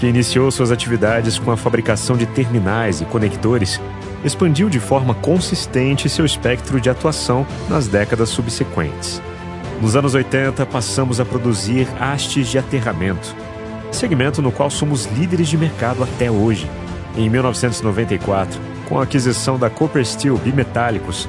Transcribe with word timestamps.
que 0.00 0.06
iniciou 0.06 0.50
suas 0.50 0.72
atividades 0.72 1.38
com 1.38 1.50
a 1.50 1.58
fabricação 1.58 2.16
de 2.16 2.24
terminais 2.24 3.02
e 3.02 3.04
conectores, 3.04 3.78
expandiu 4.24 4.70
de 4.70 4.80
forma 4.80 5.14
consistente 5.14 6.08
seu 6.08 6.24
espectro 6.24 6.80
de 6.80 6.88
atuação 6.88 7.46
nas 7.68 7.86
décadas 7.86 8.30
subsequentes. 8.30 9.20
Nos 9.78 9.96
anos 9.96 10.14
80, 10.14 10.64
passamos 10.64 11.20
a 11.20 11.24
produzir 11.24 11.86
hastes 12.00 12.48
de 12.48 12.58
aterramento, 12.58 13.36
segmento 13.92 14.40
no 14.40 14.50
qual 14.50 14.70
somos 14.70 15.04
líderes 15.04 15.48
de 15.48 15.58
mercado 15.58 16.02
até 16.02 16.30
hoje. 16.30 16.68
Em 17.14 17.28
1994, 17.28 18.58
com 18.88 18.98
a 18.98 19.02
aquisição 19.02 19.58
da 19.58 19.68
Copper 19.68 20.04
Steel 20.04 20.38
Bimetálicos, 20.38 21.28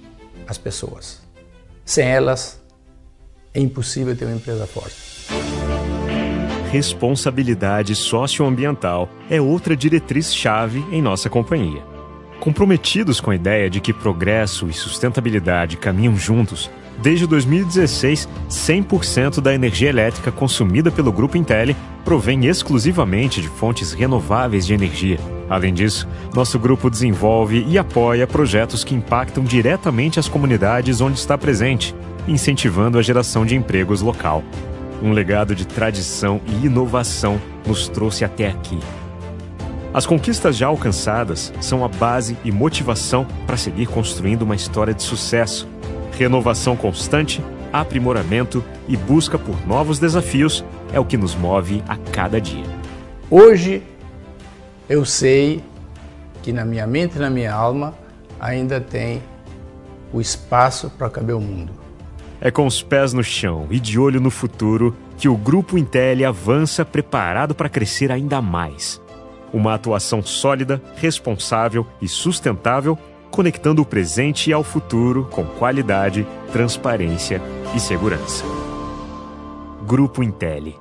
as 0.47 0.57
pessoas. 0.57 1.21
Sem 1.85 2.07
elas, 2.07 2.61
é 3.53 3.59
impossível 3.59 4.15
ter 4.15 4.25
uma 4.25 4.35
empresa 4.35 4.65
forte. 4.65 4.95
Responsabilidade 6.71 7.93
socioambiental 7.95 9.09
é 9.29 9.41
outra 9.41 9.75
diretriz-chave 9.75 10.85
em 10.89 11.01
nossa 11.01 11.29
companhia. 11.29 11.83
Comprometidos 12.39 13.19
com 13.19 13.29
a 13.29 13.35
ideia 13.35 13.69
de 13.69 13.81
que 13.81 13.93
progresso 13.93 14.69
e 14.69 14.73
sustentabilidade 14.73 15.75
caminham 15.75 16.15
juntos, 16.15 16.71
desde 17.01 17.27
2016, 17.27 18.27
100% 18.49 19.41
da 19.41 19.53
energia 19.53 19.89
elétrica 19.89 20.31
consumida 20.31 20.89
pelo 20.89 21.11
Grupo 21.11 21.37
Intel 21.37 21.75
provém 22.05 22.45
exclusivamente 22.45 23.41
de 23.41 23.49
fontes 23.49 23.91
renováveis 23.91 24.65
de 24.65 24.73
energia. 24.73 25.19
Além 25.51 25.73
disso, 25.73 26.07
nosso 26.33 26.57
grupo 26.57 26.89
desenvolve 26.89 27.65
e 27.67 27.77
apoia 27.77 28.25
projetos 28.25 28.85
que 28.85 28.95
impactam 28.95 29.43
diretamente 29.43 30.17
as 30.17 30.29
comunidades 30.29 31.01
onde 31.01 31.19
está 31.19 31.37
presente, 31.37 31.93
incentivando 32.25 32.97
a 32.97 33.01
geração 33.01 33.45
de 33.45 33.53
empregos 33.53 34.01
local. 34.01 34.45
Um 35.03 35.11
legado 35.11 35.53
de 35.53 35.67
tradição 35.67 36.39
e 36.47 36.67
inovação 36.67 37.37
nos 37.67 37.89
trouxe 37.89 38.23
até 38.23 38.47
aqui. 38.47 38.79
As 39.93 40.05
conquistas 40.05 40.55
já 40.55 40.67
alcançadas 40.67 41.51
são 41.59 41.83
a 41.83 41.89
base 41.89 42.37
e 42.45 42.51
motivação 42.51 43.27
para 43.45 43.57
seguir 43.57 43.87
construindo 43.87 44.43
uma 44.43 44.55
história 44.55 44.93
de 44.93 45.03
sucesso 45.03 45.67
Renovação 46.17 46.75
constante, 46.75 47.43
aprimoramento 47.73 48.63
e 48.87 48.95
busca 48.95 49.39
por 49.39 49.65
novos 49.65 49.97
desafios 49.97 50.63
é 50.93 50.99
o 50.99 51.05
que 51.05 51.17
nos 51.17 51.35
move 51.35 51.83
a 51.87 51.95
cada 51.97 52.39
dia. 52.39 52.65
Hoje 53.29 53.81
eu 54.91 55.05
sei 55.05 55.63
que 56.43 56.51
na 56.51 56.65
minha 56.65 56.85
mente 56.85 57.15
e 57.15 57.19
na 57.19 57.29
minha 57.29 57.53
alma 57.53 57.93
ainda 58.37 58.81
tem 58.81 59.23
o 60.11 60.19
espaço 60.19 60.89
para 60.97 61.09
caber 61.09 61.33
o 61.33 61.39
mundo. 61.39 61.71
É 62.41 62.51
com 62.51 62.67
os 62.67 62.83
pés 62.83 63.13
no 63.13 63.23
chão 63.23 63.67
e 63.71 63.79
de 63.79 63.97
olho 63.97 64.19
no 64.19 64.29
futuro 64.29 64.93
que 65.17 65.29
o 65.29 65.37
Grupo 65.37 65.77
Intel 65.77 66.27
avança 66.27 66.83
preparado 66.83 67.55
para 67.55 67.69
crescer 67.69 68.11
ainda 68.11 68.41
mais. 68.41 69.01
Uma 69.53 69.75
atuação 69.75 70.21
sólida, 70.21 70.81
responsável 70.97 71.87
e 72.01 72.07
sustentável 72.09 72.99
conectando 73.29 73.81
o 73.81 73.85
presente 73.85 74.51
ao 74.51 74.61
futuro 74.61 75.25
com 75.31 75.45
qualidade, 75.45 76.27
transparência 76.51 77.41
e 77.73 77.79
segurança. 77.79 78.43
Grupo 79.87 80.21
Intelli 80.21 80.75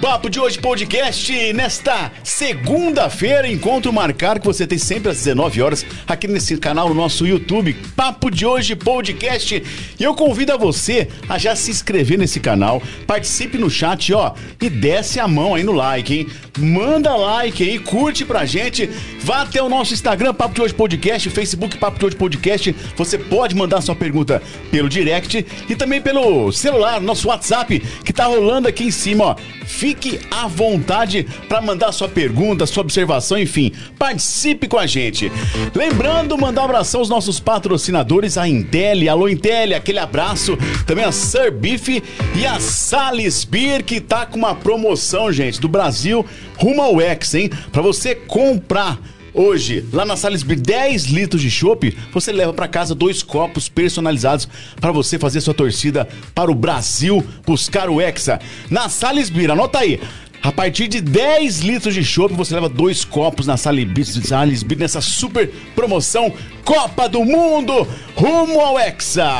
Papo 0.00 0.30
de 0.30 0.38
Hoje 0.38 0.58
podcast. 0.60 1.52
Nesta 1.52 2.12
segunda-feira, 2.22 3.48
encontro 3.48 3.92
marcado 3.92 4.38
que 4.38 4.46
você 4.46 4.64
tem 4.64 4.78
sempre 4.78 5.10
às 5.10 5.16
19 5.18 5.60
horas 5.60 5.84
aqui 6.06 6.28
nesse 6.28 6.56
canal 6.56 6.88
no 6.88 6.94
nosso 6.94 7.26
YouTube, 7.26 7.74
Papo 7.96 8.30
de 8.30 8.46
Hoje 8.46 8.76
podcast. 8.76 9.62
E 9.98 10.02
eu 10.02 10.14
convido 10.14 10.52
a 10.52 10.56
você 10.56 11.08
a 11.28 11.36
já 11.36 11.56
se 11.56 11.72
inscrever 11.72 12.16
nesse 12.16 12.38
canal, 12.38 12.80
participe 13.06 13.58
no 13.58 13.68
chat, 13.68 14.12
ó, 14.14 14.34
e 14.62 14.70
desce 14.70 15.18
a 15.18 15.26
mão 15.26 15.56
aí 15.56 15.64
no 15.64 15.72
like, 15.72 16.14
hein? 16.14 16.28
Manda 16.58 17.16
like 17.16 17.62
aí, 17.62 17.78
curte 17.80 18.24
pra 18.24 18.46
gente. 18.46 18.88
Vá 19.28 19.42
até 19.42 19.62
o 19.62 19.68
nosso 19.68 19.92
Instagram, 19.92 20.32
Papo 20.32 20.54
de 20.54 20.62
Hoje 20.62 20.72
Podcast, 20.72 21.28
Facebook 21.28 21.76
Papo 21.76 21.98
de 21.98 22.06
Hoje 22.06 22.16
Podcast. 22.16 22.74
Você 22.96 23.18
pode 23.18 23.54
mandar 23.54 23.82
sua 23.82 23.94
pergunta 23.94 24.42
pelo 24.70 24.88
direct 24.88 25.44
e 25.68 25.76
também 25.76 26.00
pelo 26.00 26.50
celular, 26.50 26.98
nosso 26.98 27.28
WhatsApp, 27.28 27.78
que 28.02 28.10
tá 28.10 28.24
rolando 28.24 28.68
aqui 28.68 28.84
em 28.84 28.90
cima, 28.90 29.24
ó. 29.24 29.36
Fique 29.66 30.18
à 30.30 30.48
vontade 30.48 31.26
para 31.46 31.60
mandar 31.60 31.92
sua 31.92 32.08
pergunta, 32.08 32.64
sua 32.64 32.80
observação, 32.80 33.36
enfim, 33.38 33.70
participe 33.98 34.66
com 34.66 34.78
a 34.78 34.86
gente. 34.86 35.30
Lembrando, 35.74 36.38
mandar 36.38 36.62
um 36.62 36.64
abração 36.64 37.00
aos 37.00 37.10
nossos 37.10 37.38
patrocinadores, 37.38 38.38
a 38.38 38.48
Intel, 38.48 39.12
alô 39.12 39.28
Intel, 39.28 39.76
aquele 39.76 39.98
abraço. 39.98 40.56
Também 40.86 41.04
a 41.04 41.12
Sir 41.12 41.52
Beef 41.52 41.86
e 42.34 42.46
a 42.46 42.58
Salis 42.58 43.44
Beer, 43.44 43.84
que 43.84 44.00
tá 44.00 44.24
com 44.24 44.38
uma 44.38 44.54
promoção, 44.54 45.30
gente, 45.30 45.60
do 45.60 45.68
Brasil 45.68 46.24
rumo 46.56 46.80
ao 46.80 46.98
X, 46.98 47.34
hein? 47.34 47.50
Para 47.70 47.82
você 47.82 48.14
comprar 48.14 48.98
Hoje, 49.38 49.84
lá 49.92 50.04
na 50.04 50.16
Salisbury, 50.16 50.56
10 50.56 51.04
litros 51.04 51.40
de 51.40 51.48
chopp, 51.48 51.96
você 52.12 52.32
leva 52.32 52.52
para 52.52 52.66
casa 52.66 52.92
dois 52.92 53.22
copos 53.22 53.68
personalizados 53.68 54.48
para 54.80 54.90
você 54.90 55.16
fazer 55.16 55.40
sua 55.40 55.54
torcida 55.54 56.08
para 56.34 56.50
o 56.50 56.56
Brasil 56.56 57.24
buscar 57.46 57.88
o 57.88 58.00
Hexa. 58.00 58.40
Na 58.68 58.88
Salisbury, 58.88 59.48
anota 59.48 59.78
aí. 59.78 60.00
A 60.42 60.50
partir 60.50 60.88
de 60.88 61.00
10 61.00 61.60
litros 61.60 61.94
de 61.94 62.02
chopp, 62.02 62.34
você 62.34 62.52
leva 62.52 62.68
dois 62.68 63.04
copos 63.04 63.46
na 63.46 63.56
Salisbury 63.56 64.74
nessa 64.76 65.00
super 65.00 65.48
promoção 65.72 66.32
Copa 66.64 67.08
do 67.08 67.24
Mundo 67.24 67.86
rumo 68.16 68.60
ao 68.60 68.76
Hexa. 68.76 69.30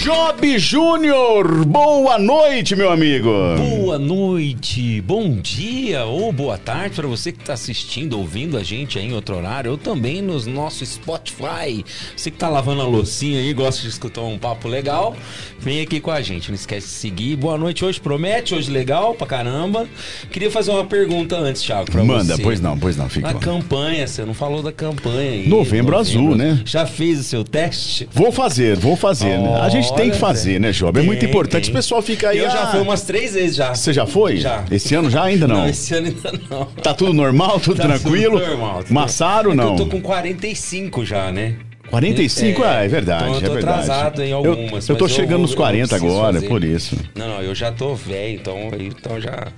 Job 0.00 0.58
Júnior, 0.58 1.64
boa 1.64 2.18
noite, 2.18 2.74
meu 2.74 2.90
amigo. 2.90 3.30
Boa 3.58 3.98
noite, 3.98 5.00
bom 5.02 5.36
dia 5.36 6.04
ou 6.04 6.32
boa 6.32 6.58
tarde 6.58 6.96
para 6.96 7.06
você 7.06 7.30
que 7.30 7.38
está 7.40 7.52
assistindo, 7.52 8.18
ouvindo 8.18 8.56
a 8.56 8.64
gente 8.64 8.98
aí 8.98 9.06
em 9.06 9.12
outro 9.12 9.36
horário, 9.36 9.70
ou 9.70 9.78
também 9.78 10.20
nos 10.20 10.44
nossos 10.46 10.88
Spotify. 10.88 11.84
Você 12.16 12.30
que 12.32 12.36
tá 12.38 12.48
lavando 12.48 12.80
a 12.82 12.84
loucinha 12.86 13.38
aí, 13.38 13.52
gosta 13.52 13.82
de 13.82 13.88
escutar 13.88 14.22
um 14.22 14.38
papo 14.38 14.66
legal, 14.66 15.14
vem 15.60 15.80
aqui 15.80 16.00
com 16.00 16.10
a 16.10 16.20
gente. 16.20 16.48
Não 16.48 16.56
esquece 16.56 16.86
de 16.88 16.92
seguir. 16.94 17.36
Boa 17.36 17.56
noite 17.56 17.84
hoje, 17.84 18.00
promete 18.00 18.54
hoje 18.56 18.70
legal 18.72 19.14
pra 19.14 19.26
caramba. 19.26 19.86
Queria 20.32 20.50
fazer 20.50 20.72
uma 20.72 20.84
pergunta 20.84 21.36
antes, 21.36 21.62
Thiago, 21.62 21.90
pra 21.92 22.02
Manda, 22.02 22.34
você. 22.36 22.42
pois 22.42 22.60
não, 22.60 22.76
pois 22.76 22.96
não, 22.96 23.08
fica. 23.08 23.32
Na 23.32 23.38
campanha, 23.38 24.06
você 24.08 24.24
não 24.24 24.34
falou 24.34 24.62
da 24.62 24.72
campanha 24.72 25.30
aí. 25.30 25.48
Novembro 25.48 25.96
Azul, 25.96 26.34
né? 26.34 26.60
Já 26.64 26.86
fez 26.86 27.20
o 27.20 27.24
seu 27.24 27.44
teste? 27.44 28.08
Vou 28.12 28.32
fazer, 28.32 28.76
vou 28.76 28.96
fazer. 28.96 29.38
né? 29.38 29.60
A 29.60 29.68
gente 29.68 29.81
tem 29.90 30.10
que 30.10 30.18
fazer, 30.18 30.60
né, 30.60 30.70
Job? 30.72 30.98
É 30.98 31.02
muito 31.02 31.24
importante. 31.24 31.70
O 31.70 31.72
pessoal 31.72 32.00
fica 32.02 32.30
aí. 32.30 32.38
Eu 32.38 32.50
já 32.50 32.62
ah, 32.64 32.66
fui 32.68 32.80
umas 32.80 33.02
três 33.02 33.34
vezes 33.34 33.56
já. 33.56 33.74
Você 33.74 33.92
já 33.92 34.06
foi? 34.06 34.36
Já. 34.38 34.64
Esse 34.70 34.94
ano 34.94 35.10
já 35.10 35.24
ainda 35.24 35.46
não? 35.48 35.56
Não, 35.62 35.68
esse 35.68 35.94
ano 35.94 36.06
ainda 36.08 36.32
não. 36.50 36.64
Tá 36.66 36.94
tudo 36.94 37.12
normal, 37.12 37.58
tudo 37.60 37.76
Tá 37.82 37.88
tranquilo? 37.88 38.38
tudo 38.38 38.50
normal, 38.50 38.82
tudo 38.84 38.94
Massaro 38.94 39.52
É 39.52 39.54
não? 39.54 39.70
Eu 39.70 39.76
tô 39.76 39.86
com 39.86 40.00
45 40.00 41.04
já, 41.04 41.30
né? 41.32 41.54
45? 41.90 42.64
É, 42.64 42.84
é 42.86 42.88
verdade, 42.88 43.24
então 43.24 43.34
eu 43.34 43.40
tô 43.42 43.46
é 43.50 43.54
verdade. 43.54 43.80
atrasado 43.82 44.22
em 44.22 44.30
Eu- 44.30 44.36
algumas. 44.38 44.88
eu 44.88 44.96
tô 44.96 45.04
mas 45.04 45.12
chegando 45.12 45.30
vou- 45.32 45.40
nos 45.42 45.50
eu 45.50 45.56
40 45.58 45.88
preciso 45.88 46.12
agora, 46.18 46.34
fazer. 46.34 46.48
por 46.48 46.64
isso. 46.64 46.96
Não, 47.14 47.28
não, 47.28 47.42
eu 47.42 47.54
já 47.54 47.70
tô 47.70 47.94
velho, 47.94 48.34
então, 48.40 48.70
então 48.80 49.20
já. 49.20 49.48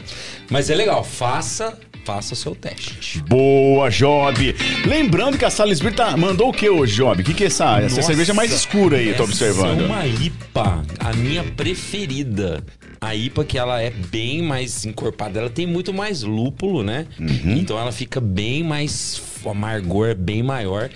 Mas 0.51 0.69
é 0.69 0.75
legal, 0.75 1.05
faça, 1.05 1.79
faça 2.05 2.35
o 2.35 2.37
seu 2.37 2.55
teste. 2.55 3.23
Boa, 3.23 3.91
Job! 3.91 4.55
Lembrando 4.87 5.39
que 5.39 5.45
a 5.45 5.51
Salisbury 5.51 5.95
tá, 5.95 6.17
mandou 6.17 6.51
o 6.51 6.53
que 6.53 6.69
hoje, 6.69 6.97
Job? 6.97 7.23
O 7.23 7.25
que, 7.25 7.35
que 7.35 7.45
é 7.45 7.47
essa, 7.47 7.79
essa 7.79 7.97
Nossa, 7.97 8.03
cerveja 8.03 8.35
mais 8.35 8.53
escura 8.53 8.99
aí, 8.99 9.07
tô 9.09 9.23
essa 9.23 9.25
observando? 9.25 9.83
É 9.83 9.87
uma 9.87 10.07
IPA, 10.07 10.83
a 10.99 11.13
minha 11.15 11.43
preferida. 11.43 12.65
A 13.01 13.15
IPA 13.15 13.45
que 13.45 13.59
ela 13.59 13.83
é 13.83 13.91
bem 13.91 14.43
mais 14.43 14.85
encorpada, 14.85 15.39
ela 15.39 15.51
tem 15.51 15.67
muito 15.67 15.93
mais 15.93 16.23
lúpulo, 16.23 16.83
né? 16.83 17.07
Uhum. 17.19 17.57
Então 17.57 17.79
ela 17.79 17.93
fica 17.93 18.21
bem 18.21 18.63
mais 18.63 19.23
o 19.45 19.51
amargor 19.51 20.09
é 20.09 20.15
bem 20.15 20.43
maior 20.43 20.91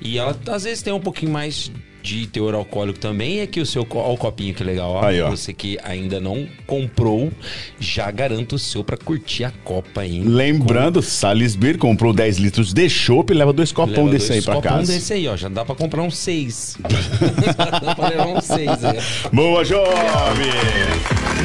e 0.00 0.18
ela 0.18 0.38
às 0.48 0.64
vezes 0.64 0.82
tem 0.82 0.92
um 0.92 1.00
pouquinho 1.00 1.32
mais 1.32 1.70
de 2.06 2.24
teor 2.28 2.54
alcoólico 2.54 3.00
também. 3.00 3.38
E 3.38 3.40
aqui 3.40 3.60
o 3.60 3.66
seu 3.66 3.84
ó, 3.90 4.12
o 4.12 4.16
copinho 4.16 4.54
que 4.54 4.62
legal, 4.62 4.92
ó. 4.92 5.04
Aí, 5.04 5.20
ó. 5.20 5.28
Você 5.28 5.52
que 5.52 5.76
ainda 5.82 6.20
não 6.20 6.46
comprou, 6.64 7.32
já 7.80 8.08
garanto 8.12 8.54
o 8.54 8.58
seu 8.58 8.84
pra 8.84 8.96
curtir 8.96 9.42
a 9.42 9.50
copa 9.64 10.02
aí. 10.02 10.20
Lembrando, 10.20 11.02
Salisbury 11.02 11.76
comprou 11.76 12.12
10 12.12 12.38
litros 12.38 12.72
de 12.72 12.88
chopp 12.88 13.32
e 13.32 13.34
leva 13.34 13.52
dois 13.52 13.72
copão 13.72 14.04
Leva 14.04 14.10
desse 14.10 14.28
dois 14.28 14.38
aí 14.38 14.44
pra 14.44 14.54
copão 14.54 14.70
casa. 14.78 14.92
desse 14.92 15.12
aí, 15.12 15.26
ó. 15.26 15.36
Já 15.36 15.48
dá 15.48 15.64
pra 15.64 15.74
comprar 15.74 16.02
uns 16.02 16.16
seis. 16.16 16.76
dá 17.82 17.94
pra 17.94 18.08
levar 18.08 18.26
uns 18.28 18.44
seis 18.44 18.84
aí. 18.84 18.98
Boa, 19.32 19.64
Job! 19.64 19.84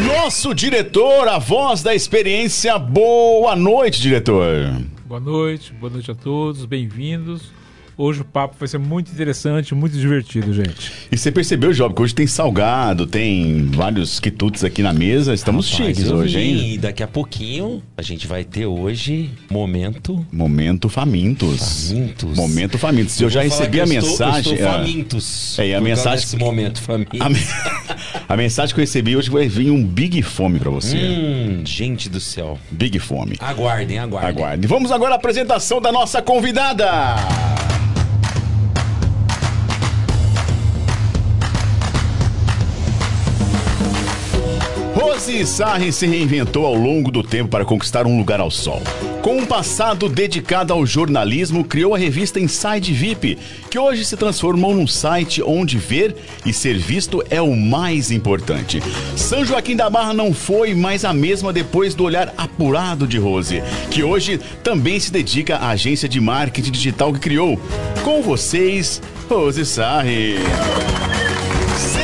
Nosso 0.05 0.53
diretor, 0.53 1.27
a 1.27 1.39
voz 1.39 1.81
da 1.81 1.95
experiência. 1.95 2.77
Boa 2.77 3.55
noite, 3.55 3.99
diretor. 3.99 4.79
Boa 5.05 5.19
noite, 5.19 5.73
boa 5.73 5.91
noite 5.91 6.11
a 6.11 6.15
todos, 6.15 6.65
bem-vindos. 6.65 7.60
Hoje 8.01 8.21
o 8.21 8.25
papo 8.25 8.55
vai 8.59 8.67
ser 8.67 8.79
muito 8.79 9.11
interessante, 9.11 9.75
muito 9.75 9.95
divertido, 9.95 10.51
gente. 10.51 10.91
E 11.11 11.15
você 11.15 11.31
percebeu, 11.31 11.71
Job, 11.71 11.93
que 11.93 12.01
hoje 12.01 12.15
tem 12.15 12.25
salgado, 12.25 13.05
tem 13.05 13.67
vários 13.67 14.19
quitutes 14.19 14.63
aqui 14.63 14.81
na 14.81 14.91
mesa. 14.91 15.35
Estamos 15.35 15.71
Rapaz, 15.71 15.95
chiques 15.95 16.09
eu 16.09 16.17
hoje, 16.17 16.39
hein? 16.39 16.73
E 16.73 16.77
daqui 16.79 17.03
a 17.03 17.07
pouquinho 17.07 17.79
a 17.95 18.01
gente 18.01 18.25
vai 18.25 18.43
ter 18.43 18.65
hoje 18.65 19.29
momento 19.51 20.25
Momento 20.31 20.89
famintos. 20.89 21.89
famintos. 21.89 22.35
Momento 22.35 22.79
famintos. 22.79 23.21
Eu, 23.21 23.29
já 23.29 23.41
vou 23.41 23.49
falar 23.51 23.59
recebi 23.61 23.79
a 23.79 23.83
eu 23.83 23.85
estou- 23.85 24.09
mensagem. 24.09 24.51
Eu 24.51 24.55
estou 24.55 24.67
ah, 24.67 24.73
famintos. 24.79 25.59
É, 25.59 25.67
e 25.67 25.75
a 25.75 25.79
mensagem- 25.81 26.21
desse 26.21 26.37
momento 26.37 26.81
famintos. 26.81 27.21
a, 27.21 27.29
me- 27.29 27.37
a 28.27 28.35
mensagem 28.35 28.73
que 28.73 28.81
eu 28.81 28.83
recebi 28.83 29.15
hoje 29.15 29.29
vai 29.29 29.47
vir 29.47 29.69
um 29.69 29.85
Big 29.85 30.23
Fome 30.23 30.57
pra 30.57 30.71
você. 30.71 30.97
Hum, 30.97 31.61
gente 31.63 32.09
do 32.09 32.19
céu. 32.19 32.57
Big 32.71 32.97
Fome. 32.97 33.35
Aguardem, 33.39 33.99
aguardem. 33.99 34.27
Aguarde. 34.31 34.65
Vamos 34.65 34.91
agora 34.91 35.13
à 35.13 35.17
apresentação 35.17 35.79
da 35.79 35.91
nossa 35.91 36.19
convidada. 36.19 37.15
Rose 45.01 45.47
Sarri 45.47 45.91
se 45.91 46.05
reinventou 46.05 46.63
ao 46.63 46.75
longo 46.75 47.09
do 47.09 47.23
tempo 47.23 47.49
para 47.49 47.65
conquistar 47.65 48.05
um 48.05 48.19
lugar 48.19 48.39
ao 48.39 48.51
sol. 48.51 48.79
Com 49.23 49.37
um 49.37 49.45
passado 49.47 50.07
dedicado 50.07 50.71
ao 50.71 50.85
jornalismo, 50.85 51.63
criou 51.63 51.95
a 51.95 51.97
revista 51.97 52.39
Inside 52.39 52.93
VIP, 52.93 53.39
que 53.71 53.79
hoje 53.79 54.05
se 54.05 54.15
transformou 54.15 54.75
num 54.75 54.85
site 54.85 55.41
onde 55.41 55.79
ver 55.79 56.15
e 56.45 56.53
ser 56.53 56.77
visto 56.77 57.23
é 57.31 57.41
o 57.41 57.55
mais 57.55 58.11
importante. 58.11 58.79
São 59.15 59.43
Joaquim 59.43 59.75
da 59.75 59.89
Barra 59.89 60.13
não 60.13 60.35
foi 60.35 60.75
mais 60.75 61.03
a 61.03 61.11
mesma 61.11 61.51
depois 61.51 61.95
do 61.95 62.03
olhar 62.03 62.31
apurado 62.37 63.07
de 63.07 63.17
Rose, 63.17 63.63
que 63.89 64.03
hoje 64.03 64.39
também 64.63 64.99
se 64.99 65.11
dedica 65.11 65.57
à 65.57 65.69
agência 65.69 66.07
de 66.07 66.21
marketing 66.21 66.71
digital 66.71 67.11
que 67.11 67.19
criou. 67.19 67.59
Com 68.03 68.21
vocês, 68.21 69.01
Rose 69.27 69.65
Sarri. 69.65 70.35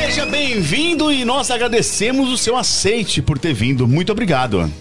Seja 0.08 0.24
bem-vindo 0.24 1.12
e 1.12 1.22
nós 1.22 1.50
agradecemos 1.50 2.32
o 2.32 2.38
seu 2.38 2.56
aceite 2.56 3.20
por 3.20 3.38
ter 3.38 3.52
vindo. 3.52 3.86
Muito 3.86 4.10
obrigado. 4.10 4.72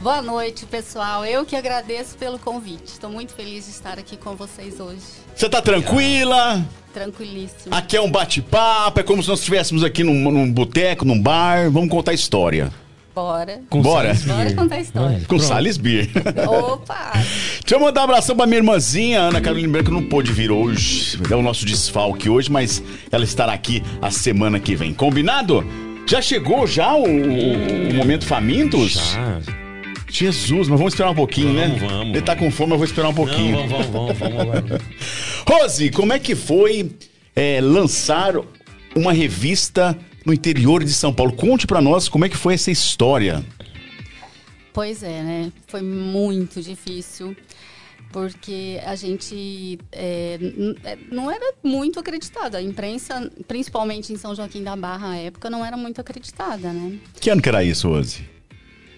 Boa 0.00 0.20
noite, 0.20 0.66
pessoal. 0.66 1.24
Eu 1.24 1.46
que 1.46 1.54
agradeço 1.54 2.18
pelo 2.18 2.36
convite. 2.36 2.86
Estou 2.86 3.08
muito 3.08 3.32
feliz 3.32 3.66
de 3.66 3.70
estar 3.70 3.96
aqui 3.96 4.16
com 4.16 4.34
vocês 4.34 4.80
hoje. 4.80 4.98
Você 5.36 5.48
tá 5.48 5.62
tranquila? 5.62 6.66
Tranquilíssimo. 6.92 7.72
Aqui 7.72 7.96
é 7.96 8.00
um 8.00 8.10
bate-papo, 8.10 8.98
é 8.98 9.04
como 9.04 9.22
se 9.22 9.28
nós 9.28 9.38
estivéssemos 9.38 9.84
aqui 9.84 10.02
num, 10.02 10.32
num 10.32 10.52
boteco, 10.52 11.04
num 11.04 11.22
bar. 11.22 11.70
Vamos 11.70 11.88
contar 11.88 12.12
história. 12.12 12.72
Bora. 13.14 13.60
Com 13.68 13.82
Bora. 13.82 14.14
Bora 14.26 14.54
contar 14.54 14.76
a 14.76 14.80
história. 14.80 15.20
Com 15.28 15.38
Salles 15.38 15.76
Beer. 15.76 16.08
Opa! 16.48 17.12
Deixa 17.60 17.74
eu 17.74 17.80
mandar 17.80 18.00
um 18.02 18.04
abração 18.04 18.34
pra 18.34 18.46
minha 18.46 18.58
irmãzinha, 18.58 19.20
Ana 19.20 19.40
Carolina 19.40 19.68
Branco, 19.70 19.90
não 19.90 20.02
pôde 20.02 20.32
vir 20.32 20.50
hoje. 20.50 21.18
É 21.30 21.34
o 21.36 21.42
nosso 21.42 21.64
desfalque 21.66 22.28
hoje, 22.30 22.50
mas 22.50 22.82
ela 23.10 23.24
estará 23.24 23.52
aqui 23.52 23.82
a 24.00 24.10
semana 24.10 24.58
que 24.58 24.74
vem. 24.74 24.94
Combinado? 24.94 25.64
Já 26.06 26.20
chegou 26.22 26.66
já 26.66 26.94
o, 26.94 27.02
o- 27.04 27.90
o 27.90 27.94
momento 27.94 28.24
famintos? 28.26 28.92
Já. 29.14 29.40
Jesus, 30.10 30.68
mas 30.68 30.78
vamos 30.78 30.92
esperar 30.92 31.10
um 31.10 31.14
pouquinho, 31.14 31.54
Vamos, 31.54 31.80
né? 31.80 31.88
vamos. 31.88 32.08
Ele 32.08 32.20
tá 32.22 32.36
com 32.36 32.50
fome, 32.50 32.72
eu 32.72 32.76
vou 32.78 32.84
esperar 32.84 33.08
um 33.08 33.14
pouquinho. 33.14 33.56
Não, 33.56 33.68
vamos, 33.68 33.86
vamos, 33.86 34.18
vamos, 34.18 34.36
vamos. 34.36 34.82
Rose, 35.48 35.90
como 35.90 36.12
é 36.12 36.18
que 36.18 36.34
foi 36.34 36.90
é, 37.34 37.60
lançar 37.62 38.34
uma 38.94 39.12
revista 39.12 39.96
no 40.24 40.32
interior 40.32 40.84
de 40.84 40.92
São 40.92 41.12
Paulo? 41.12 41.32
Conte 41.32 41.66
pra 41.66 41.80
nós 41.80 42.08
como 42.08 42.24
é 42.24 42.28
que 42.28 42.36
foi 42.36 42.54
essa 42.54 42.70
história. 42.70 43.44
Pois 44.72 45.02
é, 45.02 45.22
né? 45.22 45.52
Foi 45.66 45.82
muito 45.82 46.60
difícil. 46.62 47.36
Porque 48.10 48.78
a 48.84 48.94
gente 48.94 49.78
é, 49.90 50.38
é, 50.84 50.98
não 51.10 51.30
era 51.30 51.54
muito 51.62 51.98
acreditada. 51.98 52.58
A 52.58 52.62
imprensa, 52.62 53.30
principalmente 53.48 54.12
em 54.12 54.16
São 54.16 54.34
Joaquim 54.34 54.62
da 54.62 54.76
Barra 54.76 55.12
à 55.12 55.16
época, 55.16 55.48
não 55.48 55.64
era 55.64 55.78
muito 55.78 55.98
acreditada, 55.98 56.72
né? 56.74 56.98
Que 57.18 57.30
ano 57.30 57.40
que 57.40 57.48
era 57.48 57.64
isso, 57.64 57.88
Rose? 57.88 58.22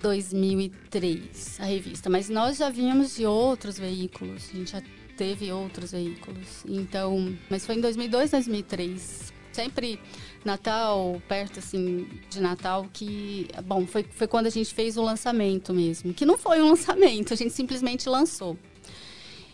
2003, 0.02 1.60
a 1.60 1.64
revista. 1.64 2.10
Mas 2.10 2.28
nós 2.28 2.58
já 2.58 2.68
vínhamos 2.68 3.14
de 3.16 3.24
outros 3.24 3.78
veículos. 3.78 4.50
A 4.52 4.56
gente 4.56 4.72
já 4.72 4.82
teve 5.16 5.50
outros 5.52 5.92
veículos. 5.92 6.64
Então, 6.68 7.34
mas 7.48 7.64
foi 7.64 7.76
em 7.76 7.80
2002, 7.80 8.32
2003. 8.32 9.32
Sempre 9.52 10.00
Natal, 10.44 11.20
perto 11.28 11.58
assim 11.58 12.06
de 12.28 12.40
Natal, 12.40 12.86
que 12.92 13.48
bom, 13.64 13.86
foi, 13.86 14.02
foi 14.04 14.26
quando 14.26 14.46
a 14.46 14.50
gente 14.50 14.74
fez 14.74 14.96
o 14.96 15.02
lançamento 15.02 15.72
mesmo, 15.72 16.12
que 16.12 16.26
não 16.26 16.36
foi 16.36 16.60
um 16.60 16.68
lançamento, 16.70 17.32
a 17.32 17.36
gente 17.36 17.52
simplesmente 17.52 18.08
lançou. 18.08 18.58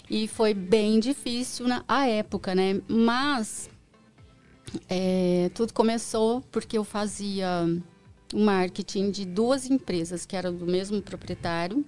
E 0.08 0.26
foi 0.26 0.52
bem 0.52 0.98
difícil 0.98 1.68
na 1.68 1.84
a 1.86 2.06
época, 2.06 2.54
né? 2.54 2.80
Mas 2.88 3.70
é, 4.88 5.50
tudo 5.54 5.72
começou 5.72 6.40
porque 6.50 6.76
eu 6.76 6.84
fazia 6.84 7.48
o 8.32 8.38
marketing 8.38 9.10
de 9.10 9.24
duas 9.24 9.68
empresas 9.70 10.24
que 10.24 10.36
eram 10.36 10.54
do 10.54 10.66
mesmo 10.66 11.00
proprietário 11.02 11.84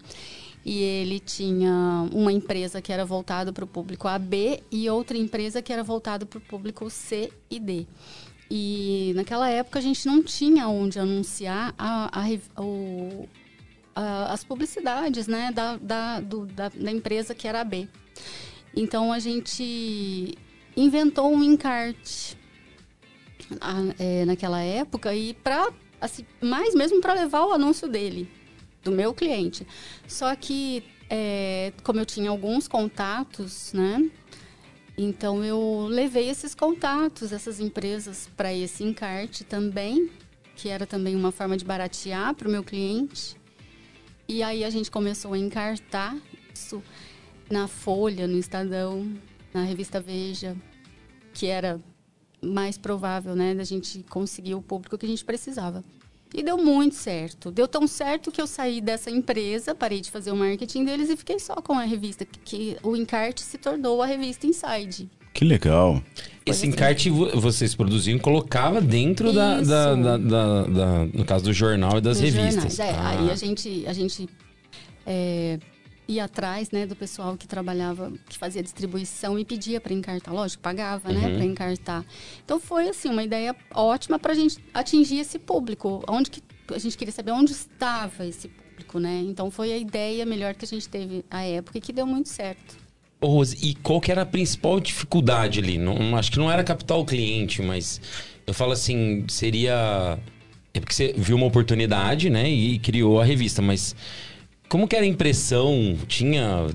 e 0.64 0.80
ele 0.80 1.18
tinha 1.18 2.08
uma 2.12 2.32
empresa 2.32 2.80
que 2.80 2.92
era 2.92 3.04
voltada 3.04 3.52
para 3.52 3.64
o 3.64 3.66
público 3.66 4.06
AB 4.06 4.62
e 4.70 4.88
outra 4.88 5.16
empresa 5.16 5.60
que 5.60 5.72
era 5.72 5.82
voltada 5.82 6.24
para 6.24 6.38
o 6.38 6.40
público 6.40 6.88
C 6.88 7.32
e 7.50 7.58
D. 7.58 7.86
E 8.54 9.14
naquela 9.14 9.48
época 9.48 9.78
a 9.78 9.82
gente 9.82 10.06
não 10.06 10.22
tinha 10.22 10.68
onde 10.68 10.98
anunciar 10.98 11.74
a, 11.78 12.20
a, 12.20 12.62
o, 12.62 13.26
a, 13.96 14.30
as 14.30 14.44
publicidades 14.44 15.26
né, 15.26 15.50
da, 15.50 15.78
da, 15.78 16.20
do, 16.20 16.44
da, 16.44 16.68
da 16.68 16.90
empresa 16.92 17.34
que 17.34 17.48
era 17.48 17.62
a 17.62 17.64
B. 17.64 17.88
Então 18.76 19.10
a 19.10 19.18
gente 19.18 20.36
inventou 20.76 21.32
um 21.32 21.42
encarte 21.42 22.36
é, 23.98 24.26
naquela 24.26 24.60
época 24.60 25.14
e 25.14 25.32
para 25.32 25.72
assim, 25.98 26.26
mais 26.38 26.74
mesmo 26.74 27.00
para 27.00 27.14
levar 27.14 27.46
o 27.46 27.52
anúncio 27.52 27.88
dele 27.88 28.30
do 28.84 28.92
meu 28.92 29.14
cliente. 29.14 29.66
Só 30.06 30.36
que, 30.36 30.84
é, 31.08 31.72
como 31.82 32.00
eu 32.00 32.04
tinha 32.04 32.28
alguns 32.28 32.68
contatos, 32.68 33.72
né? 33.72 34.10
Então 34.96 35.44
eu 35.44 35.86
levei 35.88 36.28
esses 36.28 36.54
contatos, 36.54 37.32
essas 37.32 37.60
empresas 37.60 38.28
para 38.36 38.52
esse 38.52 38.84
encarte 38.84 39.44
também, 39.44 40.10
que 40.54 40.68
era 40.68 40.86
também 40.86 41.16
uma 41.16 41.32
forma 41.32 41.56
de 41.56 41.64
baratear 41.64 42.34
para 42.34 42.46
o 42.46 42.50
meu 42.50 42.62
cliente. 42.62 43.36
E 44.28 44.42
aí 44.42 44.64
a 44.64 44.70
gente 44.70 44.90
começou 44.90 45.32
a 45.32 45.38
encartar 45.38 46.16
isso 46.54 46.82
na 47.50 47.66
Folha, 47.66 48.26
no 48.26 48.38
Estadão, 48.38 49.10
na 49.52 49.64
revista 49.64 50.00
Veja, 50.00 50.56
que 51.34 51.46
era 51.46 51.80
mais 52.42 52.76
provável, 52.76 53.34
né, 53.34 53.54
da 53.54 53.64
gente 53.64 54.02
conseguir 54.04 54.54
o 54.54 54.62
público 54.62 54.98
que 54.98 55.06
a 55.06 55.08
gente 55.08 55.24
precisava. 55.24 55.84
E 56.34 56.42
deu 56.42 56.56
muito 56.56 56.94
certo. 56.94 57.50
Deu 57.50 57.68
tão 57.68 57.86
certo 57.86 58.30
que 58.30 58.40
eu 58.40 58.46
saí 58.46 58.80
dessa 58.80 59.10
empresa, 59.10 59.74
parei 59.74 60.00
de 60.00 60.10
fazer 60.10 60.30
o 60.30 60.36
marketing 60.36 60.84
deles 60.84 61.10
e 61.10 61.16
fiquei 61.16 61.38
só 61.38 61.56
com 61.56 61.74
a 61.74 61.84
revista, 61.84 62.24
que, 62.24 62.38
que 62.40 62.76
o 62.82 62.96
encarte 62.96 63.42
se 63.42 63.58
tornou 63.58 64.00
a 64.02 64.06
revista 64.06 64.46
Inside. 64.46 65.10
Que 65.34 65.44
legal. 65.44 66.02
Esse 66.44 66.66
encarte 66.66 67.08
vocês 67.08 67.74
produziam 67.74 68.16
e 68.16 68.20
colocava 68.20 68.80
dentro 68.80 69.32
da, 69.32 69.60
da, 69.60 69.94
da, 69.94 70.16
da, 70.18 70.62
da, 70.64 71.06
No 71.06 71.24
caso 71.24 71.44
do 71.44 71.52
jornal 71.52 71.98
e 71.98 72.00
das 72.00 72.20
Dos 72.20 72.30
revistas. 72.32 72.76
Jornais, 72.76 72.78
é, 72.78 72.90
ah. 72.90 73.08
Aí 73.08 73.30
a 73.30 73.34
gente, 73.34 73.84
a 73.86 73.92
gente 73.92 74.28
é, 75.06 75.58
ia 76.12 76.24
atrás 76.24 76.70
né, 76.70 76.86
do 76.86 76.94
pessoal 76.94 77.36
que 77.36 77.46
trabalhava, 77.46 78.12
que 78.28 78.38
fazia 78.38 78.62
distribuição 78.62 79.38
e 79.38 79.44
pedia 79.44 79.80
para 79.80 79.92
encartar. 79.92 80.32
Lógico, 80.32 80.62
pagava 80.62 81.12
né, 81.12 81.20
uhum. 81.20 81.28
né, 81.28 81.34
para 81.36 81.44
encartar. 81.44 82.04
Então 82.44 82.60
foi 82.60 82.88
assim 82.88 83.08
uma 83.08 83.22
ideia 83.22 83.54
ótima 83.74 84.18
para 84.18 84.32
a 84.32 84.34
gente 84.34 84.58
atingir 84.72 85.18
esse 85.18 85.38
público. 85.38 86.02
Onde 86.08 86.30
que 86.30 86.42
a 86.72 86.78
gente 86.78 86.96
queria 86.96 87.12
saber 87.12 87.32
onde 87.32 87.52
estava 87.52 88.26
esse 88.26 88.48
público, 88.48 88.98
né? 88.98 89.22
Então 89.26 89.50
foi 89.50 89.72
a 89.72 89.76
ideia 89.76 90.24
melhor 90.24 90.54
que 90.54 90.64
a 90.64 90.68
gente 90.68 90.88
teve 90.88 91.24
à 91.30 91.42
época 91.42 91.78
e 91.78 91.80
que 91.80 91.92
deu 91.92 92.06
muito 92.06 92.28
certo. 92.28 92.82
Rose, 93.22 93.56
e 93.62 93.74
qual 93.76 94.00
que 94.00 94.10
era 94.10 94.22
a 94.22 94.26
principal 94.26 94.80
dificuldade 94.80 95.60
ali? 95.60 95.78
Não, 95.78 96.16
acho 96.16 96.32
que 96.32 96.38
não 96.38 96.50
era 96.50 96.64
captar 96.64 96.98
o 96.98 97.04
cliente, 97.04 97.62
mas 97.62 98.00
eu 98.46 98.52
falo 98.52 98.72
assim, 98.72 99.24
seria. 99.28 100.18
É 100.74 100.80
porque 100.80 100.94
você 100.94 101.14
viu 101.16 101.36
uma 101.36 101.46
oportunidade, 101.46 102.30
né? 102.30 102.48
E 102.48 102.78
criou 102.78 103.20
a 103.20 103.24
revista, 103.24 103.60
mas 103.60 103.94
como 104.72 104.88
que 104.88 104.96
era 104.96 105.04
a 105.04 105.08
impressão? 105.08 105.98
Tinha. 106.08 106.66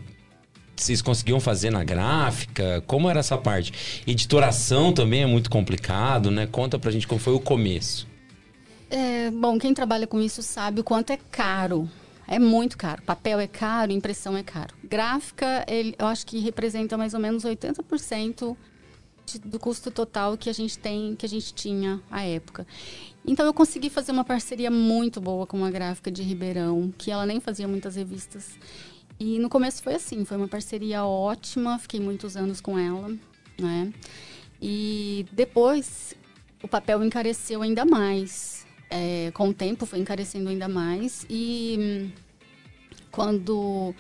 Vocês 0.76 1.02
conseguiam 1.02 1.40
fazer 1.40 1.72
na 1.72 1.84
gráfica? 1.84 2.84
Como 2.86 3.10
era 3.10 3.22
essa 3.22 3.36
parte? 3.36 4.04
Editoração 4.06 4.94
também 4.94 5.24
é 5.24 5.26
muito 5.26 5.50
complicado, 5.50 6.30
né? 6.30 6.46
Conta 6.46 6.78
pra 6.78 6.92
gente 6.92 7.08
como 7.08 7.20
foi 7.20 7.34
o 7.34 7.40
começo. 7.40 8.08
É, 8.88 9.32
bom, 9.32 9.58
quem 9.58 9.74
trabalha 9.74 10.06
com 10.06 10.22
isso 10.22 10.44
sabe 10.44 10.82
o 10.82 10.84
quanto 10.84 11.10
é 11.10 11.18
caro. 11.32 11.90
É 12.28 12.38
muito 12.38 12.78
caro. 12.78 13.02
Papel 13.02 13.40
é 13.40 13.48
caro, 13.48 13.92
impressão 13.92 14.38
é 14.38 14.44
caro. 14.44 14.76
Gráfica, 14.84 15.66
ele, 15.68 15.96
eu 15.98 16.06
acho 16.06 16.24
que 16.28 16.38
representa 16.38 16.96
mais 17.00 17.16
ou 17.16 17.20
menos 17.20 17.46
80% 17.46 18.56
de, 19.26 19.40
do 19.40 19.58
custo 19.58 19.90
total 19.90 20.38
que 20.38 20.52
a 20.52 20.54
gente 20.54 20.78
tem, 20.78 21.16
que 21.16 21.26
a 21.26 21.30
gente 21.30 21.52
tinha 21.52 22.00
à 22.12 22.24
época. 22.24 22.68
Então 23.28 23.46
eu 23.46 23.54
consegui 23.54 23.90
fazer 23.90 24.14
uma 24.14 24.24
parceria 24.24 24.72
muito 24.72 25.20
boa 25.20 25.46
com 25.46 25.58
uma 25.58 25.70
gráfica 25.70 26.10
de 26.10 26.24
Ribeirão, 26.24 26.94
que 26.98 27.12
ela 27.12 27.26
nem 27.26 27.42
fazia 27.42 27.68
muitas 27.68 27.98
revistas. 27.98 28.58
E 29.20 29.38
no 29.38 29.50
começo 29.50 29.84
foi 29.84 29.96
assim, 29.96 30.24
foi 30.24 30.38
uma 30.38 30.48
parceria 30.48 31.04
ótima, 31.04 31.78
fiquei 31.78 32.00
muitos 32.00 32.38
anos 32.38 32.62
com 32.62 32.80
ela, 32.80 33.14
né? 33.60 33.92
E 34.62 35.26
depois 35.34 36.16
o 36.64 36.70
papel 36.70 37.04
encareceu 37.04 37.62
ainda 37.62 37.84
mais. 37.84 38.66
É, 38.90 39.30
com 39.34 39.50
o 39.50 39.54
tempo 39.54 39.86
foi 39.86 40.00
encarecendo 40.00 40.48
ainda 40.48 40.70
mais. 40.70 41.26
E 41.30 42.10
quando 43.12 43.94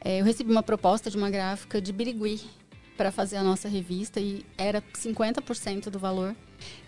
é, 0.00 0.20
eu 0.20 0.24
recebi 0.24 0.50
uma 0.50 0.62
proposta 0.62 1.08
de 1.08 1.16
uma 1.16 1.30
gráfica 1.30 1.80
de 1.80 1.92
Birigui 1.92 2.40
para 2.96 3.12
fazer 3.12 3.36
a 3.36 3.44
nossa 3.44 3.68
revista 3.68 4.18
e 4.18 4.44
era 4.58 4.82
50% 4.82 5.88
do 5.88 6.00
valor. 6.00 6.34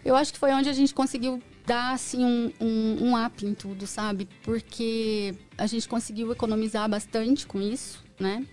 Eu 0.05 0.17
acho 0.17 0.33
que 0.33 0.39
foi 0.39 0.53
onde 0.53 0.69
a 0.69 0.73
gente 0.73 0.93
conseguiu 0.93 1.41
dar 1.67 1.93
assim 1.93 2.25
um, 2.25 2.53
um, 2.61 3.05
um 3.07 3.27
up 3.27 3.45
em 3.45 3.55
tudo, 3.55 3.87
sabe? 3.87 4.29
Porque 4.43 5.35
a 5.57 5.67
gente 5.67 5.89
conseguiu 5.89 6.33
economizar 6.33 6.89
bastante 6.89 7.47
com 7.47 7.61
isso, 7.61 8.03
né? 8.19 8.47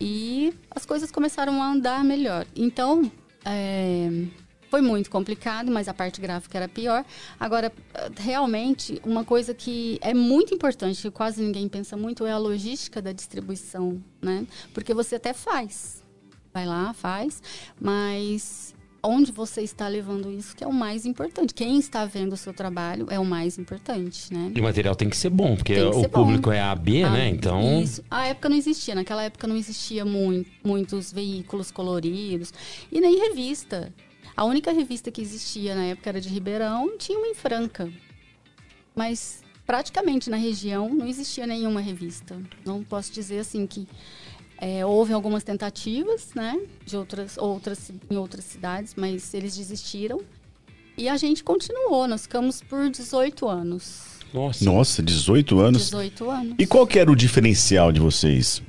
E 0.00 0.52
as 0.70 0.84
coisas 0.84 1.10
começaram 1.10 1.62
a 1.62 1.72
andar 1.72 2.04
melhor. 2.04 2.46
Então, 2.54 3.10
é, 3.44 4.26
foi 4.70 4.80
muito 4.82 5.10
complicado, 5.10 5.70
mas 5.70 5.88
a 5.88 5.94
parte 5.94 6.20
gráfica 6.20 6.58
era 6.58 6.68
pior. 6.68 7.04
Agora, 7.40 7.72
realmente, 8.18 9.00
uma 9.04 9.24
coisa 9.24 9.54
que 9.54 9.98
é 10.02 10.12
muito 10.12 10.54
importante, 10.54 11.00
que 11.00 11.10
quase 11.10 11.42
ninguém 11.42 11.68
pensa 11.68 11.96
muito, 11.96 12.26
é 12.26 12.32
a 12.32 12.38
logística 12.38 13.00
da 13.00 13.12
distribuição, 13.12 14.02
né? 14.20 14.46
Porque 14.74 14.92
você 14.92 15.14
até 15.14 15.32
faz, 15.32 16.04
vai 16.52 16.66
lá, 16.66 16.92
faz, 16.92 17.42
mas 17.80 18.74
onde 19.02 19.32
você 19.32 19.62
está 19.62 19.88
levando 19.88 20.30
isso 20.30 20.54
que 20.56 20.64
é 20.64 20.66
o 20.66 20.72
mais 20.72 21.06
importante. 21.06 21.54
Quem 21.54 21.78
está 21.78 22.04
vendo 22.04 22.32
o 22.32 22.36
seu 22.36 22.52
trabalho 22.52 23.06
é 23.10 23.18
o 23.18 23.24
mais 23.24 23.58
importante, 23.58 24.32
né? 24.32 24.52
E 24.54 24.60
o 24.60 24.62
material 24.62 24.94
tem 24.94 25.08
que 25.08 25.16
ser 25.16 25.30
bom, 25.30 25.56
porque 25.56 25.80
o 25.80 26.08
público 26.08 26.50
é 26.50 26.60
AB, 26.60 27.02
né? 27.04 27.28
Então. 27.28 27.80
Isso. 27.82 28.02
A 28.10 28.26
época 28.26 28.48
não 28.48 28.56
existia. 28.56 28.94
Naquela 28.94 29.22
época 29.22 29.46
não 29.46 29.56
existia 29.56 30.04
muito, 30.04 30.50
muitos 30.64 31.12
veículos 31.12 31.70
coloridos 31.70 32.52
e 32.90 33.00
nem 33.00 33.18
revista. 33.18 33.92
A 34.36 34.44
única 34.44 34.70
revista 34.72 35.10
que 35.10 35.22
existia 35.22 35.74
na 35.74 35.84
época 35.84 36.10
era 36.10 36.20
de 36.20 36.28
Ribeirão, 36.28 36.98
tinha 36.98 37.18
uma 37.18 37.28
em 37.28 37.34
Franca. 37.34 37.90
Mas 38.94 39.42
praticamente 39.66 40.30
na 40.30 40.36
região 40.36 40.88
não 40.94 41.06
existia 41.06 41.46
nenhuma 41.46 41.80
revista. 41.80 42.40
Não 42.64 42.84
posso 42.84 43.12
dizer 43.12 43.38
assim 43.38 43.66
que 43.66 43.88
é, 44.58 44.84
houve 44.84 45.12
algumas 45.12 45.44
tentativas, 45.44 46.28
né, 46.34 46.58
de 46.84 46.96
outras, 46.96 47.36
outras, 47.36 47.90
em 48.10 48.16
outras 48.16 48.44
cidades, 48.44 48.94
mas 48.96 49.34
eles 49.34 49.56
desistiram. 49.56 50.20
E 50.96 51.08
a 51.08 51.16
gente 51.16 51.44
continuou, 51.44 52.08
nós 52.08 52.22
ficamos 52.22 52.62
por 52.62 52.88
18 52.88 53.46
anos. 53.48 54.16
Nossa, 54.32 54.64
Nossa 54.64 55.02
18 55.02 55.60
anos? 55.60 55.84
18 55.84 56.30
anos. 56.30 56.54
E 56.58 56.66
qual 56.66 56.86
que 56.86 56.98
era 56.98 57.10
o 57.10 57.16
diferencial 57.16 57.92
de 57.92 58.00
vocês? 58.00 58.62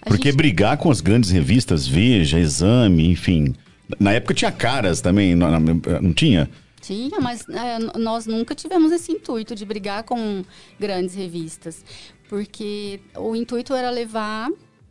A 0.00 0.08
Porque 0.08 0.28
gente... 0.28 0.36
brigar 0.36 0.78
com 0.78 0.90
as 0.90 1.00
grandes 1.00 1.30
revistas, 1.30 1.86
Veja, 1.86 2.38
Exame, 2.38 3.06
enfim. 3.10 3.54
Na 3.98 4.12
época 4.12 4.34
tinha 4.34 4.50
caras 4.50 5.00
também, 5.00 5.34
não, 5.34 5.50
não 5.60 6.12
tinha? 6.12 6.48
Tinha, 6.80 7.20
mas 7.20 7.46
é, 7.48 7.98
nós 7.98 8.26
nunca 8.26 8.54
tivemos 8.54 8.92
esse 8.92 9.12
intuito 9.12 9.54
de 9.54 9.64
brigar 9.64 10.04
com 10.04 10.44
grandes 10.78 11.14
revistas 11.14 11.84
porque 12.28 13.00
o 13.16 13.34
intuito 13.34 13.74
era 13.74 13.90
levar 13.90 14.50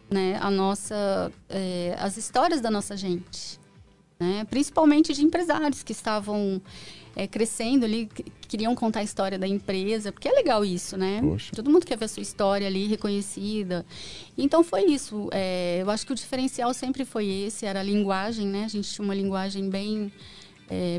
né, 0.09 0.37
a 0.41 0.49
nossa, 0.49 1.31
é, 1.47 1.95
as 1.99 2.17
histórias 2.17 2.61
da 2.61 2.71
nossa 2.71 2.97
gente, 2.97 3.59
né, 4.19 4.45
principalmente 4.49 5.13
de 5.13 5.23
empresários 5.23 5.83
que 5.83 5.91
estavam 5.91 6.61
é, 7.15 7.27
crescendo 7.27 7.85
ali, 7.85 8.09
queriam 8.47 8.73
contar 8.73 9.01
a 9.01 9.03
história 9.03 9.37
da 9.37 9.47
empresa, 9.47 10.11
porque 10.11 10.27
é 10.27 10.31
legal 10.31 10.63
isso, 10.65 10.97
né? 10.97 11.19
Poxa. 11.21 11.51
Todo 11.55 11.69
mundo 11.69 11.85
quer 11.85 11.97
ver 11.97 12.05
a 12.05 12.07
sua 12.07 12.23
história 12.23 12.65
ali 12.65 12.87
reconhecida. 12.87 13.85
Então 14.37 14.63
foi 14.63 14.85
isso. 14.85 15.27
É, 15.31 15.79
eu 15.81 15.89
acho 15.89 16.05
que 16.05 16.13
o 16.13 16.15
diferencial 16.15 16.73
sempre 16.73 17.05
foi 17.05 17.27
esse, 17.27 17.65
era 17.65 17.81
a 17.81 17.83
linguagem, 17.83 18.47
né? 18.47 18.63
A 18.65 18.67
gente 18.67 18.89
tinha 18.89 19.03
uma 19.03 19.15
linguagem 19.15 19.69
bem, 19.69 20.11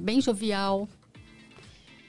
bem 0.03 0.20
jovial, 0.20 0.88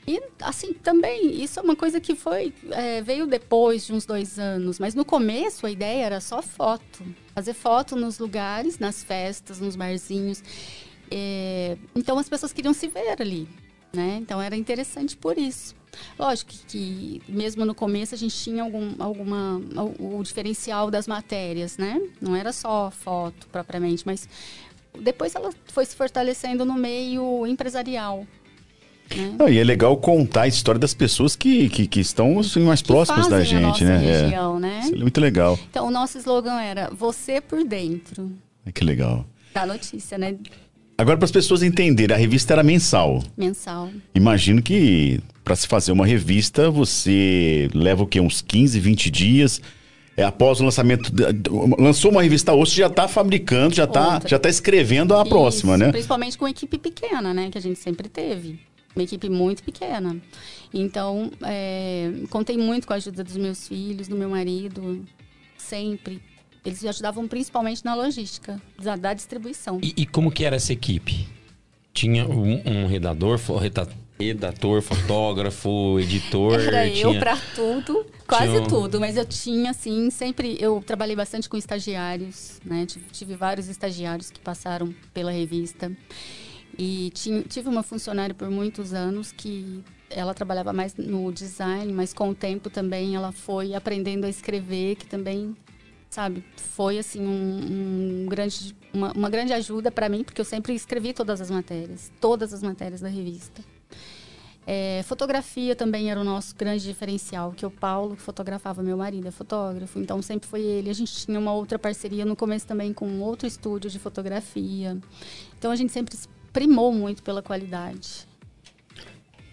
E, 0.10 0.20
assim, 0.42 0.74
também, 0.74 1.40
isso 1.40 1.60
é 1.60 1.62
uma 1.62 1.76
coisa 1.76 2.00
que 2.00 2.16
foi 2.16 2.52
é, 2.72 3.00
veio 3.00 3.28
depois 3.28 3.86
de 3.86 3.94
uns 3.94 4.08
dois 4.08 4.40
anos. 4.40 4.80
Mas 4.80 4.96
no 4.96 5.06
começo, 5.06 5.68
a 5.68 5.72
ideia 5.72 6.04
era 6.04 6.20
só 6.20 6.42
foto. 6.42 7.06
Fazer 7.36 7.54
foto 7.54 7.96
nos 7.96 8.18
lugares, 8.18 8.80
nas 8.80 9.04
festas, 9.04 9.60
nos 9.60 9.76
barzinhos. 9.76 10.42
É, 11.12 11.78
então, 11.96 12.18
as 12.18 12.28
pessoas 12.28 12.52
queriam 12.52 12.74
se 12.74 12.88
ver 12.88 13.22
ali, 13.22 13.48
né? 13.94 14.18
Então, 14.20 14.42
era 14.42 14.56
interessante 14.56 15.16
por 15.16 15.38
isso. 15.38 15.76
Lógico 16.18 16.54
que, 16.54 17.20
que, 17.20 17.32
mesmo 17.32 17.64
no 17.64 17.76
começo 17.76 18.16
a 18.16 18.18
gente 18.18 18.36
tinha 18.36 18.64
algum, 18.64 18.96
alguma 18.98 19.62
o, 20.00 20.18
o, 20.18 20.24
diferencial 20.24 20.90
das 20.90 21.08
matérias, 21.08 21.78
né? 21.78 22.02
Não 22.20 22.36
era 22.36 22.52
só 22.52 22.90
foto 22.90 23.48
propriamente, 23.50 24.04
mas 24.08 24.28
depois 25.00 25.36
ela 25.36 25.52
foi 25.68 25.86
se 25.86 25.96
fortalecendo 25.96 26.66
no 26.66 26.74
meio 26.74 27.46
empresarial. 27.46 28.26
Né? 29.16 29.36
Não, 29.38 29.50
e 29.50 29.58
é 29.58 29.64
legal 29.64 29.96
contar 29.98 30.44
a 30.44 30.48
história 30.48 30.80
das 30.80 30.94
pessoas 30.94 31.36
que, 31.36 31.70
que, 31.70 31.88
que 31.88 32.00
estão 32.00 32.40
assim, 32.40 32.62
mais 32.62 32.82
que 32.82 32.88
próximas 32.88 33.28
da 33.28 33.44
gente, 33.44 33.84
né? 33.84 33.98
Região, 33.98 34.58
é. 34.58 34.60
né? 34.60 34.80
Isso 34.84 34.96
é 34.96 34.98
muito 34.98 35.20
legal. 35.20 35.58
Então 35.70 35.88
o 35.88 35.92
nosso 35.92 36.18
slogan 36.18 36.62
era 36.62 36.90
você 36.92 37.42
por 37.42 37.64
dentro. 37.64 38.32
Que 38.74 38.84
legal. 38.84 39.26
Da 39.54 39.66
notícia, 39.66 40.18
né? 40.18 40.36
Agora, 40.98 41.18
para 41.18 41.26
as 41.26 41.32
pessoas 41.32 41.64
entenderem, 41.64 42.14
a 42.14 42.20
revista 42.20 42.54
era 42.54 42.62
mensal. 42.62 43.24
Mensal. 43.38 43.90
Imagino 44.14 44.62
que 44.62 45.22
para 45.46 45.56
se 45.56 45.66
fazer 45.66 45.94
uma 45.94 46.06
revista, 46.06 46.70
você 46.70 47.70
leva 47.74 48.04
o 48.04 48.08
quê? 48.08 48.20
Uns 48.20 48.42
15, 48.42 48.80
20 48.80 49.10
dias. 49.10 49.62
É, 50.18 50.24
após 50.24 50.60
o 50.60 50.66
lançamento. 50.66 51.12
Lançou 51.80 52.12
uma 52.12 52.22
revista 52.22 52.54
hoje, 52.54 52.76
já 52.76 52.88
está 52.88 53.08
fabricando, 53.08 53.74
já 53.74 53.86
está 53.86 54.22
já 54.26 54.38
tá 54.38 54.50
escrevendo 54.50 55.16
a 55.16 55.22
Isso, 55.22 55.30
próxima, 55.30 55.78
né? 55.78 55.90
Principalmente 55.90 56.38
com 56.38 56.46
equipe 56.46 56.78
pequena, 56.78 57.34
né? 57.34 57.50
Que 57.50 57.58
a 57.58 57.62
gente 57.62 57.80
sempre 57.80 58.10
teve. 58.10 58.60
Uma 58.96 59.04
equipe 59.04 59.30
muito 59.30 59.64
pequena. 59.64 60.20
Então, 60.74 61.32
é, 61.42 62.12
contei 62.30 62.58
muito 62.58 62.88
com 62.88 62.94
a 62.94 62.96
ajuda 62.96 63.24
dos 63.24 63.38
meus 63.38 63.68
filhos, 63.68 64.08
do 64.08 64.16
meu 64.16 64.30
marido, 64.30 65.06
sempre 65.58 66.22
eles 66.66 66.84
me 66.84 66.90
ajudavam 66.90 67.28
principalmente 67.28 67.84
na 67.86 67.96
logística, 67.96 68.62
da, 68.78 68.96
da 68.96 69.14
distribuição. 69.14 69.80
E, 69.82 69.94
e, 69.98 70.06
como 70.06 70.32
que 70.32 70.44
era 70.44 70.56
essa 70.56 70.74
equipe? 70.74 71.28
Tinha 71.94 72.28
um, 72.28 72.62
um 72.66 72.88
redator, 72.88 73.40
redator, 74.20 74.82
fotógrafo, 74.82 76.00
editor? 76.02 76.60
Era 76.60 76.90
tinha... 76.90 77.04
eu 77.04 77.20
para 77.20 77.38
tudo, 77.56 78.06
quase 78.28 78.52
tinha... 78.52 78.68
tudo. 78.68 79.00
Mas 79.00 79.18
eu 79.18 79.26
tinha, 79.26 79.72
assim, 79.72 80.10
sempre... 80.10 80.58
Eu 80.60 80.84
trabalhei 80.86 81.16
bastante 81.16 81.50
com 81.50 81.58
estagiários, 81.58 82.60
né? 82.64 82.86
Tive, 82.86 83.06
tive 83.12 83.36
vários 83.36 83.68
estagiários 83.68 84.30
que 84.30 84.40
passaram 84.40 84.94
pela 85.14 85.32
revista. 85.32 85.92
E 86.82 87.10
tive 87.10 87.68
uma 87.68 87.84
funcionária 87.84 88.34
por 88.34 88.50
muitos 88.50 88.94
anos 88.94 89.34
que 89.34 89.84
ela 90.10 90.34
trabalhava 90.34 90.72
mais 90.72 90.96
no 90.96 91.30
design, 91.30 91.92
mas 91.92 92.14
com 92.14 92.30
o 92.30 92.34
tempo 92.34 92.70
também 92.70 93.18
ela 93.18 93.34
foi 93.34 93.74
aprendendo 93.74 94.24
a 94.24 94.30
escrever, 94.30 94.96
que 94.96 95.06
também 95.06 95.58
sabe? 96.10 96.42
Foi 96.56 96.98
assim 96.98 97.20
um, 97.20 98.24
um 98.24 98.26
grande, 98.30 98.74
uma, 98.94 99.12
uma, 99.12 99.30
grande 99.30 99.52
ajuda 99.52 99.92
para 99.92 100.08
mim, 100.08 100.24
porque 100.24 100.40
eu 100.40 100.46
sempre 100.46 100.74
escrevi 100.74 101.12
todas 101.12 101.42
as 101.42 101.52
matérias, 101.52 102.14
todas 102.22 102.54
as 102.54 102.64
matérias 102.64 103.02
da 103.02 103.10
revista. 103.10 103.62
É, 104.66 105.04
fotografia 105.04 105.76
também 105.76 106.10
era 106.10 106.20
o 106.20 106.24
nosso 106.24 106.56
grande 106.56 106.86
diferencial, 106.86 107.52
que 107.52 107.66
o 107.66 107.72
Paulo 107.72 108.16
fotografava, 108.16 108.82
meu 108.82 108.96
marido 108.96 109.28
é 109.28 109.32
fotógrafo, 109.32 110.00
então 110.00 110.22
sempre 110.22 110.48
foi 110.48 110.62
ele. 110.62 110.90
A 110.90 110.94
gente 110.94 111.14
tinha 111.26 111.38
uma 111.38 111.54
outra 111.54 111.78
parceria 111.78 112.24
no 112.24 112.38
começo 112.38 112.66
também 112.66 112.94
com 112.94 113.20
outro 113.20 113.46
estúdio 113.46 113.90
de 113.90 114.00
fotografia. 114.00 114.98
Então 115.58 115.72
a 115.72 115.76
gente 115.76 115.92
sempre 115.92 116.16
primou 116.52 116.92
muito 116.92 117.24
pela 117.24 117.42
qualidade. 117.42 118.28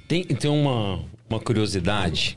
Tem, 0.09 0.25
tem 0.25 0.51
uma, 0.51 1.05
uma 1.29 1.41
curiosidade 1.41 2.37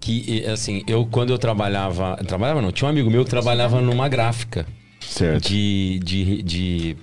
que, 0.00 0.44
assim, 0.46 0.82
eu 0.86 1.06
quando 1.06 1.30
eu 1.30 1.38
trabalhava. 1.38 2.16
Trabalhava 2.26 2.60
não, 2.60 2.72
tinha 2.72 2.86
um 2.86 2.90
amigo 2.90 3.10
meu 3.10 3.24
que 3.24 3.30
trabalhava 3.30 3.80
numa 3.80 4.08
gráfica. 4.08 4.66
Certo. 5.00 5.48
De. 5.48 6.00
de, 6.02 6.42
de 6.42 6.96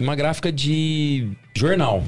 uma 0.00 0.14
gráfica 0.14 0.52
de 0.52 1.30
jornal. 1.54 2.02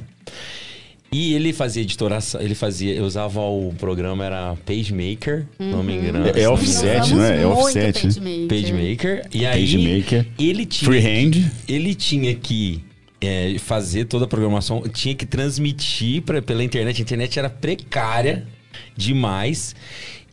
E 1.11 1.33
ele 1.33 1.55
fazia 1.55 1.83
editoração, 1.83 2.39
ele 2.39 2.55
fazia, 2.55 3.03
usava 3.03 3.41
o 3.41 3.73
programa, 3.79 4.27
era 4.27 4.57
PageMaker, 4.67 5.47
uhum. 5.59 5.71
não 5.71 5.83
me 5.83 5.97
uhum. 5.97 6.05
engano. 6.05 6.27
É, 6.27 6.43
é 6.43 6.49
offset, 6.51 7.15
né? 7.15 7.43
É 7.43 7.47
offset. 7.47 8.03
PageMaker. 8.03 8.49
PageMaker. 8.49 9.27
E 9.33 9.47
aí, 9.47 9.61
PageMaker. 9.63 10.27
ele 10.39 10.67
tinha. 10.67 10.91
Freehand. 10.91 11.51
Ele 11.67 11.95
tinha 11.95 12.35
que 12.35 12.85
é, 13.21 13.57
fazer 13.59 14.05
toda 14.05 14.25
a 14.25 14.29
programação, 14.29 14.83
tinha 14.83 15.15
que 15.15 15.27
transmitir 15.27 16.23
pra, 16.23 16.41
pela 16.41 16.63
internet. 16.63 17.01
A 17.01 17.03
internet 17.03 17.39
era 17.39 17.51
precária 17.51 18.47
demais. 18.97 19.75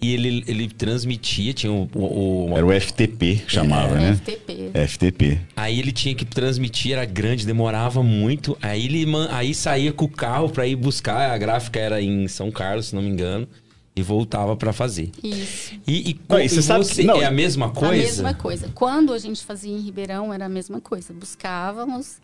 E 0.02 0.14
ele, 0.14 0.44
ele 0.46 0.68
transmitia, 0.68 1.54
tinha 1.54 1.72
o, 1.72 1.90
o, 1.96 2.52
o 2.52 2.58
Era 2.58 2.66
o 2.66 2.82
FTP, 2.82 3.44
chamava, 3.48 3.96
né? 3.96 4.14
FTP. 4.14 4.72
FTP. 4.88 5.40
Aí 5.56 5.80
ele 5.80 5.92
tinha 5.92 6.14
que 6.14 6.26
transmitir, 6.26 6.92
era 6.92 7.06
grande, 7.06 7.46
demorava 7.46 8.04
muito. 8.04 8.58
Aí 8.62 8.86
ele 8.86 9.06
aí 9.32 9.56
saía 9.56 9.94
com 9.94 10.06
o 10.06 10.10
carro 10.10 10.50
para 10.50 10.68
ir 10.68 10.76
buscar, 10.76 11.32
a 11.32 11.38
gráfica 11.38 11.80
era 11.80 12.02
em 12.02 12.28
São 12.28 12.52
Carlos, 12.52 12.88
se 12.88 12.96
não 12.96 13.02
me 13.02 13.10
engano. 13.10 13.48
E 13.96 14.02
voltava 14.04 14.58
para 14.58 14.74
fazer. 14.74 15.10
Isso. 15.24 15.74
E, 15.88 16.12
e, 16.12 16.22
não, 16.28 16.40
e 16.40 16.50
você, 16.50 16.62
sabe 16.62 16.84
você 16.84 17.04
não, 17.04 17.22
é 17.22 17.26
a 17.26 17.32
mesma 17.32 17.70
coisa? 17.70 17.94
A 17.94 17.98
mesma 17.98 18.34
coisa. 18.34 18.70
Quando 18.76 19.14
a 19.14 19.18
gente 19.18 19.44
fazia 19.46 19.72
em 19.72 19.80
Ribeirão, 19.80 20.34
era 20.34 20.46
a 20.46 20.50
mesma 20.50 20.82
coisa. 20.82 21.14
Buscávamos. 21.14 22.20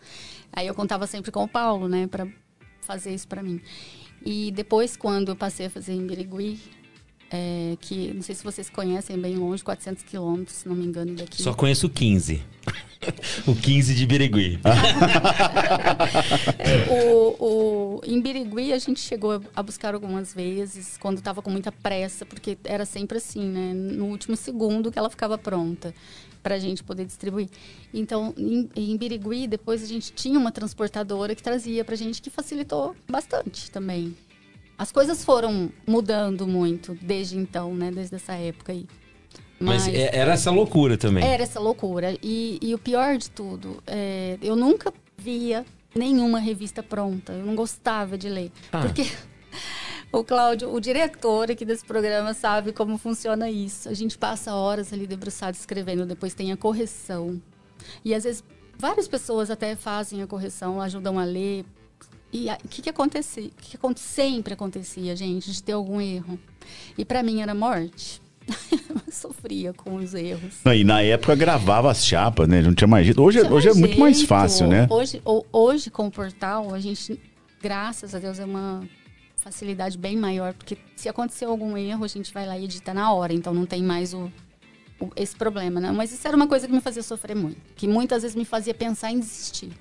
Aí 0.52 0.66
eu 0.66 0.74
contava 0.74 1.06
sempre 1.06 1.30
com 1.30 1.44
o 1.44 1.48
Paulo, 1.48 1.88
né, 1.88 2.06
para 2.06 2.28
fazer 2.82 3.14
isso 3.14 3.26
para 3.26 3.42
mim. 3.42 3.58
E 4.24 4.52
depois, 4.52 4.96
quando 4.96 5.30
eu 5.30 5.36
passei 5.36 5.66
a 5.66 5.70
fazer 5.70 5.94
em 5.94 6.06
Birigui, 6.06 6.60
é, 7.32 7.76
que 7.80 8.12
não 8.12 8.20
sei 8.20 8.34
se 8.34 8.44
vocês 8.44 8.68
conhecem, 8.68 9.18
bem 9.18 9.36
longe, 9.36 9.64
400 9.64 10.02
quilômetros, 10.02 10.58
se 10.58 10.68
não 10.68 10.76
me 10.76 10.84
engano, 10.84 11.14
daqui. 11.14 11.42
Só 11.42 11.54
conheço 11.54 11.86
o 11.88 11.90
15. 11.90 12.42
o 13.46 13.56
15 13.56 13.94
de 13.94 14.06
Birigui. 14.06 14.60
o, 16.90 17.44
o, 17.44 18.00
em 18.04 18.20
Birigui 18.20 18.72
a 18.74 18.78
gente 18.78 19.00
chegou 19.00 19.42
a 19.56 19.62
buscar 19.62 19.94
algumas 19.94 20.34
vezes, 20.34 20.98
quando 20.98 21.18
estava 21.18 21.40
com 21.40 21.48
muita 21.48 21.72
pressa, 21.72 22.26
porque 22.26 22.58
era 22.64 22.84
sempre 22.84 23.16
assim, 23.16 23.48
né? 23.48 23.72
No 23.72 24.06
último 24.06 24.36
segundo 24.36 24.92
que 24.92 24.98
ela 24.98 25.08
ficava 25.08 25.38
pronta 25.38 25.94
para 26.42 26.56
a 26.56 26.58
gente 26.58 26.84
poder 26.84 27.06
distribuir. 27.06 27.48
Então, 27.94 28.34
em, 28.36 28.68
em 28.76 28.96
Birigui, 28.98 29.46
depois 29.46 29.82
a 29.82 29.86
gente 29.86 30.12
tinha 30.12 30.38
uma 30.38 30.52
transportadora 30.52 31.34
que 31.34 31.42
trazia 31.42 31.82
para 31.82 31.94
a 31.94 31.98
gente, 31.98 32.20
que 32.20 32.28
facilitou 32.28 32.94
bastante 33.08 33.70
também. 33.70 34.14
As 34.76 34.90
coisas 34.90 35.24
foram 35.24 35.70
mudando 35.86 36.46
muito 36.46 36.96
desde 37.00 37.36
então, 37.36 37.74
né? 37.74 37.90
Desde 37.90 38.16
essa 38.16 38.34
época 38.34 38.72
aí. 38.72 38.86
Mas, 39.60 39.86
Mas 39.86 39.94
é, 39.94 40.16
era 40.16 40.32
essa 40.32 40.50
loucura 40.50 40.98
também. 40.98 41.24
Era 41.24 41.42
essa 41.42 41.60
loucura. 41.60 42.16
E, 42.22 42.58
e 42.60 42.74
o 42.74 42.78
pior 42.78 43.16
de 43.16 43.30
tudo, 43.30 43.82
é, 43.86 44.36
eu 44.42 44.56
nunca 44.56 44.92
via 45.16 45.64
nenhuma 45.94 46.40
revista 46.40 46.82
pronta. 46.82 47.32
Eu 47.32 47.46
não 47.46 47.54
gostava 47.54 48.18
de 48.18 48.28
ler. 48.28 48.50
Ah. 48.72 48.80
Porque 48.80 49.06
o 50.10 50.24
Cláudio, 50.24 50.72
o 50.74 50.80
diretor 50.80 51.50
aqui 51.50 51.64
desse 51.64 51.84
programa, 51.84 52.34
sabe 52.34 52.72
como 52.72 52.98
funciona 52.98 53.48
isso. 53.48 53.88
A 53.88 53.94
gente 53.94 54.18
passa 54.18 54.52
horas 54.54 54.92
ali 54.92 55.06
debruçado 55.06 55.56
escrevendo, 55.56 56.04
depois 56.04 56.34
tem 56.34 56.50
a 56.50 56.56
correção. 56.56 57.40
E 58.04 58.14
às 58.14 58.24
vezes 58.24 58.42
várias 58.76 59.06
pessoas 59.06 59.50
até 59.50 59.76
fazem 59.76 60.22
a 60.22 60.26
correção, 60.26 60.80
ajudam 60.80 61.18
a 61.18 61.24
ler. 61.24 61.64
E 62.32 62.48
o 62.48 62.68
que, 62.68 62.82
que 62.82 62.88
acontecia? 62.90 63.44
O 63.44 63.50
que, 63.50 63.76
que 63.76 64.00
sempre 64.00 64.54
acontecia, 64.54 65.14
gente, 65.14 65.52
de 65.52 65.62
ter 65.62 65.72
algum 65.72 66.00
erro? 66.00 66.38
E 66.96 67.04
para 67.04 67.22
mim 67.22 67.42
era 67.42 67.54
morte. 67.54 68.22
eu 68.72 69.12
sofria 69.12 69.72
com 69.72 69.96
os 69.96 70.14
erros. 70.14 70.54
Não, 70.64 70.74
e 70.74 70.82
na 70.82 71.02
época 71.02 71.34
gravava 71.34 71.90
as 71.90 72.04
chapas, 72.04 72.48
né? 72.48 72.62
Não 72.62 72.74
tinha 72.74 72.88
mais 72.88 73.04
jeito. 73.04 73.22
Hoje, 73.22 73.40
hoje 73.42 73.68
é 73.68 73.74
muito 73.74 73.98
mais 73.98 74.22
fácil, 74.22 74.66
né? 74.66 74.86
Hoje, 74.90 75.22
hoje, 75.52 75.90
com 75.90 76.06
o 76.06 76.10
portal, 76.10 76.74
a 76.74 76.80
gente, 76.80 77.20
graças 77.60 78.14
a 78.14 78.18
Deus, 78.18 78.38
é 78.38 78.44
uma 78.44 78.82
facilidade 79.36 79.98
bem 79.98 80.16
maior, 80.16 80.54
porque 80.54 80.78
se 80.96 81.08
acontecer 81.08 81.44
algum 81.44 81.76
erro, 81.76 82.04
a 82.04 82.08
gente 82.08 82.32
vai 82.32 82.46
lá 82.46 82.56
e 82.56 82.64
edita 82.64 82.94
na 82.94 83.12
hora, 83.12 83.32
então 83.32 83.52
não 83.52 83.66
tem 83.66 83.82
mais 83.82 84.14
o, 84.14 84.30
o, 85.00 85.10
esse 85.16 85.34
problema, 85.34 85.80
né? 85.80 85.90
Mas 85.90 86.12
isso 86.12 86.26
era 86.26 86.36
uma 86.36 86.46
coisa 86.46 86.66
que 86.66 86.72
me 86.72 86.80
fazia 86.80 87.02
sofrer 87.02 87.34
muito, 87.34 87.60
que 87.74 87.88
muitas 87.88 88.22
vezes 88.22 88.36
me 88.36 88.44
fazia 88.44 88.72
pensar 88.72 89.10
em 89.10 89.18
desistir. 89.18 89.72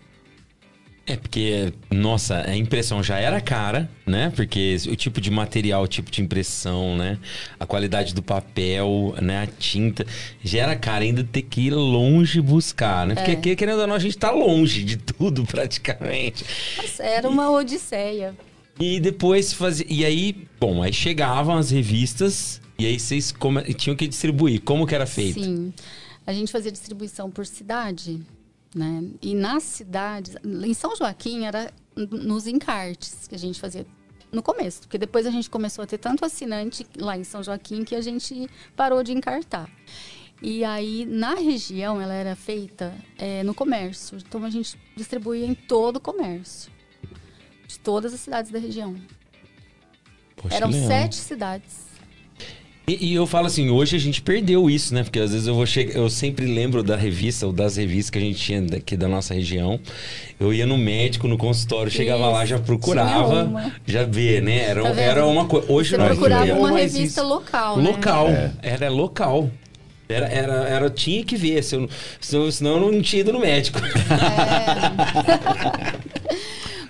É 1.05 1.17
porque, 1.17 1.73
nossa, 1.89 2.47
a 2.47 2.55
impressão 2.55 3.01
já 3.01 3.17
era 3.17 3.41
cara, 3.41 3.89
né? 4.05 4.31
Porque 4.35 4.77
o 4.87 4.95
tipo 4.95 5.19
de 5.19 5.31
material, 5.31 5.83
o 5.83 5.87
tipo 5.87 6.11
de 6.11 6.21
impressão, 6.21 6.95
né? 6.95 7.17
A 7.59 7.65
qualidade 7.65 8.13
do 8.13 8.21
papel, 8.21 9.15
né? 9.19 9.43
A 9.43 9.47
tinta, 9.47 10.05
já 10.43 10.59
era 10.61 10.75
cara 10.75 11.03
ainda 11.03 11.23
ter 11.23 11.41
que 11.41 11.61
ir 11.61 11.71
longe 11.71 12.39
buscar, 12.39 13.07
né? 13.07 13.15
Porque 13.15 13.31
é. 13.31 13.33
aqui, 13.33 13.55
querendo 13.55 13.81
ou 13.81 13.87
não, 13.87 13.95
a 13.95 13.99
gente 13.99 14.17
tá 14.17 14.31
longe 14.31 14.83
de 14.83 14.97
tudo 14.97 15.43
praticamente. 15.47 16.45
Nossa, 16.77 17.03
era 17.03 17.27
uma 17.27 17.49
odisseia. 17.49 18.35
E 18.79 18.99
depois 18.99 19.51
fazia. 19.53 19.85
E 19.89 20.05
aí, 20.05 20.47
bom, 20.59 20.83
aí 20.83 20.93
chegavam 20.93 21.57
as 21.57 21.71
revistas 21.71 22.61
e 22.77 22.85
aí 22.85 22.99
vocês 22.99 23.31
come... 23.31 23.61
tinham 23.73 23.95
que 23.95 24.07
distribuir. 24.07 24.61
Como 24.61 24.87
que 24.87 24.95
era 24.95 25.05
feito? 25.05 25.43
Sim. 25.43 25.73
A 26.25 26.33
gente 26.33 26.51
fazia 26.51 26.71
distribuição 26.71 27.29
por 27.29 27.45
cidade, 27.45 28.21
né? 28.75 29.03
E 29.21 29.35
nas 29.35 29.63
cidades, 29.63 30.35
em 30.43 30.73
São 30.73 30.95
Joaquim 30.95 31.45
era 31.45 31.71
nos 31.95 32.47
encartes 32.47 33.27
que 33.27 33.35
a 33.35 33.39
gente 33.39 33.59
fazia 33.59 33.85
no 34.31 34.41
começo, 34.41 34.81
porque 34.81 34.97
depois 34.97 35.27
a 35.27 35.31
gente 35.31 35.49
começou 35.49 35.83
a 35.83 35.87
ter 35.87 35.97
tanto 35.97 36.23
assinante 36.23 36.87
lá 36.97 37.17
em 37.17 37.23
São 37.23 37.43
Joaquim 37.43 37.83
que 37.83 37.95
a 37.95 38.01
gente 38.01 38.49
parou 38.75 39.03
de 39.03 39.11
encartar. 39.11 39.69
E 40.41 40.63
aí, 40.63 41.05
na 41.05 41.35
região, 41.35 42.01
ela 42.01 42.13
era 42.13 42.35
feita 42.35 42.95
é, 43.17 43.43
no 43.43 43.53
comércio. 43.53 44.17
Então, 44.17 44.43
a 44.43 44.49
gente 44.49 44.75
distribuía 44.97 45.45
em 45.45 45.53
todo 45.53 45.97
o 45.97 45.99
comércio. 45.99 46.71
De 47.67 47.77
todas 47.77 48.11
as 48.11 48.19
cidades 48.21 48.49
da 48.49 48.57
região. 48.57 48.99
Poxa, 50.35 50.55
Eram 50.55 50.69
legal. 50.69 50.87
sete 50.87 51.15
cidades. 51.15 51.90
E, 52.87 53.11
e 53.11 53.13
eu 53.15 53.27
falo 53.27 53.45
assim, 53.47 53.69
hoje 53.69 53.95
a 53.95 53.99
gente 53.99 54.21
perdeu 54.21 54.69
isso, 54.69 54.93
né? 54.93 55.03
Porque 55.03 55.19
às 55.19 55.31
vezes 55.31 55.47
eu 55.47 55.53
vou 55.53 55.65
chegar, 55.65 55.95
eu 55.95 56.09
sempre 56.09 56.45
lembro 56.45 56.81
da 56.83 56.95
revista 56.95 57.45
ou 57.45 57.53
das 57.53 57.77
revistas 57.77 58.09
que 58.09 58.17
a 58.17 58.21
gente 58.21 58.39
tinha 58.39 58.61
daqui 58.61 58.97
da 58.97 59.07
nossa 59.07 59.33
região. 59.33 59.79
Eu 60.39 60.51
ia 60.53 60.65
no 60.65 60.77
médico, 60.77 61.27
no 61.27 61.37
consultório, 61.37 61.91
chegava 61.91 62.23
Isso, 62.23 62.31
lá, 62.31 62.45
já 62.45 62.59
procurava, 62.59 63.71
já 63.85 64.03
vê, 64.03 64.41
né? 64.41 64.63
Era, 64.63 64.81
Tá 64.81 64.99
era 65.01 65.25
uma 65.25 65.45
coisa. 65.45 65.71
Hoje 65.71 65.91
Você 65.91 65.97
não 65.97 66.07
procurava 66.07 66.45
não 66.47 66.59
uma 66.59 66.71
revista 66.71 67.21
isso. 67.21 67.23
local, 67.29 67.77
né? 67.77 67.83
Local, 67.83 68.27
era 68.61 68.89
local. 68.89 69.49
Era, 70.09 70.27
era, 70.27 70.53
era, 70.67 70.89
tinha 70.89 71.23
que 71.23 71.37
ver, 71.37 71.63
se 71.63 71.75
eu, 71.75 71.87
se 72.19 72.35
eu- 72.35 72.51
senão 72.51 72.71
eu 72.77 72.91
não 72.91 73.01
tinha 73.01 73.21
ido 73.21 73.31
no 73.31 73.39
médico. 73.39 73.79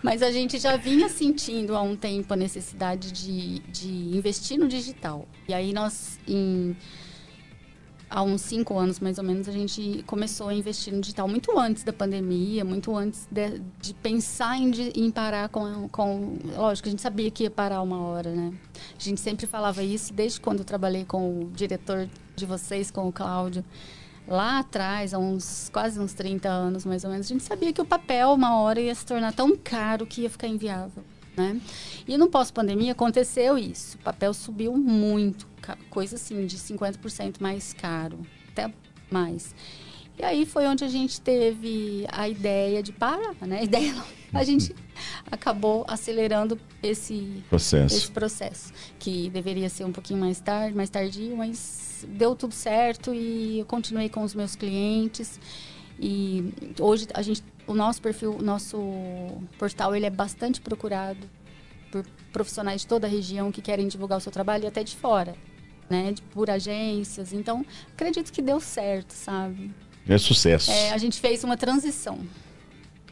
Mas 0.03 0.23
a 0.23 0.31
gente 0.31 0.57
já 0.57 0.75
vinha 0.77 1.07
sentindo 1.09 1.75
há 1.75 1.81
um 1.81 1.95
tempo 1.95 2.33
a 2.33 2.37
necessidade 2.37 3.11
de, 3.11 3.59
de 3.59 4.17
investir 4.17 4.57
no 4.57 4.67
digital. 4.67 5.27
E 5.47 5.53
aí 5.53 5.71
nós, 5.71 6.19
em, 6.27 6.75
há 8.09 8.23
uns 8.23 8.41
cinco 8.41 8.77
anos 8.79 8.99
mais 8.99 9.19
ou 9.19 9.23
menos, 9.23 9.47
a 9.47 9.51
gente 9.51 10.03
começou 10.07 10.49
a 10.49 10.53
investir 10.53 10.91
no 10.91 11.01
digital 11.01 11.27
muito 11.27 11.57
antes 11.57 11.83
da 11.83 11.93
pandemia, 11.93 12.65
muito 12.65 12.95
antes 12.95 13.27
de, 13.29 13.61
de 13.79 13.93
pensar 13.93 14.57
em, 14.57 14.71
em 14.95 15.11
parar 15.11 15.49
com, 15.49 15.87
com... 15.89 16.37
Lógico, 16.55 16.87
a 16.87 16.91
gente 16.91 17.01
sabia 17.01 17.29
que 17.29 17.43
ia 17.43 17.51
parar 17.51 17.81
uma 17.81 18.01
hora, 18.01 18.31
né? 18.33 18.53
A 18.99 19.03
gente 19.03 19.21
sempre 19.21 19.45
falava 19.45 19.83
isso 19.83 20.13
desde 20.13 20.41
quando 20.41 20.59
eu 20.59 20.65
trabalhei 20.65 21.05
com 21.05 21.43
o 21.43 21.51
diretor 21.51 22.09
de 22.35 22.45
vocês, 22.45 22.89
com 22.89 23.07
o 23.07 23.11
Cláudio. 23.11 23.63
Lá 24.27 24.59
atrás, 24.59 25.13
há 25.13 25.19
uns 25.19 25.69
quase 25.73 25.99
uns 25.99 26.13
30 26.13 26.47
anos 26.47 26.85
mais 26.85 27.03
ou 27.03 27.09
menos, 27.09 27.25
a 27.25 27.29
gente 27.29 27.43
sabia 27.43 27.73
que 27.73 27.81
o 27.81 27.85
papel 27.85 28.31
uma 28.33 28.57
hora 28.61 28.79
ia 28.79 28.93
se 28.95 29.05
tornar 29.05 29.33
tão 29.33 29.55
caro 29.57 30.05
que 30.05 30.21
ia 30.21 30.29
ficar 30.29 30.47
inviável, 30.47 31.03
né? 31.35 31.59
E 32.07 32.17
no 32.17 32.27
pós-pandemia 32.29 32.93
aconteceu 32.93 33.57
isso. 33.57 33.97
O 33.97 33.99
papel 33.99 34.33
subiu 34.33 34.77
muito, 34.77 35.47
coisa 35.89 36.15
assim 36.15 36.45
de 36.45 36.57
50% 36.57 37.35
mais 37.41 37.73
caro, 37.73 38.19
até 38.51 38.71
mais. 39.09 39.53
E 40.17 40.23
aí 40.23 40.45
foi 40.45 40.67
onde 40.67 40.83
a 40.83 40.87
gente 40.87 41.19
teve 41.19 42.05
a 42.11 42.29
ideia 42.29 42.83
de 42.83 42.91
parar, 42.91 43.35
né? 43.41 43.59
A 43.59 43.63
ideia 43.63 43.91
não. 43.93 44.05
A 44.33 44.43
gente 44.43 44.75
acabou 45.31 45.83
acelerando 45.87 46.59
esse 46.83 47.43
Processo. 47.49 47.95
esse 47.95 48.11
processo, 48.11 48.71
que 48.99 49.29
deveria 49.31 49.67
ser 49.67 49.83
um 49.83 49.91
pouquinho 49.91 50.19
mais 50.19 50.39
tarde, 50.39 50.75
mais 50.77 50.89
tardio, 50.91 51.35
mas 51.35 51.80
deu 52.07 52.35
tudo 52.35 52.53
certo 52.53 53.13
e 53.13 53.59
eu 53.59 53.65
continuei 53.65 54.09
com 54.09 54.23
os 54.23 54.33
meus 54.33 54.55
clientes. 54.55 55.39
E 55.99 56.53
hoje 56.79 57.07
a 57.13 57.21
gente, 57.21 57.43
o 57.67 57.73
nosso 57.73 58.01
perfil, 58.01 58.35
o 58.37 58.41
nosso 58.41 58.77
portal, 59.59 59.95
ele 59.95 60.05
é 60.05 60.09
bastante 60.09 60.59
procurado 60.59 61.29
por 61.91 62.05
profissionais 62.31 62.81
de 62.81 62.87
toda 62.87 63.05
a 63.05 63.09
região 63.09 63.51
que 63.51 63.61
querem 63.61 63.87
divulgar 63.87 64.17
o 64.17 64.21
seu 64.21 64.31
trabalho 64.31 64.63
e 64.63 64.67
até 64.67 64.83
de 64.83 64.95
fora, 64.95 65.35
né, 65.89 66.13
por 66.31 66.49
agências. 66.49 67.33
Então, 67.33 67.65
acredito 67.93 68.31
que 68.31 68.41
deu 68.41 68.59
certo, 68.59 69.11
sabe? 69.11 69.71
É 70.07 70.17
sucesso. 70.17 70.71
É, 70.71 70.91
a 70.91 70.97
gente 70.97 71.19
fez 71.19 71.43
uma 71.43 71.55
transição. 71.57 72.19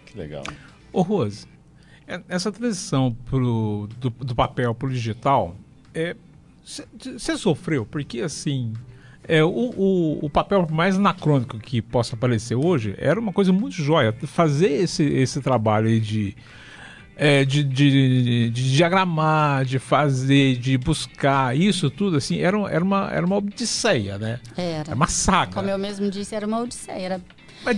Que 0.06 0.18
legal. 0.18 0.44
Ô, 0.92 1.02
Rose, 1.02 1.46
é- 2.08 2.22
essa 2.28 2.52
transição 2.52 3.16
pro, 3.26 3.88
do, 4.00 4.10
do 4.10 4.34
papel 4.36 4.74
para 4.74 4.88
o 4.88 4.92
digital, 4.92 5.56
você 7.18 7.38
sofreu? 7.38 7.86
Porque, 7.86 8.22
assim, 8.22 8.74
é, 9.28 9.44
o, 9.44 9.50
o, 9.50 10.20
o 10.26 10.30
papel 10.30 10.68
mais 10.70 10.96
anacrônico 10.96 11.58
que 11.58 11.82
possa 11.82 12.16
aparecer 12.16 12.56
hoje 12.56 12.96
era 12.98 13.20
uma 13.20 13.34
coisa 13.34 13.52
muito 13.52 13.76
jóia. 13.76 14.14
Fazer 14.24 14.70
esse, 14.72 15.04
esse 15.04 15.42
trabalho 15.42 15.88
aí 15.88 16.00
de, 16.00 16.36
é, 17.16 17.44
de, 17.44 17.64
de, 17.64 18.50
de 18.52 18.72
diagramar, 18.76 19.66
de 19.66 19.80
fazer, 19.80 20.58
de 20.58 20.78
buscar, 20.78 21.56
isso 21.58 21.90
tudo, 21.90 22.18
assim, 22.18 22.40
era, 22.40 22.58
um- 22.58 22.68
era, 22.68 22.84
uma, 22.84 23.10
era 23.12 23.26
uma 23.26 23.38
odisseia, 23.38 24.18
né? 24.18 24.40
Era. 24.56 24.90
Era 24.90 24.96
uma 24.96 25.08
saga. 25.08 25.54
Como 25.54 25.70
eu 25.70 25.78
mesmo 25.78 26.10
disse, 26.10 26.36
era 26.36 26.46
uma 26.48 26.60
odisseia. 26.62 27.00
Era 27.00 27.22
Mas 27.66 27.78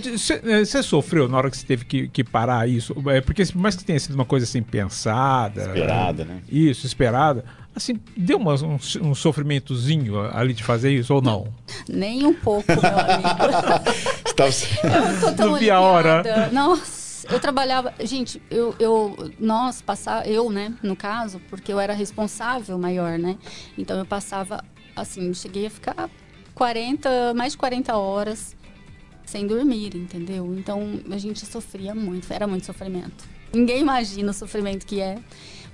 você 0.67 0.83
sofreu 0.83 1.27
na 1.27 1.37
hora 1.37 1.49
que 1.49 1.57
você 1.57 1.65
teve 1.65 1.85
que, 1.85 2.07
que 2.07 2.23
parar 2.23 2.69
isso? 2.69 2.95
É, 3.07 3.19
Porque 3.21 3.43
por 3.45 3.57
mais 3.57 3.75
que 3.75 3.83
tenha 3.83 3.99
sido 3.99 4.13
uma 4.15 4.25
coisa 4.25 4.45
assim 4.45 4.61
pensada. 4.61 5.61
Esperada, 5.61 6.23
né? 6.25 6.41
Isso, 6.49 6.85
esperada. 6.85 7.43
Assim, 7.73 7.99
deu 8.17 8.37
uma- 8.37 8.55
um, 8.63 8.77
um 9.01 9.15
sofrimentozinho 9.15 10.19
ali 10.35 10.53
de 10.53 10.63
fazer 10.63 10.91
isso 10.91 11.13
ou 11.13 11.21
não? 11.21 11.47
nem 11.87 12.25
um 12.25 12.33
pouco, 12.33 12.65
meu 12.67 12.99
amigo. 12.99 13.29
Você 14.25 14.33
tava- 14.33 14.51
Eu 15.13 15.19
tô 15.21 15.33
tão 15.33 15.51
Não 15.51 15.57
vi 15.59 15.69
a 15.71 15.79
hora. 15.79 16.49
Nossa, 16.51 17.27
eu 17.31 17.39
trabalhava. 17.39 17.93
Gente, 18.01 18.41
eu, 18.49 18.75
eu. 18.79 19.31
Nós 19.39 19.81
passava. 19.81 20.27
Eu, 20.27 20.49
né, 20.49 20.73
no 20.83 20.95
caso, 20.95 21.39
porque 21.49 21.71
eu 21.71 21.79
era 21.79 21.93
responsável 21.93 22.77
maior, 22.77 23.17
né? 23.17 23.37
Então 23.77 23.97
eu 23.97 24.05
passava. 24.05 24.63
Assim, 24.95 25.33
cheguei 25.33 25.65
a 25.67 25.69
ficar 25.69 26.09
40, 26.53 27.33
mais 27.33 27.53
de 27.53 27.57
40 27.57 27.95
horas 27.95 28.55
sem 29.25 29.47
dormir, 29.47 29.95
entendeu? 29.95 30.53
Então 30.57 30.99
a 31.09 31.17
gente 31.17 31.45
sofria 31.45 31.95
muito, 31.95 32.31
era 32.33 32.45
muito 32.45 32.65
sofrimento. 32.65 33.23
Ninguém 33.53 33.79
imagina 33.81 34.31
o 34.31 34.33
sofrimento 34.33 34.85
que 34.85 34.99
é 34.99 35.17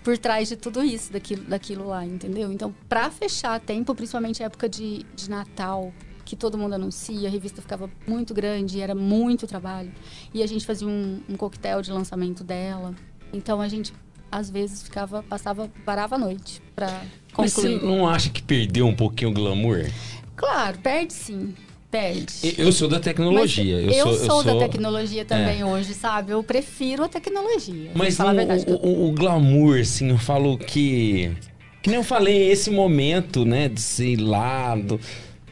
por 0.07 0.17
trás 0.17 0.47
de 0.47 0.55
tudo 0.55 0.81
isso, 0.81 1.11
daquilo, 1.11 1.43
daquilo 1.43 1.85
lá, 1.85 2.05
entendeu? 2.05 2.49
Então, 2.49 2.73
para 2.87 3.11
fechar 3.11 3.55
a 3.55 3.59
tempo, 3.59 3.93
principalmente 3.93 4.41
época 4.41 4.69
de, 4.69 5.05
de 5.13 5.29
Natal, 5.29 5.91
que 6.23 6.33
todo 6.33 6.57
mundo 6.57 6.75
anuncia, 6.75 7.27
a 7.27 7.29
revista 7.29 7.61
ficava 7.61 7.89
muito 8.07 8.33
grande, 8.33 8.79
era 8.79 8.95
muito 8.95 9.45
trabalho. 9.45 9.91
E 10.33 10.41
a 10.41 10.47
gente 10.47 10.65
fazia 10.65 10.87
um, 10.87 11.21
um 11.27 11.35
coquetel 11.35 11.81
de 11.81 11.91
lançamento 11.91 12.41
dela. 12.41 12.95
Então 13.33 13.59
a 13.59 13.67
gente 13.67 13.93
às 14.31 14.49
vezes 14.49 14.81
ficava, 14.81 15.21
passava, 15.23 15.69
parava 15.83 16.15
a 16.15 16.17
noite 16.17 16.61
para 16.73 17.03
Mas 17.37 17.51
você 17.51 17.73
concluir. 17.73 17.91
não 17.91 18.07
acha 18.07 18.29
que 18.29 18.41
perdeu 18.41 18.87
um 18.87 18.95
pouquinho 18.95 19.31
o 19.31 19.33
glamour? 19.33 19.91
Claro, 20.37 20.77
perde 20.77 21.11
sim. 21.11 21.53
Perde. 21.89 22.33
Eu- 22.43 22.65
Eu 22.65 22.71
sou 22.71 22.87
da 22.89 22.99
tecnologia. 22.99 23.75
Eu, 23.79 23.89
eu, 23.91 24.03
sou, 24.17 24.25
sou, 24.25 24.43
da 24.43 24.57
tecnologia 24.59 25.23
também 25.23 25.63
hoje, 25.63 25.93
sabe? 25.93 26.31
Eu 26.31 26.43
prefiro 26.43 27.03
a 27.03 27.07
tecnologia. 27.07 27.91
Mas 27.95 28.17
não, 28.17 28.27
a 28.27 28.33
verdade. 28.33 28.65
o, 28.67 28.73
o- 28.75 29.07
o 29.07 29.11
glamour, 29.13 29.79
assim, 29.79 30.09
eu 30.09 30.17
falo 30.17 30.57
que. 30.57 31.31
Que 31.81 31.89
nem 31.89 31.97
eu 31.99 32.03
falei, 32.03 32.51
esse 32.51 32.69
momento, 32.69 33.45
né, 33.45 33.69
de 33.69 33.79
sei 33.79 34.17
lá, 34.17 34.75
do, 34.75 34.99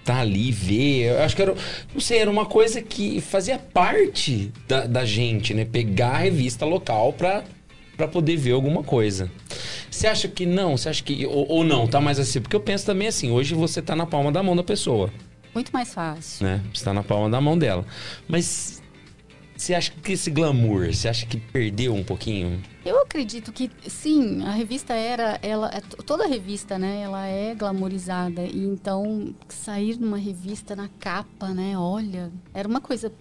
tá 0.03 0.19
ali, 0.19 0.51
ver. 0.51 1.11
Eu 1.13 1.23
acho 1.23 1.35
que 1.37 1.41
era. 1.41 1.55
Não 1.93 2.01
sei, 2.01 2.17
era 2.19 2.29
uma 2.29 2.45
coisa 2.45 2.81
que 2.81 3.21
fazia 3.21 3.57
parte 3.57 4.51
da, 4.67 4.85
da 4.85 5.05
gente, 5.05 5.53
né? 5.53 5.63
Pegar 5.63 6.09
a 6.09 6.17
revista 6.17 6.65
local 6.65 7.13
pra, 7.13 7.45
pra 7.95 8.09
poder 8.09 8.35
ver 8.35 8.51
alguma 8.51 8.83
coisa. 8.83 9.31
Você 9.89 10.05
acha 10.07 10.27
que 10.27 10.45
não? 10.45 10.75
Você 10.75 10.89
acha 10.89 11.01
que. 11.01 11.25
Ou, 11.25 11.47
ou 11.49 11.63
não, 11.63 11.87
tá 11.87 12.01
mais 12.01 12.19
assim? 12.19 12.41
Porque 12.41 12.55
eu 12.57 12.59
penso 12.59 12.85
também 12.85 13.07
assim, 13.07 13.31
hoje 13.31 13.55
você 13.55 13.81
tá 13.81 13.95
na 13.95 14.05
palma 14.05 14.29
da 14.33 14.43
mão 14.43 14.53
da 14.53 14.63
pessoa 14.63 15.09
Muito 15.55 15.71
mais 15.71 15.93
fácil. 15.93 16.45
né? 16.45 16.61
Está 16.73 16.93
na 16.93 17.01
palma 17.01 17.29
da 17.29 17.39
mão 17.41 17.57
dela. 17.57 17.85
Mas 18.27 18.83
você 19.57 19.73
acha 19.73 19.89
que 19.91 20.11
esse 20.11 20.29
glamour, 20.29 20.93
você 20.93 21.07
acha 21.07 21.25
que 21.25 21.37
perdeu 21.37 21.95
um 21.95 22.03
pouquinho? 22.03 22.61
Eu 22.85 23.01
acredito 23.01 23.53
que 23.53 23.71
sim, 23.87 24.43
a 24.43 24.51
revista 24.51 24.93
era, 24.93 25.39
ela, 25.41 25.71
é 25.73 25.79
to- 25.79 26.03
toda 26.03 26.27
revista, 26.27 26.77
né, 26.77 27.01
ela 27.01 27.25
é 27.25 27.55
glamourizada 27.55 28.43
e 28.43 28.63
então 28.65 29.33
sair 29.47 29.97
numa 29.97 30.17
revista 30.17 30.75
na 30.75 30.89
capa, 30.99 31.47
né, 31.53 31.75
olha, 31.77 32.31
era 32.53 32.67
uma 32.67 32.81
coisa, 32.81 33.11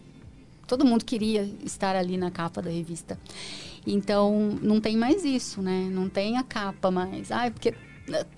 todo 0.67 0.85
mundo 0.85 1.05
queria 1.05 1.49
estar 1.65 1.95
ali 1.97 2.17
na 2.17 2.31
capa 2.33 2.61
da 2.61 2.69
revista. 2.69 3.17
Então 3.87 4.59
não 4.61 4.81
tem 4.81 4.97
mais 4.97 5.25
isso, 5.25 5.63
né, 5.63 5.89
não 5.91 6.09
tem 6.09 6.37
a 6.37 6.43
capa 6.43 6.91
mais. 6.91 7.31
Ai, 7.31 7.51
porque 7.53 7.73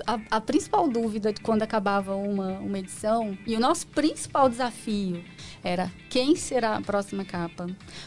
a, 0.06 0.20
a 0.30 0.40
principal 0.40 0.88
dúvida 0.88 1.32
de 1.32 1.40
quando 1.40 1.62
acabava 1.62 2.14
uma, 2.14 2.58
uma 2.58 2.78
edição 2.78 3.36
e 3.46 3.56
o 3.56 3.60
nosso 3.60 3.86
principal 3.88 4.48
desafio 4.48 5.24
era 5.62 5.90
quem 6.08 6.36
será 6.36 6.76
a 6.76 6.80
próxima 6.80 7.24
capa. 7.24 7.66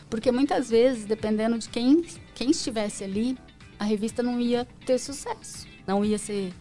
Porque 0.09 0.31
muitas 0.31 0.69
vezes, 0.69 1.05
dependendo 1.05 1.57
de 1.57 1.67
quem, 1.67 2.03
quem 2.33 2.51
estivesse 2.51 3.03
ali, 3.03 3.37
a 3.77 3.83
revista 3.83 4.23
não 4.23 4.39
ia 4.39 4.65
ter 4.85 4.97
sucesso. 4.97 5.67
Não 5.85 6.03
ia 6.03 6.17
ser. 6.17 6.53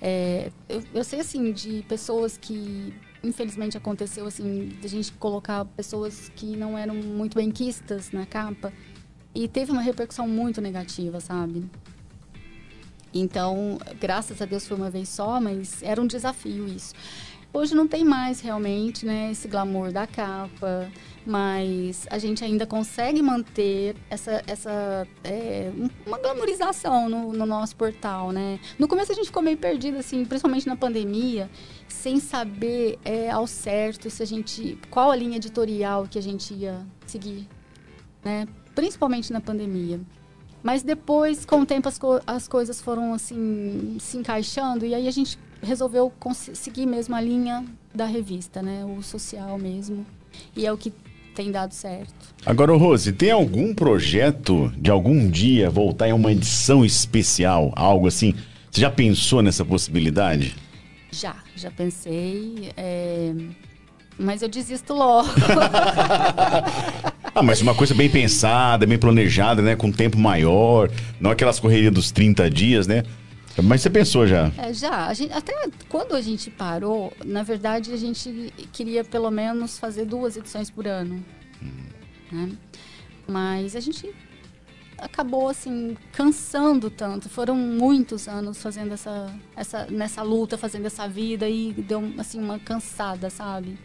é, 0.00 0.50
eu, 0.68 0.82
eu 0.94 1.04
sei, 1.04 1.20
assim, 1.20 1.52
de 1.52 1.82
pessoas 1.88 2.36
que. 2.36 2.94
Infelizmente 3.24 3.76
aconteceu 3.76 4.24
assim, 4.26 4.68
de 4.68 4.86
a 4.86 4.88
gente 4.88 5.10
colocar 5.14 5.64
pessoas 5.64 6.30
que 6.36 6.54
não 6.56 6.78
eram 6.78 6.94
muito 6.94 7.34
benquistas 7.34 8.12
na 8.12 8.24
capa. 8.24 8.72
E 9.34 9.48
teve 9.48 9.72
uma 9.72 9.82
repercussão 9.82 10.28
muito 10.28 10.60
negativa, 10.60 11.18
sabe? 11.18 11.68
Então, 13.20 13.78
graças 14.00 14.40
a 14.42 14.44
Deus 14.44 14.66
foi 14.66 14.76
uma 14.76 14.90
vez 14.90 15.08
só, 15.08 15.40
mas 15.40 15.82
era 15.82 16.00
um 16.00 16.06
desafio 16.06 16.66
isso. 16.66 16.94
Hoje 17.52 17.74
não 17.74 17.88
tem 17.88 18.04
mais 18.04 18.40
realmente, 18.40 19.06
né, 19.06 19.30
esse 19.30 19.48
glamour 19.48 19.90
da 19.90 20.06
capa, 20.06 20.90
mas 21.24 22.06
a 22.10 22.18
gente 22.18 22.44
ainda 22.44 22.66
consegue 22.66 23.22
manter 23.22 23.96
essa, 24.10 24.42
essa 24.46 25.08
é, 25.24 25.72
uma 26.06 26.18
glamorização 26.18 27.08
no, 27.08 27.32
no, 27.32 27.46
nosso 27.46 27.74
portal, 27.74 28.30
né? 28.30 28.60
No 28.78 28.86
começo 28.86 29.10
a 29.10 29.14
gente 29.14 29.26
ficou 29.26 29.42
meio 29.42 29.56
perdido, 29.56 29.96
assim, 29.96 30.22
principalmente 30.26 30.66
na 30.66 30.76
pandemia, 30.76 31.48
sem 31.88 32.20
saber 32.20 32.98
é, 33.02 33.30
ao 33.30 33.46
certo 33.46 34.10
se 34.10 34.22
a 34.22 34.26
gente 34.26 34.78
qual 34.90 35.10
a 35.10 35.16
linha 35.16 35.36
editorial 35.36 36.06
que 36.06 36.18
a 36.18 36.22
gente 36.22 36.52
ia 36.52 36.86
seguir, 37.06 37.48
né? 38.22 38.46
Principalmente 38.74 39.32
na 39.32 39.40
pandemia. 39.40 39.98
Mas 40.66 40.82
depois, 40.82 41.44
com 41.44 41.60
o 41.60 41.64
tempo, 41.64 41.88
as, 41.88 41.96
co 41.96 42.20
as 42.26 42.48
coisas 42.48 42.80
foram 42.80 43.14
assim 43.14 43.98
se 44.00 44.16
encaixando 44.16 44.84
e 44.84 44.96
aí 44.96 45.06
a 45.06 45.12
gente 45.12 45.38
resolveu 45.62 46.12
seguir 46.54 46.86
mesmo 46.86 47.14
a 47.14 47.20
linha 47.20 47.64
da 47.94 48.04
revista, 48.04 48.60
né? 48.60 48.84
O 48.84 49.00
social 49.00 49.56
mesmo. 49.58 50.04
E 50.56 50.66
é 50.66 50.72
o 50.72 50.76
que 50.76 50.92
tem 51.36 51.52
dado 51.52 51.70
certo. 51.70 52.34
Agora, 52.44 52.76
Rose, 52.76 53.12
tem 53.12 53.30
algum 53.30 53.72
projeto 53.72 54.72
de 54.76 54.90
algum 54.90 55.30
dia 55.30 55.70
voltar 55.70 56.08
em 56.08 56.12
uma 56.12 56.32
edição 56.32 56.84
especial, 56.84 57.72
algo 57.76 58.08
assim? 58.08 58.34
Você 58.68 58.80
já 58.80 58.90
pensou 58.90 59.42
nessa 59.42 59.64
possibilidade? 59.64 60.56
Já, 61.12 61.36
já 61.54 61.70
pensei. 61.70 62.72
É... 62.76 63.32
Mas 64.18 64.42
eu 64.42 64.48
desisto 64.48 64.94
logo. 64.94 65.28
ah, 67.36 67.42
mas 67.42 67.60
uma 67.60 67.74
coisa 67.74 67.94
bem 67.94 68.08
pensada, 68.08 68.86
bem 68.86 68.96
planejada, 68.96 69.60
né? 69.60 69.76
Com 69.76 69.92
tempo 69.92 70.16
maior, 70.16 70.90
não 71.20 71.30
aquelas 71.30 71.60
correrias 71.60 71.92
dos 71.92 72.10
30 72.10 72.48
dias, 72.48 72.86
né? 72.86 73.02
Mas 73.62 73.82
você 73.82 73.90
pensou 73.90 74.26
já? 74.26 74.50
É, 74.56 74.72
já. 74.72 75.12
Gente, 75.12 75.34
até 75.34 75.52
quando 75.86 76.14
a 76.14 76.22
gente 76.22 76.50
parou, 76.50 77.12
na 77.22 77.42
verdade, 77.42 77.92
a 77.92 77.96
gente 77.98 78.54
queria 78.72 79.04
pelo 79.04 79.30
menos 79.30 79.78
fazer 79.78 80.06
duas 80.06 80.34
edições 80.38 80.70
por 80.70 80.86
ano. 80.86 81.22
Hum. 81.62 81.84
Né? 82.32 82.52
Mas 83.28 83.76
a 83.76 83.80
gente 83.80 84.14
acabou 84.96 85.50
assim 85.50 85.94
cansando 86.12 86.88
tanto. 86.88 87.28
Foram 87.28 87.54
muitos 87.54 88.28
anos 88.28 88.62
fazendo 88.62 88.94
essa, 88.94 89.30
essa 89.54 89.86
nessa 89.90 90.22
luta, 90.22 90.56
fazendo 90.56 90.86
essa 90.86 91.06
vida 91.06 91.46
e 91.46 91.74
deu 91.74 92.02
assim 92.16 92.40
uma 92.40 92.58
cansada, 92.58 93.28
sabe? 93.28 93.78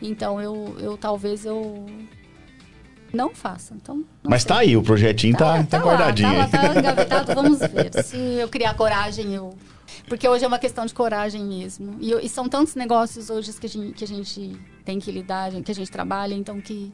Então 0.00 0.40
eu, 0.40 0.76
eu 0.78 0.96
talvez 0.96 1.44
eu 1.44 1.86
não 3.14 3.34
faça. 3.34 3.74
Então, 3.74 4.04
Mas 4.22 4.42
sei. 4.42 4.48
tá 4.48 4.58
aí, 4.58 4.76
o 4.76 4.82
projetinho 4.82 5.36
tá, 5.36 5.58
tá, 5.58 5.64
tá, 5.64 5.78
tá 5.78 5.84
guardadinho. 5.84 6.36
Lá, 6.36 6.48
tá, 6.48 6.58
tá 6.58 6.74
engavetado, 6.78 7.34
vamos 7.34 7.58
ver. 7.58 8.04
Se 8.04 8.16
eu 8.16 8.48
criar 8.48 8.74
coragem, 8.74 9.34
eu. 9.34 9.54
Porque 10.08 10.28
hoje 10.28 10.44
é 10.44 10.48
uma 10.48 10.58
questão 10.58 10.84
de 10.84 10.92
coragem 10.92 11.44
mesmo. 11.44 11.96
E, 12.00 12.12
e 12.12 12.28
são 12.28 12.48
tantos 12.48 12.74
negócios 12.74 13.30
hoje 13.30 13.52
que 13.52 13.66
a, 13.66 13.68
gente, 13.68 13.92
que 13.92 14.04
a 14.04 14.06
gente 14.06 14.58
tem 14.84 14.98
que 14.98 15.10
lidar, 15.10 15.50
que 15.62 15.70
a 15.70 15.74
gente 15.74 15.90
trabalha, 15.90 16.34
então 16.34 16.60
que 16.60 16.92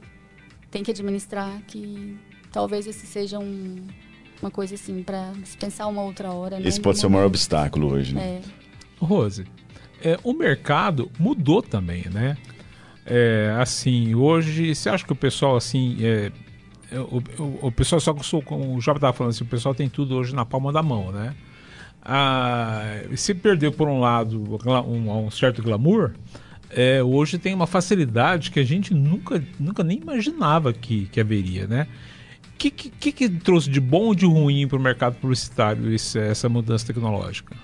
tem 0.71 0.83
que 0.83 0.91
administrar, 0.91 1.61
que 1.67 2.17
talvez 2.53 2.87
esse 2.87 3.07
seja 3.07 3.39
um, 3.39 3.85
uma 4.41 4.51
coisa 4.51 4.75
assim, 4.75 5.03
para 5.03 5.33
pensar 5.59 5.87
uma 5.87 6.03
outra 6.03 6.33
hora. 6.33 6.59
Né? 6.59 6.69
Esse 6.69 6.81
pode 6.81 6.99
ser 6.99 7.07
o 7.07 7.11
maior 7.11 7.27
obstáculo 7.27 7.93
hoje, 7.93 8.15
né? 8.15 8.23
É. 8.23 9.05
Rose, 9.05 9.47
é, 10.03 10.19
o 10.23 10.33
mercado 10.33 11.11
mudou 11.19 11.63
também, 11.63 12.05
né? 12.11 12.37
É, 13.07 13.55
assim, 13.59 14.15
hoje, 14.15 14.75
você 14.75 14.89
acha 14.89 15.05
que 15.05 15.13
o 15.13 15.17
pessoal, 15.17 15.57
assim, 15.57 15.97
é, 16.01 16.33
é 16.91 16.99
o, 16.99 17.23
o, 17.39 17.67
o, 17.69 17.73
pessoal 17.73 18.01
só 18.01 18.13
como 18.13 18.77
o 18.77 18.81
Jovem 18.81 18.99
estava 18.99 19.13
falando 19.13 19.31
assim, 19.31 19.45
o 19.45 19.47
pessoal 19.47 19.75
tem 19.75 19.89
tudo 19.89 20.17
hoje 20.17 20.35
na 20.35 20.45
palma 20.45 20.73
da 20.73 20.83
mão, 20.83 21.11
né? 21.11 21.35
Ah, 22.03 23.03
se 23.15 23.35
perdeu 23.35 23.71
por 23.73 23.89
um 23.89 24.01
lado 24.01 24.59
um, 24.87 25.27
um 25.27 25.31
certo 25.31 25.63
glamour, 25.63 26.13
é, 26.71 27.03
hoje 27.03 27.39
tem 27.39 27.53
uma 27.53 27.67
facilidade 27.67 28.51
que 28.51 28.61
a 28.61 28.65
gente 28.65 28.95
nunca, 28.95 29.43
nunca 29.59 29.83
nem 29.83 29.99
imaginava 29.99 30.73
que, 30.73 31.07
que 31.07 31.21
haveria, 31.21 31.67
né? 31.67 31.87
O 32.55 32.59
que, 32.61 32.71
que, 32.71 33.13
que, 33.13 33.29
trouxe 33.29 33.71
de 33.71 33.81
bom 33.81 34.07
ou 34.07 34.15
de 34.15 34.27
ruim 34.27 34.69
para 34.69 34.79
o 34.79 34.81
mercado 34.81 35.17
publicitário 35.17 35.95
essa 35.95 36.49
mudança 36.49 36.87
tecnológica? 36.87 37.57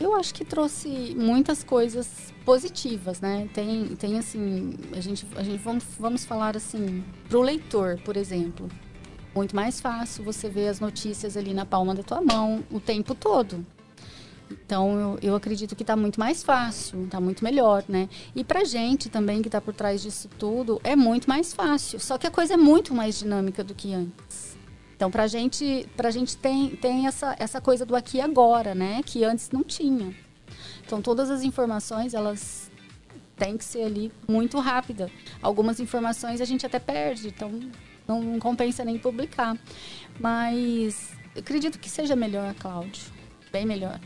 Eu 0.00 0.14
acho 0.14 0.32
que 0.32 0.44
trouxe 0.44 1.14
muitas 1.16 1.64
coisas 1.64 2.32
positivas, 2.44 3.20
né? 3.20 3.48
Tem, 3.52 3.86
tem 3.96 4.18
assim, 4.18 4.74
a 4.92 5.00
gente, 5.00 5.26
a 5.36 5.42
gente 5.42 5.58
vamos, 5.58 5.84
vamos 5.98 6.24
falar 6.24 6.56
assim, 6.56 7.04
para 7.28 7.38
o 7.38 7.42
leitor, 7.42 7.98
por 8.04 8.16
exemplo, 8.16 8.68
muito 9.34 9.54
mais 9.54 9.80
fácil 9.80 10.24
você 10.24 10.48
ver 10.48 10.68
as 10.68 10.80
notícias 10.80 11.36
ali 11.36 11.52
na 11.52 11.66
palma 11.66 11.94
da 11.94 12.02
tua 12.02 12.20
mão 12.20 12.64
o 12.70 12.78
tempo 12.80 13.14
todo. 13.14 13.66
Então, 14.50 14.98
eu, 14.98 15.18
eu 15.30 15.34
acredito 15.34 15.76
que 15.76 15.82
está 15.82 15.94
muito 15.94 16.18
mais 16.18 16.42
fácil, 16.42 17.04
está 17.04 17.20
muito 17.20 17.44
melhor, 17.44 17.84
né? 17.88 18.08
E 18.34 18.42
para 18.42 18.64
gente 18.64 19.10
também 19.10 19.42
que 19.42 19.48
está 19.48 19.60
por 19.60 19.74
trás 19.74 20.00
disso 20.00 20.28
tudo, 20.38 20.80
é 20.82 20.96
muito 20.96 21.28
mais 21.28 21.52
fácil. 21.52 22.00
Só 22.00 22.16
que 22.16 22.26
a 22.26 22.30
coisa 22.30 22.54
é 22.54 22.56
muito 22.56 22.94
mais 22.94 23.18
dinâmica 23.18 23.62
do 23.62 23.74
que 23.74 23.92
antes. 23.92 24.47
Então, 24.98 25.12
para 25.12 25.28
gente, 25.28 25.88
a 25.96 26.10
gente 26.10 26.36
tem, 26.36 26.70
tem 26.70 27.06
essa, 27.06 27.36
essa 27.38 27.60
coisa 27.60 27.86
do 27.86 27.94
aqui 27.94 28.16
e 28.16 28.20
agora, 28.20 28.74
né? 28.74 29.00
Que 29.06 29.22
antes 29.22 29.48
não 29.52 29.62
tinha. 29.62 30.12
Então, 30.84 31.00
todas 31.00 31.30
as 31.30 31.44
informações, 31.44 32.14
elas 32.14 32.68
têm 33.36 33.56
que 33.56 33.64
ser 33.64 33.84
ali 33.84 34.10
muito 34.26 34.58
rápida. 34.58 35.08
Algumas 35.40 35.78
informações 35.78 36.40
a 36.40 36.44
gente 36.44 36.66
até 36.66 36.80
perde, 36.80 37.28
então 37.28 37.60
não, 38.08 38.20
não 38.20 38.38
compensa 38.40 38.84
nem 38.84 38.98
publicar. 38.98 39.56
Mas 40.18 41.10
acredito 41.36 41.78
que 41.78 41.88
seja 41.88 42.16
melhor, 42.16 42.52
Cláudio. 42.54 43.04
Bem 43.52 43.64
melhor. 43.64 44.00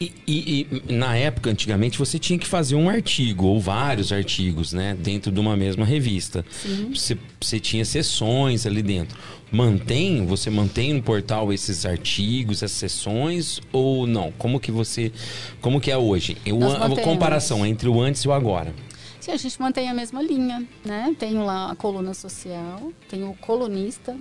E, 0.00 0.12
e, 0.26 0.66
e, 0.88 0.92
na 0.92 1.16
época, 1.16 1.48
antigamente, 1.48 1.96
você 1.96 2.18
tinha 2.18 2.36
que 2.36 2.46
fazer 2.48 2.74
um 2.74 2.90
artigo 2.90 3.46
ou 3.46 3.60
vários 3.60 4.12
artigos, 4.12 4.72
né? 4.72 4.96
Dentro 4.98 5.30
de 5.30 5.38
uma 5.38 5.56
mesma 5.56 5.84
revista. 5.84 6.44
Você, 6.92 7.16
você 7.40 7.60
tinha 7.60 7.84
sessões 7.84 8.66
ali 8.66 8.82
dentro. 8.82 9.16
Mantém, 9.52 10.24
você 10.24 10.48
mantém 10.48 10.94
no 10.94 11.02
portal 11.02 11.52
esses 11.52 11.84
artigos, 11.84 12.62
essas 12.62 12.78
sessões 12.78 13.60
ou 13.70 14.06
não? 14.06 14.32
Como 14.32 14.58
que 14.58 14.72
você, 14.72 15.12
como 15.60 15.78
que 15.78 15.90
é 15.90 15.96
hoje? 15.96 16.38
Eu, 16.46 16.58
a 16.82 16.88
comparação 17.02 17.66
entre 17.66 17.86
o 17.86 18.00
antes 18.00 18.22
e 18.22 18.28
o 18.28 18.32
agora. 18.32 18.74
Sim, 19.20 19.30
a 19.30 19.36
gente 19.36 19.60
mantém 19.60 19.90
a 19.90 19.94
mesma 19.94 20.22
linha, 20.22 20.66
né? 20.82 21.14
Tenho 21.18 21.44
lá 21.44 21.70
a 21.70 21.76
coluna 21.76 22.14
social, 22.14 22.90
tenho 23.10 23.30
o 23.30 23.36
colunista 23.36 24.16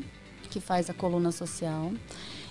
que 0.49 0.59
faz 0.59 0.89
a 0.89 0.93
coluna 0.93 1.31
social. 1.31 1.93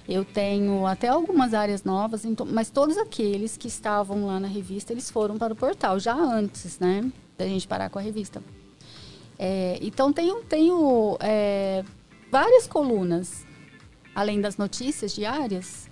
Eu 0.09 0.24
tenho 0.24 0.87
até 0.87 1.09
algumas 1.09 1.53
áreas 1.53 1.85
novas, 1.85 2.24
então, 2.24 2.47
mas 2.51 2.70
todos 2.70 2.97
aqueles 2.97 3.59
que 3.59 3.68
estavam 3.68 4.26
lá 4.26 4.41
na 4.41 4.49
revista, 4.49 4.93
eles 4.93 5.11
foram 5.11 5.37
para 5.37 5.53
o 5.53 5.57
portal, 5.57 6.01
já 6.01 6.14
antes, 6.14 6.78
né? 6.78 7.12
Da 7.37 7.47
gente 7.47 7.68
parar 7.68 7.91
com 7.91 7.99
a 7.99 8.03
revista. 8.03 8.43
É, 9.39 9.78
então, 9.81 10.12
tenho, 10.12 10.43
tenho 10.43 11.16
é, 11.20 11.85
várias 12.31 12.66
colunas. 12.66 13.47
Além 14.14 14.41
das 14.41 14.57
notícias 14.57 15.14
diárias, 15.14 15.89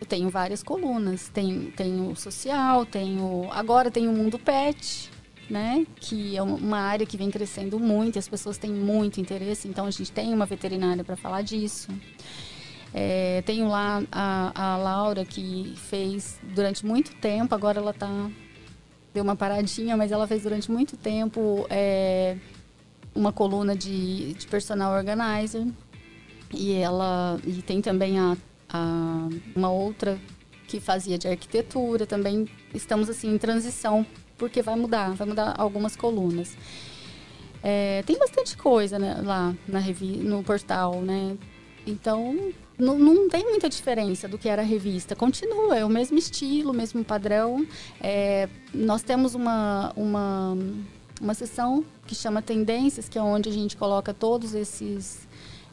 eu 0.00 0.06
tenho 0.06 0.28
várias 0.28 0.62
colunas. 0.62 1.28
Tenho, 1.28 1.70
tenho 1.72 2.14
social, 2.16 2.84
tenho... 2.86 3.48
Agora 3.50 3.90
tenho 3.90 4.10
o 4.10 4.14
Mundo 4.14 4.38
Pet, 4.38 5.10
né? 5.48 5.86
Que 5.96 6.36
é 6.36 6.42
uma 6.42 6.78
área 6.78 7.06
que 7.06 7.16
vem 7.16 7.30
crescendo 7.30 7.78
muito 7.78 8.16
e 8.16 8.18
as 8.18 8.28
pessoas 8.28 8.58
têm 8.58 8.70
muito 8.70 9.20
interesse. 9.20 9.68
Então, 9.68 9.86
a 9.86 9.90
gente 9.90 10.12
tem 10.12 10.32
uma 10.32 10.46
veterinária 10.46 11.04
para 11.04 11.16
falar 11.16 11.42
disso. 11.42 11.88
É, 12.92 13.42
tenho 13.42 13.68
lá 13.68 14.02
a, 14.10 14.74
a 14.74 14.76
Laura 14.78 15.24
que 15.24 15.74
fez 15.76 16.40
durante 16.42 16.86
muito 16.86 17.14
tempo, 17.16 17.54
agora 17.54 17.78
ela 17.78 17.92
tá 17.92 18.30
deu 19.12 19.22
uma 19.22 19.36
paradinha, 19.36 19.96
mas 19.96 20.12
ela 20.12 20.26
fez 20.26 20.42
durante 20.42 20.70
muito 20.70 20.96
tempo 20.96 21.66
é, 21.68 22.36
uma 23.18 23.32
coluna 23.32 23.74
de, 23.74 24.32
de 24.34 24.46
personal 24.46 24.96
organizer 24.96 25.66
e 26.54 26.74
ela 26.74 27.38
e 27.44 27.60
tem 27.60 27.82
também 27.82 28.18
a, 28.18 28.36
a, 28.68 29.28
uma 29.54 29.70
outra 29.70 30.18
que 30.66 30.78
fazia 30.78 31.18
de 31.18 31.26
arquitetura 31.26 32.06
também 32.06 32.46
estamos 32.72 33.10
assim 33.10 33.34
em 33.34 33.38
transição 33.38 34.06
porque 34.38 34.62
vai 34.62 34.76
mudar 34.76 35.10
vai 35.14 35.26
mudar 35.26 35.54
algumas 35.58 35.96
colunas 35.96 36.56
é, 37.62 38.02
tem 38.06 38.16
bastante 38.16 38.56
coisa 38.56 38.98
né, 38.98 39.20
lá 39.24 39.54
na 39.66 39.80
revi 39.80 40.16
no 40.16 40.42
portal 40.44 41.02
né 41.02 41.36
então 41.86 42.52
não, 42.78 42.96
não, 42.96 43.28
tem 43.28 43.42
muita 43.44 43.68
diferença 43.68 44.28
do 44.28 44.38
que 44.38 44.48
era 44.48 44.62
a 44.62 44.64
revista. 44.64 45.16
Continua, 45.16 45.76
é 45.76 45.84
o 45.84 45.88
mesmo 45.88 46.16
estilo, 46.16 46.70
o 46.70 46.74
mesmo 46.74 47.02
padrão. 47.02 47.66
É, 48.00 48.48
nós 48.72 49.02
temos 49.02 49.34
uma, 49.34 49.92
uma, 49.96 50.56
uma 51.20 51.34
seção 51.34 51.84
que 52.06 52.14
chama 52.14 52.42
Tendências, 52.42 53.08
que 53.08 53.18
é 53.18 53.22
onde 53.22 53.48
a 53.48 53.52
gente 53.52 53.76
coloca 53.76 54.12
todos 54.14 54.54
esses. 54.54 55.26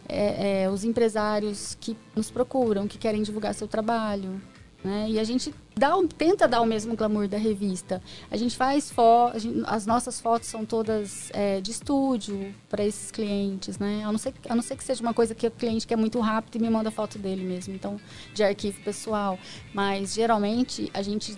É, 0.07 0.63
é, 0.63 0.69
os 0.69 0.83
empresários 0.83 1.75
que 1.81 1.97
nos 2.15 2.29
procuram, 2.29 2.87
que 2.87 2.95
querem 2.95 3.23
divulgar 3.23 3.55
seu 3.55 3.67
trabalho, 3.67 4.39
né? 4.85 5.07
E 5.09 5.19
a 5.19 5.23
gente 5.23 5.51
dá, 5.75 5.93
tenta 6.15 6.47
dar 6.47 6.61
o 6.61 6.65
mesmo 6.65 6.95
glamour 6.95 7.27
da 7.27 7.39
revista. 7.39 7.99
A 8.29 8.37
gente 8.37 8.55
faz 8.55 8.91
fotos, 8.91 9.43
as 9.65 9.87
nossas 9.87 10.21
fotos 10.21 10.47
são 10.47 10.63
todas 10.63 11.31
é, 11.33 11.59
de 11.59 11.71
estúdio 11.71 12.53
para 12.69 12.85
esses 12.85 13.09
clientes, 13.09 13.79
né? 13.79 14.03
A 14.05 14.11
não, 14.11 14.19
ser, 14.19 14.31
a 14.47 14.55
não 14.55 14.61
ser 14.61 14.77
que 14.77 14.83
seja 14.83 15.01
uma 15.01 15.13
coisa 15.13 15.33
que 15.33 15.47
o 15.47 15.51
cliente 15.51 15.87
quer 15.87 15.95
muito 15.95 16.19
rápido 16.19 16.57
e 16.57 16.59
me 16.59 16.69
manda 16.69 16.91
foto 16.91 17.17
dele 17.17 17.43
mesmo, 17.43 17.73
então 17.73 17.99
de 18.31 18.43
arquivo 18.43 18.79
pessoal. 18.81 19.39
Mas 19.73 20.13
geralmente 20.13 20.91
a 20.93 21.01
gente 21.01 21.35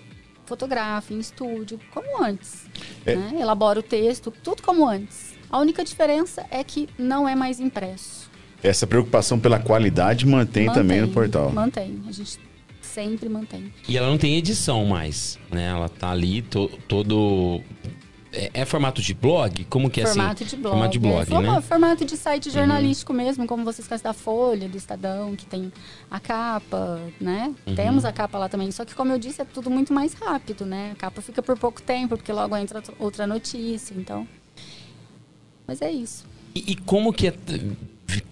fotografa 0.47 1.13
em 1.13 1.19
estúdio, 1.19 1.79
como 1.93 2.23
antes. 2.23 2.65
É. 3.05 3.15
né? 3.15 3.41
Elabora 3.41 3.79
o 3.79 3.83
texto, 3.83 4.31
tudo 4.43 4.63
como 4.63 4.87
antes. 4.87 5.35
A 5.49 5.59
única 5.59 5.83
diferença 5.83 6.45
é 6.49 6.63
que 6.63 6.89
não 6.97 7.27
é 7.27 7.35
mais 7.35 7.59
impresso. 7.59 8.29
Essa 8.63 8.87
preocupação 8.87 9.39
pela 9.39 9.59
qualidade 9.59 10.25
mantém, 10.25 10.71
também 10.71 11.01
no 11.01 11.09
portal. 11.09 11.51
Mantém. 11.51 12.01
A 12.07 12.11
gente 12.11 12.39
sempre 12.81 13.29
mantém. 13.29 13.71
E 13.87 13.95
ela 13.97 14.07
não 14.07 14.17
tem 14.17 14.35
edição 14.35 14.83
mais, 14.85 15.37
né? 15.51 15.67
Ela 15.67 15.87
tá 15.87 16.09
ali 16.09 16.41
to- 16.41 16.69
todo... 16.87 17.61
É, 18.31 18.51
é 18.61 18.65
formato 18.65 19.01
de 19.01 19.13
blog? 19.13 19.63
Como 19.65 19.89
que 19.89 20.01
é 20.01 20.05
formato 20.05 20.43
assim? 20.43 20.55
de 20.55 20.61
blog. 20.61 20.71
Formato 20.73 20.91
de 20.91 20.99
blog, 20.99 21.21
é, 21.21 21.25
forma- 21.25 21.55
né? 21.55 21.61
Formato 21.61 22.05
de 22.05 22.17
site 22.17 22.49
jornalístico 22.49 23.13
mesmo, 23.13 23.47
como 23.47 23.63
vocês 23.63 23.87
conhecem 23.87 24.03
da 24.03 24.13
Folha, 24.13 24.67
do 24.67 24.77
Estadão, 24.77 25.35
que 25.35 25.45
tem 25.45 25.71
a 26.11 26.19
capa, 26.19 26.99
né? 27.21 27.53
Uhum. 27.65 27.75
Temos 27.75 28.05
a 28.05 28.11
capa 28.11 28.37
lá 28.37 28.49
também. 28.49 28.69
Só 28.71 28.83
que, 28.83 28.93
como 28.93 29.11
eu 29.11 29.17
disse, 29.17 29.41
é 29.41 29.45
tudo 29.45 29.69
muito 29.69 29.93
mais 29.93 30.13
rápido, 30.13 30.65
né? 30.65 30.91
A 30.91 30.95
capa 30.95 31.21
fica 31.21 31.41
por 31.41 31.57
pouco 31.57 31.81
tempo, 31.81 32.17
porque 32.17 32.31
logo 32.33 32.55
entra 32.57 32.83
outra 32.99 33.25
notícia, 33.25 33.93
então... 33.97 34.27
Mas 35.65 35.81
é 35.81 35.91
isso. 35.91 36.25
E, 36.55 36.71
e 36.71 36.75
como 36.75 37.11
que 37.11 37.27
é... 37.27 37.33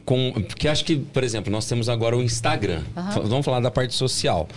Com, 0.06 0.32
porque 0.48 0.68
acho 0.68 0.86
que, 0.86 0.96
por 0.98 1.24
exemplo, 1.24 1.52
nós 1.52 1.66
temos 1.68 1.90
agora 1.90 2.16
o 2.16 2.22
Instagram. 2.24 2.82
F- 2.96 3.20
Vamos 3.22 3.44
falar 3.46 3.60
da 3.60 3.72
parte 3.72 3.94
social. 3.94 4.48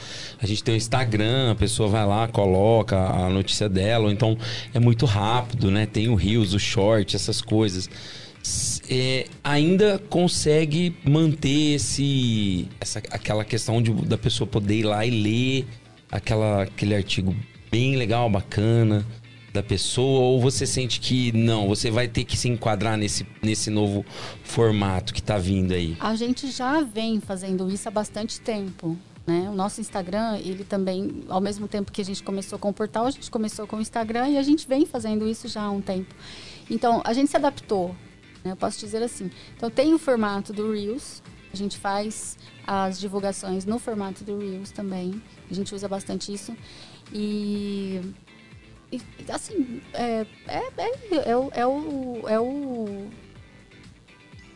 A 0.41 0.47
gente 0.47 0.63
tem 0.63 0.75
o 0.75 0.77
Instagram, 0.77 1.53
a 1.53 1.55
pessoa 1.55 1.89
vai 1.89 2.07
lá, 2.07 2.29
coloca 2.29 2.97
a 2.97 3.29
notícia 3.31 3.69
dela, 3.69 4.05
ou 4.05 4.11
então 4.13 4.37
é 4.75 4.79
muito 4.79 5.07
rápido, 5.07 5.71
né? 5.71 5.87
Tem 5.87 6.09
o 6.09 6.15
Reels, 6.15 6.53
o 6.53 6.59
Short, 6.59 7.17
essas 7.17 7.41
coisas. 7.41 7.89
É, 8.89 9.27
ainda 9.43 9.99
consegue 10.09 10.95
manter 11.05 11.75
esse, 11.75 12.69
essa, 12.81 13.01
aquela 13.11 13.45
questão 13.45 13.83
de, 13.83 13.91
da 13.93 14.17
pessoa 14.17 14.47
poder 14.47 14.77
ir 14.77 14.83
lá 14.85 15.05
e 15.05 15.11
ler 15.11 15.67
aquela, 16.11 16.63
aquele 16.63 16.95
artigo 16.95 17.35
bem 17.71 17.97
legal, 17.97 18.31
bacana 18.31 19.05
da 19.53 19.63
pessoa, 19.63 20.21
ou 20.21 20.41
você 20.41 20.67
sente 20.67 21.01
que 21.01 21.33
não, 21.33 21.69
você 21.69 21.91
vai 21.91 22.07
ter 22.07 22.25
que 22.25 22.37
se 22.37 22.49
enquadrar 22.49 22.97
nesse, 22.97 23.27
nesse 23.43 23.71
novo 23.71 24.05
formato 24.43 25.15
que 25.15 25.23
tá 25.23 25.39
vindo 25.39 25.73
aí? 25.73 25.97
A 26.01 26.15
gente 26.15 26.51
já 26.51 26.83
vem 26.83 27.21
fazendo 27.21 27.71
isso 27.71 27.89
há 27.89 27.91
bastante 27.91 28.41
tempo. 28.41 28.97
Né? 29.27 29.47
O 29.51 29.55
nosso 29.55 29.79
Instagram, 29.79 30.39
ele 30.39 30.65
também, 30.65 31.23
ao 31.29 31.41
mesmo 31.41 31.69
tempo 31.69 31.93
que 31.93 32.01
a 32.01 32.05
gente 32.05 32.23
começou 32.23 32.59
com 32.59 32.71
o 32.71 32.73
portal, 32.73 33.05
a 33.07 33.11
gente 33.11 33.31
começou 33.31 33.67
com 33.67 33.77
o 33.77 33.81
Instagram 33.81 34.29
e 34.29 34.39
a 34.39 34.43
gente 34.43 34.67
vem 34.67 34.87
fazendo 34.87 35.29
isso 35.29 35.47
já 35.49 35.63
há 35.63 35.71
um 35.71 35.83
tempo. 35.83 36.15
Então, 36.71 37.03
a 37.05 37.13
gente 37.13 37.31
se 37.31 37.37
adaptou, 37.37 37.95
né? 38.43 38.53
eu 38.53 38.57
posso 38.57 38.81
dizer 38.81 39.03
assim. 39.03 39.31
Então, 39.55 39.69
tem 39.69 39.93
o 39.93 39.99
formato 39.99 40.51
do 40.51 40.73
Reels, 40.73 41.23
a 41.53 41.57
gente 41.57 41.77
faz 41.77 42.39
as 42.67 42.99
divulgações 42.99 43.67
no 43.67 43.79
formato 43.79 44.25
do 44.25 44.39
Reels 44.39 44.71
também, 44.71 45.23
a 45.51 45.53
gente 45.53 45.75
usa 45.75 45.87
bastante 45.87 46.33
isso. 46.33 46.57
E, 47.13 48.01
e, 48.93 49.01
assim, 49.31 49.81
é, 49.93 50.27
é, 50.47 50.63
é, 50.77 51.31
é, 51.31 51.37
o- 51.37 51.51
é 51.53 51.67
o... 51.67 52.29
É 52.29 52.41
o 52.41 53.09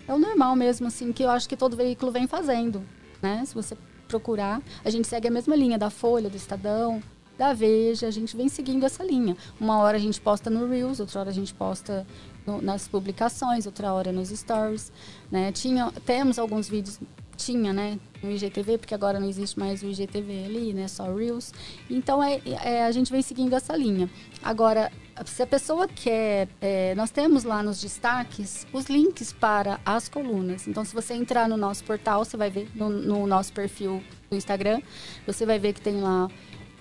é 0.09 0.13
o 0.13 0.19
normal 0.19 0.57
mesmo, 0.57 0.87
assim, 0.89 1.13
que 1.13 1.23
eu 1.23 1.31
acho 1.31 1.49
que 1.49 1.57
todo 1.57 1.77
veículo 1.77 2.11
vem 2.11 2.27
fazendo, 2.27 2.83
né? 3.23 3.45
Se 3.47 3.55
você 3.55 3.77
procurar, 4.09 4.61
a 4.85 4.91
gente 4.91 5.07
segue 5.07 5.29
a 5.29 5.31
mesma 5.31 5.55
linha 5.55 5.79
da 5.79 5.91
Folha, 5.91 6.29
do 6.29 6.37
Estadão, 6.37 7.01
da 7.39 7.53
Veja, 7.53 8.09
a 8.09 8.11
gente 8.11 8.37
vem 8.37 8.49
seguindo 8.49 8.85
essa 8.85 9.03
linha. 9.05 9.37
Uma 9.61 9.79
hora 9.79 9.97
a 9.97 10.01
gente 10.01 10.21
posta 10.21 10.51
no 10.51 10.69
Reels, 10.69 10.99
outra 11.01 11.21
hora 11.21 11.31
a 11.31 11.33
gente 11.33 11.55
posta 11.55 12.05
no- 12.45 12.61
nas 12.61 12.89
publicações, 12.89 13.65
outra 13.65 13.93
hora 13.93 14.11
nos 14.13 14.29
Stories, 14.31 14.93
né? 15.31 15.53
Tinha, 15.53 15.91
temos 16.05 16.39
alguns 16.39 16.69
vídeos, 16.69 16.99
tinha, 17.37 17.73
né, 17.73 17.99
no 18.23 18.31
IGTV, 18.31 18.79
porque 18.79 18.95
agora 18.95 19.19
não 19.19 19.29
existe 19.29 19.59
mais 19.59 19.83
o 19.83 19.87
IGTV 19.87 20.45
ali, 20.45 20.73
né, 20.73 20.89
só 20.89 21.13
Reels. 21.15 21.53
Então, 21.91 22.23
é, 22.23 22.41
é, 22.65 22.85
a 22.85 22.93
gente 22.93 23.11
vem 23.11 23.23
seguindo 23.23 23.55
essa 23.55 23.77
linha. 23.77 24.09
Agora, 24.43 24.91
se 25.27 25.43
a 25.43 25.47
pessoa 25.47 25.87
quer, 25.89 26.49
é, 26.61 26.95
nós 26.95 27.11
temos 27.11 27.45
lá 27.45 27.63
nos 27.63 27.81
destaques 27.81 28.67
os 28.73 28.87
links 28.87 29.33
para 29.33 29.81
as 29.85 30.09
colunas. 30.09 30.67
Então, 30.67 30.85
se 30.85 30.95
você 30.95 31.15
entrar 31.15 31.49
no 31.49 31.57
nosso 31.57 31.85
portal, 31.85 32.25
você 32.25 32.37
vai 32.37 32.51
ver 32.51 32.69
no, 32.75 32.89
no 32.89 33.27
nosso 33.27 33.53
perfil 33.53 34.03
do 34.31 34.37
Instagram, 34.37 34.81
você 35.27 35.45
vai 35.45 35.59
ver 35.59 35.73
que 35.73 35.81
tem 35.81 36.01
lá 36.01 36.29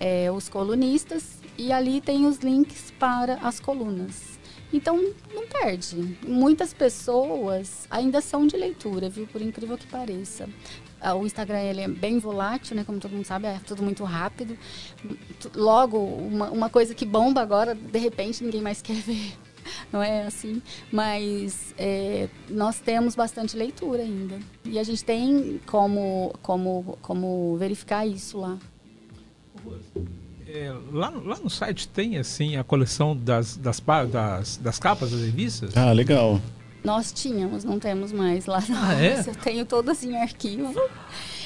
é, 0.00 0.30
os 0.30 0.48
colunistas 0.48 1.40
e 1.58 1.72
ali 1.72 2.00
tem 2.00 2.26
os 2.26 2.38
links 2.38 2.92
para 2.98 3.34
as 3.34 3.60
colunas. 3.60 4.40
Então, 4.72 4.96
não 5.34 5.46
perde. 5.46 6.18
Muitas 6.26 6.72
pessoas 6.72 7.86
ainda 7.90 8.22
são 8.22 8.46
de 8.46 8.56
leitura, 8.56 9.10
viu? 9.10 9.26
Por 9.26 9.42
incrível 9.42 9.76
que 9.76 9.86
pareça. 9.86 10.48
Ah, 11.02 11.14
O 11.14 11.26
Instagram 11.26 11.58
ele 11.60 11.80
é 11.80 11.88
bem 11.88 12.18
volátil, 12.18 12.76
né? 12.76 12.84
Como 12.84 12.98
todo 13.00 13.10
mundo 13.12 13.24
sabe, 13.24 13.46
é 13.46 13.58
tudo 13.66 13.82
muito 13.82 14.04
rápido. 14.04 14.56
Logo, 15.54 15.98
uma, 15.98 16.48
uma 16.50 16.70
coisa 16.70 16.94
que 16.94 17.04
bomba 17.04 17.40
agora, 17.40 17.74
de 17.74 17.98
repente, 17.98 18.44
ninguém 18.44 18.62
mais 18.62 18.80
quer 18.82 18.94
ver. 19.02 19.32
Não 19.92 20.02
é 20.02 20.26
assim? 20.26 20.60
Mas 20.92 21.72
é, 21.78 22.28
nós 22.48 22.78
temos 22.80 23.14
bastante 23.14 23.56
leitura 23.56 24.02
ainda. 24.02 24.38
E 24.64 24.78
a 24.78 24.82
gente 24.82 25.04
tem 25.04 25.60
como, 25.66 26.32
como, 26.42 26.98
como 27.02 27.56
verificar 27.58 28.06
isso 28.06 28.38
lá. 28.38 28.58
É, 30.46 30.74
lá, 30.92 31.10
no- 31.10 31.24
lá 31.24 31.36
no 31.42 31.48
site 31.48 31.88
tem 31.88 32.18
assim 32.18 32.56
a 32.56 32.64
coleção 32.64 33.16
das, 33.16 33.56
das, 33.56 33.80
das, 34.10 34.56
das 34.58 34.78
capas 34.78 35.10
das 35.12 35.20
revistas? 35.20 35.76
Ah, 35.76 35.92
legal. 35.92 36.40
Nós 36.84 37.12
tínhamos, 37.12 37.62
não 37.64 37.78
temos 37.78 38.12
mais 38.12 38.46
lá. 38.46 38.62
Não. 38.68 38.82
Ah, 38.82 38.94
é? 38.94 39.20
Eu 39.26 39.34
tenho 39.34 39.64
todas 39.64 40.02
em 40.02 40.16
arquivo. 40.20 40.74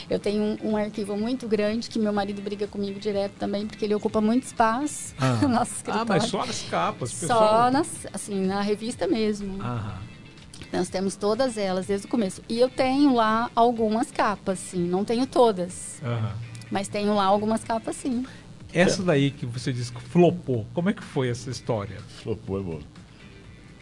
Eu 0.09 0.19
tenho 0.21 0.43
um, 0.63 0.71
um 0.71 0.77
arquivo 0.77 1.17
muito 1.17 1.49
grande 1.49 1.91
que 1.91 1.99
meu 1.99 2.13
marido 2.13 2.41
briga 2.41 2.67
comigo 2.67 2.99
direto 3.01 3.33
também, 3.39 3.67
porque 3.67 3.85
ele 3.85 3.95
ocupa 3.95 4.21
muito 4.21 4.45
espaço 4.45 5.15
Ah. 5.19 5.39
no 5.43 5.49
nosso 5.49 5.73
Ah, 5.73 5.77
escritório. 5.77 6.07
mas 6.09 6.25
só 6.25 6.47
nas 6.47 6.63
capas, 6.63 7.11
Só 7.11 7.21
pessoal. 7.27 7.71
nas, 7.73 8.07
assim, 8.13 8.47
na 8.47 8.61
revista 8.61 9.07
mesmo. 9.09 9.61
Aham. 9.63 9.99
Nós 10.73 10.89
temos 10.89 11.17
todas 11.17 11.57
elas 11.59 11.87
desde 11.87 12.07
o 12.07 12.11
começo. 12.11 12.43
E 12.49 12.59
eu 12.59 12.69
tenho 12.69 13.15
lá 13.15 13.51
algumas 13.55 14.11
capas, 14.11 14.59
sim. 14.59 14.87
Não 14.87 15.05
tenho 15.05 15.27
todas, 15.27 16.01
aham. 16.03 16.33
mas 16.71 16.89
tenho 16.89 17.15
lá 17.15 17.25
algumas 17.25 17.63
capas, 17.65 17.97
sim. 17.97 18.25
Essa 18.73 19.03
daí 19.03 19.31
que 19.31 19.47
você 19.47 19.73
disse 19.73 19.93
que 19.93 20.01
flopou, 20.03 20.67
como 20.75 20.91
é 20.91 20.93
que 20.93 21.03
foi 21.03 21.29
essa 21.29 21.51
história? 21.51 21.97
Flopou, 22.23 22.59
é 22.59 22.63
bom. 22.63 22.81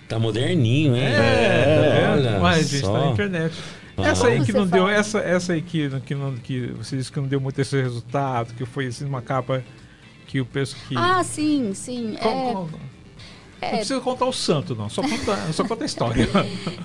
Tá 0.08 0.18
moderninho, 0.18 0.94
hein? 0.96 1.02
É, 1.04 2.08
olha 2.12 2.38
mas 2.40 2.66
a 2.66 2.68
gente 2.68 2.80
tá 2.82 2.86
só. 2.88 3.04
na 3.06 3.12
internet. 3.12 3.54
Ah. 3.96 4.08
Essa 4.08 4.26
aí 4.26 4.44
que 4.44 4.52
não 4.52 4.66
deu, 4.66 4.88
essa, 4.88 5.18
essa 5.20 5.52
aí 5.52 5.62
que, 5.62 5.88
que, 6.00 6.14
não, 6.14 6.34
que 6.36 6.66
você 6.72 6.96
disse 6.96 7.10
que 7.12 7.20
não 7.20 7.28
deu 7.28 7.40
muito 7.40 7.60
esse 7.60 7.80
resultado, 7.80 8.52
que 8.54 8.64
foi 8.66 8.86
assim 8.86 9.04
uma 9.04 9.22
capa 9.22 9.62
que 10.26 10.40
o 10.40 10.46
pessoal 10.46 10.82
que. 10.88 10.96
Ah, 10.96 11.22
sim, 11.22 11.72
sim. 11.74 12.16
Como- 12.20 12.48
É, 12.48 12.52
como- 12.52 12.70
é, 13.60 13.70
Não 13.70 13.76
precisa 13.78 14.00
contar 14.00 14.26
o 14.26 14.32
santo, 14.32 14.74
não. 14.74 14.90
Só 14.90 15.00
conta, 15.00 15.36
só 15.54 15.64
conta 15.66 15.84
a 15.84 15.86
história. 15.86 16.28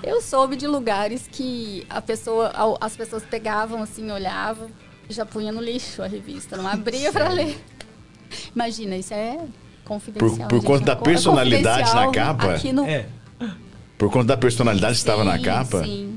Eu 0.02 0.22
soube 0.22 0.56
de 0.56 0.66
lugares 0.66 1.28
que 1.30 1.84
a 1.90 2.00
pessoa, 2.00 2.52
as 2.80 2.96
pessoas 2.96 3.22
pegavam 3.24 3.82
assim, 3.82 4.10
olhavam 4.10 4.70
e 5.08 5.12
já 5.12 5.26
punha 5.26 5.50
no 5.52 5.60
lixo 5.60 6.02
a 6.02 6.06
revista, 6.06 6.56
não 6.56 6.66
abria 6.66 7.12
para 7.12 7.28
ler. 7.28 7.58
Imagina, 8.54 8.96
isso 8.96 9.12
é 9.12 9.38
confidencial. 9.90 10.48
Por- 10.48 10.60
por 10.60 10.64
conta 10.64 10.84
da 10.84 10.92
é 10.92 10.96
personalidade 10.96 11.94
na 11.94 12.06
confidencial 12.06 12.12
capa? 12.12 12.54
Aqui 12.54 12.72
no... 12.72 12.84
é. 12.86 13.06
Por 13.98 14.10
conta 14.10 14.26
da 14.26 14.36
personalidade 14.36 14.94
que 14.94 15.00
estava 15.00 15.24
na 15.24 15.36
Sim, 15.36 15.42
capa? 15.42 15.84
Sim. 15.84 16.14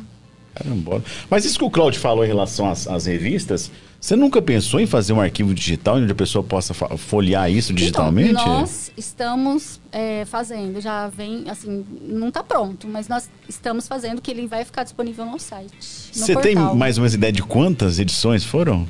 Caramba. 0.54 1.04
Mas 1.30 1.44
isso 1.44 1.58
que 1.58 1.66
o 1.66 1.70
Claudio 1.72 2.00
falou 2.00 2.24
em 2.24 2.28
relação 2.28 2.70
às, 2.70 2.88
às 2.88 3.08
revistas, 3.08 3.72
você 4.00 4.16
nunca 4.16 4.42
pensou 4.42 4.80
em 4.80 4.86
fazer 4.86 5.12
um 5.12 5.20
arquivo 5.20 5.54
digital 5.54 5.96
onde 5.96 6.12
a 6.12 6.16
pessoa 6.16 6.44
possa 6.44 6.74
folhear 6.74 7.50
isso 7.50 7.74
digitalmente? 7.74 8.32
Então, 8.32 8.60
nós 8.60 8.92
estamos 8.96 9.82
é, 9.92 10.24
fazendo, 10.26 10.80
já 10.80 11.08
vem, 11.08 11.50
assim, 11.50 11.84
não 12.02 12.28
está 12.28 12.44
pronto, 12.44 12.88
mas 12.88 13.08
nós 13.08 13.28
estamos 13.50 13.88
fazendo 13.88 14.22
que 14.22 14.30
ele 14.30 14.46
vai 14.46 14.64
ficar 14.64 14.84
disponível 14.84 15.26
no 15.26 15.40
site. 15.40 15.74
no 16.16 16.26
Você 16.26 16.36
tem 16.36 16.56
mais 16.56 16.98
ou 16.98 17.02
menos 17.02 17.16
ideia 17.16 17.34
de 17.34 17.42
quantas 17.42 17.98
edições 17.98 18.46
foram? 18.46 18.88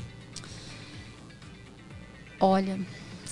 Olha, 2.40 2.78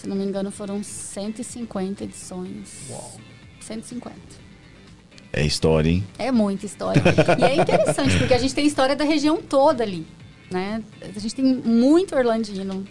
se 0.02 0.08
não 0.10 0.16
me 0.16 0.26
engano, 0.26 0.50
foram 0.50 0.84
150 0.84 2.04
edições. 2.04 2.90
Uau. 2.90 3.20
150. 3.60 4.16
É 5.32 5.46
história, 5.46 5.90
hein? 5.90 6.04
É 6.18 6.32
muita 6.32 6.66
história. 6.66 7.02
e 7.40 7.44
é 7.44 7.56
interessante, 7.56 8.18
porque 8.18 8.34
a 8.34 8.38
gente 8.40 8.54
tem 8.56 8.66
história 8.66 8.96
da 8.96 9.04
região 9.06 9.42
toda 9.42 9.84
ali. 9.84 10.06
Né? 10.50 10.84
A 11.16 11.20
gente 11.20 11.36
tem 11.36 11.46
muito 11.46 12.16
orlandino. 12.16 12.86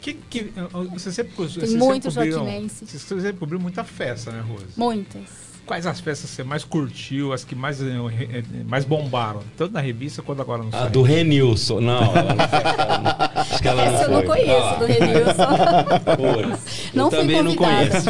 Que, 0.00 0.14
que, 0.14 0.52
você 0.92 1.12
sempre, 1.12 1.32
você 1.36 1.60
Tem 1.60 1.68
sempre 1.68 1.84
muito 1.86 2.08
cobriu- 2.08 2.32
joaquinense. 2.32 2.86
Você 2.86 2.98
sempre 2.98 3.32
cobriu 3.34 3.60
muita 3.60 3.84
festa, 3.84 4.32
né, 4.32 4.40
Rose? 4.40 4.64
Muitas. 4.76 5.55
Quais 5.66 5.84
as 5.84 5.98
festas 5.98 6.30
você 6.30 6.44
mais 6.44 6.62
curtiu, 6.62 7.32
as 7.32 7.42
que 7.44 7.54
mais, 7.56 7.82
eh, 7.82 7.86
eh, 7.86 8.42
mais 8.68 8.84
bombaram? 8.84 9.40
Tanto 9.56 9.72
na 9.72 9.80
revista 9.80 10.22
quanto 10.22 10.40
agora 10.40 10.62
no 10.62 10.68
A 10.68 10.72
site? 10.82 10.92
do 10.92 11.02
Renilson. 11.02 11.80
Não, 11.80 12.00
não. 12.00 12.10
Acho 13.34 13.58
que 13.60 13.66
ela 13.68 13.82
Essa 13.82 14.04
eu 14.04 14.10
não 14.10 14.22
foi. 14.22 14.26
conheço, 14.26 14.62
Ah, 14.64 14.74
do 14.76 14.86
Renilson. 14.86 15.46
Não 16.94 17.04
eu 17.06 17.10
fui 17.10 17.18
também 17.18 17.42
não 17.42 17.56
convidada. 17.56 17.88
conheço. 17.90 18.06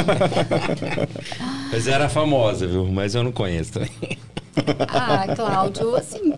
Mas 1.73 1.89
era 1.89 2.09
famosa, 2.11 2.67
viu? 2.67 2.85
Mas 2.87 3.15
eu 3.15 3.23
não 3.25 3.33
conheço 3.33 3.73
também. 3.73 3.91
Ah, 4.89 5.35
Cláudio, 5.35 5.97
assim, 5.97 6.35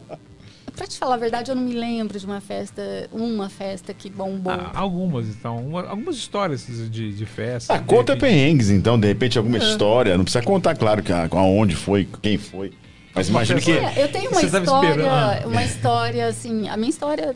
Pra 0.79 0.87
te 0.87 0.97
falar 0.97 1.15
a 1.17 1.19
verdade, 1.19 1.51
eu 1.51 1.57
não 1.57 1.63
me 1.65 1.75
lembro 1.75 2.17
de 2.19 2.25
uma 2.25 2.41
festa, 2.41 2.83
uma 3.13 3.49
festa 3.49 3.93
que 3.93 4.09
bombou. 4.09 4.53
Ah, 4.53 4.71
algumas, 4.75 5.27
então. 5.27 5.57
uma- 5.59 5.89
algumas 5.89 6.15
histórias 6.17 6.65
de, 6.89 7.13
de 7.13 7.27
festa. 7.27 7.75
Ah, 7.75 7.79
de 7.79 7.85
conta 7.85 8.15
repente. 8.15 8.31
perrengues, 8.31 8.71
então, 8.71 8.99
de 8.99 9.09
repente, 9.09 9.37
alguma 9.37 9.57
É. 9.57 9.61
história. 9.61 10.17
Não 10.17 10.23
precisa 10.25 10.45
contar, 10.45 10.77
claro, 10.77 11.03
que, 11.03 11.13
a- 11.13 11.29
aonde 11.33 11.75
foi, 11.75 12.09
quem 12.23 12.39
foi. 12.39 12.73
Mas 13.13 13.29
imagino 13.29 13.61
que. 13.61 13.73
É, 13.73 14.05
eu 14.05 14.09
tenho 14.13 14.31
uma 14.31 14.41
história, 14.41 15.47
uma 15.49 15.65
história 15.65 16.27
assim, 16.29 16.69
a 16.69 16.77
minha 16.77 16.91
história 16.91 17.35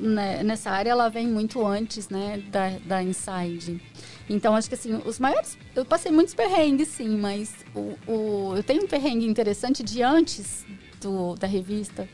né, 0.00 0.42
nessa 0.42 0.70
área 0.72 0.90
ela 0.90 1.08
vem 1.08 1.28
muito 1.28 1.64
antes, 1.64 2.08
né, 2.08 2.42
da, 2.50 2.72
da 2.84 3.02
Inside. 3.04 3.80
Então 4.28 4.56
acho 4.56 4.68
que 4.68 4.74
assim, 4.74 5.00
os 5.04 5.20
maiores, 5.20 5.56
eu 5.76 5.84
passei 5.84 6.10
muitos 6.10 6.34
perrengues 6.34 6.88
sim, 6.88 7.08
mas 7.16 7.52
o, 7.72 7.94
o- 8.08 8.52
eu 8.56 8.62
tenho 8.64 8.82
um 8.82 8.88
perrengue 8.88 9.24
interessante 9.26 9.84
de 9.84 10.02
antes 10.02 10.64
do, 11.00 11.36
da 11.36 11.46
revista. 11.46 12.08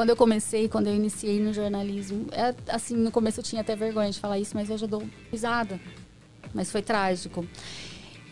Quando 0.00 0.08
eu 0.08 0.16
comecei, 0.16 0.66
quando 0.66 0.86
eu 0.86 0.94
iniciei 0.94 1.38
no 1.38 1.52
jornalismo, 1.52 2.26
é, 2.32 2.54
assim, 2.68 2.96
no 2.96 3.10
começo 3.10 3.40
eu 3.40 3.44
tinha 3.44 3.60
até 3.60 3.76
vergonha 3.76 4.10
de 4.10 4.18
falar 4.18 4.38
isso, 4.38 4.56
mas 4.56 4.70
hoje 4.70 4.86
eu 4.86 4.88
dou 4.88 5.02
risada. 5.30 5.78
Mas 6.54 6.72
foi 6.72 6.80
trágico. 6.80 7.46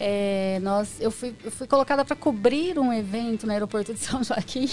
É, 0.00 0.58
nós, 0.62 0.98
eu, 0.98 1.10
fui, 1.10 1.36
eu 1.44 1.50
fui 1.50 1.66
colocada 1.66 2.06
para 2.06 2.16
cobrir 2.16 2.78
um 2.78 2.90
evento 2.90 3.46
no 3.46 3.52
aeroporto 3.52 3.92
de 3.92 4.00
São 4.00 4.24
Joaquim. 4.24 4.66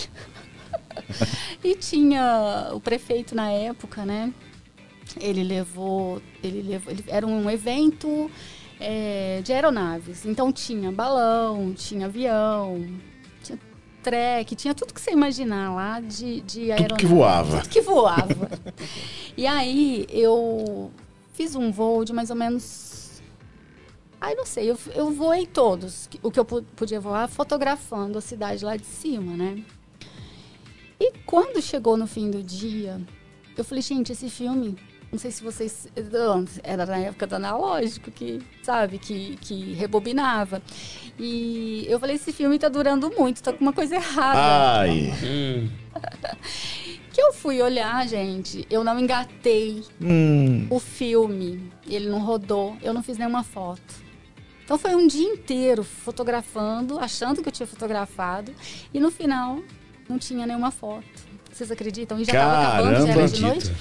e 1.62 1.76
tinha 1.76 2.70
o 2.72 2.80
prefeito 2.80 3.36
na 3.36 3.52
época, 3.52 4.06
né? 4.06 4.34
Ele 5.20 5.43
levou. 5.43 6.22
Ele 6.41 6.62
levou 6.62 6.93
ele, 6.93 7.04
era 7.10 7.28
um 7.28 7.50
evento 7.50 8.32
é, 8.80 9.41
de 9.43 9.52
aeronaves. 9.52 10.26
Então 10.26 10.50
tinha 10.50 10.93
balão, 10.93 11.74
tinha 11.74 12.06
avião, 12.06 12.88
trek, 14.06 14.56
tinha 14.56 14.76
tudo 14.76 14.93
que 14.93 15.01
você 15.01 15.12
imaginar 15.12 15.74
lá 15.74 15.99
de, 15.99 16.41
de 16.41 16.72
aeronave. 16.72 16.89
Tudo 16.89 16.99
que 16.99 17.06
voava. 17.08 17.58
Tudo 17.62 17.70
que 17.70 17.82
voava. 17.82 18.49
e 19.36 19.47
aí 19.47 20.06
eu 20.12 20.91
fiz 21.34 21.56
um 21.56 21.72
voo 21.72 22.06
de 22.06 22.14
mais 22.14 22.30
ou 22.30 22.36
menos 22.36 22.95
Ai, 24.22 24.34
não 24.34 24.45
sei, 24.45 24.72
eu, 24.72 24.78
eu 24.95 25.12
voei 25.12 25.45
todos, 25.45 26.10
o 26.24 26.32
que 26.32 26.39
eu 26.39 26.45
podia 26.45 26.99
voar, 26.99 27.28
fotografando 27.28 28.18
a 28.18 28.22
cidade 28.22 28.64
lá 28.64 28.76
de 28.76 28.86
cima, 28.86 29.36
né? 29.36 29.64
E 30.99 31.12
quando 31.26 31.62
chegou 31.62 31.97
no 31.97 32.08
fim 32.08 32.32
do 32.32 32.41
dia, 32.41 32.99
eu 33.56 33.64
falei, 33.64 33.82
gente, 33.82 34.12
esse 34.12 34.30
filme, 34.30 34.78
não 35.12 35.20
sei 35.20 35.32
se 35.32 35.43
vocês. 35.43 35.88
Era 36.64 36.86
na 36.86 36.97
época 36.97 37.28
do 37.28 37.36
analógico, 37.36 38.12
que, 38.12 38.41
sabe, 38.64 38.97
que, 38.97 39.38
que 39.41 39.74
rebobinava. 39.74 40.62
E 41.18 41.86
eu 41.88 41.99
falei, 41.99 42.16
esse 42.16 42.32
filme 42.34 42.60
tá 42.60 42.68
durando 42.70 43.12
muito, 43.18 43.41
tá 43.41 43.53
com 43.53 43.62
uma 43.62 43.74
coisa 43.74 43.95
errada. 43.95 44.39
Ai. 44.82 45.14
Hum, 45.24 45.70
Que 47.14 47.22
eu 47.22 47.32
fui 47.32 47.62
olhar, 47.62 48.06
gente, 48.10 48.68
eu 48.70 48.84
não 48.84 48.99
engatei 48.99 49.82
Hum. 50.01 50.68
o 50.70 50.82
filme, 50.82 51.72
ele 51.88 52.10
não 52.10 52.20
rodou, 52.20 52.76
eu 52.82 52.93
não 52.93 53.01
fiz 53.01 53.18
nenhuma 53.18 53.41
foto. 53.41 54.03
Então 54.66 54.78
foi 54.78 54.93
um 54.95 55.08
dia 55.08 55.26
inteiro 55.26 55.82
fotografando, 55.82 56.99
achando 56.99 57.41
que 57.41 57.47
eu 57.47 57.53
tinha 57.53 57.66
fotografado, 57.66 58.51
e 58.93 58.99
no 58.99 59.10
final 59.12 59.60
não 60.10 60.18
tinha 60.20 60.45
nenhuma 60.45 60.72
foto. 60.72 61.06
Vocês 61.49 61.72
acreditam? 61.72 62.20
E 62.20 62.26
já 62.26 62.34
tava 62.34 62.68
acabando, 62.68 63.08
já 63.08 63.14
era 63.14 63.28
de 63.30 63.41
noite. 63.41 63.72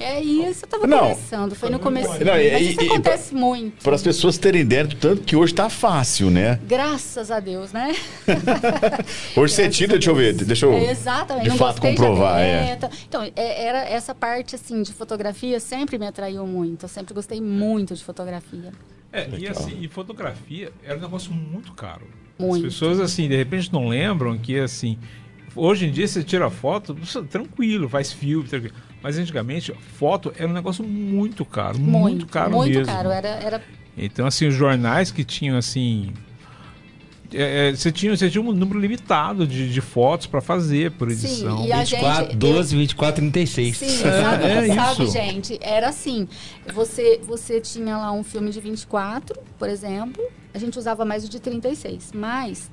É 0.00 0.20
isso, 0.20 0.64
eu 0.64 0.68
tava 0.68 0.86
Não. 0.86 0.98
começando, 0.98 1.54
foi 1.54 1.70
no 1.70 1.78
começo. 1.78 2.08
Não, 2.24 2.36
e- 2.38 2.52
Mas 2.52 2.62
isso 2.68 2.80
e- 2.80 2.84
e 2.84 2.88
acontece 2.88 3.34
muito. 3.34 3.82
Para 3.82 3.94
as 3.94 4.02
pessoas 4.02 4.36
terem 4.38 4.62
ideia 4.62 4.84
do 4.84 4.96
tanto 4.96 5.22
que 5.22 5.36
hoje 5.36 5.54
tá 5.54 5.68
fácil, 5.70 6.30
né? 6.30 6.58
Graças 6.66 7.30
a 7.30 7.38
Deus, 7.40 7.72
né? 7.72 7.94
Hoje 9.36 9.54
você 9.54 9.68
tira, 9.68 9.92
deixa 9.94 10.10
eu 10.10 10.14
ver, 10.14 10.32
deixa 10.34 10.66
eu. 10.66 10.72
É, 10.72 10.90
exatamente. 10.90 11.44
de 11.44 11.48
não 11.50 11.56
fato 11.56 11.80
comprovar, 11.80 12.40
é. 12.40 12.78
Então, 13.08 13.22
é- 13.36 13.64
era 13.66 13.78
essa 13.88 14.14
parte 14.14 14.54
assim 14.54 14.82
de 14.82 14.92
fotografia 14.92 15.58
sempre 15.60 15.98
me 15.98 16.06
atraiu 16.06 16.46
muito. 16.46 16.84
Eu 16.84 16.88
sempre 16.88 17.14
gostei 17.14 17.40
muito 17.40 17.94
de 17.94 18.02
fotografia. 18.04 18.72
É, 19.12 19.28
e 19.38 19.46
assim, 19.46 19.78
e 19.80 19.88
fotografia 19.88 20.72
era 20.82 20.98
um 20.98 21.00
negócio 21.00 21.32
muito 21.32 21.72
caro. 21.72 22.06
Muito. 22.38 22.66
As 22.66 22.72
pessoas, 22.74 22.98
assim, 22.98 23.28
de 23.28 23.36
repente 23.36 23.72
não 23.72 23.86
lembram 23.88 24.36
que, 24.36 24.58
assim, 24.58 24.98
hoje 25.54 25.86
em 25.86 25.90
dia 25.92 26.06
você 26.08 26.22
tira 26.24 26.50
foto, 26.50 26.96
tranquilo, 27.30 27.88
faz 27.88 28.12
filme, 28.12 28.48
tranquilo. 28.48 28.74
Mas 29.04 29.18
antigamente, 29.18 29.70
foto 29.98 30.32
era 30.36 30.48
um 30.48 30.52
negócio 30.54 30.82
muito 30.82 31.44
caro, 31.44 31.78
muito, 31.78 32.26
caro 32.26 32.52
muito 32.52 32.72
mesmo. 32.78 32.86
caro. 32.92 33.10
Era, 33.10 33.28
era 33.28 33.62
Então, 33.96 34.26
assim, 34.26 34.46
os 34.48 34.54
jornais 34.54 35.10
que 35.12 35.22
tinham, 35.22 35.58
assim... 35.58 36.12
é, 37.32 37.68
é, 37.68 37.72
você, 37.76 37.92
tinha, 37.92 38.16
você 38.16 38.30
tinha 38.30 38.42
um 38.42 38.50
número 38.52 38.78
limitado 38.80 39.46
de, 39.46 39.70
de 39.70 39.80
fotos 39.82 40.26
para 40.26 40.40
fazer 40.40 40.90
por 40.92 41.10
Sim, 41.10 41.26
edição. 41.26 41.66
e 41.66 41.70
a 41.72 41.80
24, 41.80 42.24
gente- 42.24 42.36
12, 42.36 42.76
24, 42.76 43.14
36. 43.20 43.76
Sim, 43.76 43.88
sabe, 43.98 44.44
é 44.48 44.74
sabe, 44.74 45.02
isso. 45.04 45.12
gente? 45.12 45.58
Era 45.60 45.90
assim. 45.90 46.26
Você, 46.72 47.20
você 47.26 47.60
tinha 47.60 47.98
lá 47.98 48.10
um 48.10 48.24
filme 48.24 48.50
de 48.50 48.60
24, 48.60 49.38
por 49.58 49.68
exemplo. 49.68 50.24
A 50.54 50.58
gente 50.58 50.78
usava 50.78 51.04
mais 51.04 51.24
o 51.24 51.28
de 51.28 51.40
36. 51.40 52.12
Mas 52.14 52.70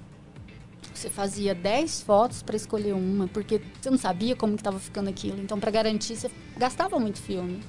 você 0.93 1.09
fazia 1.09 1.53
10 1.55 2.01
fotos 2.01 2.41
para 2.43 2.55
escolher 2.55 2.93
uma, 2.93 3.27
porque 3.27 3.61
você 3.79 3.89
não 3.89 3.97
sabia 3.97 4.35
como 4.35 4.53
que 4.53 4.61
estava 4.61 4.79
ficando 4.79 5.09
aquilo. 5.09 5.39
Então, 5.41 5.59
para 5.59 5.71
garantir, 5.71 6.15
você 6.15 6.29
gastava 6.57 6.99
muito 6.99 7.19
filme. 7.19 7.59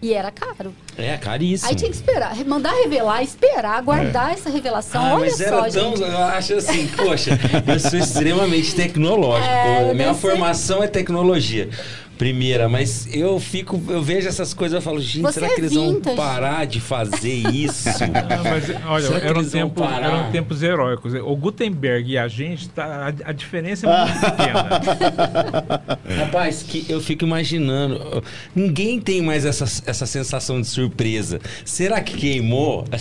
E 0.00 0.12
era 0.12 0.30
caro. 0.30 0.74
É, 0.96 1.16
caríssimo. 1.16 1.70
Aí 1.70 1.74
tinha 1.74 1.90
que 1.90 1.96
esperar, 1.96 2.36
mandar 2.44 2.70
revelar, 2.82 3.22
esperar, 3.22 3.82
guardar 3.82 4.32
essa 4.32 4.50
revelação. 4.50 5.02
Ah, 5.02 5.14
Olha 5.14 5.20
mas 5.20 5.36
só, 5.38 5.44
era 5.44 5.70
tão. 5.70 5.96
gente. 5.96 6.02
Eu 6.02 6.18
acho 6.18 6.54
assim, 6.54 6.86
poxa, 6.88 7.30
eu 7.66 7.80
sou 7.80 7.98
extremamente 7.98 8.74
tecnológico. 8.74 9.46
É, 9.56 9.80
Minha 9.94 10.08
deve 10.08 10.14
ser. 10.14 10.20
formação 10.20 10.82
é 10.82 10.86
tecnologia. 10.86 11.70
Primeira, 12.18 12.68
mas 12.68 13.06
eu 13.14 13.38
fico, 13.38 13.80
eu 13.88 14.02
vejo 14.02 14.26
essas 14.26 14.54
coisas 14.54 14.80
e 14.80 14.84
falo, 14.84 15.00
gente, 15.00 15.22
Você 15.22 15.34
será 15.34 15.48
é 15.48 15.54
que 15.54 15.60
eles 15.60 15.74
vão 15.74 16.00
parar 16.00 16.66
de 16.66 16.80
fazer 16.80 17.34
isso? 17.52 17.88
Ah, 17.90 18.42
mas, 18.42 18.64
olha, 18.86 19.18
eram 19.22 19.40
eles 19.40 19.52
vão 19.52 19.68
tempos, 19.68 19.82
parar? 19.86 20.06
eram 20.06 20.30
tempos 20.32 20.62
heróicos. 20.62 21.12
O 21.14 21.36
Gutenberg 21.36 22.10
e 22.12 22.16
a 22.18 22.26
gente, 22.26 22.68
tá, 22.70 23.12
a, 23.24 23.30
a 23.30 23.32
diferença 23.32 23.86
é 23.86 24.06
muito 24.06 24.20
pequena. 24.36 26.24
Rapaz, 26.24 26.62
que 26.62 26.86
eu 26.88 27.00
fico 27.00 27.24
imaginando. 27.24 28.22
Ninguém 28.54 29.00
tem 29.00 29.20
mais 29.20 29.44
essa, 29.44 29.64
essa 29.86 30.06
sensação 30.06 30.60
de 30.60 30.66
surpresa. 30.66 31.38
Será 31.64 32.00
que 32.00 32.16
queimou? 32.16 32.84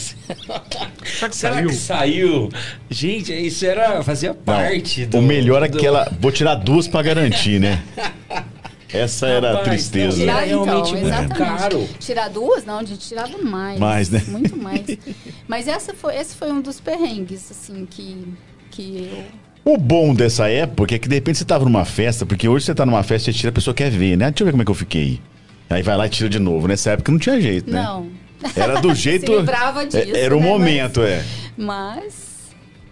Será 1.05 1.29
que 1.29 1.35
Será 1.35 1.53
saiu? 1.55 1.67
que 1.69 1.75
saiu? 1.75 2.49
Gente, 2.89 3.33
isso 3.33 3.65
era 3.65 4.03
fazia 4.03 4.29
Não, 4.29 4.35
parte 4.35 5.05
do. 5.05 5.19
o 5.19 5.21
melhor 5.21 5.63
é 5.63 5.67
do- 5.69 5.77
aquela. 5.77 6.11
Vou 6.19 6.31
tirar 6.31 6.55
duas 6.55 6.87
para 6.87 7.01
garantir, 7.01 7.59
né? 7.59 7.81
Essa 8.93 9.27
era 9.27 9.47
a 9.49 9.51
Rapaz, 9.53 9.69
tristeza. 9.69 10.17
não, 10.17 10.23
Tirar, 10.25 10.47
então, 10.47 10.79
muito 10.83 10.97
exatamente. 11.05 11.37
caro. 11.37 11.89
Tirar 11.99 12.29
duas, 12.29 12.65
não, 12.65 12.79
a 12.79 12.83
gente 12.83 13.07
tirava 13.07 13.37
mais. 13.39 13.79
Mais, 13.79 14.09
né? 14.09 14.23
Muito 14.27 14.55
mais. 14.61 14.81
Mas 15.47 15.67
essa 15.67 15.93
foi, 15.93 16.15
esse 16.15 16.35
foi 16.35 16.51
um 16.51 16.61
dos 16.61 16.79
perrengues, 16.79 17.49
assim, 17.51 17.85
que, 17.89 18.27
que 18.71 19.09
eu. 19.11 19.23
O 19.73 19.77
bom 19.77 20.13
dessa 20.13 20.47
época 20.47 20.93
é 20.93 20.99
que 20.99 21.09
de 21.09 21.15
repente 21.15 21.39
você 21.39 21.45
tava 21.45 21.63
numa 21.65 21.83
festa, 21.85 22.25
porque 22.25 22.47
hoje 22.47 22.65
você 22.65 22.75
tá 22.75 22.85
numa 22.85 23.01
festa 23.01 23.31
e 23.31 23.33
tira, 23.33 23.49
a 23.49 23.51
pessoa 23.51 23.73
quer 23.73 23.89
ver, 23.89 24.15
né? 24.15 24.29
Deixa 24.29 24.43
eu 24.43 24.45
ver 24.45 24.51
como 24.51 24.61
é 24.61 24.65
que 24.65 24.71
eu 24.71 24.75
fiquei. 24.75 25.19
Aí 25.69 25.81
vai 25.81 25.97
lá 25.97 26.05
e 26.05 26.09
tira 26.09 26.29
de 26.29 26.37
novo. 26.37 26.67
Nessa 26.67 26.91
época 26.91 27.11
não 27.11 27.17
tinha 27.17 27.41
jeito, 27.41 27.71
né? 27.71 27.81
Não. 27.81 28.07
Era 28.55 28.79
do 28.79 28.93
jeito. 28.95 29.25
Se 29.31 29.35
livrava 29.39 29.83
disso, 29.83 29.97
É- 29.97 30.19
Era 30.21 30.37
o 30.37 30.39
né? 30.39 30.45
momento, 30.47 31.01
é. 31.01 31.23
Mas. 31.57 32.13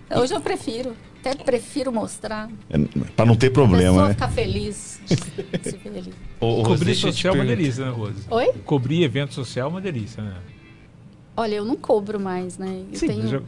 Hoje 0.09 0.33
eu 0.33 0.41
prefiro. 0.41 0.95
Até 1.25 1.35
prefiro 1.43 1.91
mostrar. 1.91 2.49
é. 2.69 2.77
Pra 3.15 3.25
não 3.25 3.35
ter 3.35 3.49
problema, 3.51 3.91
pessoa 3.91 4.07
né? 4.09 4.13
ficar 4.13 4.27
feliz 4.29 4.99
de 5.07 5.15
se 5.69 5.77
ver 5.77 5.97
ali. 5.99 6.13
Ô, 6.39 6.63
Cobrir 6.63 6.95
social 6.95 7.33
é 7.33 7.37
uma 7.37 7.45
delícia, 7.45 7.85
né, 7.85 7.91
Rose? 7.91 8.25
Oi? 8.29 8.51
Cobrir 8.65 9.03
evento 9.03 9.33
social 9.33 9.67
é 9.67 9.71
uma 9.71 9.81
delícia, 9.81 10.21
né? 10.21 10.35
Olha, 11.35 11.55
eu 11.55 11.65
não 11.65 11.75
cobro 11.75 12.19
mais, 12.19 12.59
né? 12.59 12.83
Eu 12.91 12.99
Sim, 12.99 13.07
tenho, 13.07 13.27
já- 13.27 13.41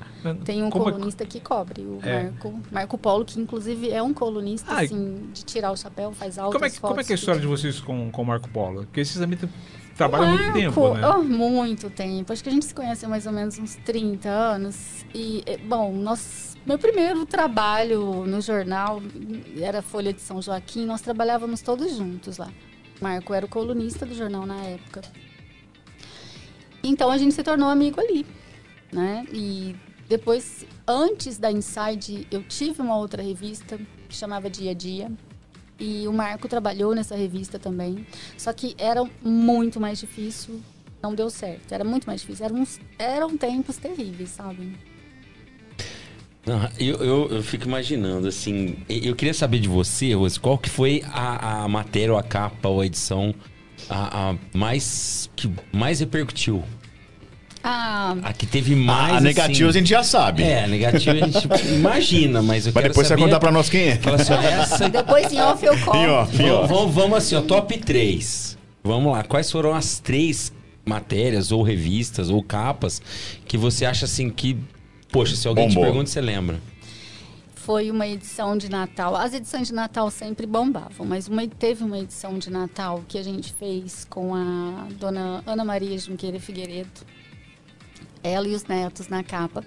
tenho 0.43 0.65
um 0.65 0.69
como 0.71 0.89
é- 0.89 0.91
colunista 0.93 1.23
que 1.23 1.39
cobre, 1.39 1.83
o 1.83 1.99
É. 2.01 2.23
Marco, 2.23 2.59
Marco 2.71 2.97
Polo, 2.97 3.23
que 3.23 3.39
inclusive 3.39 3.91
é 3.91 4.01
um 4.01 4.11
colunista, 4.11 4.71
Ai. 4.73 4.85
assim, 4.85 5.29
de 5.31 5.43
tirar 5.45 5.71
o 5.71 5.77
chapéu, 5.77 6.11
faz 6.11 6.39
altas 6.39 6.53
Como 6.53 6.65
é, 6.65 6.69
que, 6.71 6.79
como 6.79 6.93
é 6.93 6.95
fotos, 6.95 7.07
que 7.07 7.13
é 7.13 7.15
a 7.15 7.19
história 7.19 7.41
de 7.41 7.45
vocês 7.45 7.79
com 7.79 8.09
com 8.09 8.21
o 8.23 8.25
Marco 8.25 8.49
Polo? 8.49 8.85
Porque 8.85 9.05
vocês 9.05 9.19
também 9.19 9.37
t- 9.37 9.47
trabalham 9.95 10.25
há 10.25 10.29
muito 10.29 10.43
Marco, 10.45 10.59
tempo, 10.59 10.93
né? 10.95 11.07
oh, 11.09 11.21
muito 11.21 11.89
tempo. 11.91 12.33
Acho 12.33 12.41
que 12.41 12.49
a 12.49 12.51
gente 12.51 12.65
se 12.65 12.73
conhece 12.73 13.05
há 13.05 13.09
mais 13.09 13.27
ou 13.27 13.31
menos 13.33 13.59
uns 13.59 13.75
30 13.85 14.29
anos. 14.29 15.05
E, 15.13 15.43
eh, 15.45 15.57
bom, 15.57 15.93
nós, 15.93 16.54
meu 16.65 16.77
primeiro 16.79 17.25
trabalho 17.25 18.25
no 18.25 18.41
jornal 18.41 19.01
era 19.59 19.81
Folha 19.81 20.11
de 20.11 20.21
São 20.21 20.41
Joaquim. 20.41 20.85
Nós 20.85 21.01
trabalhávamos 21.01 21.61
todos 21.61 21.95
juntos 21.95 22.37
lá. 22.37 22.51
Marco 22.99 23.33
era 23.33 23.45
o 23.45 23.49
colunista 23.49 24.05
do 24.05 24.15
jornal 24.15 24.45
na 24.45 24.55
época. 24.63 25.01
Então 26.83 27.09
a 27.09 27.17
gente 27.17 27.33
se 27.33 27.43
tornou 27.43 27.67
amigo 27.69 27.99
ali, 27.99 28.25
né? 28.91 29.25
E 29.31 29.75
depois, 30.07 30.65
antes 30.87 31.37
da 31.37 31.51
Inside, 31.51 32.27
eu 32.31 32.43
tive 32.43 32.81
uma 32.81 32.97
outra 32.97 33.21
revista 33.23 33.77
que 34.07 34.15
chamava 34.15 34.49
Dia 34.49 34.71
a 34.71 34.73
Dia. 34.73 35.11
E 35.79 36.07
o 36.07 36.13
Marco 36.13 36.47
trabalhou 36.47 36.95
nessa 36.95 37.15
revista 37.15 37.59
também. 37.59 38.07
Só 38.37 38.53
que 38.53 38.75
era 38.77 39.03
muito 39.21 39.79
mais 39.79 39.99
difícil, 39.99 40.61
não 41.03 41.13
deu 41.13 41.29
certo. 41.29 41.71
Era 41.73 41.83
muito 41.83 42.05
mais 42.05 42.21
difícil. 42.21 42.45
Eram, 42.45 42.55
uns- 42.57 42.79
eram 42.97 43.37
tempos 43.37 43.75
terríveis, 43.77 44.29
sabe? 44.29 44.77
Não, 46.45 46.69
eu, 46.79 46.95
eu, 46.97 47.27
eu 47.31 47.43
fico 47.43 47.65
imaginando, 47.65 48.27
assim, 48.27 48.75
eu 48.87 49.15
queria 49.15 49.33
saber 49.33 49.59
de 49.59 49.67
você, 49.67 50.13
Rose, 50.13 50.39
qual 50.39 50.57
que 50.59 50.69
foi 50.69 51.03
a, 51.11 51.63
a 51.63 51.67
matéria, 51.67 52.13
ou 52.13 52.19
a 52.19 52.23
capa, 52.23 52.69
ou 52.69 52.81
a 52.81 52.85
edição 52.85 53.33
a, 53.89 54.29
a 54.29 54.35
mais, 54.53 55.29
que 55.35 55.49
mais 55.71 55.99
repercutiu? 56.01 56.63
Ah, 57.67 58.15
A 58.21 58.31
que 58.31 58.45
teve 58.45 58.75
mais, 58.75 59.15
a, 59.15 59.17
a 59.17 59.21
negativa 59.21 59.69
assim, 59.71 59.79
a 59.79 59.81
gente 59.81 59.89
já 59.89 60.03
sabe. 60.03 60.43
É, 60.43 60.65
a 60.65 60.67
negativa 60.67 61.13
a 61.13 61.27
gente 61.27 61.47
imagina, 61.73 62.39
mas 62.43 62.67
eu 62.67 62.71
Mas 62.71 62.83
quero 62.83 62.93
depois 62.93 63.07
você 63.07 63.13
saber... 63.13 63.21
vai 63.21 63.29
contar 63.29 63.39
pra 63.39 63.51
nós 63.51 63.67
quem 63.69 63.87
é. 63.87 63.95
Fala 63.95 64.17
assim, 64.17 64.33
essa... 64.45 64.87
depois 64.87 65.33
em 65.33 65.41
off 65.41 65.65
eu 65.65 65.79
conto. 65.79 65.97
Em 65.97 66.07
off, 66.07 66.43
em 66.43 66.51
off. 66.51 66.71
Vamos, 66.71 66.93
vamos 66.93 67.17
assim, 67.17 67.33
ó, 67.33 67.41
top 67.41 67.75
3. 67.75 68.55
Vamos 68.83 69.11
lá, 69.11 69.23
quais 69.23 69.51
foram 69.51 69.73
as 69.73 69.97
três 69.99 70.53
matérias, 70.85 71.51
ou 71.51 71.63
revistas, 71.63 72.29
ou 72.29 72.43
capas, 72.43 73.01
que 73.47 73.57
você 73.57 73.83
acha 73.83 74.05
assim 74.05 74.29
que... 74.29 74.55
Poxa, 75.11 75.35
se 75.35 75.47
alguém 75.47 75.67
Bombou. 75.67 75.83
te 75.83 75.85
pergunta, 75.87 76.09
você 76.09 76.21
lembra? 76.21 76.59
Foi 77.55 77.89
uma 77.89 78.05
edição 78.05 78.55
de 78.57 78.69
Natal. 78.69 79.15
As 79.15 79.33
edições 79.33 79.67
de 79.69 79.73
Natal 79.73 80.11
sempre 80.11 80.45
bombavam, 80.45 81.05
mas 81.05 81.27
uma, 81.27 81.47
teve 81.47 81.83
uma 81.83 81.97
edição 81.97 82.37
de 82.37 82.51
Natal 82.51 83.03
que 83.07 83.17
a 83.17 83.23
gente 83.23 83.53
fez 83.53 84.05
com 84.07 84.35
a 84.35 84.87
dona 84.99 85.41
Ana 85.47 85.65
Maria 85.65 85.97
Junqueira 85.97 86.39
Figueiredo. 86.39 87.01
Ela 88.21 88.47
e 88.47 88.55
os 88.55 88.65
netos 88.65 89.07
na 89.07 89.23
capa. 89.23 89.63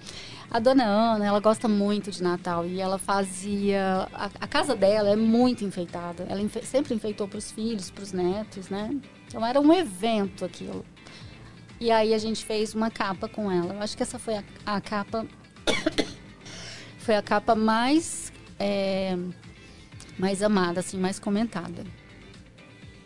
A 0.51 0.59
dona 0.59 0.83
Ana, 0.85 1.25
ela 1.25 1.39
gosta 1.39 1.67
muito 1.67 2.09
de 2.11 2.21
Natal 2.23 2.65
e 2.65 2.79
ela 2.79 2.97
fazia. 2.97 4.07
A, 4.13 4.25
a 4.41 4.47
casa 4.47 4.75
dela 4.75 5.09
é 5.09 5.15
muito 5.15 5.63
enfeitada. 5.65 6.25
Ela 6.29 6.41
enfe- 6.41 6.65
sempre 6.65 6.93
enfeitou 6.93 7.27
para 7.27 7.37
os 7.37 7.51
filhos, 7.51 7.89
para 7.89 8.03
os 8.03 8.11
netos, 8.11 8.69
né? 8.69 8.95
Então 9.27 9.45
era 9.45 9.59
um 9.61 9.73
evento 9.73 10.43
aquilo. 10.45 10.85
E 11.79 11.91
aí 11.91 12.13
a 12.13 12.17
gente 12.17 12.45
fez 12.45 12.73
uma 12.75 12.91
capa 12.91 13.27
com 13.27 13.51
ela. 13.51 13.73
Eu 13.73 13.81
acho 13.81 13.95
que 13.95 14.03
essa 14.03 14.19
foi 14.19 14.35
a, 14.35 14.43
a 14.65 14.81
capa 14.81 15.25
foi 16.99 17.15
a 17.15 17.21
capa 17.21 17.55
mais 17.55 18.31
é, 18.59 19.17
mais 20.17 20.43
amada, 20.43 20.81
assim, 20.81 20.97
mais 20.97 21.17
comentada. 21.17 21.83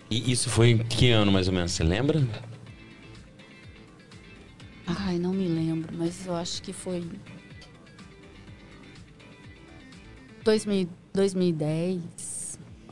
E 0.10 0.32
isso 0.32 0.50
foi 0.50 0.72
em 0.72 0.78
que 0.80 1.12
ano, 1.12 1.32
mais 1.32 1.48
ou 1.48 1.54
menos, 1.54 1.72
você 1.72 1.84
lembra? 1.84 2.28
Ai, 4.86 5.18
não 5.18 5.32
me 5.32 5.48
lembro, 5.48 5.96
mas 5.96 6.26
eu 6.26 6.36
acho 6.36 6.62
que 6.62 6.74
foi 6.74 7.08
2000, 10.44 10.90
2010, 11.14 12.02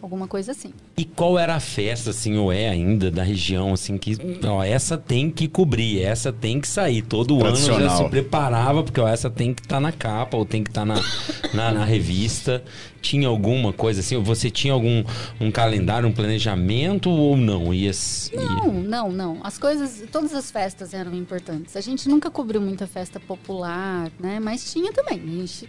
alguma 0.01 0.27
coisa 0.27 0.51
assim. 0.51 0.73
E 0.97 1.05
qual 1.05 1.37
era 1.37 1.55
a 1.55 1.59
festa, 1.59 2.09
assim, 2.09 2.37
ou 2.37 2.51
é 2.51 2.69
ainda, 2.69 3.09
da 3.11 3.23
região, 3.23 3.73
assim, 3.73 3.97
que, 3.97 4.17
ó, 4.45 4.63
essa 4.63 4.97
tem 4.97 5.29
que 5.29 5.47
cobrir, 5.47 6.01
essa 6.01 6.31
tem 6.33 6.59
que 6.59 6.67
sair. 6.67 7.01
Todo 7.01 7.43
ano 7.45 7.55
já 7.55 7.89
se 7.97 8.09
preparava, 8.09 8.83
porque, 8.83 8.99
ó, 8.99 9.07
essa 9.07 9.29
tem 9.29 9.53
que 9.53 9.61
estar 9.61 9.79
na 9.79 9.91
capa, 9.91 10.35
ou 10.37 10.45
tem 10.45 10.63
que 10.63 10.69
estar 10.69 10.85
na, 10.85 10.95
na, 11.53 11.71
na 11.71 11.85
revista. 11.85 12.63
Tinha 13.01 13.27
alguma 13.27 13.73
coisa 13.73 13.99
assim? 14.01 14.15
Você 14.21 14.51
tinha 14.51 14.73
algum 14.73 15.03
um 15.39 15.49
calendário, 15.49 16.07
um 16.07 16.11
planejamento, 16.11 17.09
ou 17.09 17.35
não? 17.35 17.73
Ia, 17.73 17.89
ia- 17.89 18.39
Não, 18.45 18.71
não, 18.73 19.11
não. 19.11 19.37
As 19.43 19.57
coisas, 19.57 20.03
todas 20.11 20.33
as 20.35 20.51
festas 20.51 20.93
eram 20.93 21.13
importantes. 21.15 21.75
A 21.75 21.81
gente 21.81 22.07
nunca 22.07 22.29
cobriu 22.29 22.61
muita 22.61 22.85
festa 22.85 23.19
popular, 23.19 24.11
né? 24.19 24.39
Mas 24.39 24.71
tinha 24.71 24.93
também. 24.93 25.19
A 25.19 25.41
gente 25.41 25.67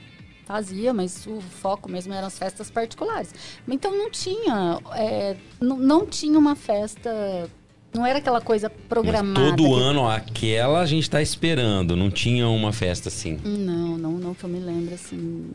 fazia, 0.56 0.92
mas 0.92 1.26
o 1.26 1.40
foco 1.40 1.90
mesmo 1.90 2.12
eram 2.12 2.26
as 2.26 2.38
festas 2.38 2.70
particulares. 2.70 3.30
Então 3.66 3.90
não 3.96 4.10
tinha, 4.10 4.78
é, 4.94 5.34
não, 5.58 5.78
não 5.78 6.06
tinha 6.06 6.38
uma 6.38 6.54
festa, 6.54 7.48
não 7.94 8.04
era 8.04 8.18
aquela 8.18 8.40
coisa 8.40 8.68
Mas 8.70 8.86
programada. 8.86 9.40
todo 9.50 9.64
que- 9.64 9.72
ano, 9.80 10.06
aquela 10.08 10.80
a 10.80 10.86
gente 10.86 11.08
tá 11.08 11.22
esperando. 11.22 11.96
Não 11.96 12.10
tinha 12.10 12.46
uma 12.48 12.70
festa 12.72 13.08
assim. 13.08 13.38
Não, 13.42 13.96
não, 13.96 14.12
não 14.12 14.34
que 14.34 14.44
eu 14.44 14.50
me 14.50 14.58
lembro 14.60 14.94
assim. 14.94 15.50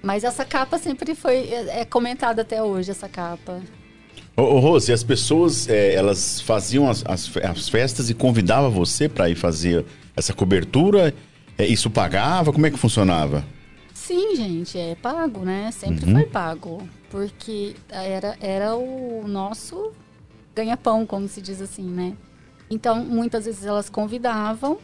Mas 0.00 0.22
essa 0.22 0.44
capa 0.44 0.78
sempre 0.78 1.14
foi 1.16 1.36
é, 1.48 1.80
é 1.80 1.84
comentada 1.84 2.42
até 2.42 2.62
hoje 2.62 2.90
essa 2.92 3.08
capa. 3.08 3.60
Ô, 4.36 4.42
ô 4.42 4.58
Rose, 4.60 4.92
as 4.92 5.02
pessoas, 5.02 5.68
é, 5.68 5.94
elas 5.94 6.40
faziam 6.40 6.88
as, 6.88 7.02
as 7.06 7.30
as 7.42 7.68
festas 7.68 8.08
e 8.08 8.14
convidavam 8.14 8.70
você 8.70 9.08
para 9.08 9.28
ir 9.28 9.34
fazer 9.34 9.84
essa 10.16 10.32
cobertura? 10.32 11.12
É, 11.56 11.66
isso 11.66 11.88
pagava? 11.88 12.52
Como 12.52 12.66
é 12.66 12.70
que 12.70 12.76
funcionava? 12.78 13.44
Sim, 13.94 14.34
gente, 14.36 14.76
é 14.76 14.94
pago, 14.96 15.44
né? 15.44 15.70
Sempre 15.70 16.04
Uhum. 16.06 16.12
foi 16.12 16.26
pago. 16.26 16.88
Porque 17.10 17.76
era, 17.88 18.36
era 18.40 18.74
o 18.74 19.26
nosso 19.26 19.92
ganha-pão, 20.54 21.06
como 21.06 21.28
se 21.28 21.40
diz 21.40 21.60
assim, 21.62 21.84
né? 21.88 22.16
Então, 22.68 23.04
muitas 23.04 23.44
vezes 23.44 23.64
elas 23.64 23.88
convidavam, 23.88 24.78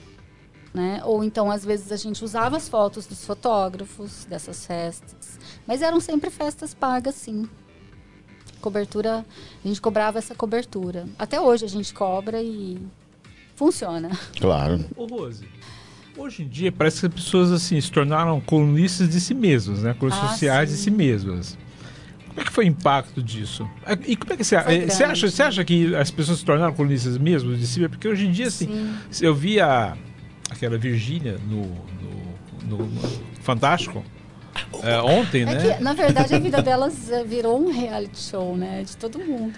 né? 0.72 1.00
Ou 1.04 1.24
então, 1.24 1.50
às 1.50 1.64
vezes, 1.64 1.90
a 1.90 1.96
gente 1.96 2.24
usava 2.24 2.56
as 2.56 2.68
fotos 2.68 3.06
dos 3.06 3.24
fotógrafos 3.24 4.24
dessas 4.26 4.64
festas. 4.64 5.38
Mas 5.66 5.82
eram 5.82 5.98
sempre 6.00 6.30
festas 6.30 6.72
pagas, 6.72 7.16
sim. 7.16 7.48
Cobertura, 8.60 9.24
a 9.64 9.68
gente 9.68 9.80
cobrava 9.80 10.18
essa 10.18 10.34
cobertura. 10.34 11.06
Até 11.18 11.40
hoje 11.40 11.64
a 11.64 11.68
gente 11.68 11.92
cobra 11.94 12.42
e 12.42 12.78
funciona. 13.56 14.10
Claro. 14.38 14.84
Ô, 14.96 15.06
Rose, 15.06 15.48
hoje 16.20 16.42
em 16.42 16.48
dia 16.48 16.70
parece 16.70 17.00
que 17.00 17.06
as 17.06 17.14
pessoas 17.14 17.50
assim 17.52 17.80
se 17.80 17.90
tornaram 17.90 18.40
colunistas 18.40 19.08
de 19.08 19.20
si 19.20 19.34
mesmas, 19.34 19.82
né? 19.82 19.94
Colunistas 19.98 20.28
Ah, 20.28 20.32
sociais 20.32 20.70
sim. 20.70 20.76
de 20.76 20.80
si 20.82 20.90
mesmas. 20.90 21.58
Como 22.28 22.40
é 22.40 22.44
que 22.44 22.52
foi 22.52 22.64
o 22.66 22.68
impacto 22.68 23.22
disso? 23.22 23.68
E 24.06 24.14
como 24.16 24.32
é 24.32 24.36
que 24.36 24.44
você, 24.44 24.54
eh, 24.56 24.86
você 24.88 25.02
acha? 25.04 25.28
Você 25.30 25.42
acha 25.42 25.64
que 25.64 25.94
as 25.96 26.10
pessoas 26.10 26.38
se 26.38 26.44
tornaram 26.44 26.72
colunistas 26.72 27.18
mesmo 27.18 27.54
de 27.56 27.66
si? 27.66 27.80
mesmas? 27.80 27.96
Porque 27.96 28.06
hoje 28.08 28.26
em 28.26 28.30
dia, 28.30 28.46
assim, 28.46 28.66
Sim. 29.10 29.24
eu 29.26 29.34
vi 29.34 29.60
a, 29.60 29.96
aquela 30.48 30.78
Virgínia 30.78 31.38
no, 31.48 31.62
no, 32.68 32.76
no- 32.86 32.90
Fantástico 33.42 34.04
eh, 34.82 35.00
ontem, 35.00 35.42
É 35.42 35.44
né? 35.46 35.56
que, 35.76 35.82
na 35.82 35.92
verdade, 35.92 36.34
a 36.34 36.38
vida 36.38 36.62
delas 36.62 37.10
eh, 37.10 37.24
virou 37.24 37.60
um 37.60 37.72
reality 37.72 38.18
show, 38.20 38.56
né? 38.56 38.84
De 38.84 38.96
todo 38.96 39.18
mundo. 39.18 39.52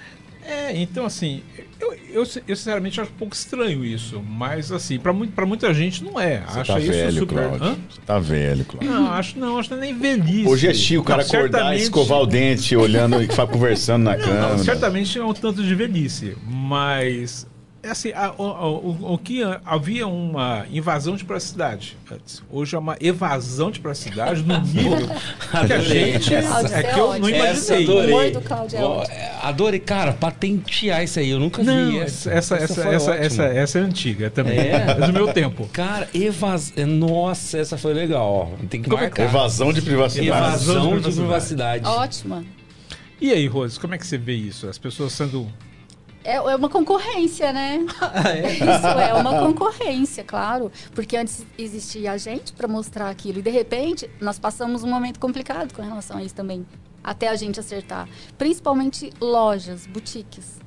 É, 0.44 0.76
então 0.76 1.06
assim, 1.06 1.42
eu, 1.80 1.92
eu, 2.12 2.26
eu 2.48 2.56
sinceramente 2.56 3.00
acho 3.00 3.10
um 3.10 3.14
pouco 3.14 3.34
estranho 3.34 3.84
isso, 3.84 4.20
mas 4.20 4.72
assim, 4.72 4.98
pra, 4.98 5.12
muito, 5.12 5.32
pra 5.32 5.46
muita 5.46 5.72
gente 5.72 6.02
não 6.02 6.18
é. 6.20 6.42
Você 6.48 6.60
Acha 6.60 6.72
tá 6.74 6.80
isso 6.80 6.90
velho, 6.90 7.12
super. 7.20 7.34
Cláudio. 7.48 7.78
Você 7.88 8.00
tá 8.04 8.18
velho, 8.18 8.64
Cláudio. 8.64 8.90
Não, 8.90 9.10
acho 9.12 9.38
não, 9.38 9.58
acho 9.58 9.68
que 9.68 9.74
nem 9.76 9.96
velhice. 9.96 10.48
Hoje 10.48 10.68
é 10.68 10.74
chique 10.74 10.98
o 10.98 11.04
cara 11.04 11.22
Não, 11.22 11.28
acordar, 11.28 11.58
certamente- 11.58 11.82
escovar 11.82 12.18
o 12.20 12.26
dente, 12.26 12.76
olhando 12.76 13.22
e 13.22 13.28
conversando 13.28 14.02
na 14.04 14.16
Não, 14.16 14.24
cama. 14.24 14.58
certamente 14.58 15.18
é 15.18 15.24
um 15.24 15.32
tanto 15.32 15.62
de 15.62 15.74
velhice, 15.74 16.36
mas 16.44 17.46
é 17.82 17.90
assim, 17.90 18.12
a- 18.12 18.32
o, 18.38 18.44
o- 18.44 19.12
o 19.14 19.18
que 19.18 19.40
havia 19.64 20.06
uma 20.06 20.64
invasão 20.70 21.16
de 21.16 21.24
privacidade 21.24 21.96
antes. 22.10 22.42
Hoje 22.50 22.76
é 22.76 22.78
uma 22.78 22.96
evasão 23.00 23.70
de 23.70 23.80
privacidade 23.80 24.42
no 24.42 24.58
nível 24.62 24.98
que 24.98 25.56
a 25.56 25.60
Adorei 25.76 26.12
gente 26.12 26.34
essa. 26.34 26.78
é 26.78 26.82
que 26.84 26.98
eu 27.00 27.18
não 27.18 27.28
imaginei. 27.28 27.82
Adorei. 27.84 28.30
do 28.30 28.40
Cláudio 28.40 28.78
é 28.78 29.12
é, 29.12 29.32
Adorei, 29.42 29.80
cara, 29.80 30.12
patentear 30.12 31.02
isso 31.02 31.18
aí, 31.18 31.30
eu 31.30 31.40
nunca 31.40 31.62
Não, 31.62 31.90
vi. 31.90 31.98
essa, 31.98 32.30
essa, 32.30 32.56
essa, 32.56 32.88
essa, 32.88 33.14
essa, 33.14 33.42
essa 33.44 33.78
é 33.78 33.82
antiga 33.82 34.30
também. 34.30 34.58
É? 34.58 34.72
É 35.02 35.06
do 35.06 35.12
meu 35.12 35.32
tempo. 35.32 35.68
Cara, 35.72 36.08
evasão. 36.14 36.86
Nossa, 36.86 37.58
essa 37.58 37.76
foi 37.76 37.92
legal, 37.94 38.52
ó. 38.62 38.66
Tem 38.66 38.80
que 38.82 38.88
Como 38.88 39.00
é 39.02 39.06
marcar. 39.06 39.24
Evasão 39.24 39.72
de 39.72 39.82
privacidade. 39.82 40.28
Evasão 40.28 40.74
Evasão 40.76 41.00
de 41.00 41.10
de 41.10 41.16
privacidade. 41.16 41.86
Ótima. 41.86 42.44
E 43.20 43.30
aí, 43.32 43.46
Rose, 43.46 43.78
como 43.78 43.94
é 43.94 43.98
que 43.98 44.06
você 44.06 44.18
vê 44.18 44.34
isso? 44.34 44.68
As 44.68 44.78
pessoas 44.78 45.12
sendo. 45.12 45.46
É, 46.24 46.36
é 46.36 46.56
uma 46.56 46.68
concorrência, 46.68 47.52
né? 47.52 47.84
Ah, 48.00 48.22
Isso 48.38 48.86
é 49.00 49.14
uma 49.14 49.38
concorrência, 49.40 50.22
claro. 50.24 50.70
Porque 50.94 51.16
antes 51.16 51.44
existia 51.58 52.12
a 52.12 52.16
gente 52.16 52.52
para 52.52 52.68
mostrar 52.68 53.08
aquilo. 53.10 53.38
E 53.38 53.42
de 53.42 53.50
repente, 53.50 54.08
nós 54.20 54.38
passamos 54.38 54.82
um 54.84 54.88
momento 54.88 55.18
complicado 55.18 55.72
com 55.74 55.82
relação 55.82 56.18
a 56.18 56.22
isso 56.22 56.34
também. 56.34 56.66
Até 57.02 57.28
a 57.28 57.34
gente 57.34 57.58
acertar. 57.58 58.08
Principalmente 58.38 59.12
lojas, 59.20 59.86
boutiques. 59.86 60.60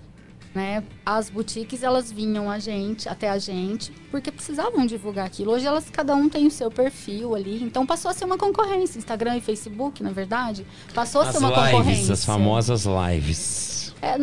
Né? 0.53 0.83
As 1.05 1.29
boutiques, 1.29 1.83
elas 1.83 2.09
vinham 2.11 2.49
a 2.49 2.59
gente, 2.59 3.09
até 3.09 3.29
a 3.29 3.37
gente, 3.37 3.91
porque 4.09 4.31
precisavam 4.31 4.85
divulgar 4.85 5.25
aquilo. 5.25 5.51
Hoje 5.51 5.67
elas, 5.67 5.89
cada 5.89 6.15
um 6.15 6.29
tem 6.29 6.47
o 6.47 6.51
seu 6.51 6.71
perfil 6.71 7.35
ali. 7.35 7.61
Então 7.61 7.85
passou 7.85 8.09
a 8.09 8.13
ser 8.13 8.23
uma 8.23 8.37
concorrência. 8.37 8.97
Instagram 8.97 9.35
e 9.35 9.41
Facebook, 9.41 10.01
na 10.01 10.11
verdade, 10.11 10.65
passou 10.93 11.21
a 11.21 11.25
As 11.25 11.33
ser 11.33 11.39
uma 11.39 11.49
lives, 11.49 11.71
concorrência. 11.71 12.13
as 12.13 12.23
famosas 12.25 12.85
lives. 12.85 13.74
É, 14.01 14.15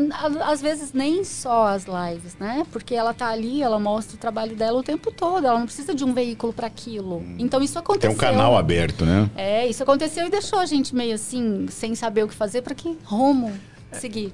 às 0.45 0.61
vezes 0.61 0.93
nem 0.93 1.25
só 1.25 1.67
as 1.69 1.85
lives, 1.87 2.37
né? 2.39 2.65
Porque 2.71 2.95
ela 2.95 3.13
tá 3.13 3.29
ali, 3.29 3.63
ela 3.63 3.79
mostra 3.81 4.15
o 4.17 4.19
trabalho 4.19 4.55
dela 4.55 4.79
o 4.79 4.83
tempo 4.83 5.11
todo, 5.11 5.47
ela 5.47 5.59
não 5.59 5.67
precisa 5.67 5.95
de 5.95 6.05
um 6.05 6.13
veículo 6.13 6.53
para 6.53 6.67
aquilo. 6.67 7.25
Então 7.39 7.61
isso 7.63 7.75
Tem 7.75 7.81
aconteceu. 7.83 8.13
um 8.13 8.17
canal 8.17 8.57
aberto, 8.57 9.05
né? 9.05 9.29
É, 9.35 9.67
isso 9.67 9.83
aconteceu 9.83 10.27
e 10.27 10.31
deixou 10.31 10.59
a 10.59 10.67
gente 10.67 10.95
meio 10.95 11.15
assim, 11.15 11.67
sem 11.69 11.95
saber 11.95 12.23
o 12.25 12.29
que 12.29 12.35
fazer, 12.35 12.63
para 12.63 12.75
que 12.75 12.97
rumo 13.05 13.53
seguir. 13.93 14.33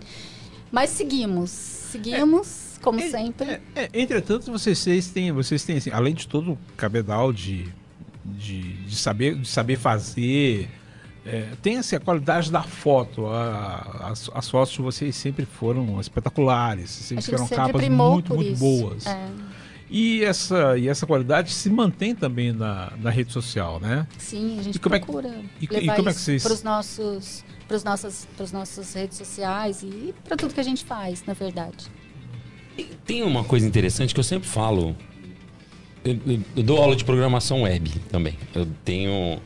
Mas 0.70 0.90
seguimos, 0.90 1.50
seguimos, 1.50 2.78
como 2.82 3.00
É, 3.00 3.08
sempre. 3.08 3.50
é, 3.50 3.60
é, 3.74 3.90
entretanto, 3.94 4.50
vocês 4.52 5.08
têm, 5.08 5.32
vocês 5.32 5.64
têm 5.64 5.78
assim, 5.78 5.90
além 5.90 6.14
de 6.14 6.28
todo 6.28 6.52
o 6.52 6.58
cabedal 6.76 7.32
de, 7.32 7.66
de, 8.24 8.72
de 8.84 8.96
saber, 8.96 9.34
de 9.36 9.48
saber 9.48 9.76
fazer, 9.76 10.68
é, 11.30 11.48
tem 11.62 11.76
assim, 11.78 11.94
a 11.96 12.00
qualidade 12.00 12.50
da 12.50 12.62
foto. 12.62 13.26
a- 13.26 14.08
as, 14.10 14.30
as 14.34 14.48
fotos 14.48 14.72
de 14.74 14.80
vocês 14.82 15.14
sempre 15.14 15.44
foram 15.46 16.00
espetaculares, 16.00 16.90
sempre 16.90 17.22
sempre 17.24 17.54
capas 17.56 17.88
muito, 17.88 18.34
muito 18.34 18.52
isso. 18.52 18.60
boas. 18.60 19.06
É. 19.06 19.28
E 19.90 20.22
essa, 20.22 20.76
e 20.76 20.86
essa 20.86 21.06
qualidade 21.06 21.50
se 21.50 21.70
mantém 21.70 22.14
também 22.14 22.52
na, 22.52 22.92
na 23.00 23.08
rede 23.10 23.32
social, 23.32 23.80
né? 23.80 24.06
Sim, 24.18 24.58
a 24.58 24.62
gente 24.62 24.76
E 24.76 24.78
como 24.78 24.94
é 24.94 24.98
que- 25.00 25.06
procura 25.06 25.28
e- 25.60 25.64
e 25.64 25.66
levar 25.66 25.96
como 25.96 26.08
é 26.08 26.12
que 26.12 26.18
isso 26.18 26.24
vocês- 26.26 26.42
para 26.42 26.52
os 26.52 26.62
nossos 26.62 27.44
para 27.66 27.76
os 27.76 27.84
nossas 27.84 28.26
para 28.36 28.44
as 28.44 28.52
nossas 28.52 28.92
redes 28.94 29.16
sociais 29.18 29.82
e 29.82 30.14
para 30.24 30.36
tudo 30.36 30.52
que 30.54 30.60
a 30.60 30.64
gente 30.64 30.84
faz, 30.84 31.22
na 31.26 31.34
verdade. 31.34 31.86
Tem 33.04 33.22
uma 33.22 33.42
coisa 33.44 33.66
interessante 33.66 34.14
que 34.14 34.20
eu 34.20 34.24
sempre 34.24 34.48
falo. 34.48 34.94
Eu, 36.04 36.62
dou 36.62 36.78
aula 36.78 36.94
de 36.96 37.04
programação 37.04 37.62
web 37.62 37.90
também. 38.10 38.34
Eu 38.54 38.66
tenho. 38.84 39.38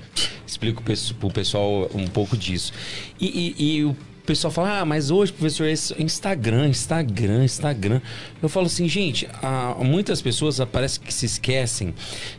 Explico 0.46 0.82
pro 1.18 1.30
pessoal 1.30 1.90
um 1.94 2.06
pouco 2.06 2.36
disso. 2.36 2.72
E, 3.20 3.54
e- 3.58 3.78
e 3.78 3.84
o 3.84 3.96
pessoal 4.26 4.50
fala: 4.52 4.80
Ah, 4.80 4.84
mas 4.84 5.10
hoje, 5.10 5.32
professor, 5.32 5.66
é 5.66 5.72
Instagram, 6.02 6.68
Instagram, 6.68 7.44
Instagram. 7.44 8.00
Eu 8.42 8.48
falo 8.48 8.66
assim, 8.66 8.86
gente, 8.88 9.26
há- 9.42 9.76
muitas 9.82 10.20
pessoas 10.20 10.60
parece 10.70 11.00
que 11.00 11.12
se 11.12 11.24
esquecem 11.26 11.94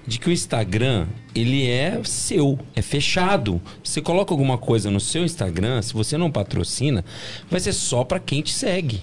de 0.05 0.19
que 0.19 0.29
o 0.29 0.31
Instagram 0.31 1.07
ele 1.33 1.67
é 1.67 1.99
seu, 2.03 2.59
é 2.75 2.81
fechado. 2.81 3.59
Você 3.83 3.99
coloca 4.01 4.31
alguma 4.33 4.57
coisa 4.57 4.91
no 4.91 4.99
seu 4.99 5.23
Instagram, 5.25 5.81
se 5.81 5.93
você 5.93 6.17
não 6.17 6.29
patrocina, 6.31 7.03
vai 7.49 7.59
ser 7.59 7.73
só 7.73 8.03
para 8.03 8.19
quem 8.19 8.41
te 8.41 8.53
segue 8.53 9.01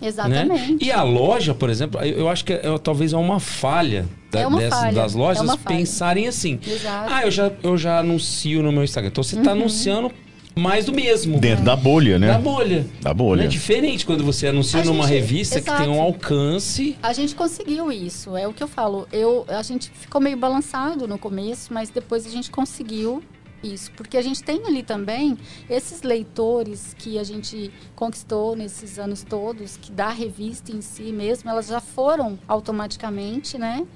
né? 0.00 0.08
Exatamente. 0.08 0.84
E 0.84 0.90
a 0.90 1.02
loja, 1.04 1.54
por 1.54 1.70
exemplo, 1.70 2.00
eu 2.02 2.18
eu 2.18 2.28
acho 2.28 2.44
que 2.44 2.52
é, 2.52 2.78
talvez 2.82 3.12
é 3.12 3.16
uma 3.16 3.38
falha, 3.40 4.04
da- 4.32 4.40
É 4.40 4.50
dessas- 4.50 4.94
das 4.94 5.14
lojas 5.14 5.44
é 5.44 5.46
falha. 5.46 5.58
pensarem 5.78 6.26
assim. 6.26 6.58
Exato. 6.66 7.12
Ah, 7.12 7.22
eu 7.24 7.30
já, 7.30 7.52
eu 7.62 7.76
já 7.78 7.98
anuncio 8.00 8.62
no 8.62 8.72
meu 8.72 8.82
Instagram. 8.82 9.10
Então 9.10 9.22
você 9.22 9.38
está 9.38 9.52
anunciando 9.52 10.10
mais 10.54 10.84
do 10.86 10.92
mesmo. 10.92 11.38
Dentro 11.38 11.64
da 11.64 11.76
bolha, 11.76 12.18
né? 12.18 12.28
Da 12.28 12.38
bolha. 12.38 12.86
Da 13.00 13.14
bolha. 13.14 13.44
É 13.44 13.46
diferente 13.46 14.04
quando 14.04 14.24
você 14.24 14.48
anuncia 14.48 14.80
A 14.80 14.84
numa 14.84 15.04
gente- 15.06 15.14
revista 15.14 15.60
que 15.60 15.66
tem 15.70 15.88
um 15.88 15.92
exato. 15.94 16.00
alcance. 16.00 16.96
A 17.02 17.12
gente 17.12 17.34
conseguiu 17.34 17.90
isso, 17.92 18.36
é 18.36 18.46
o 18.48 18.52
que 18.52 18.62
eu 18.62 18.68
falo. 18.68 19.06
Eu, 19.12 19.44
a 19.48 19.62
gente 19.62 19.90
ficou 19.94 20.20
meio 20.20 20.36
balançado 20.36 21.06
no 21.06 21.18
começo, 21.18 21.72
mas 21.72 21.88
depois 21.90 22.26
a 22.26 22.30
gente 22.30 22.50
conseguiu 22.50 23.22
isso. 23.62 23.90
Porque 23.92 24.16
a 24.16 24.22
gente 24.22 24.42
tem 24.42 24.64
ali 24.66 24.82
também 24.82 25.38
esses 25.68 26.02
leitores 26.02 26.94
que 26.98 27.18
a 27.18 27.24
gente 27.24 27.72
conquistou 27.94 28.56
nesses 28.56 28.98
anos 28.98 29.22
todos, 29.22 29.76
que 29.76 29.92
da 29.92 30.08
revista 30.10 30.72
em 30.72 30.80
si 30.80 31.12
mesmo, 31.12 31.48
elas 31.48 31.66
já 31.66 31.80
foram 31.80 32.38
automaticamente, 32.46 33.58
né? 33.58 33.86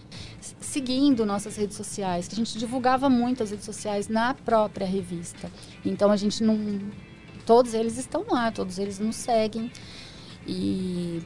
Seguindo 0.61 1.27
nossas 1.27 1.57
redes 1.57 1.77
sociais, 1.77 2.29
que 2.29 2.35
a 2.35 2.37
gente 2.37 2.59
divulgava 2.59 3.09
muito 3.09 3.43
as 3.43 3.51
redes 3.51 3.64
sociais 3.64 4.09
na 4.09 4.35
própria 4.35 4.87
revista. 4.87 5.51
Então 5.85 6.11
a 6.11 6.17
gente 6.17 6.43
não. 6.43 6.81
Todos 7.45 7.75
eles 7.75 7.97
estão 7.97 8.25
lá, 8.29 8.51
todos 8.51 8.79
eles 8.79 8.99
nos 8.99 9.17
seguem. 9.17 9.71
E 10.47 11.23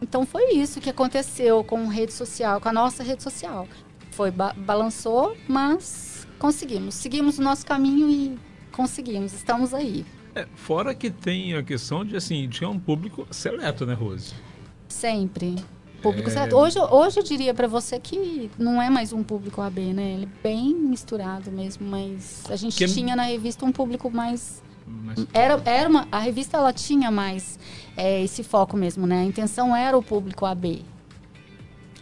então 0.00 0.26
foi 0.26 0.52
isso 0.52 0.80
que 0.80 0.90
aconteceu 0.90 1.64
com 1.64 1.86
rede 1.86 2.12
social, 2.12 2.60
com 2.60 2.68
a 2.68 2.72
nossa 2.72 3.02
rede 3.02 3.22
social. 3.22 3.66
Foi 4.10 4.30
ba 4.30 4.54
balançou, 4.56 5.36
mas 5.48 6.15
conseguimos. 6.38 6.94
Seguimos 6.94 7.38
o 7.38 7.42
nosso 7.42 7.64
caminho 7.66 8.08
e 8.08 8.38
conseguimos. 8.72 9.32
Estamos 9.32 9.72
aí. 9.74 10.04
É, 10.34 10.46
fora 10.54 10.94
que 10.94 11.10
tem 11.10 11.54
a 11.54 11.62
questão 11.62 12.04
de, 12.04 12.16
assim, 12.16 12.46
tinha 12.48 12.68
um 12.68 12.78
público 12.78 13.26
seleto, 13.30 13.86
né, 13.86 13.94
Rose? 13.94 14.34
Sempre. 14.88 15.56
Público 16.02 16.28
É. 16.28 16.32
certo. 16.32 16.54
Hoje, 16.56 16.78
hoje 16.78 17.18
eu 17.20 17.22
diria 17.24 17.54
para 17.54 17.66
você 17.66 17.98
que 17.98 18.50
não 18.58 18.80
é 18.80 18.90
mais 18.90 19.12
um 19.12 19.22
público 19.22 19.60
AB, 19.62 19.80
né? 19.94 20.12
Ele 20.12 20.24
é 20.24 20.42
bem 20.42 20.74
misturado 20.74 21.50
mesmo, 21.50 21.86
mas 21.88 22.44
a 22.50 22.54
gente 22.56 22.76
Que- 22.76 22.86
tinha 22.92 23.16
na 23.16 23.22
revista 23.24 23.64
um 23.64 23.72
público 23.72 24.10
mais 24.10 24.62
Mas 24.86 25.26
era, 25.32 25.60
era 25.64 25.88
uma, 25.88 26.06
a 26.12 26.18
revista 26.20 26.58
ela 26.58 26.72
tinha 26.72 27.10
mais 27.10 27.58
é, 27.96 28.22
esse 28.22 28.44
foco 28.44 28.76
mesmo, 28.76 29.06
né? 29.06 29.22
A 29.22 29.24
intenção 29.24 29.74
era 29.74 29.96
o 29.98 30.02
público 30.02 30.44
AB. 30.46 30.84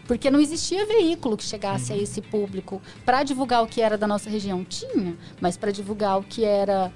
Porque 0.07 0.31
não 0.31 0.41
existia 0.41 0.85
veículo 0.87 1.37
que 1.37 1.45
chegasse 1.45 1.93
a 1.93 1.97
esse 1.97 2.21
público 2.21 2.81
para 3.05 3.23
divulgar 3.23 3.63
o 3.63 3.67
que 3.67 3.81
era 3.81 3.97
da 3.97 4.07
nossa 4.07 4.29
região. 4.29 4.65
Tinha, 4.65 5.17
mas 5.41 5.57
para 5.57 5.71
divulgar 5.71 6.19
o 6.19 6.23
que 6.23 6.45
era 6.45 6.93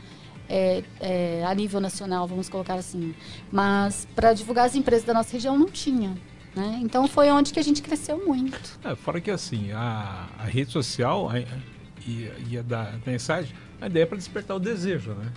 é, 0.48 0.82
é, 1.00 1.44
a 1.46 1.54
nível 1.54 1.80
nacional, 1.80 2.26
vamos 2.26 2.48
colocar 2.48 2.74
assim. 2.74 3.14
Mas 3.50 4.06
para 4.14 4.32
divulgar 4.32 4.66
as 4.66 4.74
empresas 4.74 5.04
da 5.04 5.14
nossa 5.14 5.32
região 5.32 5.58
não 5.58 5.66
tinha. 5.66 6.16
Né? 6.54 6.80
Então 6.82 7.06
foi 7.06 7.30
onde 7.30 7.52
que 7.52 7.60
a 7.60 7.62
gente 7.62 7.82
cresceu 7.82 8.24
muito. 8.26 8.78
É, 8.84 8.94
fora 8.94 9.20
que 9.20 9.30
assim, 9.30 9.70
a, 9.72 10.28
a 10.38 10.44
rede 10.44 10.72
social 10.72 11.28
a, 11.30 11.38
ia, 11.38 12.34
ia 12.48 12.62
dar 12.62 12.98
mensagem, 13.06 13.54
a 13.80 13.86
ideia 13.86 14.02
é 14.02 14.06
para 14.06 14.18
despertar 14.18 14.56
o 14.56 14.60
desejo, 14.60 15.12
né? 15.12 15.30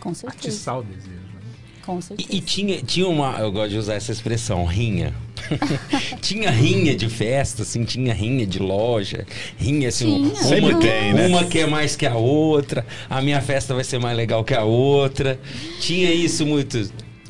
Com 0.00 0.12
certeza. 0.12 0.48
Atiçar 0.48 0.78
o 0.78 0.82
desejo. 0.82 1.10
Né? 1.10 1.40
Com 1.84 2.00
certeza. 2.00 2.28
E, 2.32 2.38
e 2.38 2.40
tinha, 2.40 2.82
tinha 2.82 3.06
uma. 3.06 3.38
Eu 3.38 3.52
gosto 3.52 3.70
de 3.70 3.78
usar 3.78 3.94
essa 3.94 4.10
expressão, 4.10 4.64
rinha. 4.64 5.14
tinha 6.20 6.50
rinha 6.50 6.94
de 6.94 7.08
festa, 7.08 7.62
assim, 7.62 7.84
tinha 7.84 8.12
rinha 8.12 8.46
de 8.46 8.58
loja, 8.58 9.26
rinha 9.56 9.88
assim, 9.88 10.06
Tinha. 10.06 10.28
uma, 10.28 10.42
Sempre 10.42 10.74
tem, 10.76 11.14
né? 11.14 11.26
uma 11.26 11.44
quer 11.44 11.66
mais 11.68 11.96
que 11.96 12.06
a 12.06 12.14
outra, 12.14 12.86
a 13.08 13.20
minha 13.20 13.40
festa 13.40 13.74
vai 13.74 13.84
ser 13.84 13.98
mais 13.98 14.16
legal 14.16 14.44
que 14.44 14.54
a 14.54 14.64
outra. 14.64 15.38
Tinha 15.80 16.12
isso 16.12 16.44
muito. 16.46 16.78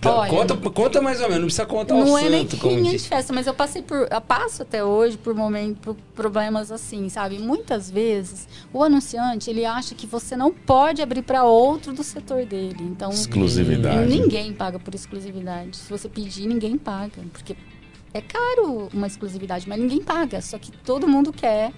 Olha, 0.07 0.31
conta, 0.31 0.55
conta 0.71 1.01
mais 1.01 1.19
ou 1.21 1.29
menos, 1.29 1.41
não 1.41 1.47
precisa 1.47 1.67
contar 1.67 1.95
o 1.95 2.05
Não 2.05 2.19
é 2.19 2.29
nem 2.29 2.43
santo, 2.43 2.59
como 2.59 2.77
rinha 2.77 2.91
de 2.93 3.09
festa, 3.09 3.33
mas 3.33 3.47
eu 3.47 3.55
passei 3.55 3.81
por. 3.81 4.07
Eu 4.11 4.21
passo 4.21 4.63
até 4.63 4.85
hoje 4.85 5.17
por 5.17 5.35
momentos, 5.35 5.79
por 5.81 5.97
problemas 6.15 6.71
assim, 6.71 7.09
sabe? 7.09 7.39
Muitas 7.39 7.91
vezes 7.91 8.47
o 8.73 8.83
anunciante 8.83 9.49
ele 9.49 9.65
acha 9.65 9.95
que 9.95 10.07
você 10.07 10.37
não 10.37 10.53
pode 10.53 11.01
abrir 11.01 11.23
para 11.23 11.45
outro 11.45 11.93
do 11.93 12.03
setor 12.03 12.45
dele. 12.45 12.77
Então 12.81 13.11
Exclusividade. 13.11 14.07
ninguém 14.11 14.53
paga 14.53 14.79
por 14.79 14.95
exclusividade. 14.95 15.77
Se 15.77 15.89
você 15.89 16.09
pedir, 16.09 16.47
ninguém 16.47 16.77
paga. 16.77 17.23
Porque 17.33 17.57
é 18.15 18.21
caro 18.21 18.89
uma 18.95 19.09
exclusividade, 19.09 19.69
mas 19.69 19.79
ninguém 19.79 20.01
paga. 20.01 20.41
Só 20.41 20.57
que 20.57 20.71
todo 20.71 21.09
mundo 21.09 21.33
quer. 21.33 21.73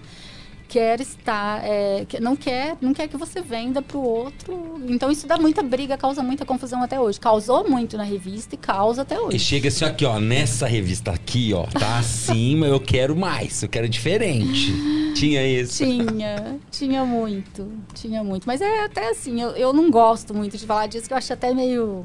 Quer 0.69 1.01
estar, 1.01 1.65
é, 1.65 2.05
não 2.21 2.35
quer, 2.35 2.77
não 2.81 2.93
quer 2.93 3.07
que 3.07 3.17
você 3.17 3.41
venda 3.41 3.81
para 3.81 3.97
o 3.97 4.03
outro. 4.03 4.81
Então 4.89 5.13
isso 5.13 5.25
dá 5.25 5.39
muita 5.39 5.63
briga, 5.63 5.97
causa 5.97 6.25
muita 6.25 6.45
confusão 6.45 6.83
até 6.83 6.99
hoje. 6.99 7.21
Causou 7.21 7.69
muito 7.71 7.97
na 7.97 8.03
revista 8.03 8.57
e 8.57 8.59
causa 8.59 9.03
até 9.03 9.19
hoje. 9.19 9.37
E 9.37 9.39
chega 9.39 9.69
assim, 9.69 9.85
aqui, 9.85 10.05
ó, 10.05 10.19
nessa 10.19 10.67
revista 10.67 11.13
aqui, 11.13 11.55
ó, 11.55 11.67
tá 11.67 11.99
acima, 12.01 12.67
eu 12.67 12.81
quero 12.81 13.15
mais, 13.15 13.63
eu 13.63 13.69
quero 13.69 13.89
diferente. 13.89 14.73
Tinha 15.15 15.47
isso. 15.47 15.85
Tinha, 15.85 16.59
tinha 16.69 17.05
muito, 17.05 17.73
tinha 17.95 18.25
muito. 18.25 18.45
Mas 18.45 18.61
é 18.61 18.85
até 18.85 19.11
assim, 19.11 19.41
eu, 19.41 19.51
eu 19.51 19.73
não 19.73 19.89
gosto 19.89 20.35
muito 20.35 20.59
de 20.59 20.67
falar 20.67 20.89
disso, 20.89 21.07
que 21.07 21.13
eu 21.13 21.17
acho 21.17 21.33
até 21.33 21.55
meio. 21.55 22.05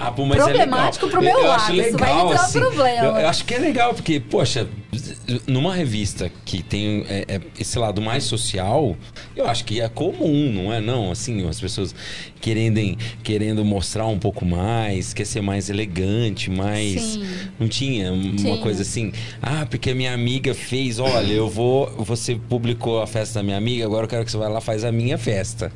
Ah, 0.00 0.12
pô, 0.12 0.24
mas 0.24 0.42
Problemático 0.42 1.06
é 1.06 1.10
pro 1.10 1.20
legal. 1.20 1.36
meu 1.36 1.44
eu 1.44 1.50
lado, 1.50 1.62
acho 1.62 1.72
isso 1.72 1.82
legal, 1.82 1.98
vai 1.98 2.24
entrar 2.24 2.44
assim. 2.44 2.60
problema. 2.60 3.06
Eu, 3.06 3.16
eu 3.16 3.28
acho 3.28 3.44
que 3.44 3.54
é 3.54 3.58
legal, 3.58 3.94
porque, 3.94 4.20
poxa, 4.20 4.68
numa 5.46 5.74
revista 5.74 6.30
que 6.44 6.62
tem 6.62 7.04
é, 7.08 7.24
é, 7.28 7.40
esse 7.58 7.78
lado 7.78 8.00
mais 8.00 8.24
social, 8.24 8.96
eu 9.36 9.46
acho 9.46 9.64
que 9.64 9.80
é 9.80 9.88
comum, 9.88 10.52
não 10.52 10.72
é? 10.72 10.80
Não, 10.80 11.10
assim, 11.10 11.46
as 11.48 11.60
pessoas 11.60 11.94
querendo, 12.40 12.96
querendo 13.22 13.64
mostrar 13.64 14.06
um 14.06 14.18
pouco 14.18 14.44
mais, 14.44 15.14
quer 15.14 15.24
ser 15.24 15.40
mais 15.40 15.70
elegante, 15.70 16.50
mais. 16.50 17.00
Sim. 17.00 17.26
Não 17.58 17.68
tinha 17.68 18.12
uma 18.12 18.58
coisa 18.58 18.82
assim, 18.82 19.12
ah, 19.42 19.66
porque 19.68 19.90
a 19.90 19.94
minha 19.94 20.12
amiga 20.12 20.54
fez, 20.54 20.98
olha, 20.98 21.32
eu 21.32 21.48
vou. 21.48 21.90
Você 22.04 22.34
publicou 22.34 23.00
a 23.00 23.06
festa 23.06 23.38
da 23.38 23.42
minha 23.42 23.56
amiga, 23.56 23.84
agora 23.84 24.04
eu 24.04 24.08
quero 24.08 24.24
que 24.24 24.30
você 24.30 24.36
vá 24.36 24.48
lá 24.48 24.58
e 24.58 24.62
faz 24.62 24.84
a 24.84 24.92
minha 24.92 25.16
festa. 25.18 25.72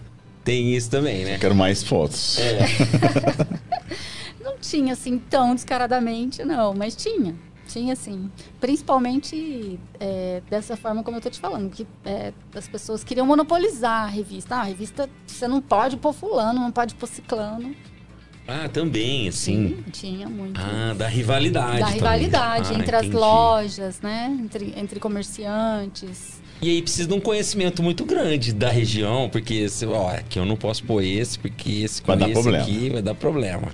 Tem 0.48 0.74
isso 0.74 0.90
também, 0.90 1.26
né? 1.26 1.36
Quero 1.36 1.54
mais 1.54 1.82
fotos. 1.82 2.38
É. 2.38 2.60
Não 4.42 4.56
tinha 4.58 4.94
assim 4.94 5.18
tão 5.18 5.54
descaradamente, 5.54 6.42
não, 6.42 6.72
mas 6.72 6.96
tinha. 6.96 7.34
Tinha 7.66 7.94
sim. 7.94 8.30
Principalmente 8.58 9.78
é, 10.00 10.40
dessa 10.48 10.74
forma 10.74 11.02
como 11.02 11.18
eu 11.18 11.20
tô 11.20 11.28
te 11.28 11.38
falando, 11.38 11.70
que 11.70 11.86
é, 12.02 12.32
as 12.54 12.66
pessoas 12.66 13.04
queriam 13.04 13.26
monopolizar 13.26 14.04
a 14.04 14.06
revista. 14.06 14.54
Ah, 14.54 14.60
a 14.60 14.64
revista 14.64 15.06
você 15.26 15.46
não 15.46 15.60
pode 15.60 15.98
pôr 15.98 16.14
fulano, 16.14 16.60
não 16.60 16.72
pode 16.72 16.94
pôr 16.94 17.06
ciclano. 17.06 17.76
Ah, 18.46 18.70
também, 18.70 19.28
assim. 19.28 19.84
Tinha 19.92 20.30
muito. 20.30 20.58
Ah, 20.58 20.94
da 20.94 21.08
rivalidade. 21.08 21.72
da 21.80 21.86
também. 21.88 21.94
rivalidade 21.96 22.72
Ah, 22.72 22.78
entre 22.78 22.96
as 22.96 23.02
entendi. 23.02 23.16
lojas, 23.18 24.00
né? 24.00 24.34
Entre, 24.42 24.72
entre 24.74 24.98
comerciantes. 24.98 26.37
E 26.60 26.70
aí 26.70 26.82
precisa 26.82 27.06
de 27.08 27.14
um 27.14 27.20
conhecimento 27.20 27.82
muito 27.82 28.04
grande 28.04 28.52
da 28.52 28.68
região, 28.68 29.28
porque 29.30 29.68
você, 29.68 29.86
ó, 29.86 30.08
aqui 30.10 30.38
eu 30.40 30.44
não 30.44 30.56
posso 30.56 30.82
pôr 30.84 31.02
esse, 31.04 31.38
porque 31.38 31.70
esse 31.82 32.02
Vai 32.02 32.16
com 32.16 32.20
dar 32.24 32.30
esse 32.30 32.40
problema. 32.42 32.64
aqui 32.64 32.90
vai 32.90 33.02
dar 33.02 33.14
problema. 33.14 33.68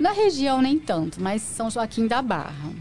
Na 0.00 0.10
região 0.10 0.60
nem 0.60 0.78
tanto, 0.80 1.22
mas 1.22 1.42
São 1.42 1.70
Joaquim 1.70 2.08
da 2.08 2.20
Barra. 2.20 2.72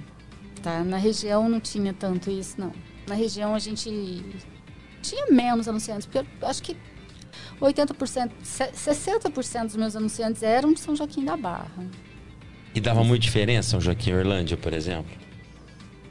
Tá? 0.64 0.84
Na 0.84 0.98
região 0.98 1.48
não 1.48 1.60
tinha 1.60 1.94
tanto 1.94 2.32
isso, 2.32 2.56
não. 2.60 2.72
Na 3.08 3.14
região 3.14 3.54
a 3.54 3.60
gente 3.60 4.24
tinha 5.04 5.28
menos 5.30 5.68
anunciantes, 5.68 6.08
porque 6.08 6.20
eu 6.42 6.48
acho 6.48 6.64
que 6.64 6.76
80%, 7.60 8.32
se- 8.42 8.72
60% 8.72 9.66
dos 9.68 9.76
meus 9.76 9.96
anunciantes 9.96 10.42
eram 10.42 10.74
de 10.74 10.80
São 10.80 10.96
Joaquim 10.96 11.24
da 11.24 11.38
Barra. 11.38 11.86
E 12.74 12.80
dava 12.80 13.04
muita 13.04 13.22
diferença 13.24 13.70
São 13.72 13.82
Joaquim 13.82 14.12
e 14.12 14.14
Orlândia, 14.16 14.58
por 14.58 14.74
exemplo? 14.74 15.12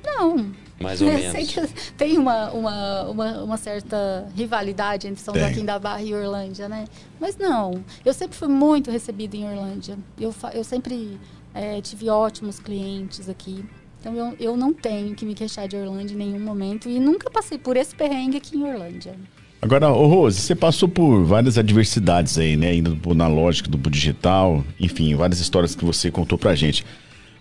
Não. 0.05 0.53
Mais 0.81 1.01
ou 1.01 1.09
Eu 1.09 1.14
menos. 1.18 1.33
sei 1.33 1.47
que 1.47 1.93
tem 1.93 2.18
uma, 2.18 2.51
uma, 2.51 3.03
uma, 3.09 3.43
uma 3.45 3.57
certa 3.57 4.26
rivalidade 4.35 5.07
entre 5.07 5.22
São 5.22 5.35
Tem. 5.35 5.43
Joaquim 5.43 5.64
da 5.64 5.78
Barra 5.78 6.03
e 6.03 6.14
Orlândia, 6.14 6.68
né? 6.68 6.87
Mas 7.20 7.37
não, 7.37 7.85
eu 8.05 8.12
sempre 8.14 8.37
fui 8.37 8.49
muito 8.49 8.91
recebida 8.91 9.37
em 9.37 9.45
Orlândia. 9.49 9.99
Eu, 10.18 10.35
eu 10.55 10.64
sempre 10.64 11.18
eh, 11.55 11.81
tive 11.83 12.09
ótimos 12.09 12.59
clientes 12.59 13.28
aqui. 13.28 13.64
Então 14.01 14.14
eu, 14.14 14.35
eu 14.41 14.57
não 14.57 14.72
tenho 14.72 15.14
que 15.14 15.26
me 15.26 15.35
queixar 15.35 15.68
de 15.68 15.76
Orlândia 15.76 16.14
em 16.14 16.18
nenhum 16.18 16.41
momento 16.41 16.89
e 16.89 16.99
nunca 16.99 17.31
passei 17.31 17.59
por 17.59 17.76
esse 17.76 17.95
perrengue 17.95 18.39
aqui 18.39 18.57
em 18.57 18.64
Orlândia. 18.64 19.14
Agora, 19.62 19.91
ô 19.91 20.07
Rose, 20.07 20.41
você 20.41 20.55
passou 20.55 20.89
por 20.89 21.22
várias 21.22 21.59
adversidades 21.59 22.39
aí, 22.39 22.57
né? 22.57 22.74
Indo 22.74 23.14
na 23.14 23.28
lógica 23.28 23.68
do 23.68 23.91
digital, 23.91 24.64
enfim, 24.81 25.14
várias 25.14 25.39
histórias 25.39 25.74
que 25.74 25.85
você 25.85 26.11
contou 26.11 26.39
pra 26.39 26.55
gente. 26.55 26.83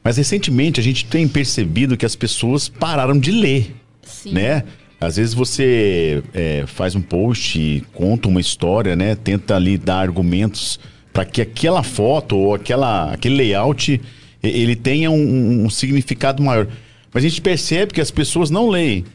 Mas 0.04 0.18
recentemente 0.18 0.80
a 0.80 0.84
gente 0.84 1.06
tem 1.06 1.28
percebido 1.28 1.98
que 1.98 2.06
as 2.06 2.16
pessoas 2.16 2.70
pararam 2.70 3.18
de 3.18 3.32
ler, 3.32 3.76
Sim. 4.02 4.34
né? 4.34 4.64
Às 5.00 5.16
vezes 5.16 5.34
você 5.34 6.22
é, 6.34 6.66
faz 6.68 6.94
um 6.96 7.02
post, 7.02 7.84
conta 7.94 8.28
uma 8.28 8.42
história, 8.42 8.96
né? 8.96 9.16
Tenta 9.16 9.56
ali 9.56 9.78
dar 9.78 10.00
argumentos 10.00 10.80
para 11.14 11.24
que 11.26 11.42
aquela 11.42 11.84
foto 11.84 12.36
ou 12.36 12.54
aquela, 12.54 13.14
aquele 13.14 13.36
layout 13.36 14.00
ele 14.42 14.76
tenha 14.76 15.12
um, 15.12 15.66
um 15.66 15.70
significado 15.70 16.42
maior. 16.42 16.68
Mas 17.14 17.24
a 17.24 17.28
gente 17.28 17.42
percebe 17.42 17.94
que 17.94 18.02
as 18.02 18.12
pessoas 18.12 18.50
não 18.50 18.70
leem. 18.70 19.06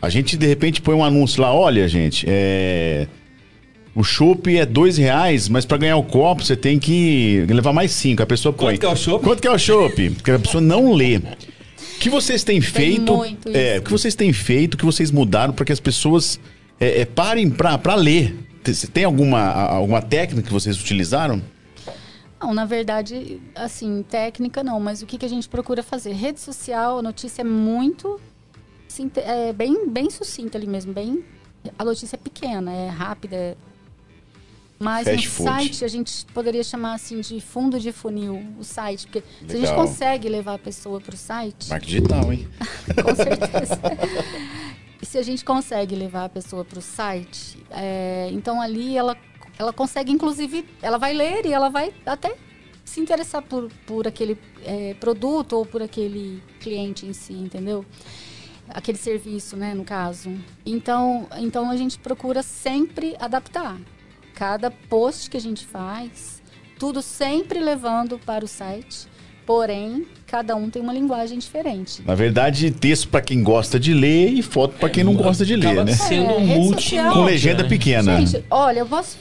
A 0.00 0.08
gente 0.10 0.36
de 0.36 0.46
repente 0.46 0.82
põe 0.82 0.94
um 0.94 1.04
anúncio 1.04 1.40
lá, 1.40 1.54
olha, 1.54 1.88
gente, 1.88 2.26
é, 2.28 3.06
o 3.94 4.02
chopp 4.02 4.56
é 4.56 4.66
dois 4.66 4.96
reais, 4.96 5.48
mas 5.48 5.64
para 5.64 5.76
ganhar 5.78 5.96
o 5.96 6.02
copo 6.02 6.42
você 6.42 6.56
tem 6.56 6.78
que 6.78 7.44
levar 7.48 7.72
mais 7.72 7.92
cinco. 7.92 8.22
A 8.22 8.26
pessoa 8.26 8.52
põe. 8.52 8.74
Quanto 8.74 8.80
que 8.80 8.86
é 8.86 8.88
o 8.90 8.96
chopp? 8.96 9.24
Quanto 9.24 9.40
que 9.42 9.48
é 9.48 9.50
o 9.52 9.58
chopp? 9.58 10.10
Porque 10.10 10.30
a 10.30 10.38
pessoa 10.38 10.60
não 10.60 10.92
lê. 10.92 11.16
O 11.18 11.98
que 12.00 12.10
vocês 12.10 12.42
têm 12.44 12.60
feito? 12.60 13.16
muito 13.16 13.48
é, 13.50 13.72
isso. 13.74 13.80
o 13.80 13.84
que 13.84 13.90
vocês 13.92 14.14
têm 14.14 14.32
feito? 14.32 14.74
O 14.74 14.76
que 14.76 14.84
vocês 14.84 15.10
mudaram 15.10 15.52
para 15.54 15.64
que 15.64 15.72
as 15.72 15.80
pessoas 15.80 16.38
é, 16.80 17.02
é, 17.02 17.04
parem 17.04 17.48
para 17.48 17.94
ler? 17.94 18.36
Tem- 18.62 18.74
Tem 18.74 19.04
alguma, 19.04 19.40
alguma 19.52 20.02
técnica 20.02 20.46
que 20.48 20.52
vocês 20.52 20.78
utilizaram? 20.80 21.40
Não, 22.40 22.52
na 22.52 22.64
verdade, 22.66 23.40
assim, 23.54 24.04
técnica 24.10 24.62
não, 24.62 24.78
mas 24.80 25.00
o 25.00 25.06
que, 25.06 25.16
que 25.16 25.24
a 25.24 25.28
gente 25.28 25.48
procura 25.48 25.82
fazer? 25.82 26.12
Rede 26.12 26.40
social, 26.40 26.98
a 26.98 27.02
notícia 27.02 27.40
é 27.42 27.44
muito. 27.44 28.20
É 29.16 29.52
bem, 29.52 29.88
bem 29.88 30.10
sucinta 30.10 30.58
ali 30.58 30.66
mesmo, 30.66 30.92
bem. 30.92 31.24
A 31.78 31.84
notícia 31.84 32.16
é 32.16 32.18
pequena, 32.18 32.70
é 32.72 32.88
rápida. 32.88 33.34
é- 33.36 33.56
Mas 34.78 35.06
Fast 35.06 35.26
no 35.26 35.32
food. 35.32 35.50
site 35.50 35.84
a 35.84 35.88
gente 35.88 36.26
poderia 36.26 36.64
chamar 36.64 36.94
assim 36.94 37.20
de 37.20 37.40
fundo 37.40 37.78
de 37.78 37.92
funil, 37.92 38.44
o 38.58 38.64
site. 38.64 39.06
Porque 39.06 39.20
se 39.20 39.52
a 39.52 39.58
gente 39.58 39.70
Legal. 39.70 39.76
consegue 39.76 40.28
levar 40.28 40.54
a 40.54 40.58
pessoa 40.58 41.00
para 41.00 41.14
o 41.14 41.16
site, 41.16 41.68
Marca 41.68 41.86
digital, 41.86 42.32
hein? 42.32 42.48
com 43.02 43.14
certeza. 43.14 43.80
e 45.00 45.06
se 45.06 45.16
a 45.16 45.22
gente 45.22 45.44
consegue 45.44 45.94
levar 45.94 46.24
a 46.24 46.28
pessoa 46.28 46.64
para 46.64 46.78
o 46.78 46.82
site, 46.82 47.58
é, 47.70 48.28
então 48.32 48.60
ali 48.60 48.96
ela, 48.96 49.16
ela 49.58 49.72
consegue, 49.72 50.10
inclusive, 50.10 50.66
ela 50.82 50.98
vai 50.98 51.14
ler 51.14 51.46
e 51.46 51.52
ela 51.52 51.68
vai 51.68 51.94
até 52.04 52.36
se 52.84 53.00
interessar 53.00 53.42
por, 53.42 53.70
por 53.86 54.06
aquele 54.06 54.36
é, 54.64 54.94
produto 54.94 55.54
ou 55.54 55.64
por 55.64 55.82
aquele 55.82 56.42
cliente 56.60 57.06
em 57.06 57.12
si, 57.12 57.32
entendeu? 57.32 57.84
Aquele 58.68 58.98
serviço, 58.98 59.56
né, 59.56 59.72
no 59.74 59.84
caso. 59.84 60.30
Então, 60.66 61.28
então 61.38 61.70
a 61.70 61.76
gente 61.76 61.98
procura 61.98 62.42
sempre 62.42 63.14
adaptar. 63.18 63.78
Cada 64.34 64.70
post 64.70 65.30
que 65.30 65.36
a 65.36 65.40
gente 65.40 65.64
faz, 65.64 66.42
tudo 66.78 67.00
sempre 67.00 67.60
levando 67.60 68.18
para 68.18 68.44
o 68.44 68.48
site. 68.48 69.06
Porém, 69.46 70.06
cada 70.26 70.56
um 70.56 70.70
tem 70.70 70.80
uma 70.80 70.92
linguagem 70.92 71.38
diferente. 71.38 72.02
Na 72.02 72.14
verdade, 72.14 72.70
texto 72.70 73.08
para 73.08 73.20
quem 73.20 73.42
gosta 73.42 73.78
de 73.78 73.92
ler 73.92 74.30
e 74.30 74.42
foto 74.42 74.74
para 74.78 74.88
quem 74.88 75.04
não 75.04 75.14
gosta 75.14 75.44
de 75.44 75.54
ler, 75.54 75.84
né? 75.84 75.92
sendo 75.92 76.30
É, 76.30 76.36
um 76.36 76.46
multi 76.46 76.82
social. 76.96 77.12
Com 77.12 77.24
legenda 77.24 77.62
né? 77.62 77.68
pequena. 77.68 78.24
Gente, 78.24 78.44
olha, 78.50 78.80
eu 78.80 78.86
posso. 78.86 79.18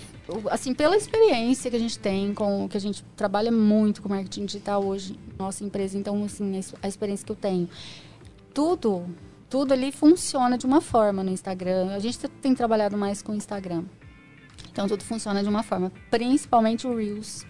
Assim, 0.49 0.73
pela 0.73 0.95
experiência 0.95 1.69
que 1.69 1.75
a 1.75 1.79
gente 1.79 1.99
tem, 1.99 2.33
com 2.33 2.69
que 2.69 2.77
a 2.77 2.79
gente 2.79 3.03
trabalha 3.17 3.51
muito 3.51 4.01
com 4.01 4.07
marketing 4.07 4.45
digital 4.45 4.83
hoje, 4.83 5.19
nossa 5.37 5.65
empresa, 5.65 5.97
então, 5.97 6.23
assim, 6.23 6.61
a 6.81 6.87
experiência 6.87 7.25
que 7.25 7.31
eu 7.33 7.35
tenho, 7.35 7.67
tudo, 8.53 9.05
tudo 9.49 9.73
ali 9.73 9.91
funciona 9.91 10.57
de 10.57 10.65
uma 10.65 10.79
forma 10.79 11.21
no 11.21 11.29
Instagram. 11.29 11.89
A 11.93 11.99
gente 11.99 12.17
tem 12.41 12.55
trabalhado 12.55 12.97
mais 12.97 13.21
com 13.21 13.33
o 13.33 13.35
Instagram. 13.35 13.83
Então, 14.73 14.87
tudo 14.87 15.03
funciona 15.03 15.43
de 15.43 15.47
uma 15.47 15.61
forma, 15.61 15.91
principalmente 16.09 16.87
o 16.87 16.95
Reels. 16.95 17.45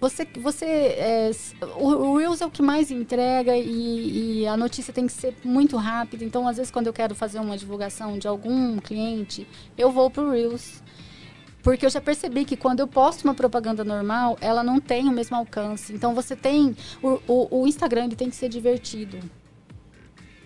Você, 0.00 0.24
você 0.36 0.64
é, 0.66 1.30
o 1.76 2.16
Reels 2.16 2.40
é 2.40 2.46
o 2.46 2.50
que 2.50 2.62
mais 2.62 2.92
entrega 2.92 3.56
e, 3.56 4.42
e 4.42 4.46
a 4.46 4.56
notícia 4.56 4.92
tem 4.92 5.04
que 5.06 5.12
ser 5.12 5.34
muito 5.44 5.76
rápida. 5.76 6.24
Então, 6.24 6.46
às 6.46 6.58
vezes, 6.58 6.70
quando 6.70 6.86
eu 6.86 6.92
quero 6.92 7.12
fazer 7.12 7.40
uma 7.40 7.58
divulgação 7.58 8.18
de 8.18 8.28
algum 8.28 8.78
cliente, 8.78 9.48
eu 9.76 9.90
vou 9.90 10.08
pro 10.10 10.30
Reels. 10.30 10.80
Porque 11.60 11.84
eu 11.86 11.90
já 11.90 12.00
percebi 12.00 12.44
que 12.44 12.56
quando 12.56 12.80
eu 12.80 12.86
posto 12.86 13.24
uma 13.24 13.34
propaganda 13.34 13.84
normal, 13.84 14.36
ela 14.40 14.62
não 14.62 14.80
tem 14.80 15.08
o 15.08 15.12
mesmo 15.12 15.36
alcance. 15.36 15.92
Então, 15.92 16.14
você 16.14 16.36
tem... 16.36 16.76
O, 17.02 17.20
o, 17.26 17.62
o 17.62 17.66
Instagram, 17.66 18.04
ele 18.04 18.16
tem 18.16 18.30
que 18.30 18.36
ser 18.36 18.48
divertido. 18.48 19.18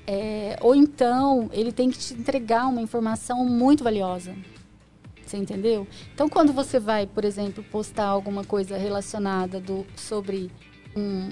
É, 0.06 0.58
ou 0.60 0.74
então, 0.74 1.50
ele 1.52 1.72
tem 1.72 1.90
que 1.90 1.98
te 1.98 2.14
entregar 2.14 2.66
uma 2.66 2.80
informação 2.80 3.44
muito 3.44 3.84
valiosa. 3.84 4.34
Você 5.26 5.36
entendeu? 5.36 5.86
Então, 6.14 6.28
quando 6.28 6.52
você 6.52 6.78
vai, 6.78 7.06
por 7.06 7.24
exemplo, 7.24 7.64
postar 7.64 8.06
alguma 8.06 8.44
coisa 8.44 8.76
relacionada 8.78 9.60
do, 9.60 9.84
sobre. 9.96 10.50
Um, 10.96 11.28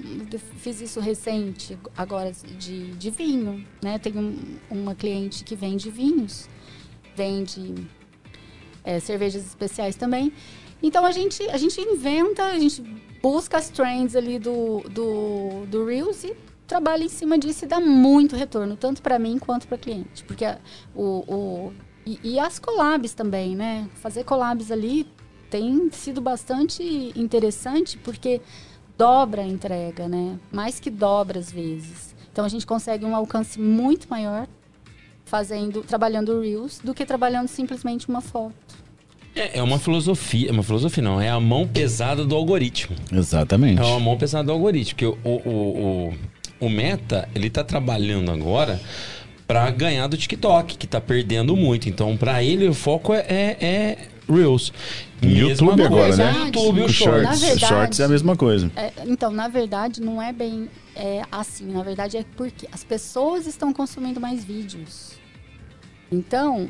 fiz 0.57 0.79
isso 0.79 0.99
recente, 0.99 1.75
agora, 1.97 2.31
de, 2.59 2.91
de 2.91 3.09
vinho. 3.09 3.65
Né? 3.81 3.97
Tem 3.97 4.15
um- 4.15 4.37
uma 4.69 4.93
cliente 4.93 5.43
que 5.43 5.55
vende 5.55 5.89
vinhos, 5.89 6.47
vende 7.15 7.73
é, 8.83 8.99
cervejas 8.99 9.43
especiais 9.43 9.95
também. 9.95 10.31
Então, 10.83 11.03
a 11.05 11.11
gente, 11.11 11.41
a 11.49 11.57
gente 11.57 11.81
inventa, 11.81 12.43
a 12.43 12.59
gente 12.59 12.83
busca 13.23 13.57
as 13.57 13.69
trends 13.69 14.15
ali 14.15 14.37
do, 14.37 14.81
do, 14.81 15.65
do 15.65 15.85
Reels 15.85 16.23
e 16.25 16.35
trabalha 16.67 17.03
em 17.03 17.09
cima 17.09 17.37
disso 17.39 17.65
e 17.65 17.67
dá 17.67 17.79
muito 17.79 18.35
retorno, 18.35 18.75
tanto 18.75 19.01
para 19.01 19.17
mim 19.17 19.39
quanto 19.39 19.67
para 19.67 19.77
cliente. 19.79 20.23
Porque 20.25 20.45
o, 20.93 21.23
o, 21.27 21.73
e, 22.05 22.19
e 22.23 22.39
as 22.39 22.59
collabs 22.59 23.13
também, 23.13 23.55
né? 23.55 23.89
Fazer 23.95 24.23
collabs 24.23 24.71
ali 24.71 25.07
tem 25.49 25.89
sido 25.91 26.21
bastante 26.21 27.11
interessante 27.15 27.97
porque 27.97 28.41
dobra 28.97 29.41
a 29.41 29.45
entrega, 29.45 30.07
né? 30.07 30.37
Mais 30.51 30.79
que 30.79 30.89
dobra 30.89 31.39
às 31.39 31.51
vezes. 31.51 32.15
Então 32.31 32.45
a 32.45 32.49
gente 32.49 32.65
consegue 32.65 33.05
um 33.05 33.15
alcance 33.15 33.59
muito 33.59 34.07
maior 34.09 34.47
fazendo, 35.25 35.81
trabalhando 35.81 36.39
Reels 36.39 36.79
do 36.83 36.93
que 36.93 37.05
trabalhando 37.05 37.47
simplesmente 37.47 38.07
uma 38.07 38.21
foto. 38.21 38.53
É, 39.35 39.59
é 39.59 39.63
uma 39.63 39.79
filosofia, 39.79 40.49
é 40.49 40.51
uma 40.51 40.63
filosofia 40.63 41.03
não, 41.03 41.19
é 41.19 41.29
a 41.29 41.39
mão 41.39 41.67
pesada 41.67 42.23
do 42.23 42.35
algoritmo. 42.35 42.95
Exatamente. 43.11 43.81
É 43.81 43.85
uma 43.85 43.99
mão 43.99 44.17
pesada 44.17 44.45
do 44.45 44.51
algoritmo, 44.51 44.95
porque 44.95 45.05
o, 45.05 45.17
o, 45.23 46.09
o, 46.09 46.13
o 46.61 46.69
Meta, 46.69 47.27
ele 47.35 47.49
tá 47.49 47.63
trabalhando 47.63 48.31
agora 48.31 48.79
para 49.47 49.69
ganhar 49.71 50.07
do 50.07 50.17
TikTok, 50.17 50.77
que 50.77 50.87
tá 50.87 50.99
perdendo 50.99 51.55
muito. 51.55 51.87
Então, 51.87 52.17
para 52.17 52.43
ele, 52.43 52.67
o 52.67 52.73
foco 52.73 53.13
é, 53.13 53.19
é, 53.29 53.57
é 53.61 54.07
Reels. 54.27 54.73
Mesma 55.21 55.71
YouTube 55.71 55.87
coisa 55.87 56.23
agora, 56.23 56.33
né? 56.33 56.45
YouTube, 56.45 56.81
o 56.81 56.85
O 56.85 56.89
Shorts. 56.89 57.39
verdade- 57.41 57.59
shorts 57.65 57.99
é 57.99 58.05
a 58.05 58.07
mesma 58.07 58.35
coisa. 58.35 58.71
É, 58.75 58.91
então, 59.05 59.31
na 59.31 59.47
verdade, 59.47 60.01
não 60.01 60.21
é 60.21 60.33
bem 60.33 60.69
é, 60.95 61.21
assim. 61.31 61.65
Na 61.71 61.83
verdade, 61.83 62.17
é 62.17 62.25
porque 62.35 62.67
as 62.71 62.83
pessoas 62.83 63.45
estão 63.45 63.71
consumindo 63.71 64.19
mais 64.19 64.43
vídeos. 64.43 65.13
Então, 66.11 66.69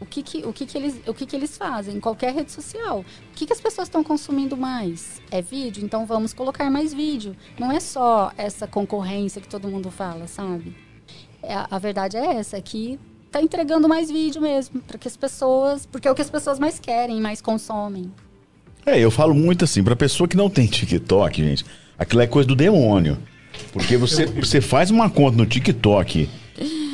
o 0.00 0.06
que, 0.06 0.22
que, 0.22 0.38
o 0.44 0.52
que, 0.52 0.66
que, 0.66 0.76
eles, 0.76 1.00
o 1.06 1.14
que, 1.14 1.24
que 1.26 1.36
eles 1.36 1.56
fazem? 1.56 1.96
Em 1.96 2.00
qualquer 2.00 2.34
rede 2.34 2.50
social. 2.52 3.00
O 3.00 3.34
que, 3.34 3.46
que 3.46 3.52
as 3.52 3.60
pessoas 3.60 3.88
estão 3.88 4.02
consumindo 4.02 4.56
mais? 4.56 5.20
É 5.30 5.40
vídeo? 5.40 5.84
Então 5.84 6.04
vamos 6.04 6.32
colocar 6.32 6.70
mais 6.70 6.92
vídeo. 6.92 7.36
Não 7.58 7.70
é 7.70 7.80
só 7.80 8.32
essa 8.36 8.66
concorrência 8.66 9.40
que 9.40 9.48
todo 9.48 9.68
mundo 9.68 9.90
fala, 9.90 10.26
sabe? 10.26 10.74
É, 11.42 11.54
a 11.70 11.78
verdade 11.78 12.16
é 12.16 12.36
essa, 12.36 12.56
é 12.56 12.60
que 12.60 12.98
tá 13.30 13.42
entregando 13.42 13.88
mais 13.88 14.10
vídeo 14.10 14.40
mesmo. 14.40 14.80
Para 14.82 14.98
que 14.98 15.08
as 15.08 15.16
pessoas. 15.16 15.86
Porque 15.86 16.06
é 16.06 16.10
o 16.10 16.14
que 16.14 16.22
as 16.22 16.30
pessoas 16.30 16.58
mais 16.58 16.78
querem, 16.78 17.20
mais 17.20 17.40
consomem. 17.40 18.12
É, 18.84 18.98
eu 18.98 19.10
falo 19.10 19.34
muito 19.34 19.64
assim, 19.64 19.82
pra 19.82 19.94
pessoa 19.94 20.28
que 20.28 20.36
não 20.36 20.50
tem 20.50 20.66
TikTok, 20.66 21.42
gente, 21.42 21.64
aquilo 21.96 22.20
é 22.22 22.26
coisa 22.26 22.48
do 22.48 22.56
demônio. 22.56 23.16
Porque 23.72 23.96
você, 23.96 24.26
você 24.40 24.60
faz 24.60 24.90
uma 24.90 25.08
conta 25.08 25.36
no 25.36 25.46
TikTok, 25.46 26.28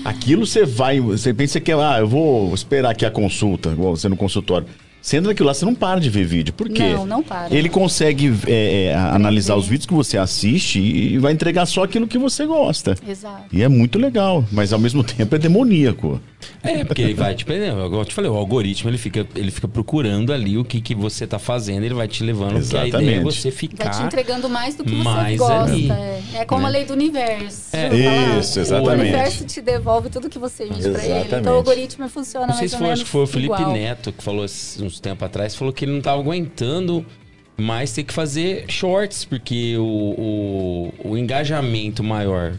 aquilo 0.04 0.46
você 0.46 0.66
vai, 0.66 1.00
você 1.00 1.32
pensa 1.32 1.58
que, 1.60 1.72
ah, 1.72 1.96
eu 1.98 2.06
vou 2.06 2.54
esperar 2.54 2.90
aqui 2.90 3.06
a 3.06 3.10
consulta, 3.10 3.70
igual 3.70 3.96
você 3.96 4.08
no 4.08 4.16
consultório. 4.16 4.68
Sendo 5.08 5.28
naquilo 5.28 5.46
lá, 5.46 5.54
você 5.54 5.64
não 5.64 5.74
para 5.74 5.98
de 6.00 6.10
ver 6.10 6.26
vídeo. 6.26 6.52
Por 6.52 6.68
quê? 6.68 6.90
Não, 6.92 7.06
não 7.06 7.22
para. 7.22 7.54
Ele 7.54 7.70
consegue 7.70 8.30
é, 8.46 8.88
é, 8.88 8.94
a- 8.94 9.14
analisar 9.14 9.56
os 9.56 9.66
vídeos 9.66 9.86
que 9.86 9.94
você 9.94 10.18
assiste 10.18 10.78
e 10.78 11.16
vai 11.16 11.32
entregar 11.32 11.64
só 11.64 11.84
aquilo 11.84 12.06
que 12.06 12.18
você 12.18 12.44
gosta. 12.44 12.94
Exato. 13.08 13.44
E 13.50 13.62
é 13.62 13.68
muito 13.68 13.98
legal, 13.98 14.44
mas 14.52 14.70
ao 14.70 14.78
mesmo 14.78 15.02
tempo 15.04 15.34
é 15.34 15.38
demoníaco. 15.38 16.20
É, 16.62 16.84
porque 16.84 17.00
ele 17.02 17.14
vai. 17.14 17.32
Igual 17.34 18.02
eu 18.02 18.04
te 18.04 18.14
falei, 18.14 18.30
o 18.30 18.34
algoritmo 18.36 18.88
ele 18.90 18.98
fica, 18.98 19.26
ele 19.34 19.50
fica 19.50 19.66
procurando 19.66 20.32
ali 20.32 20.56
o 20.58 20.64
que, 20.64 20.80
que 20.80 20.94
você 20.94 21.26
tá 21.26 21.38
fazendo, 21.38 21.84
ele 21.84 21.94
vai 21.94 22.06
te 22.06 22.22
levando, 22.22 22.60
porque 22.60 22.76
a 22.76 22.86
ideia 22.86 23.02
é 23.10 23.14
Exatamente. 23.14 23.24
você 23.24 23.48
Vai 23.50 23.52
te 23.52 23.56
ficar. 23.58 24.04
entregando 24.06 24.48
mais 24.48 24.74
do 24.76 24.84
que 24.84 24.94
você 24.94 25.36
gosta. 25.36 25.62
ali, 25.62 25.90
é. 25.90 26.20
É 26.34 26.44
como 26.44 26.66
a 26.66 26.70
né? 26.70 26.78
lei 26.78 26.84
do 26.84 26.92
universo. 26.92 27.62
É. 27.72 27.88
falar? 27.88 28.38
Isso, 28.38 28.60
exatamente. 28.60 28.98
O 28.98 29.00
universo 29.00 29.44
te 29.46 29.60
devolve 29.60 30.10
tudo 30.10 30.28
que 30.28 30.38
você 30.38 30.64
emite 30.64 30.82
pra 30.82 30.90
ele. 30.90 31.12
Exatamente. 31.12 31.34
Então 31.40 31.52
o 31.54 31.56
algoritmo 31.56 32.08
funciona 32.08 32.46
Não 32.46 32.54
sei 32.54 32.60
mais 32.62 32.70
se 32.70 32.76
ou 32.76 32.78
foi, 32.78 32.86
menos 32.86 33.00
acho 33.00 33.04
que 33.06 33.10
foi 33.10 33.22
o 33.22 33.26
Felipe 33.26 33.54
igual. 33.54 33.72
Neto 33.72 34.12
que 34.12 34.22
falou 34.22 34.44
esse- 34.44 34.82
uns 34.98 35.00
tempos 35.00 35.24
atrás, 35.24 35.54
falou 35.54 35.72
que 35.72 35.84
ele 35.84 35.92
não 35.92 36.00
tava 36.00 36.20
aguentando 36.20 37.06
mais 37.56 37.92
ter 37.92 38.02
que 38.04 38.12
fazer 38.12 38.64
shorts, 38.68 39.24
porque 39.24 39.76
o, 39.78 39.82
o, 39.82 41.10
o 41.12 41.18
engajamento 41.18 42.02
maior 42.02 42.54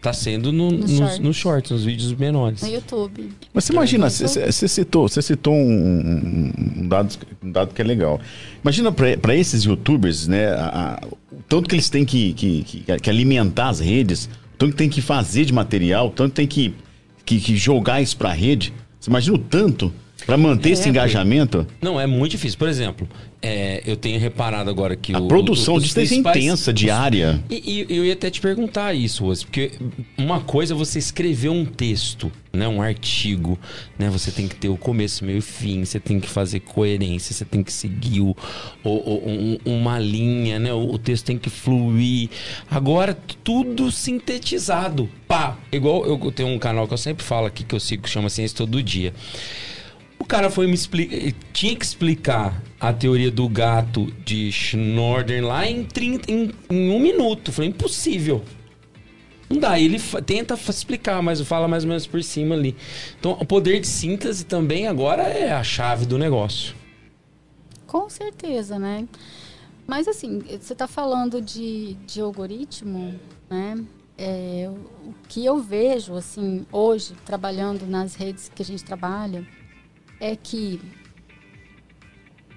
Tá 0.00 0.12
sendo 0.12 0.52
no, 0.52 0.70
Nos 0.70 0.90
nos, 0.92 0.96
shorts. 0.98 1.18
nos 1.18 1.36
shorts, 1.36 1.70
nos 1.72 1.84
vídeos 1.84 2.12
menores. 2.14 2.62
No 2.62 2.68
YouTube. 2.68 3.30
Mas 3.52 3.64
você 3.64 3.72
imagina, 3.72 4.08
você 4.08 4.68
citou, 4.68 5.08
você 5.08 5.20
citou 5.20 5.52
um, 5.52 5.58
um- 5.58 6.52
um 6.82 6.88
dado, 6.88 7.18
um 7.42 7.50
dado 7.50 7.74
que 7.74 7.82
é 7.82 7.84
legal. 7.84 8.20
Imagina 8.62 8.92
para 8.92 9.34
esses 9.34 9.64
youtubers, 9.64 10.28
né, 10.28 10.50
a- 10.52 11.00
a- 11.02 11.06
o 11.32 11.42
tanto 11.48 11.68
que 11.68 11.74
eles 11.74 11.90
têm 11.90 12.04
que, 12.04 12.32
que, 12.32 12.62
que- 12.62 12.98
que 13.00 13.10
alimentar 13.10 13.70
as 13.70 13.80
redes, 13.80 14.26
o 14.54 14.56
tanto 14.56 14.70
que 14.70 14.78
tem 14.78 14.88
que 14.88 15.00
fazer 15.02 15.44
de 15.44 15.52
material, 15.52 16.06
o 16.06 16.10
tanto 16.10 16.28
que 16.30 16.36
tem 16.36 16.46
que, 16.46 16.74
que, 17.24 17.40
que 17.40 17.56
jogar 17.56 18.00
isso 18.00 18.16
pra 18.16 18.32
rede. 18.32 18.72
Você 19.00 19.10
imagina 19.10 19.34
o 19.34 19.38
tanto 19.40 19.92
para 20.26 20.36
manter 20.36 20.70
É, 20.70 20.72
esse 20.72 20.88
engajamento? 20.88 21.66
Não, 21.80 21.98
é 22.00 22.06
muito 22.06 22.32
difícil. 22.32 22.58
Por 22.58 22.68
exemplo, 22.68 23.08
é, 23.40 23.82
eu 23.86 23.96
tenho 23.96 24.18
reparado 24.20 24.68
agora 24.68 24.94
que 24.96 25.14
A 25.14 25.18
o- 25.20 25.28
produção 25.28 25.74
os 25.76 25.82
disso 25.84 25.94
principais- 25.94 26.36
intensa, 26.44 26.72
diária. 26.72 27.42
E, 27.48 27.86
e 27.88 27.96
eu 27.96 28.04
ia 28.04 28.12
até 28.12 28.28
te 28.30 28.40
perguntar 28.40 28.92
isso, 28.94 29.24
Rose, 29.24 29.44
porque 29.46 29.72
uma 30.18 30.40
coisa 30.40 30.74
é 30.74 30.76
você 30.76 30.98
escrever 30.98 31.48
um 31.48 31.64
texto, 31.64 32.30
né, 32.52 32.66
um 32.68 32.82
artigo, 32.82 33.58
né, 33.98 34.10
você 34.10 34.30
tem 34.32 34.48
que 34.48 34.56
ter 34.56 34.68
o 34.68 34.76
começo, 34.76 35.24
meio 35.24 35.38
e 35.38 35.40
fim, 35.40 35.84
você 35.84 36.00
tem 36.00 36.18
que 36.18 36.28
fazer 36.28 36.60
coerência, 36.60 37.32
você 37.32 37.44
tem 37.44 37.62
que 37.62 37.72
seguir 37.72 38.20
o, 38.20 38.36
o- 38.82 38.88
o- 38.90 39.28
um- 39.28 39.58
uma 39.64 39.98
linha, 39.98 40.58
né, 40.58 40.72
o, 40.72 40.94
o 40.94 40.98
texto 40.98 41.26
tem 41.26 41.38
que 41.38 41.48
fluir. 41.48 42.28
Agora, 42.70 43.16
tudo 43.44 43.90
sintetizado, 43.92 45.08
pá, 45.28 45.56
igual 45.72 46.04
eu 46.04 46.32
tenho 46.32 46.48
um 46.48 46.58
canal 46.58 46.86
que 46.88 46.94
eu 46.94 46.98
sempre 46.98 47.24
falo 47.24 47.46
aqui, 47.46 47.62
que 47.64 47.74
eu 47.74 47.80
sigo, 47.80 48.02
que 48.02 48.10
chama 48.10 48.28
Ciência 48.28 48.56
Todo 48.56 48.82
Dia. 48.82 49.14
O 50.18 50.24
cara 50.24 50.50
foi 50.50 50.66
me 50.66 50.74
explicar. 50.74 51.32
Tinha 51.52 51.76
que 51.76 51.84
explicar 51.84 52.62
a 52.80 52.92
teoria 52.92 53.30
do 53.30 53.48
gato 53.48 54.06
de 54.24 54.50
Schnorder 54.52 55.44
lá 55.44 55.66
em, 55.66 55.84
30, 55.84 56.30
em, 56.30 56.50
em 56.70 56.90
um 56.90 57.00
minuto. 57.00 57.52
Falei, 57.52 57.70
impossível. 57.70 58.42
Não 59.48 59.58
dá. 59.58 59.78
Ele 59.80 59.98
tenta 60.26 60.54
explicar, 60.54 61.22
mas 61.22 61.40
fala 61.40 61.66
mais 61.66 61.84
ou 61.84 61.88
menos 61.88 62.06
por 62.06 62.22
cima 62.22 62.54
ali. 62.54 62.76
Então, 63.18 63.32
o 63.32 63.46
poder 63.46 63.80
de 63.80 63.86
síntese 63.86 64.44
também 64.44 64.86
agora 64.86 65.22
é 65.22 65.52
a 65.52 65.62
chave 65.62 66.04
do 66.04 66.18
negócio. 66.18 66.74
Com 67.86 68.08
certeza, 68.10 68.78
né? 68.78 69.08
Mas 69.86 70.06
assim, 70.06 70.40
você 70.40 70.74
está 70.74 70.86
falando 70.86 71.40
de, 71.40 71.94
de 72.06 72.20
algoritmo, 72.20 73.18
né? 73.48 73.82
É, 74.18 74.68
o 74.68 75.14
que 75.28 75.44
eu 75.44 75.58
vejo, 75.58 76.14
assim, 76.14 76.66
hoje, 76.70 77.14
trabalhando 77.24 77.86
nas 77.86 78.14
redes 78.14 78.50
que 78.54 78.60
a 78.60 78.64
gente 78.64 78.84
trabalha, 78.84 79.46
é 80.20 80.36
que 80.36 80.80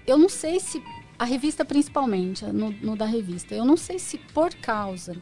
eu 0.06 0.18
não 0.18 0.30
sei 0.30 0.60
se 0.60 0.82
a 1.18 1.26
revista 1.26 1.64
principalmente, 1.64 2.46
no, 2.46 2.72
no 2.72 2.96
da 2.96 3.06
revista, 3.06 3.54
eu 3.54 3.64
não 3.64 3.78
sei 3.78 4.00
se 4.00 4.18
por 4.18 4.54
causa 4.56 5.16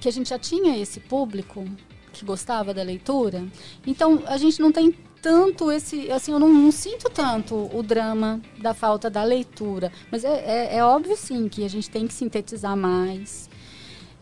que 0.00 0.08
a 0.08 0.12
gente 0.12 0.30
já 0.30 0.38
tinha 0.38 0.76
esse 0.78 1.00
público 1.00 1.64
que 2.12 2.24
gostava 2.24 2.72
da 2.72 2.82
leitura, 2.82 3.46
então 3.86 4.22
a 4.26 4.36
gente 4.36 4.60
não 4.60 4.72
tem 4.72 4.94
tanto 5.20 5.72
esse, 5.72 6.10
assim, 6.10 6.32
eu 6.32 6.38
não, 6.38 6.52
não 6.52 6.70
sinto 6.70 7.08
tanto 7.08 7.70
o 7.74 7.82
drama 7.82 8.42
da 8.58 8.74
falta 8.74 9.08
da 9.08 9.24
leitura, 9.24 9.90
mas 10.10 10.22
é, 10.22 10.28
é, 10.28 10.76
é 10.76 10.84
óbvio 10.84 11.16
sim 11.16 11.48
que 11.48 11.64
a 11.64 11.68
gente 11.68 11.88
tem 11.88 12.06
que 12.06 12.12
sintetizar 12.12 12.76
mais. 12.76 13.48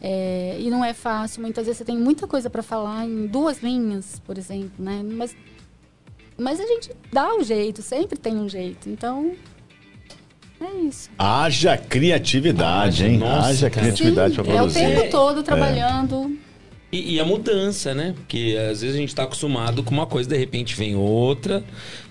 É, 0.01 0.57
e 0.59 0.69
não 0.71 0.85
é 0.85 0.93
fácil, 0.93 1.43
muitas 1.43 1.67
vezes 1.67 1.79
você 1.79 1.85
tem 1.85 1.97
muita 1.97 2.27
coisa 2.27 2.51
para 2.51 2.63
falar 2.63 3.05
em 3.05 3.27
duas 3.27 3.63
linhas, 3.63 4.21
por 4.25 4.37
exemplo, 4.37 4.85
né? 4.85 5.01
Mas, 5.05 5.37
mas 6.43 6.61
a 6.61 6.67
gente 6.67 6.91
dá 7.13 7.35
um 7.35 7.43
jeito, 7.43 7.81
sempre 7.81 8.19
tem 8.19 8.35
um 8.37 8.49
jeito. 8.49 8.89
Então, 8.89 9.33
é 10.61 10.81
isso. 10.87 11.11
Haja 11.19 11.77
criatividade, 11.77 13.03
Haja, 13.05 13.09
hein? 13.09 13.19
nossa, 13.19 13.49
Haja 13.49 13.71
cara. 13.71 13.87
criatividade 13.87 14.35
para 14.35 14.43
é 14.45 14.55
o 14.55 14.57
produzir. 14.59 14.79
tempo 14.81 15.11
todo 15.11 15.43
trabalhando. 15.43 16.37
E, 16.91 17.15
e 17.15 17.21
a 17.21 17.25
mudança, 17.25 17.95
né? 17.95 18.13
Porque 18.15 18.57
às 18.71 18.83
vezes 18.83 18.95
a 18.95 18.99
gente 18.99 19.15
tá 19.15 19.23
acostumado 19.23 19.83
com 19.83 19.91
uma 19.93 20.07
coisa, 20.07 20.29
de 20.29 20.37
repente 20.37 20.77
vem 20.77 20.95
outra, 20.95 21.65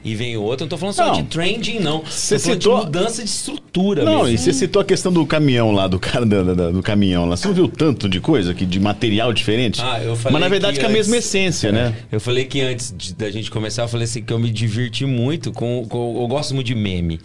e 0.03 0.15
vem 0.15 0.35
outra. 0.37 0.65
Não 0.65 0.69
tô 0.69 0.77
falando 0.77 0.95
só 0.95 1.07
Não. 1.07 1.13
de 1.13 1.23
trending, 1.23 1.79
não. 1.79 2.03
Você 2.03 2.37
citou- 2.39 2.79
de 2.79 2.85
mudança 2.85 3.23
de 3.23 3.29
estrutura 3.29 4.03
Não, 4.03 4.23
mesmo. 4.23 4.29
e 4.35 4.37
você 4.37 4.53
citou 4.53 4.81
a 4.81 4.85
questão 4.85 5.11
do 5.11 5.25
caminhão 5.25 5.71
lá, 5.71 5.87
do 5.87 5.99
cara 5.99 6.25
da- 6.25 6.43
da- 6.43 6.71
do 6.71 6.81
caminhão 6.81 7.25
lá. 7.25 7.35
Você 7.37 7.47
não 7.47 7.53
viu 7.55 7.67
tanto 7.67 8.09
de 8.09 8.19
coisa, 8.19 8.53
que, 8.53 8.65
de 8.65 8.79
material 8.79 9.31
diferente? 9.33 9.81
Ah, 9.83 10.01
eu 10.03 10.15
falei 10.15 10.33
Mas 10.33 10.41
na 10.41 10.49
verdade 10.49 10.73
que 10.73 10.79
que 10.79 10.85
é 10.85 10.89
a 10.89 10.91
mesma 10.91 11.17
essência, 11.17 11.71
né? 11.71 11.93
Eu 12.11 12.19
falei 12.19 12.45
que 12.45 12.61
antes 12.61 12.93
de- 12.97 13.13
da 13.13 13.29
gente 13.29 13.49
começar, 13.51 13.83
eu 13.83 13.87
falei 13.87 14.05
assim 14.05 14.21
que 14.23 14.31
eu 14.33 14.39
me 14.39 14.49
diverti 14.49 15.05
muito 15.05 15.51
com. 15.51 15.85
com- 15.87 16.19
eu 16.21 16.27
gosto 16.27 16.53
muito 16.55 16.67
de 16.67 16.75
meme. 16.75 17.19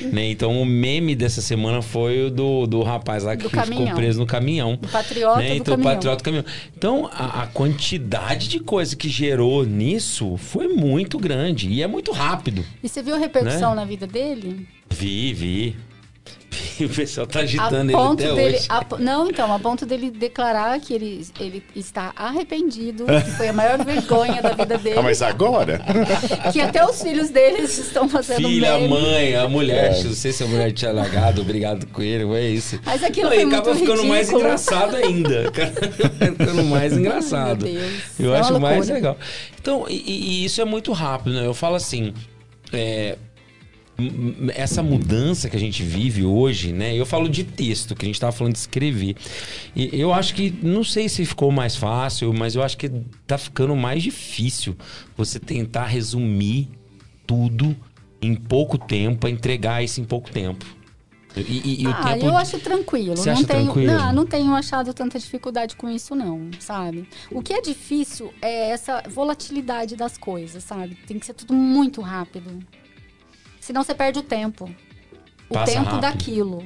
Né? 0.00 0.30
Então 0.30 0.60
o 0.62 0.64
meme 0.64 1.16
dessa 1.16 1.40
semana 1.40 1.82
foi 1.82 2.26
o 2.26 2.30
do, 2.30 2.64
do 2.66 2.82
rapaz 2.82 3.24
lá 3.24 3.34
que 3.36 3.42
Do 3.42 3.50
ficou 3.50 3.64
caminhão. 3.64 3.96
preso 3.96 4.20
no 4.20 4.26
caminhão. 4.26 4.74
O 4.80 4.86
patriota 4.88 5.38
né? 5.40 5.48
do 5.48 5.54
então, 5.54 5.74
caminhão. 5.74 5.90
o 5.92 5.94
patriota 5.94 6.16
do 6.18 6.22
caminhão. 6.22 6.44
Então 6.76 7.10
a, 7.12 7.42
a 7.42 7.46
quantidade 7.48 8.46
de 8.48 8.60
coisa 8.60 8.94
que 8.94 9.08
gerou 9.08 9.64
nisso 9.64 10.36
foi 10.36 10.68
muito 10.68 11.18
grande 11.18 11.68
e 11.68 11.82
é 11.82 11.86
muito 11.88 12.12
rápido. 12.14 12.64
E 12.82 12.88
você 12.88 13.02
viu 13.02 13.14
a 13.14 13.18
repercussão 13.18 13.70
Né? 13.70 13.76
na 13.76 13.84
vida 13.84 14.06
dele? 14.06 14.66
Vi, 14.90 15.32
vi. 15.34 15.76
O 16.80 16.88
pessoal 16.88 17.24
tá 17.26 17.38
A 17.38 17.42
agitando 17.42 17.90
ele 17.90 17.92
ponto 17.92 18.22
até 18.24 18.34
dele, 18.34 18.56
hoje. 18.56 18.66
a 18.68 18.84
não, 18.98 19.28
então, 19.30 19.52
a 19.52 19.58
ponto 19.60 19.86
dele 19.86 20.10
declarar 20.10 20.80
que 20.80 20.92
ele, 20.92 21.24
ele 21.38 21.62
está 21.76 22.12
arrependido, 22.16 23.04
que 23.24 23.30
foi 23.32 23.48
a 23.48 23.52
maior 23.52 23.84
vergonha 23.84 24.42
da 24.42 24.50
vida 24.50 24.76
dele, 24.78 24.98
Ah, 24.98 25.02
mas 25.02 25.22
agora? 25.22 25.80
que 26.52 26.60
até 26.60 26.84
os 26.84 27.00
filhos 27.00 27.30
deles 27.30 27.78
estão 27.78 28.08
fazendo 28.08 28.38
Filha, 28.38 28.72
meme. 28.78 28.88
mãe, 28.88 29.36
a 29.36 29.48
mulher, 29.48 30.02
não 30.04 30.12
sei 30.14 30.32
se 30.32 30.42
a 30.42 30.46
mulher 30.46 30.72
tinha 30.72 30.90
largado, 30.90 31.42
obrigado 31.42 31.86
com 31.86 32.02
ele, 32.02 32.24
foi 32.24 32.46
isso. 32.46 32.80
Mas 32.84 33.04
aquilo 33.04 33.28
Não, 33.30 33.36
foi 33.36 33.44
muito 33.44 33.56
acaba 33.60 33.76
ficando 33.76 34.04
mais 34.06 34.20
ridículo. 34.28 34.40
engraçado 34.40 34.96
ainda. 34.96 35.52
Ficando 36.36 36.64
mais 36.64 36.92
engraçado. 36.92 37.64
Meu 37.66 37.74
Deus, 37.74 37.92
Eu 38.18 38.34
é 38.34 38.40
acho 38.40 38.58
mais 38.60 38.88
legal. 38.88 39.16
Então, 39.60 39.86
e, 39.88 40.40
e 40.42 40.44
isso 40.44 40.60
é 40.60 40.64
muito 40.64 40.90
rápido, 40.92 41.34
né? 41.34 41.46
Eu 41.46 41.54
falo 41.54 41.76
assim. 41.76 42.12
é, 42.72 43.16
essa 44.54 44.82
mudança 44.82 45.48
que 45.48 45.56
a 45.56 45.60
gente 45.60 45.82
vive 45.82 46.24
hoje, 46.24 46.72
né? 46.72 46.94
Eu 46.94 47.06
falo 47.06 47.28
de 47.28 47.44
texto, 47.44 47.94
que 47.94 48.04
a 48.04 48.08
gente 48.08 48.18
tava 48.20 48.32
falando 48.32 48.52
de 48.54 48.58
escrever. 48.58 49.16
E 49.74 49.88
eu 49.92 50.12
acho 50.12 50.34
que, 50.34 50.50
não 50.62 50.82
sei 50.82 51.08
se 51.08 51.24
ficou 51.24 51.50
mais 51.52 51.76
fácil, 51.76 52.32
mas 52.32 52.54
eu 52.54 52.62
acho 52.62 52.76
que 52.76 52.88
tá 53.26 53.38
ficando 53.38 53.74
mais 53.76 54.02
difícil 54.02 54.76
você 55.16 55.38
tentar 55.38 55.86
resumir 55.86 56.68
tudo 57.26 57.76
em 58.20 58.34
pouco 58.34 58.76
tempo, 58.78 59.28
entregar 59.28 59.82
isso 59.84 60.00
em 60.00 60.04
pouco 60.04 60.30
tempo. 60.30 60.64
E, 61.36 61.40
e- 61.40 61.82
e 61.82 61.86
ah, 61.88 62.16
eu 62.16 62.30
de- 62.30 62.36
acho 62.36 62.58
tranquilo. 62.60 63.16
Você 63.16 63.30
não 63.30 63.38
acha 63.38 63.46
tenho, 63.46 63.64
tranquilo? 63.64 63.92
Não, 63.92 64.12
não 64.12 64.26
tenho 64.26 64.54
achado 64.54 64.94
tanta 64.94 65.18
dificuldade 65.18 65.74
com 65.74 65.88
isso, 65.90 66.14
não, 66.14 66.48
sabe? 66.60 67.08
O 67.30 67.42
que 67.42 67.52
é 67.52 67.60
difícil 67.60 68.32
é 68.40 68.70
essa 68.70 69.02
volatilidade 69.08 69.96
das 69.96 70.16
coisas, 70.16 70.62
sabe? 70.62 70.94
Tem 71.06 71.18
que 71.18 71.26
ser 71.26 71.34
tudo 71.34 71.52
muito 71.52 72.00
rápido. 72.00 72.60
Senão 73.64 73.82
você 73.82 73.94
perde 73.94 74.18
o 74.18 74.22
tempo. 74.22 74.68
O 75.48 75.54
Passa 75.54 75.72
tempo 75.72 75.84
rápido. 75.86 76.00
daquilo. 76.02 76.62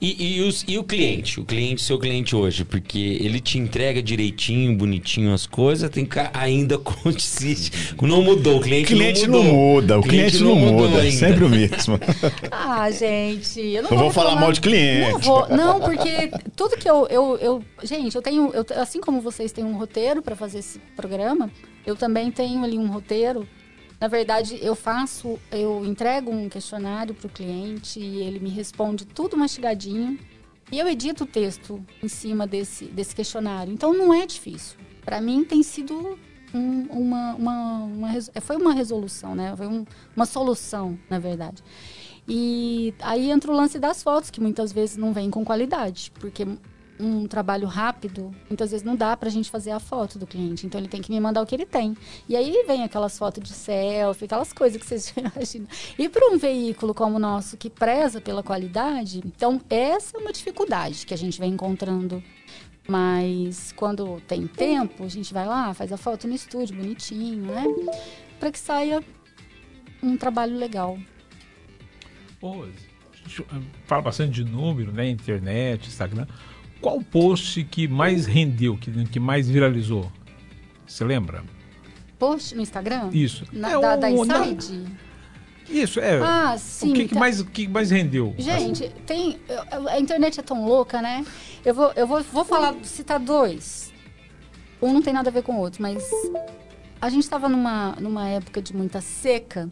E, 0.00 0.38
e 0.38 0.40
os- 0.40 0.64
e 0.66 0.76
o 0.78 0.82
cliente? 0.82 1.38
O 1.38 1.44
cliente, 1.44 1.80
seu 1.80 1.96
cliente 1.96 2.34
hoje, 2.34 2.64
porque 2.64 2.98
ele 3.20 3.38
te 3.38 3.56
entrega 3.56 4.02
direitinho, 4.02 4.76
bonitinho 4.76 5.32
as 5.32 5.46
coisas, 5.46 5.88
tem 5.90 6.04
que 6.04 6.18
ainda 6.34 6.76
consiste. 6.82 7.94
Não 8.02 8.20
mudou, 8.20 8.54
o 8.54 8.56
O 8.56 8.60
cliente, 8.60 8.86
cliente 8.94 9.28
não 9.28 9.44
não 9.44 9.52
muda, 9.52 10.00
o 10.00 10.02
cliente 10.02 10.42
não 10.42 10.56
mudou 10.56 10.88
muda, 10.90 11.06
é 11.06 11.10
sempre 11.12 11.44
o 11.44 11.48
mesmo. 11.48 12.00
Ah, 12.50 12.90
gente, 12.90 13.60
eu 13.60 13.84
não, 13.84 13.90
Não 13.90 13.98
vou 13.98 14.10
falar 14.10 14.34
mal 14.34 14.52
de 14.52 14.60
cliente. 14.60 15.08
Não, 15.12 15.18
vou, 15.20 15.48
não, 15.50 15.78
porque 15.80 16.32
tudo 16.56 16.76
que 16.76 16.90
eu, 16.90 17.06
eu, 17.08 17.36
eu- 17.40 17.64
gente, 17.84 18.16
eu 18.16 18.22
tenho, 18.22 18.50
eu- 18.52 18.66
assim 18.82 19.00
como 19.00 19.20
vocês 19.20 19.52
têm 19.52 19.62
um 19.62 19.76
roteiro 19.78 20.20
para 20.20 20.34
fazer 20.34 20.58
esse 20.58 20.80
programa, 20.96 21.48
eu 21.86 21.94
também 21.94 22.28
tenho 22.32 22.64
ali 22.64 22.76
um 22.76 22.88
roteiro. 22.88 23.46
Na 24.02 24.08
verdade, 24.08 24.58
eu 24.60 24.74
faço, 24.74 25.38
eu 25.52 25.86
entrego 25.86 26.28
um 26.28 26.48
questionário 26.48 27.14
para 27.14 27.28
o 27.28 27.30
cliente 27.30 28.00
e 28.00 28.20
ele 28.20 28.40
me 28.40 28.50
responde 28.50 29.06
tudo 29.06 29.36
mastigadinho 29.36 30.18
e 30.72 30.76
eu 30.80 30.88
edito 30.88 31.22
o 31.22 31.26
texto 31.26 31.80
em 32.02 32.08
cima 32.08 32.44
desse, 32.44 32.86
desse 32.86 33.14
questionário. 33.14 33.72
Então, 33.72 33.94
não 33.94 34.12
é 34.12 34.26
difícil. 34.26 34.76
Para 35.04 35.20
mim, 35.20 35.44
tem 35.44 35.62
sido 35.62 36.18
um- 36.52 36.82
uma, 36.90 37.34
uma, 37.36 37.78
uma 37.84 38.08
res- 38.08 38.28
foi 38.40 38.56
uma 38.56 38.72
resolução, 38.74 39.36
né? 39.36 39.54
Foi 39.56 39.68
um- 39.68 39.86
uma 40.16 40.26
solução, 40.26 40.98
na 41.08 41.20
verdade. 41.20 41.62
E 42.26 42.92
aí 43.02 43.30
entra 43.30 43.52
o 43.52 43.54
lance 43.54 43.78
das 43.78 44.02
fotos, 44.02 44.30
que 44.32 44.40
muitas 44.40 44.72
vezes 44.72 44.96
não 44.96 45.12
vem 45.12 45.30
com 45.30 45.44
qualidade, 45.44 46.10
porque 46.18 46.44
um 46.98 47.26
trabalho 47.26 47.66
rápido, 47.66 48.34
muitas 48.48 48.70
vezes 48.70 48.84
não 48.84 48.94
dá 48.94 49.16
pra 49.16 49.30
gente 49.30 49.50
fazer 49.50 49.70
a 49.70 49.80
foto 49.80 50.18
do 50.18 50.26
cliente. 50.26 50.66
Então 50.66 50.80
ele 50.80 50.88
tem 50.88 51.00
que 51.00 51.10
me 51.10 51.18
mandar 51.18 51.42
o 51.42 51.46
que 51.46 51.54
ele 51.54 51.66
tem. 51.66 51.96
E 52.28 52.36
aí 52.36 52.64
vem 52.66 52.84
aquelas 52.84 53.18
fotos 53.18 53.42
de 53.42 53.54
selfie, 53.54 54.24
aquelas 54.24 54.52
coisas 54.52 54.80
que 54.80 54.86
vocês 54.86 55.12
imaginam. 55.16 55.66
E 55.98 56.08
para 56.08 56.32
um 56.32 56.38
veículo 56.38 56.94
como 56.94 57.16
o 57.16 57.18
nosso, 57.18 57.56
que 57.56 57.68
preza 57.68 58.20
pela 58.20 58.42
qualidade, 58.42 59.20
então 59.24 59.60
essa 59.68 60.16
é 60.16 60.20
uma 60.20 60.32
dificuldade 60.32 61.06
que 61.06 61.14
a 61.14 61.18
gente 61.18 61.38
vem 61.40 61.52
encontrando. 61.52 62.22
Mas 62.88 63.72
quando 63.72 64.20
tem 64.26 64.46
tempo, 64.46 65.04
a 65.04 65.08
gente 65.08 65.32
vai 65.32 65.46
lá, 65.46 65.72
faz 65.72 65.92
a 65.92 65.96
foto 65.96 66.26
no 66.26 66.34
estúdio, 66.34 66.76
bonitinho, 66.76 67.46
né? 67.46 67.64
Para 68.40 68.50
que 68.50 68.58
saia 68.58 69.02
um 70.02 70.16
trabalho 70.16 70.56
legal. 70.56 70.98
Ô, 72.40 72.64
a 72.64 72.66
gente 73.16 73.46
fala 73.86 74.02
bastante 74.02 74.32
de 74.32 74.44
número, 74.44 74.90
né? 74.90 75.08
Internet, 75.08 75.86
Instagram. 75.86 76.26
Qual 76.82 77.00
post 77.00 77.62
que 77.64 77.86
mais 77.88 78.26
rendeu, 78.26 78.76
que, 78.76 78.90
que 79.06 79.20
mais 79.20 79.48
viralizou? 79.48 80.10
Você 80.86 81.04
lembra? 81.04 81.42
Post 82.18 82.54
no 82.54 82.60
Instagram? 82.62 83.08
Isso. 83.12 83.44
Na, 83.52 83.68
É 83.68 83.72
da, 83.72 83.78
o- 83.78 83.96
da 83.96 84.10
na- 84.10 84.46
Inside? 84.46 84.84
Isso, 85.70 86.00
é. 86.00 86.20
Ah, 86.20 86.56
sim. 86.58 86.90
o 86.90 86.94
que, 86.94 87.08
que 87.08 87.14
tá. 87.14 87.20
mais, 87.20 87.40
o 87.40 87.46
que 87.46 87.66
mais 87.68 87.90
rendeu? 87.90 88.34
Gente, 88.36 88.88
tem. 89.06 89.38
eu- 89.48 89.88
A 89.88 89.98
internet 89.98 90.38
é 90.38 90.42
tão 90.42 90.66
louca, 90.66 91.00
né? 91.00 91.24
Eu 91.64 91.72
vou, 91.74 91.92
eu 91.96 92.06
vou, 92.06 92.20
vou 92.22 92.44
falar, 92.44 92.74
citar 92.82 93.18
dois. 93.18 93.90
Um 94.82 94.92
não 94.92 95.00
tem 95.00 95.12
nada 95.14 95.30
a 95.30 95.32
ver 95.32 95.42
com 95.42 95.54
o 95.54 95.58
outro, 95.60 95.80
mas 95.80 96.02
a 97.00 97.08
gente 97.08 97.22
estava 97.22 97.48
numa, 97.48 97.92
numa 98.00 98.28
época 98.28 98.60
de 98.60 98.74
muita 98.76 99.00
seca 99.00 99.70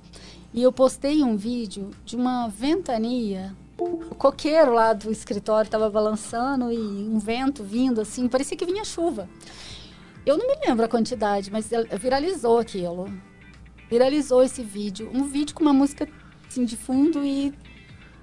e 0.54 0.62
eu 0.62 0.72
postei 0.72 1.22
um 1.22 1.36
vídeo 1.36 1.90
de 2.04 2.14
uma 2.16 2.48
ventania. 2.48 3.54
O 3.80 4.14
coqueiro 4.14 4.74
lá 4.74 4.92
do 4.92 5.10
escritório 5.10 5.66
estava 5.66 5.88
balançando 5.88 6.70
e 6.70 6.76
um 6.76 7.18
vento 7.18 7.64
vindo 7.64 8.00
assim, 8.00 8.28
parecia 8.28 8.56
que 8.56 8.66
vinha 8.66 8.84
chuva. 8.84 9.28
Eu 10.26 10.36
não 10.36 10.46
me 10.46 10.66
lembro 10.66 10.84
a 10.84 10.88
quantidade, 10.88 11.50
mas 11.50 11.70
viralizou 11.98 12.58
aquilo. 12.58 13.10
Viralizou 13.88 14.42
esse 14.42 14.62
vídeo. 14.62 15.10
Um 15.14 15.24
vídeo 15.24 15.54
com 15.54 15.62
uma 15.62 15.72
música 15.72 16.06
assim, 16.46 16.64
de 16.64 16.76
fundo 16.76 17.24
e 17.24 17.54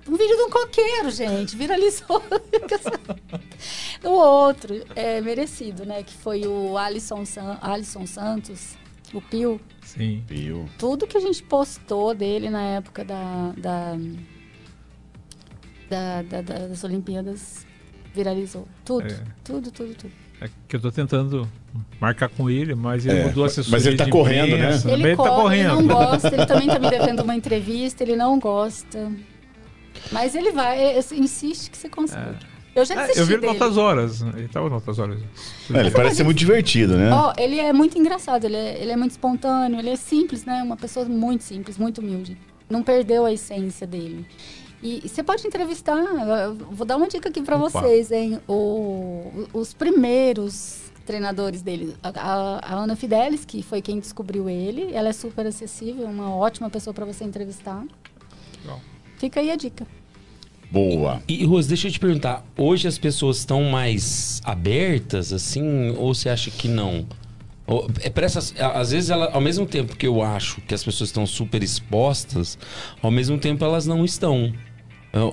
um 0.07 0.15
vídeo 0.15 0.37
de 0.37 0.43
um 0.43 0.49
coqueiro, 0.49 1.09
gente. 1.09 1.55
Viralizou. 1.57 2.21
o 4.03 4.09
outro, 4.09 4.75
é 4.95 5.19
merecido, 5.21 5.85
né? 5.85 6.03
Que 6.03 6.13
foi 6.13 6.45
o 6.45 6.77
Alisson, 6.77 7.25
San- 7.25 7.57
Alisson 7.61 8.05
Santos, 8.05 8.77
o 9.13 9.19
Pio. 9.19 9.59
Sim. 9.81 10.23
Viu? 10.27 10.69
Tudo 10.77 11.07
que 11.07 11.17
a 11.17 11.21
gente 11.21 11.41
postou 11.41 12.13
dele 12.13 12.49
na 12.49 12.61
época 12.61 13.03
da, 13.03 13.53
da, 13.57 13.95
da- 15.89 16.21
da- 16.21 16.41
da- 16.41 16.67
das 16.67 16.83
Olimpíadas 16.83 17.65
viralizou. 18.13 18.67
Tudo, 18.83 19.07
É. 19.07 19.19
tudo, 19.43 19.71
tudo, 19.71 19.93
tudo. 19.95 20.11
É 20.39 20.47
que 20.67 20.75
eu 20.75 20.79
tô 20.79 20.91
tentando 20.91 21.47
marcar 21.99 22.29
com 22.29 22.47
ele, 22.49 22.75
mas 22.75 23.05
ele 23.05 23.19
É, 23.19 23.25
mudou 23.25 23.43
a 23.43 23.47
assessoria 23.47 23.71
mas 23.71 23.85
ele 23.87 23.97
tá 23.97 24.05
de 24.05 24.11
correndo, 24.11 24.49
né? 24.51 24.57
imprensa, 24.65 24.87
Ele, 24.91 24.97
Também 24.97 25.15
corre, 25.15 25.29
tá 25.29 25.35
correndo. 25.35 25.79
ele 25.79 25.87
não 25.87 25.87
gosta, 25.87 26.27
ele 26.27 26.45
também 26.45 26.67
tá 26.67 26.79
me 26.79 26.89
devendo 26.91 27.23
uma 27.23 27.35
entrevista, 27.35 28.03
ele 28.03 28.15
não 28.15 28.37
gosta. 28.39 29.11
Mas 30.11 30.35
ele 30.35 30.51
vai, 30.51 30.77
é, 30.79 30.99
insiste 31.13 31.71
que 31.71 31.77
você 31.77 31.89
consegue. 31.89 32.35
Eu 32.75 32.85
já 32.85 32.93
É, 32.93 32.97
desisti 32.99 33.19
eu 33.19 33.25
vi 33.25 33.33
ele 33.33 33.41
dele. 33.41 33.53
em 33.53 33.55
altas 33.55 33.77
horas. 33.77 34.21
Ele 34.21 34.47
tava 34.47 34.69
em 34.69 34.71
altas 34.73 34.99
horas. 34.99 35.19
É, 35.73 35.79
ele 35.79 35.89
parece 35.89 36.17
ser 36.17 36.23
muito 36.23 36.37
divertido, 36.37 36.95
né? 36.95 37.11
Ó, 37.11 37.33
ele 37.35 37.59
é 37.59 37.73
muito 37.73 37.97
engraçado, 37.97 38.45
ele 38.45 38.55
é, 38.55 38.79
ele 38.79 38.91
é 38.91 38.95
muito 38.95 39.11
espontâneo, 39.11 39.79
ele 39.79 39.89
é 39.89 39.95
simples, 39.95 40.45
né? 40.45 40.61
Uma 40.61 40.77
pessoa 40.77 41.03
muito 41.07 41.43
simples, 41.43 41.79
muito 41.79 41.99
humilde. 41.99 42.37
Não 42.69 42.83
perdeu 42.83 43.25
a 43.25 43.33
essência 43.33 43.87
dele. 43.87 44.23
E, 44.81 45.01
e 45.03 45.09
você 45.09 45.23
pode 45.23 45.45
entrevistar, 45.47 45.97
eu 45.97 46.55
vou 46.71 46.85
dar 46.85 46.97
uma 46.97 47.07
dica 47.07 47.29
aqui 47.29 47.41
pra 47.41 47.57
Opa. 47.57 47.69
vocês, 47.81 48.11
hein? 48.11 48.39
O- 48.47 49.47
os 49.53 49.73
primeiros 49.73 50.91
treinadores 51.05 51.61
dele, 51.61 51.95
a, 52.03 52.09
a- 52.09 52.59
a 52.59 52.75
Ana 52.75 52.95
Fidelis, 52.95 53.43
que 53.45 53.63
foi 53.63 53.81
quem 53.81 53.99
descobriu 53.99 54.47
ele, 54.49 54.93
ela 54.93 55.09
é 55.09 55.13
super 55.13 55.47
acessível, 55.47 56.05
uma 56.05 56.35
ótima 56.35 56.69
pessoa 56.69 56.93
pra 56.93 57.05
você 57.05 57.23
entrevistar. 57.23 57.83
Legal. 58.61 58.79
Fica 59.17 59.39
aí 59.39 59.49
a 59.49 59.55
dica. 59.55 59.87
Boa. 60.69 61.23
E, 61.27 61.45
Rose, 61.45 61.67
deixa 61.67 61.87
eu 61.87 61.91
te 61.91 61.99
perguntar, 61.99 62.45
hoje 62.57 62.87
as 62.89 62.97
pessoas 62.99 63.37
estão 63.37 63.63
mais 63.63 64.41
abertas, 64.43 65.31
assim, 65.31 65.91
ou 65.97 66.13
você 66.13 66.29
acha 66.29 66.51
que 66.51 66.67
não? 66.67 67.05
É 68.01 68.09
pra 68.09 68.25
essas, 68.25 68.53
às 68.57 68.91
vezes, 68.91 69.09
ela, 69.09 69.31
ao 69.33 69.41
mesmo 69.41 69.65
tempo 69.65 69.95
que 69.95 70.05
eu 70.07 70.21
acho 70.21 70.61
que 70.61 70.73
as 70.73 70.83
pessoas 70.83 71.09
estão 71.09 71.25
super 71.25 71.61
expostas, 71.63 72.57
ao 73.01 73.09
mesmo 73.11 73.37
tempo 73.37 73.63
elas 73.63 73.85
não 73.85 74.05
estão. 74.05 74.53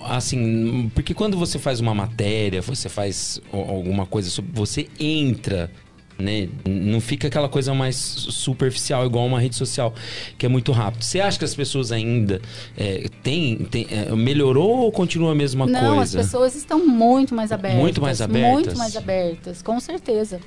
Assim, 0.07 0.91
porque 0.95 1.14
quando 1.14 1.37
você 1.37 1.59
faz 1.59 1.80
uma 1.80 1.95
matéria, 1.95 2.61
você 2.62 2.89
faz 2.89 3.41
alguma 3.53 4.07
coisa. 4.07 4.30
Você 4.53 4.89
entra, 4.99 5.70
né? 6.18 6.49
Não 6.64 7.01
fica 7.01 7.26
aquela 7.28 7.49
coisa 7.49 7.74
mais 7.74 7.97
superficial, 7.97 9.05
igual 9.05 9.26
uma 9.26 9.41
rede 9.41 9.57
social, 9.57 9.93
que 10.39 10.47
é 10.47 10.49
muito 10.49 10.70
rápido. 10.72 11.03
Você 11.03 11.20
acha 11.20 11.39
que 11.39 11.45
as 11.45 11.55
pessoas 11.55 11.91
ainda 11.93 12.41
é, 12.76 13.09
tem, 13.22 13.57
tem- 13.70 13.87
é, 13.91 14.14
melhorou 14.14 14.78
ou 14.78 14.93
continua 14.93 15.32
a 15.32 15.35
mesma 15.35 15.66
Não, 15.66 15.97
coisa? 15.97 16.20
as 16.20 16.26
pessoas 16.26 16.55
estão 16.55 16.87
muito 16.87 17.35
mais 17.35 17.51
abertas. 17.52 17.81
Muito 17.81 18.01
mais 18.01 18.20
abertas? 18.20 18.52
Muito 18.52 18.78
mais 18.78 18.97
abertas, 18.97 19.61
com 19.62 19.78
certeza. 19.81 20.40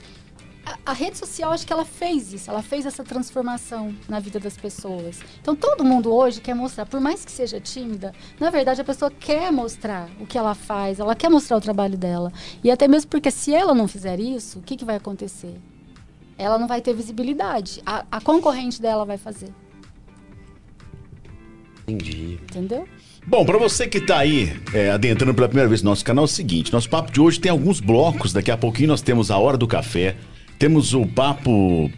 A, 0.68 0.91
a 0.91 0.94
rede 0.94 1.18
social, 1.18 1.53
acho 1.53 1.65
que 1.65 1.72
ela 1.72 1.85
fez 1.85 2.34
isso, 2.34 2.49
ela 2.49 2.61
fez 2.61 2.85
essa 2.85 3.02
transformação 3.02 3.95
na 4.10 4.19
vida 4.19 4.38
das 4.38 4.57
pessoas. 4.57 5.19
Então, 5.39 5.56
todo 5.56 5.85
mundo 5.85 6.14
hoje 6.14 6.41
quer 6.41 6.53
mostrar, 6.53 6.85
por 6.85 6.99
mais 6.99 7.23
que 7.23 7.31
seja 7.31 7.57
tímida, 7.57 8.14
na 8.38 8.49
verdade, 8.49 8.81
a 8.81 8.84
pessoa 8.84 9.10
quer 9.10 9.49
mostrar 9.49 10.10
o 10.19 10.26
que 10.26 10.38
ela 10.38 10.53
faz, 10.53 10.99
ela 10.99 11.15
quer 11.15 11.30
mostrar 11.30 11.56
o 11.56 11.61
trabalho 11.61 11.98
dela. 11.98 12.34
E 12.61 12.69
até 12.69 12.85
mesmo 12.85 13.10
porque 13.10 13.31
se 13.31 13.53
ela 13.56 13.73
não 13.73 13.88
fizer 13.88 14.19
isso, 14.19 14.60
o 14.60 14.61
que, 14.61 14.76
que 14.76 14.84
vai 14.84 14.98
acontecer? 14.98 15.56
Ela 16.38 16.60
não 16.60 16.68
vai 16.68 16.81
ter 16.81 16.94
visibilidade. 16.94 17.81
A, 17.85 18.06
a 18.11 18.19
concorrente 18.19 18.81
dela 18.81 19.06
vai 19.06 19.18
fazer, 19.18 19.53
Entendi. 21.88 22.39
entendeu? 22.44 22.85
Bom, 23.26 23.45
pra 23.45 23.57
você 23.57 23.88
que 23.88 24.02
tá 24.02 24.19
aí 24.19 24.53
é, 24.73 24.91
adentrando 24.91 25.34
pela 25.34 25.48
primeira 25.48 25.69
vez 25.69 25.81
no 25.81 25.89
nosso 25.89 26.03
canal, 26.03 26.23
é 26.23 26.26
o 26.26 26.27
seguinte: 26.27 26.73
nosso 26.73 26.89
papo 26.89 27.11
de 27.11 27.22
hoje 27.22 27.39
tem 27.39 27.49
alguns 27.52 27.80
blocos. 27.80 28.34
Daqui 28.34 28.52
a 28.52 28.57
pouquinho 28.57 28.89
nós 28.89 29.02
temos 29.02 29.31
a 29.31 29.38
hora 29.38 29.57
do 29.57 29.68
café, 29.68 30.18
temos 30.57 30.93
o 30.93 31.05
papo 31.05 31.91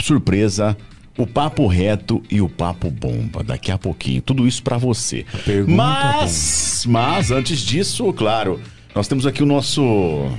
surpresa, 0.00 0.76
o 1.16 1.26
papo 1.26 1.66
reto 1.66 2.22
e 2.30 2.40
o 2.40 2.48
papo 2.48 2.90
bomba. 2.90 3.42
Daqui 3.42 3.70
a 3.70 3.78
pouquinho, 3.78 4.22
tudo 4.22 4.46
isso 4.46 4.62
pra 4.62 4.78
você. 4.78 5.24
pergunta 5.44 5.76
Mas, 5.76 6.84
mas 6.86 7.30
antes 7.30 7.60
disso, 7.60 8.12
claro, 8.12 8.60
nós 8.94 9.06
temos 9.06 9.24
aqui 9.26 9.42
o 9.42 9.46
nosso 9.46 9.82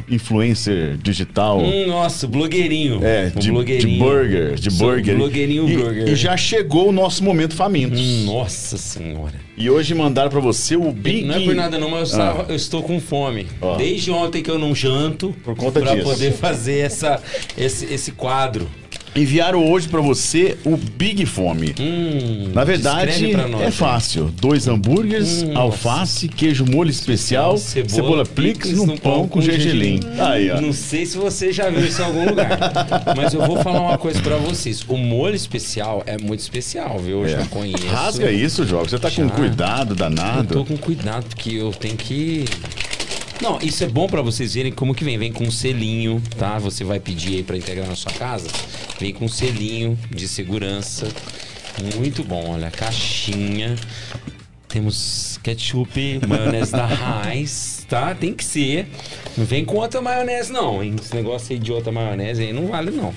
influencer 0.10 0.98
digital. 0.98 1.60
Hum, 1.60 1.88
nossa, 1.88 2.28
blogueirinho. 2.28 3.00
É, 3.04 3.30
de, 3.30 3.40
de 3.40 3.52
blogueirinho. 3.52 4.00
burger, 4.00 4.56
de 4.56 4.72
Sou 4.72 4.88
burger. 4.88 5.16
Blogueirinho 5.16 5.70
e, 5.70 5.78
burger. 5.78 6.08
E 6.10 6.16
já 6.16 6.36
chegou 6.36 6.90
o 6.90 6.92
nosso 6.92 7.24
momento 7.24 7.56
famintos. 7.56 8.00
Hum, 8.00 8.26
nossa 8.26 8.78
senhora. 8.78 9.36
E 9.58 9.70
hoje 9.70 9.94
mandaram 9.94 10.30
pra 10.30 10.40
você 10.40 10.76
o 10.76 10.92
Big... 10.92 11.24
Não 11.26 11.36
é 11.36 11.40
por 11.46 11.56
nada 11.56 11.78
não, 11.78 11.90
mas 11.90 12.14
eu, 12.14 12.22
Ah. 12.22 12.46
estou 12.50 12.82
com 12.84 13.00
fome. 13.00 13.48
Ó. 13.62 13.76
Desde 13.78 14.10
ontem 14.12 14.42
que 14.42 14.50
eu 14.50 14.58
não 14.60 14.74
janto. 14.76 15.36
Por 15.44 15.56
conta 15.56 15.80
pra 15.80 15.94
disso. 15.96 16.04
poder 16.08 16.32
fazer 16.34 16.80
essa, 16.80 17.22
esse, 17.58 17.86
esse 17.86 18.12
quadro. 18.12 18.68
Enviaram 19.14 19.70
hoje 19.70 19.90
pra 19.90 20.00
você 20.00 20.58
o 20.64 20.78
Big 20.78 21.26
Fome. 21.26 21.76
Hum, 21.78 22.52
Na 22.54 22.64
verdade, 22.64 23.34
nós, 23.34 23.62
é 23.62 23.70
fácil. 23.72 24.32
Dois 24.40 24.68
hambúrgueres, 24.70 25.44
Hum, 25.44 25.58
alface, 25.58 26.30
queijo 26.30 26.66
molho 26.66 26.90
especial, 26.90 27.58
Cebola, 27.58 27.90
cebola, 27.94 28.26
plix 28.26 28.70
e 28.70 28.76
um 28.80 28.86
no 28.86 28.98
pão 28.98 29.28
com 29.28 29.42
gergelim. 29.42 30.00
Aí, 30.18 30.50
ó. 30.50 30.62
Não 30.62 30.72
sei 30.72 31.06
se 31.06 31.18
você 31.18 31.52
já 31.52 31.70
viu 31.70 31.86
isso 31.86 32.02
em 32.02 32.06
algum 32.06 32.26
lugar. 32.30 32.58
mas 33.18 33.34
eu 33.34 33.46
vou 33.46 33.62
falar 33.62 33.82
uma 33.82 33.98
coisa 33.98 34.22
pra 34.22 34.38
vocês. 34.38 34.82
O 34.88 34.96
molho 34.98 35.36
especial 35.36 36.04
é 36.06 36.18
muito 36.18 36.40
especial, 36.40 36.98
viu? 37.00 37.24
Eu 37.28 37.30
já 37.40 37.46
conheço. 37.48 37.86
É. 37.86 37.90
Rasga 37.90 38.32
isso, 38.32 38.66
João. 38.66 38.84
Você 38.86 38.98
tá 38.98 39.12
com 39.12 39.28
Já. 39.28 39.30
cuidado 39.30 39.92
Eu 39.92 39.96
danado. 39.96 40.54
tô 40.54 40.64
com 40.66 40.78
cuidado, 40.78 41.26
porque 41.28 41.52
eu 41.56 41.72
tenho 41.72 41.98
que. 41.98 42.46
Não, 43.42 43.58
isso 43.60 43.84
é 43.84 43.88
bom 43.88 44.08
pra 44.08 44.22
vocês 44.22 44.54
verem 44.54 44.72
como 44.72 44.94
que 44.94 45.04
vem. 45.04 45.18
Vem 45.18 45.34
com 45.34 45.44
um 45.44 45.52
selinho, 45.52 46.22
tá? 46.38 46.60
Você 46.60 46.84
vai 46.84 47.00
pedir 47.00 47.38
aí 47.38 47.44
pra 47.44 47.58
integrar 47.58 47.88
na 47.88 47.96
sua 47.96 48.12
casa. 48.12 48.48
Vem 49.00 49.12
com 49.12 49.26
um 49.26 49.28
selinho 49.28 49.98
de 50.12 50.28
segurança. 50.28 51.08
Muito 51.96 52.24
bom, 52.24 52.52
olha, 52.52 52.70
caixinha. 52.70 53.76
Temos 54.68 55.40
ketchup, 55.42 56.22
maionese 56.28 56.72
da 56.72 56.88
Heinz, 57.34 57.84
tá? 57.90 58.14
Tem 58.14 58.32
que 58.32 58.46
ser. 58.46 58.88
Não 59.36 59.44
vem 59.44 59.66
com 59.66 59.76
outra 59.78 60.02
maionese, 60.02 60.52
não, 60.52 60.84
hein? 60.84 60.96
Esse 61.02 61.16
negócio 61.16 61.52
aí 61.52 61.60
de 61.60 61.72
outra 61.72 61.92
maionese 61.92 62.44
aí 62.44 62.54
não 62.54 62.68
vale, 62.68 62.92
não. 62.92 63.12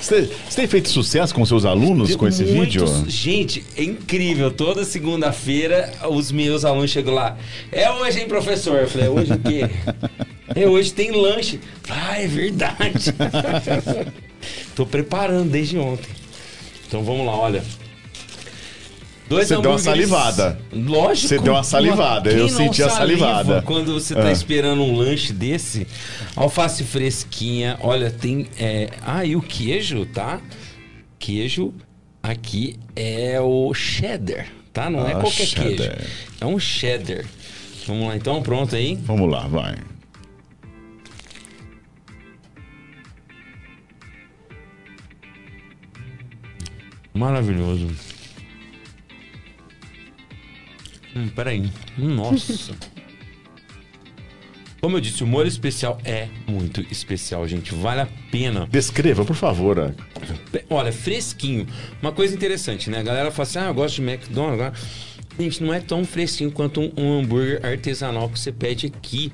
Você 0.00 0.22
você 0.48 0.56
tem 0.56 0.66
feito 0.66 0.88
sucesso 0.88 1.34
com 1.34 1.44
seus 1.44 1.64
alunos 1.64 2.14
com 2.14 2.26
esse 2.28 2.44
vídeo? 2.44 2.86
Muitos- 2.86 3.12
Gente, 3.12 3.64
é 3.76 3.82
incrível. 3.82 4.50
Toda 4.50 4.84
segunda-feira 4.84 5.92
os 6.08 6.30
meus 6.30 6.64
alunos 6.64 6.90
chegam 6.90 7.14
lá. 7.14 7.36
É 7.72 7.90
hoje, 7.90 8.20
hein, 8.20 8.28
professor? 8.28 8.78
Eu 8.80 8.88
falei, 8.88 9.08
hoje 9.08 9.32
o 9.32 9.38
quê? 9.38 9.68
É 10.54 10.66
hoje 10.68 10.92
tem 10.92 11.10
lanche. 11.10 11.58
Ah, 11.88 12.20
é 12.20 12.26
verdade. 12.26 13.12
Tô 14.74 14.86
preparando 14.86 15.50
desde 15.50 15.76
ontem. 15.78 16.08
Então 16.86 17.02
vamos 17.02 17.26
lá, 17.26 17.36
olha. 17.36 17.62
Dois 19.28 19.48
Você 19.48 19.58
deu 19.60 19.70
uma 19.72 19.78
salivada. 19.78 20.58
Lógico. 20.72 21.28
Você 21.28 21.38
deu 21.38 21.52
uma 21.52 21.62
salivada, 21.62 22.30
eu 22.30 22.46
Quem 22.46 22.56
senti 22.56 22.82
a 22.82 22.88
saliva 22.88 23.26
salivada. 23.26 23.62
Quando 23.62 23.92
você 23.92 24.14
tá 24.14 24.28
Ah. 24.28 24.32
esperando 24.32 24.82
um 24.82 24.96
lanche 24.96 25.32
desse, 25.34 25.86
alface 26.34 26.82
fresquinha, 26.82 27.78
olha, 27.82 28.10
tem. 28.10 28.46
É... 28.58 28.88
Ah, 29.02 29.24
e 29.26 29.36
o 29.36 29.42
queijo, 29.42 30.06
tá? 30.06 30.40
Queijo 31.18 31.74
aqui 32.22 32.78
é 32.96 33.38
o 33.40 33.74
cheddar, 33.74 34.46
tá? 34.72 34.88
Não 34.88 35.06
é 35.06 35.12
Ah, 35.12 35.16
qualquer 35.20 35.46
cheddar. 35.46 35.96
queijo. 35.96 36.10
É 36.40 36.46
um 36.46 36.58
cheddar. 36.58 37.24
Vamos 37.86 38.08
lá, 38.08 38.16
então, 38.16 38.42
pronto 38.42 38.74
aí. 38.74 38.94
Vamos 39.02 39.30
lá, 39.30 39.46
vai. 39.46 39.76
Maravilhoso. 47.14 47.88
Hum, 51.16 51.28
peraí. 51.28 51.70
Hum, 51.98 52.14
Nossa. 52.14 52.74
Como 54.80 54.96
eu 54.96 55.00
disse, 55.00 55.24
o 55.24 55.26
molho 55.26 55.48
especial 55.48 55.98
é 56.04 56.28
muito 56.46 56.80
especial, 56.90 57.46
gente. 57.48 57.74
Vale 57.74 58.02
a 58.02 58.08
pena. 58.30 58.66
Descreva, 58.70 59.24
por 59.24 59.34
favor. 59.34 59.92
Olha, 60.70 60.92
fresquinho. 60.92 61.66
Uma 62.00 62.12
coisa 62.12 62.32
interessante, 62.34 62.88
né? 62.88 62.98
A 62.98 63.02
galera 63.02 63.30
fala 63.32 63.48
assim: 63.48 63.58
ah, 63.58 63.66
eu 63.66 63.74
gosto 63.74 63.96
de 63.96 64.02
McDonald's. 64.02 64.78
Gente, 65.38 65.62
não 65.64 65.74
é 65.74 65.80
tão 65.80 66.04
fresquinho 66.04 66.50
quanto 66.52 66.80
um, 66.80 66.92
um 66.96 67.18
hambúrguer 67.18 67.64
artesanal 67.64 68.28
que 68.28 68.38
você 68.38 68.52
pede 68.52 68.86
aqui 68.86 69.32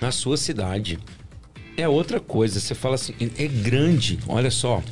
na 0.00 0.10
sua 0.10 0.36
cidade. 0.36 0.98
É 1.76 1.88
outra 1.88 2.18
coisa. 2.18 2.58
Você 2.58 2.74
fala 2.74 2.96
assim: 2.96 3.14
é 3.38 3.46
grande, 3.46 4.18
olha 4.26 4.50
só. 4.50 4.82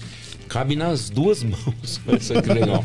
Cabe 0.49 0.77
nas 0.77 1.11
duas 1.11 1.43
mãos. 1.45 2.01
Olha 2.07 2.21
só 2.21 2.41
que 2.41 2.53
legal. 2.53 2.85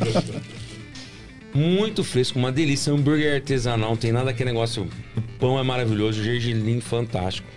Muito 1.58 2.04
fresco, 2.04 2.38
uma 2.38 2.52
delícia. 2.52 2.94
Hambúrguer 2.94 3.34
artesanal, 3.34 3.90
não 3.90 3.98
tem 3.98 4.12
nada 4.12 4.30
aquele 4.30 4.52
negócio. 4.52 4.88
O 5.16 5.22
pão 5.40 5.58
é 5.58 5.64
maravilhoso, 5.64 6.22
o 6.22 6.24
gergelim 6.24 6.80
fantástico. 6.80 7.48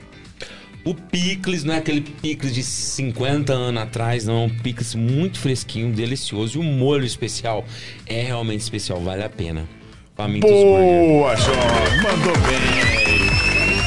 O 0.83 0.95
picles 0.95 1.65
não 1.65 1.75
é 1.75 1.77
aquele 1.77 2.01
picles 2.01 2.55
de 2.55 2.63
50 2.63 3.53
anos 3.53 3.83
atrás, 3.83 4.25
não. 4.25 4.45
É 4.45 4.47
um 4.47 4.49
picles 4.49 4.95
muito 4.95 5.39
fresquinho, 5.39 5.93
delicioso. 5.93 6.59
E 6.59 6.61
o 6.61 6.65
molho 6.65 7.05
especial 7.05 7.63
é 8.07 8.23
realmente 8.23 8.61
especial, 8.61 8.99
vale 9.03 9.23
a 9.23 9.29
pena. 9.29 9.69
Famintos 10.17 10.51
Boa, 10.51 11.37
Jorge. 11.37 11.61
Mandou 12.03 12.33
bem. 12.39 12.90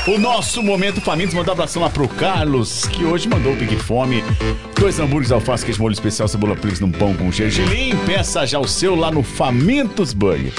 O 0.05 0.17
nosso 0.17 0.61
momento 0.61 0.99
famintos, 0.99 1.33
mandar 1.33 1.51
um 1.51 1.53
abração 1.53 1.81
lá 1.81 1.89
pro 1.89 2.09
Carlos, 2.09 2.83
que 2.87 3.05
hoje 3.05 3.29
mandou 3.29 3.53
o 3.53 3.55
Big 3.55 3.73
Fome. 3.77 4.21
Dois 4.77 4.99
hambúrgueres, 4.99 5.31
alface, 5.31 5.63
queijo 5.63 5.81
molho 5.81 5.93
especial, 5.93 6.27
cebola 6.27 6.57
picles 6.57 6.81
num 6.81 6.91
pão 6.91 7.15
com 7.15 7.31
gergelim. 7.31 7.95
Peça 8.05 8.45
já 8.45 8.59
o 8.59 8.67
seu 8.67 8.95
lá 8.95 9.09
no 9.09 9.23
Famintos 9.23 10.11
Burger. 10.11 10.51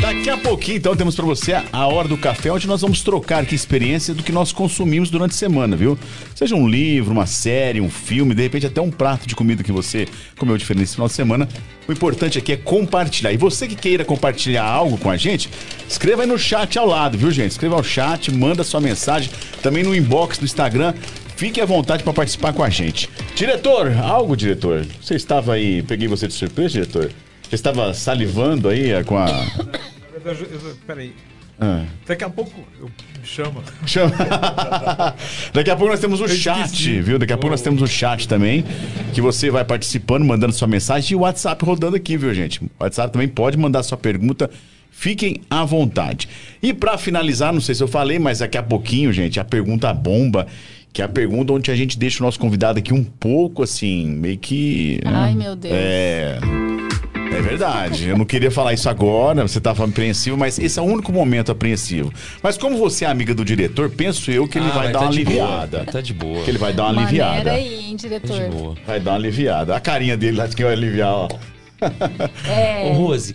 Daqui 0.00 0.30
a 0.30 0.38
pouquinho, 0.38 0.76
então, 0.76 0.94
temos 0.94 1.16
para 1.16 1.24
você 1.24 1.54
a 1.72 1.86
Hora 1.88 2.06
do 2.06 2.16
Café, 2.16 2.52
onde 2.52 2.68
nós 2.68 2.82
vamos 2.82 3.02
trocar 3.02 3.42
aqui 3.42 3.56
experiência 3.56 4.14
do 4.14 4.22
que 4.22 4.30
nós 4.30 4.52
consumimos 4.52 5.10
durante 5.10 5.32
a 5.32 5.34
semana, 5.34 5.74
viu? 5.74 5.98
Seja 6.32 6.54
um 6.54 6.68
livro, 6.68 7.10
uma 7.10 7.26
série, 7.26 7.80
um 7.80 7.90
filme, 7.90 8.32
de 8.32 8.42
repente 8.42 8.66
até 8.66 8.80
um 8.80 8.92
prato 8.92 9.26
de 9.26 9.34
comida 9.34 9.64
que 9.64 9.72
você 9.72 10.06
comeu 10.38 10.56
diferente 10.56 10.82
nesse 10.82 10.94
final 10.94 11.08
de 11.08 11.14
semana. 11.14 11.48
O 11.86 11.92
importante 11.92 12.38
aqui 12.38 12.52
é 12.52 12.56
compartilhar. 12.56 13.32
E 13.32 13.36
você 13.36 13.68
que 13.68 13.74
queira 13.74 14.04
compartilhar 14.04 14.64
algo 14.64 14.96
com 14.96 15.10
a 15.10 15.16
gente, 15.16 15.50
escreva 15.88 16.22
aí 16.22 16.28
no 16.28 16.38
chat 16.38 16.78
ao 16.78 16.86
lado, 16.86 17.18
viu, 17.18 17.30
gente? 17.30 17.52
Escreva 17.52 17.76
ao 17.76 17.84
chat, 17.84 18.32
manda 18.32 18.64
sua 18.64 18.80
mensagem, 18.80 19.30
também 19.62 19.84
no 19.84 19.94
inbox 19.94 20.38
do 20.38 20.44
Instagram. 20.44 20.94
Fique 21.36 21.60
à 21.60 21.66
vontade 21.66 22.02
para 22.02 22.12
participar 22.12 22.52
com 22.52 22.62
a 22.62 22.70
gente. 22.70 23.10
Diretor, 23.34 23.92
algo, 23.98 24.36
diretor? 24.36 24.86
Você 25.02 25.14
estava 25.14 25.54
aí, 25.54 25.82
peguei 25.82 26.08
você 26.08 26.28
de 26.28 26.34
surpresa, 26.34 26.70
diretor? 26.70 27.10
Você 27.42 27.54
estava 27.56 27.92
salivando 27.92 28.68
aí 28.68 28.92
eh, 28.92 29.02
com 29.02 29.18
a. 29.18 29.26
Peraí. 30.86 31.12
Ah. 31.58 31.84
Daqui 32.06 32.24
a 32.24 32.30
pouco 32.30 32.52
eu 32.80 32.86
me 32.86 33.26
chama. 33.26 33.62
Chama. 33.86 34.12
Daqui 35.52 35.70
a 35.70 35.76
pouco 35.76 35.92
nós 35.92 36.00
temos 36.00 36.20
o 36.20 36.28
chat, 36.28 37.00
viu? 37.00 37.18
Daqui 37.18 37.32
a 37.32 37.36
pouco 37.36 37.50
nós 37.50 37.62
temos 37.62 37.80
o 37.80 37.86
chat 37.86 38.28
também, 38.28 38.64
que 39.12 39.20
você 39.20 39.50
vai 39.50 39.64
participando, 39.64 40.24
mandando 40.24 40.52
sua 40.52 40.68
mensagem 40.68 41.12
e 41.12 41.16
o 41.16 41.20
WhatsApp 41.20 41.64
rodando 41.64 41.96
aqui, 41.96 42.16
viu, 42.16 42.34
gente? 42.34 42.62
O 42.62 42.70
WhatsApp 42.80 43.12
também 43.12 43.28
pode 43.28 43.56
mandar 43.56 43.82
sua 43.82 43.96
pergunta 43.98 44.50
Fiquem 44.96 45.40
à 45.50 45.64
vontade. 45.64 46.28
E 46.62 46.72
para 46.72 46.96
finalizar, 46.96 47.52
não 47.52 47.60
sei 47.60 47.74
se 47.74 47.82
eu 47.82 47.88
falei, 47.88 48.18
mas 48.20 48.38
daqui 48.38 48.56
a 48.56 48.62
pouquinho, 48.62 49.12
gente, 49.12 49.40
a 49.40 49.44
pergunta 49.44 49.92
bomba, 49.92 50.46
que 50.92 51.02
é 51.02 51.04
a 51.04 51.08
pergunta 51.08 51.52
onde 51.52 51.68
a 51.70 51.74
gente 51.74 51.98
deixa 51.98 52.22
o 52.22 52.26
nosso 52.26 52.38
convidado 52.38 52.78
aqui 52.78 52.94
um 52.94 53.02
pouco 53.02 53.64
assim, 53.64 54.06
meio 54.06 54.38
que. 54.38 55.00
Né? 55.04 55.10
Ai, 55.12 55.34
meu 55.34 55.56
Deus. 55.56 55.74
É. 55.76 56.38
É 57.36 57.42
verdade. 57.42 58.08
Eu 58.08 58.18
não 58.18 58.24
queria 58.24 58.50
falar 58.50 58.72
isso 58.72 58.88
agora, 58.88 59.42
você 59.42 59.58
estava 59.58 59.84
apreensivo, 59.84 60.36
mas 60.36 60.58
esse 60.58 60.78
é 60.78 60.82
o 60.82 60.84
único 60.84 61.12
momento 61.12 61.50
apreensivo. 61.52 62.12
Mas 62.42 62.56
como 62.56 62.76
você 62.76 63.04
é 63.04 63.08
amiga 63.08 63.34
do 63.34 63.44
diretor, 63.44 63.90
penso 63.90 64.30
eu 64.30 64.46
que 64.46 64.58
ele 64.58 64.68
ah, 64.68 64.74
vai, 64.74 64.86
dar 64.86 64.92
tá 64.92 65.00
uma 65.00 65.10
aliviada. 65.10 65.78
Boa. 65.78 65.92
Tá 65.92 66.00
de 66.00 66.14
boa. 66.14 66.44
Que 66.44 66.50
ele 66.50 66.58
vai 66.58 66.72
dar 66.72 66.84
uma 66.84 66.92
Maneira 66.92 67.26
aliviada. 67.26 67.52
aí, 67.52 67.90
hein, 67.90 67.96
diretor. 67.96 68.36
Tá 68.36 68.44
de 68.44 68.50
boa. 68.50 68.74
Vai 68.86 69.00
dar 69.00 69.10
uma 69.12 69.16
aliviada. 69.16 69.76
A 69.76 69.80
carinha 69.80 70.16
dele 70.16 70.36
lá 70.36 70.46
de 70.46 70.56
quem 70.56 70.64
vai 70.64 70.74
aliviar, 70.74 71.12
ó. 71.12 71.28
É. 72.48 72.90
Ô, 72.90 72.92
Rose, 72.94 73.34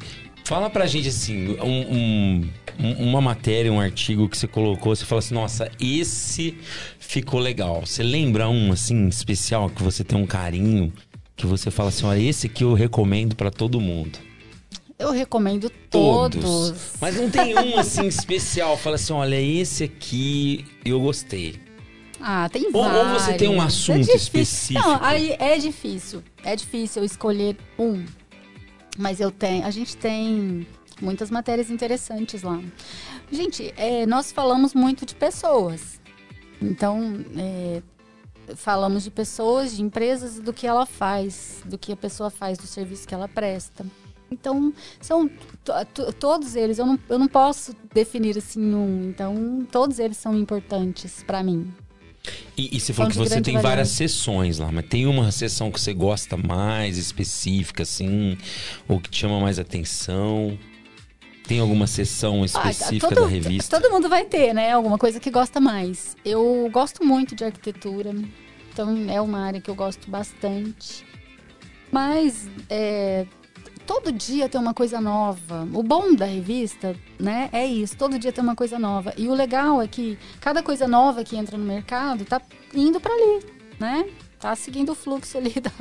Fala 0.50 0.68
pra 0.68 0.88
gente 0.88 1.10
assim, 1.10 1.56
um, 1.62 2.50
um, 2.80 2.92
uma 2.98 3.22
matéria, 3.22 3.72
um 3.72 3.80
artigo 3.80 4.28
que 4.28 4.36
você 4.36 4.48
colocou, 4.48 4.96
você 4.96 5.06
fala 5.06 5.20
assim, 5.20 5.36
nossa, 5.36 5.70
esse 5.80 6.58
ficou 6.98 7.40
legal. 7.40 7.86
Você 7.86 8.02
lembra 8.02 8.50
um 8.50 8.72
assim 8.72 9.08
especial 9.08 9.70
que 9.70 9.84
você 9.84 10.04
tem 10.04 10.18
um 10.18 10.26
carinho, 10.26 10.92
que 11.40 11.48
você 11.48 11.72
fala 11.72 11.88
assim, 11.88 12.06
olha, 12.06 12.20
esse 12.20 12.50
que 12.50 12.66
eu 12.66 12.74
recomendo 12.74 13.34
para 13.34 13.50
todo 13.50 13.80
mundo. 13.80 14.20
Eu 15.00 15.12
recomendo 15.12 15.70
todos. 15.90 16.44
todos. 16.44 16.94
Mas 17.00 17.16
não 17.16 17.30
tem 17.30 17.58
um 17.58 17.80
assim 17.80 18.08
especial, 18.08 18.76
fala 18.76 18.98
assim, 18.98 19.14
olha, 19.14 19.42
esse 19.42 19.86
aqui 19.86 20.66
eu 20.84 21.00
gostei. 21.00 21.58
Ah, 22.20 22.50
tem 22.50 22.66
ou, 22.74 22.84
vários. 22.84 23.14
Ou 23.14 23.20
você 23.20 23.34
tem 23.36 23.48
um 23.48 23.62
assunto 23.62 24.12
é 24.12 24.16
específico. 24.16 24.86
Não, 24.86 25.02
aí 25.02 25.38
é 25.40 25.58
difícil. 25.58 26.22
É 26.44 26.54
difícil 26.58 27.06
escolher 27.06 27.56
um. 27.78 28.06
Mas 28.98 29.22
eu 29.22 29.32
tenho, 29.32 29.66
a 29.66 29.72
gente 29.72 29.96
tem 29.96 30.68
muitas 31.02 31.32
matérias 31.32 31.70
interessantes 31.70 32.44
lá. 32.44 32.62
Gente, 33.32 33.74
é, 33.78 34.06
nós 34.06 34.34
falamos 34.34 34.74
muito 34.74 35.06
de 35.06 35.16
pessoas. 35.16 36.02
Então, 36.62 37.24
é, 37.38 37.82
falamos 38.56 39.04
de 39.04 39.12
pessoas, 39.12 39.76
de 39.76 39.82
empresas 39.82 40.38
e 40.38 40.42
do 40.42 40.54
que 40.54 40.68
ela 40.68 40.86
faz, 40.86 41.62
do 41.66 41.78
que 41.78 41.92
a 41.92 41.98
pessoa 41.98 42.30
faz, 42.30 42.58
do 42.58 42.68
serviço 42.68 43.08
que 43.08 43.14
ela 43.14 43.28
presta. 43.28 43.86
Então, 44.32 44.74
são 45.02 45.30
todos 46.20 46.56
eles, 46.56 46.78
eu 46.78 46.86
não, 46.86 47.00
eu 47.10 47.18
não 47.18 47.28
posso 47.28 47.76
definir 47.94 48.38
assim 48.38 48.74
um. 48.74 49.10
Então, 49.10 49.68
todos 49.72 50.00
eles 50.00 50.18
são 50.18 50.38
importantes 50.38 51.24
para 51.24 51.42
mim. 51.42 51.72
E, 52.58 52.76
e 52.76 52.80
você 52.80 52.94
falou 52.94 53.12
que 53.12 53.18
você 53.18 53.42
tem 53.42 53.58
várias 53.58 53.90
sessões 53.90 54.60
lá, 54.60 54.72
mas 54.72 54.86
tem 54.86 55.08
uma 55.08 55.32
sessão 55.32 55.72
que 55.72 55.80
você 55.80 55.94
gosta 55.94 56.38
mais, 56.38 56.98
específica, 56.98 57.84
assim, 57.84 58.38
ou 58.88 59.00
que 59.00 59.10
te 59.10 59.20
chama 59.20 59.40
mais 59.40 59.58
atenção? 59.58 60.58
Tem 61.50 61.60
alguma 61.60 61.88
sessão 61.88 62.46
específica 62.46 63.08
ah, 63.08 63.10
todo, 63.10 63.22
da 63.24 63.28
revista? 63.28 63.82
Todo 63.82 63.92
mundo 63.92 64.08
vai 64.08 64.24
ter, 64.24 64.54
né? 64.54 64.72
Alguma 64.72 65.00
coisa 65.00 65.20
que 65.20 65.32
gosta 65.32 65.60
mais. 65.60 66.16
Eu 66.24 66.70
gosto 66.72 67.04
muito 67.04 67.34
de 67.34 67.44
arquitetura, 67.44 68.14
então 68.72 68.96
é 69.10 69.20
uma 69.20 69.40
área 69.40 69.60
que 69.60 69.68
eu 69.68 69.74
gosto 69.74 70.12
bastante. 70.12 71.04
Mas 71.92 72.48
é, 72.70 73.26
todo 73.88 74.12
dia 74.12 74.48
tem 74.48 74.62
uma 74.62 74.76
coisa 74.76 75.02
nova. 75.02 75.68
O 75.74 75.82
bom 75.82 76.14
da 76.14 76.26
revista, 76.26 76.96
né, 77.20 77.50
é 77.52 77.66
isso. 77.66 77.98
Todo 77.98 78.20
dia 78.20 78.32
tem 78.32 78.44
uma 78.44 78.56
coisa 78.56 78.78
nova. 78.78 79.12
E 79.18 79.28
o 79.28 79.34
legal 79.34 79.82
é 79.82 79.88
que 79.88 80.20
cada 80.40 80.62
coisa 80.62 80.88
nova 80.88 81.24
que 81.24 81.36
entra 81.36 81.58
no 81.58 81.66
mercado 81.66 82.26
tá 82.26 82.40
indo 82.76 83.00
para 83.02 83.12
ali, 83.12 83.44
né? 83.80 84.08
Tá 84.40 84.56
seguindo 84.56 84.92
o 84.92 84.96
fluxo 84.96 85.40
ali. 85.40 85.56
Da... 85.60 85.72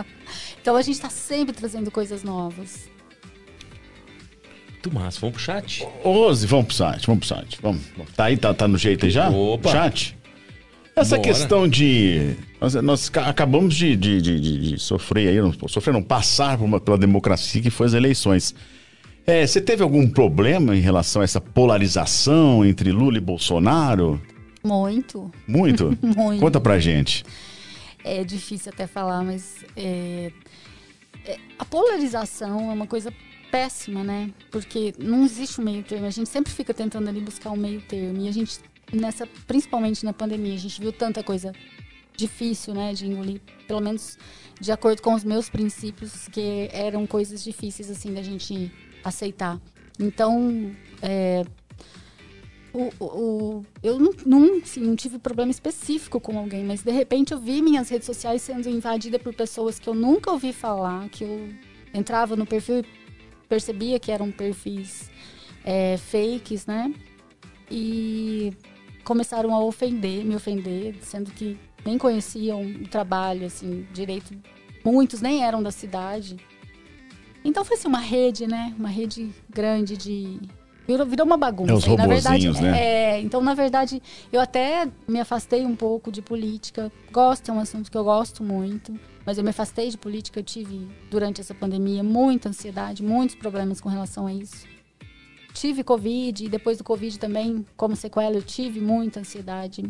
Então 0.62 0.76
a 0.76 0.80
gente 0.80 0.94
está 0.94 1.10
sempre 1.10 1.54
trazendo 1.54 1.90
coisas 1.90 2.22
novas. 2.22 2.88
Muito 4.78 4.94
massa. 4.94 5.18
Vamos 5.20 5.34
pro 5.34 5.44
chat? 5.44 5.84
Rose, 6.04 6.46
vamos 6.46 6.66
pro 6.66 6.74
site, 6.76 7.06
vamos 7.06 7.26
pro 7.26 7.36
site. 7.36 7.58
Vamos. 7.60 7.82
Tá 8.14 8.26
aí, 8.26 8.36
tá, 8.36 8.54
tá 8.54 8.68
no 8.68 8.78
jeito 8.78 9.06
aí 9.06 9.10
já? 9.10 9.28
Opa. 9.28 9.70
Chat? 9.70 10.16
Essa 10.94 11.16
Bora. 11.16 11.28
questão 11.28 11.68
de. 11.68 12.36
Nós, 12.60 12.74
nós 12.74 13.10
acabamos 13.26 13.74
de, 13.74 13.96
de, 13.96 14.22
de, 14.22 14.40
de, 14.40 14.78
sofrer 14.78 15.28
aí, 15.28 15.40
não, 15.40 15.52
sofrer 15.68 15.92
não, 15.92 16.02
passar 16.02 16.60
uma, 16.60 16.80
pela 16.80 16.96
democracia 16.96 17.60
que 17.60 17.70
foi 17.70 17.86
as 17.86 17.92
eleições. 17.92 18.54
É, 19.26 19.44
você 19.44 19.60
teve 19.60 19.82
algum 19.82 20.08
problema 20.08 20.76
em 20.76 20.80
relação 20.80 21.22
a 21.22 21.24
essa 21.24 21.40
polarização 21.40 22.64
entre 22.64 22.92
Lula 22.92 23.18
e 23.18 23.20
Bolsonaro? 23.20 24.20
Muito. 24.62 25.30
Muito? 25.46 25.98
Muito. 26.02 26.40
Conta 26.40 26.60
pra 26.60 26.78
gente. 26.78 27.24
É 28.04 28.22
difícil 28.22 28.72
até 28.72 28.86
falar, 28.86 29.24
mas 29.24 29.56
é, 29.76 30.32
é, 31.26 31.36
a 31.58 31.64
polarização 31.64 32.70
é 32.70 32.74
uma 32.74 32.86
coisa 32.86 33.12
péssima, 33.50 34.04
né? 34.04 34.30
Porque 34.50 34.94
não 34.98 35.24
existe 35.24 35.60
um 35.60 35.64
meio 35.64 35.82
termo. 35.82 36.06
A 36.06 36.10
gente 36.10 36.28
sempre 36.28 36.52
fica 36.52 36.72
tentando 36.72 37.08
ali 37.08 37.20
buscar 37.20 37.50
um 37.50 37.56
meio 37.56 37.80
termo. 37.82 38.20
E 38.22 38.28
a 38.28 38.32
gente 38.32 38.60
nessa, 38.92 39.26
principalmente 39.46 40.04
na 40.04 40.12
pandemia, 40.12 40.54
a 40.54 40.58
gente 40.58 40.80
viu 40.80 40.92
tanta 40.92 41.22
coisa 41.22 41.52
difícil, 42.16 42.74
né, 42.74 42.92
de 42.92 43.06
engolir, 43.06 43.40
pelo 43.66 43.80
menos 43.80 44.18
de 44.60 44.72
acordo 44.72 45.00
com 45.00 45.14
os 45.14 45.22
meus 45.22 45.48
princípios, 45.48 46.26
que 46.28 46.68
eram 46.72 47.06
coisas 47.06 47.44
difíceis 47.44 47.90
assim 47.90 48.12
da 48.12 48.22
gente 48.22 48.72
aceitar. 49.04 49.60
Então, 50.00 50.72
é, 51.00 51.44
o, 52.72 52.90
o, 53.00 53.64
eu 53.82 53.98
não, 54.00 54.12
não, 54.26 54.58
assim, 54.58 54.80
não 54.80 54.96
tive 54.96 55.18
problema 55.18 55.50
específico 55.50 56.20
com 56.20 56.36
alguém, 56.38 56.64
mas 56.64 56.82
de 56.82 56.90
repente 56.90 57.32
eu 57.32 57.38
vi 57.38 57.62
minhas 57.62 57.88
redes 57.88 58.06
sociais 58.06 58.42
sendo 58.42 58.68
invadidas 58.68 59.22
por 59.22 59.32
pessoas 59.32 59.78
que 59.78 59.88
eu 59.88 59.94
nunca 59.94 60.30
ouvi 60.32 60.52
falar, 60.52 61.08
que 61.08 61.22
eu 61.22 61.48
entrava 61.94 62.34
no 62.34 62.46
perfil 62.46 62.80
e 62.80 63.07
percebia 63.48 63.98
que 63.98 64.12
eram 64.12 64.30
perfis 64.30 65.10
é, 65.64 65.96
fakes, 65.96 66.66
né? 66.66 66.92
E 67.70 68.52
começaram 69.04 69.54
a 69.54 69.64
ofender, 69.64 70.24
me 70.24 70.34
ofender, 70.34 70.96
sendo 71.02 71.30
que 71.30 71.58
nem 71.84 71.96
conheciam 71.96 72.62
o 72.62 72.88
trabalho, 72.88 73.46
assim, 73.46 73.86
direito. 73.92 74.34
Muitos 74.84 75.20
nem 75.20 75.44
eram 75.44 75.62
da 75.62 75.70
cidade. 75.70 76.36
Então 77.44 77.64
foi 77.64 77.76
assim, 77.76 77.88
uma 77.88 78.00
rede, 78.00 78.46
né? 78.46 78.74
Uma 78.78 78.88
rede 78.88 79.30
grande 79.48 79.96
de, 79.96 80.40
Virou, 80.88 81.06
virou 81.06 81.26
uma 81.26 81.36
bagunça. 81.36 81.72
É, 81.72 81.76
os 81.76 81.86
na 81.86 82.06
verdade, 82.06 82.62
né? 82.62 82.80
é, 82.80 83.20
então, 83.20 83.42
na 83.42 83.52
verdade, 83.52 84.02
eu 84.32 84.40
até 84.40 84.88
me 85.06 85.20
afastei 85.20 85.66
um 85.66 85.76
pouco 85.76 86.10
de 86.10 86.22
política. 86.22 86.90
Gosto, 87.12 87.50
é 87.50 87.52
um 87.52 87.60
assunto 87.60 87.90
que 87.90 87.98
eu 87.98 88.04
gosto 88.04 88.42
muito. 88.42 88.98
Mas 89.28 89.36
eu 89.36 89.44
me 89.44 89.50
afastei 89.50 89.90
de 89.90 89.98
política. 89.98 90.40
Eu 90.40 90.42
tive, 90.42 90.88
durante 91.10 91.42
essa 91.42 91.52
pandemia, 91.52 92.02
muita 92.02 92.48
ansiedade, 92.48 93.02
muitos 93.02 93.36
problemas 93.36 93.78
com 93.78 93.90
relação 93.90 94.26
a 94.26 94.32
isso. 94.32 94.66
Tive 95.52 95.84
Covid 95.84 96.46
e 96.46 96.48
depois 96.48 96.78
do 96.78 96.84
Covid 96.84 97.18
também, 97.18 97.62
como 97.76 97.94
sequela, 97.94 98.34
eu 98.34 98.40
tive 98.40 98.80
muita 98.80 99.20
ansiedade. 99.20 99.84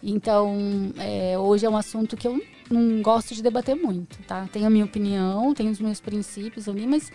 Então, 0.00 0.56
é, 0.98 1.36
hoje 1.36 1.66
é 1.66 1.68
um 1.68 1.76
assunto 1.76 2.16
que 2.16 2.28
eu 2.28 2.40
não 2.70 3.02
gosto 3.02 3.34
de 3.34 3.42
debater 3.42 3.74
muito, 3.74 4.22
tá? 4.22 4.48
Tenho 4.52 4.68
a 4.68 4.70
minha 4.70 4.84
opinião, 4.84 5.52
tenho 5.52 5.72
os 5.72 5.80
meus 5.80 6.00
princípios 6.00 6.68
ali, 6.68 6.86
mas 6.86 7.10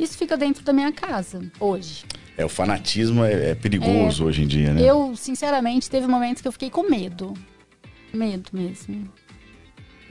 isso 0.00 0.18
fica 0.18 0.36
dentro 0.36 0.64
da 0.64 0.72
minha 0.72 0.90
casa, 0.90 1.48
hoje. 1.60 2.04
É, 2.36 2.44
o 2.44 2.48
fanatismo 2.48 3.22
é, 3.22 3.50
é 3.50 3.54
perigoso 3.54 4.24
hoje 4.24 4.42
em 4.42 4.48
dia, 4.48 4.74
né? 4.74 4.82
Eu, 4.82 5.14
sinceramente, 5.14 5.88
teve 5.88 6.08
momentos 6.08 6.42
que 6.42 6.48
eu 6.48 6.52
fiquei 6.52 6.70
com 6.70 6.90
medo. 6.90 7.34
Medo 8.12 8.50
mesmo. 8.52 9.08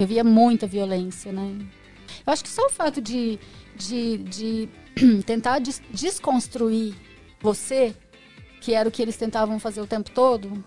Eu 0.01 0.07
via 0.07 0.23
muita 0.23 0.65
violência, 0.65 1.31
né? 1.31 1.55
Eu 2.25 2.33
acho 2.33 2.41
que 2.43 2.49
só 2.49 2.65
o 2.65 2.69
fato 2.71 2.99
de, 2.99 3.37
de, 3.75 4.17
de 4.17 4.69
tentar 5.27 5.59
des- 5.59 5.81
desconstruir 5.91 6.95
você, 7.39 7.93
que 8.61 8.73
era 8.73 8.89
o 8.89 8.91
que 8.91 8.99
eles 8.99 9.15
tentavam 9.15 9.59
fazer 9.59 9.79
o 9.79 9.85
tempo 9.85 10.09
todo, 10.09 10.63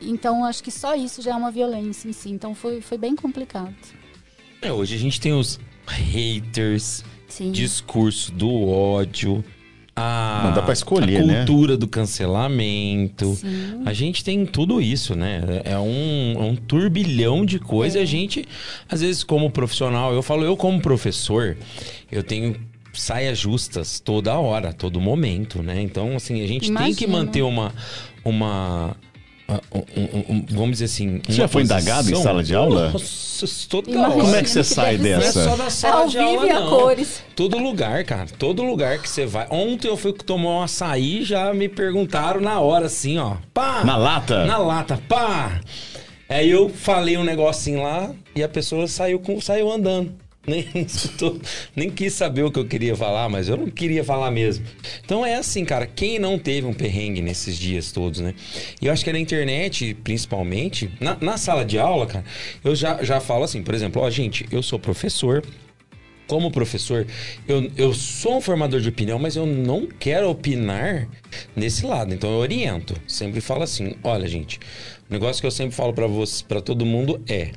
então 0.00 0.44
acho 0.44 0.62
que 0.62 0.70
só 0.70 0.94
isso 0.94 1.22
já 1.22 1.30
é 1.32 1.34
uma 1.34 1.50
violência 1.50 2.08
em 2.08 2.12
si. 2.12 2.28
Então 2.30 2.54
foi, 2.54 2.82
foi 2.82 2.98
bem 2.98 3.16
complicado. 3.16 3.74
É, 4.60 4.70
hoje 4.70 4.96
a 4.96 4.98
gente 4.98 5.18
tem 5.18 5.32
os 5.32 5.58
haters, 5.86 7.02
Sim. 7.28 7.52
discurso 7.52 8.30
do 8.32 8.68
ódio, 8.68 9.42
a, 9.94 10.42
Não, 10.44 10.54
dá 10.54 10.62
pra 10.62 10.72
escolher, 10.72 11.22
a 11.22 11.24
né? 11.26 11.36
cultura 11.44 11.76
do 11.76 11.86
cancelamento. 11.86 13.34
Sim. 13.34 13.82
A 13.84 13.92
gente 13.92 14.24
tem 14.24 14.44
tudo 14.46 14.80
isso, 14.80 15.14
né? 15.14 15.42
É 15.64 15.78
um, 15.78 16.34
é 16.38 16.42
um 16.44 16.56
turbilhão 16.56 17.44
de 17.44 17.58
coisas. 17.58 17.96
E 17.96 17.98
É. 17.98 18.02
a 18.02 18.06
gente, 18.06 18.44
às 18.88 19.00
vezes, 19.00 19.22
como 19.22 19.50
profissional, 19.50 20.12
eu 20.14 20.22
falo, 20.22 20.44
eu 20.44 20.56
como 20.56 20.80
professor, 20.80 21.56
eu 22.10 22.22
tenho 22.22 22.56
saias 22.92 23.38
justas 23.38 24.00
toda 24.00 24.38
hora, 24.38 24.72
todo 24.72 25.00
momento, 25.00 25.62
né? 25.62 25.80
Então, 25.80 26.16
assim, 26.16 26.42
a 26.42 26.46
gente 26.46 26.72
tem 26.72 26.94
que 26.94 27.06
manter 27.06 27.42
uma. 27.42 27.72
uma 28.24 28.96
um- 29.74 30.00
um- 30.00 30.24
um- 30.36 30.46
vamos 30.50 30.72
dizer 30.72 30.84
assim. 30.86 31.20
Você 31.26 31.32
já 31.32 31.48
foi 31.48 31.62
indagado 31.62 32.10
em 32.10 32.14
sala 32.22 32.42
de 32.42 32.54
aula? 32.54 32.90
Nossa, 32.90 33.46
toda 33.68 33.90
Imagina. 33.90 34.22
Como 34.22 34.36
é 34.36 34.42
que 34.42 34.50
você 34.50 34.62
sai 34.64 34.96
deve 34.96 35.10
Não 35.10 35.16
é 35.16 35.18
dessa? 35.26 35.44
só 35.44 35.56
da 35.56 35.70
sala 35.70 36.02
Ao 36.02 36.08
de 36.08 36.18
vivo 36.18 36.28
aula, 36.30 36.46
e 36.46 36.50
a 36.50 36.60
não. 36.60 36.68
cores. 36.70 37.22
Todo 37.34 37.58
lugar, 37.58 38.04
cara. 38.04 38.26
Todo 38.38 38.62
lugar 38.62 38.98
que 38.98 39.08
você 39.08 39.26
vai. 39.26 39.46
Ontem 39.50 39.88
eu 39.88 39.96
fui 39.96 40.12
tomar 40.12 40.48
um 40.50 40.62
açaí 40.62 41.24
já 41.24 41.52
me 41.52 41.68
perguntaram 41.68 42.40
na 42.40 42.60
hora, 42.60 42.86
assim, 42.86 43.18
ó. 43.18 43.36
Pá! 43.52 43.82
Na 43.84 43.96
lata? 43.96 44.44
Na 44.46 44.58
lata, 44.58 44.98
pá! 45.08 45.60
Aí 46.28 46.50
eu 46.50 46.68
falei 46.70 47.16
um 47.18 47.24
negocinho 47.24 47.82
lá 47.82 48.10
e 48.34 48.42
a 48.42 48.48
pessoa 48.48 48.86
saiu, 48.88 49.18
com, 49.20 49.38
saiu 49.40 49.70
andando. 49.70 50.14
Nem 50.46 50.66
escutou, 50.74 51.40
nem 51.76 51.88
quis 51.88 52.14
saber 52.14 52.42
o 52.42 52.50
que 52.50 52.58
eu 52.58 52.66
queria 52.66 52.96
falar, 52.96 53.28
mas 53.28 53.48
eu 53.48 53.56
não 53.56 53.70
queria 53.70 54.02
falar 54.02 54.28
mesmo. 54.32 54.64
Então 55.04 55.24
é 55.24 55.36
assim, 55.36 55.64
cara, 55.64 55.86
quem 55.86 56.18
não 56.18 56.36
teve 56.36 56.66
um 56.66 56.74
perrengue 56.74 57.22
nesses 57.22 57.56
dias 57.56 57.92
todos, 57.92 58.18
né? 58.18 58.34
E 58.80 58.86
eu 58.86 58.92
acho 58.92 59.04
que 59.04 59.12
na 59.12 59.20
internet, 59.20 59.94
principalmente, 60.02 60.90
na, 61.00 61.16
na 61.20 61.38
sala 61.38 61.64
de 61.64 61.78
aula, 61.78 62.06
cara, 62.06 62.24
eu 62.64 62.74
já, 62.74 63.04
já 63.04 63.20
falo 63.20 63.44
assim, 63.44 63.62
por 63.62 63.72
exemplo, 63.72 64.02
ó, 64.02 64.10
gente, 64.10 64.44
eu 64.50 64.64
sou 64.64 64.80
professor, 64.80 65.44
como 66.26 66.50
professor, 66.50 67.06
eu, 67.46 67.70
eu 67.76 67.92
sou 67.92 68.38
um 68.38 68.40
formador 68.40 68.80
de 68.80 68.88
opinião, 68.88 69.18
mas 69.18 69.36
eu 69.36 69.46
não 69.46 69.86
quero 69.86 70.30
opinar 70.30 71.06
nesse 71.54 71.84
lado. 71.84 72.14
Então 72.14 72.30
eu 72.30 72.38
oriento. 72.38 72.96
Sempre 73.06 73.40
falo 73.40 73.62
assim: 73.62 73.94
olha, 74.02 74.26
gente, 74.26 74.58
o 75.10 75.12
negócio 75.12 75.40
que 75.40 75.46
eu 75.46 75.50
sempre 75.50 75.76
falo 75.76 75.92
pra 75.92 76.06
você, 76.06 76.42
para 76.42 76.60
todo 76.60 76.86
mundo 76.86 77.20
é. 77.28 77.50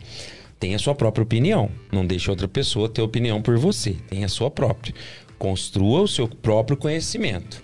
Tenha 0.60 0.80
sua 0.80 0.96
própria 0.96 1.24
opinião. 1.24 1.70
Não 1.92 2.06
deixe 2.06 2.30
outra 2.30 2.48
pessoa 2.48 2.90
ter 2.90 3.02
opinião 3.02 3.42
por 3.42 3.58
você. 3.58 3.96
Tenha 4.10 4.26
a 4.26 4.30
sua 4.30 4.50
própria. 4.50 4.94
Construa 5.38 6.02
o 6.02 6.08
seu 6.08 6.28
próprio 6.28 6.78
conhecimento. 6.78 7.62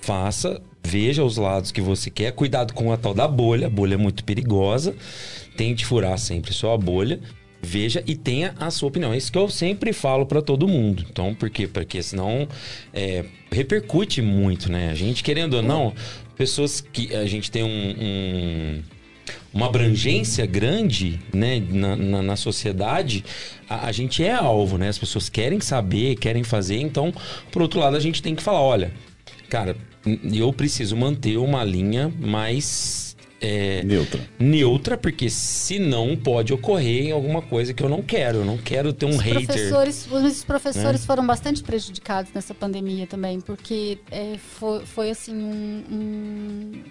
Faça, 0.00 0.60
veja 0.82 1.22
os 1.22 1.36
lados 1.36 1.70
que 1.70 1.80
você 1.80 2.10
quer. 2.10 2.32
Cuidado 2.32 2.72
com 2.72 2.92
a 2.92 2.96
tal 2.96 3.12
da 3.14 3.28
bolha. 3.28 3.66
A 3.66 3.70
bolha 3.70 3.94
é 3.94 3.98
muito 3.98 4.24
perigosa. 4.24 4.96
Tente 5.56 5.84
furar 5.84 6.18
sempre 6.18 6.52
sua 6.52 6.76
bolha. 6.78 7.20
Veja 7.62 8.02
e 8.06 8.16
tenha 8.16 8.54
a 8.58 8.70
sua 8.70 8.88
opinião. 8.88 9.12
É 9.12 9.18
isso 9.18 9.30
que 9.30 9.36
eu 9.36 9.48
sempre 9.50 9.92
falo 9.92 10.24
pra 10.24 10.40
todo 10.40 10.66
mundo. 10.66 11.04
Então, 11.10 11.34
por 11.34 11.50
quê? 11.50 11.68
Porque 11.68 12.02
senão 12.02 12.48
é, 12.92 13.26
repercute 13.52 14.22
muito, 14.22 14.72
né? 14.72 14.88
A 14.90 14.94
gente, 14.94 15.22
querendo 15.22 15.54
ou 15.54 15.62
não, 15.62 15.92
pessoas 16.36 16.80
que 16.80 17.14
a 17.14 17.26
gente 17.26 17.50
tem 17.50 17.62
um- 17.62 17.94
um 18.00 18.82
uma 19.52 19.66
abrangência 19.66 20.46
grande 20.46 21.18
né, 21.32 21.60
na, 21.70 21.96
na, 21.96 22.22
na 22.22 22.36
sociedade, 22.36 23.24
a, 23.68 23.86
a 23.86 23.92
gente 23.92 24.22
é 24.22 24.32
alvo, 24.32 24.78
né? 24.78 24.88
As 24.88 24.98
pessoas 24.98 25.28
querem 25.28 25.60
saber, 25.60 26.16
querem 26.16 26.44
fazer. 26.44 26.80
Então, 26.80 27.12
por 27.50 27.60
outro 27.62 27.80
lado, 27.80 27.96
a 27.96 28.00
gente 28.00 28.22
tem 28.22 28.34
que 28.34 28.42
falar, 28.42 28.60
olha, 28.60 28.92
cara, 29.48 29.76
eu 30.32 30.52
preciso 30.52 30.96
manter 30.96 31.36
uma 31.36 31.64
linha 31.64 32.12
mais 32.20 33.16
é, 33.42 33.82
Neutra. 33.82 34.20
neutra, 34.38 34.96
porque 34.98 35.28
senão 35.30 36.14
pode 36.14 36.52
ocorrer 36.52 37.06
em 37.06 37.10
alguma 37.10 37.40
coisa 37.42 37.72
que 37.74 37.82
eu 37.82 37.88
não 37.88 38.02
quero. 38.02 38.38
Eu 38.38 38.44
não 38.44 38.56
quero 38.58 38.92
ter 38.92 39.06
um 39.06 39.10
Os 39.10 39.16
hater. 39.20 39.46
professores, 39.46 40.06
os 40.10 40.22
Né? 40.40 40.44
professores 40.46 41.04
foram 41.06 41.26
bastante 41.26 41.62
prejudicados 41.62 42.30
nessa 42.34 42.54
pandemia 42.54 43.06
também, 43.06 43.40
porque 43.40 43.98
é, 44.10 44.36
foi, 44.58 44.84
foi 44.86 45.10
assim 45.10 45.34
um- 45.34 45.82
um- 45.90 46.82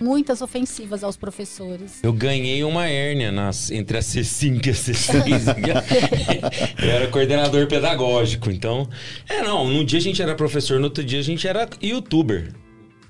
muitas 0.00 0.42
ofensivas 0.42 1.02
aos 1.02 1.16
professores. 1.16 2.00
Eu 2.02 2.12
ganhei 2.12 2.62
uma 2.64 2.86
hérnia 2.86 3.32
nas, 3.32 3.70
entre 3.70 3.98
a 3.98 4.00
C5 4.00 4.66
e 4.66 4.70
a 4.70 4.74
C6. 4.74 5.56
eu 6.82 6.90
era 6.90 7.06
coordenador 7.08 7.66
pedagógico. 7.66 8.50
Então, 8.50 8.88
é, 9.28 9.42
não. 9.42 9.66
Num 9.68 9.84
dia 9.84 9.98
a 9.98 10.02
gente 10.02 10.20
era 10.22 10.34
professor, 10.34 10.78
no 10.78 10.84
outro 10.84 11.04
dia 11.04 11.20
a 11.20 11.22
gente 11.22 11.46
era 11.46 11.68
youtuber. 11.82 12.52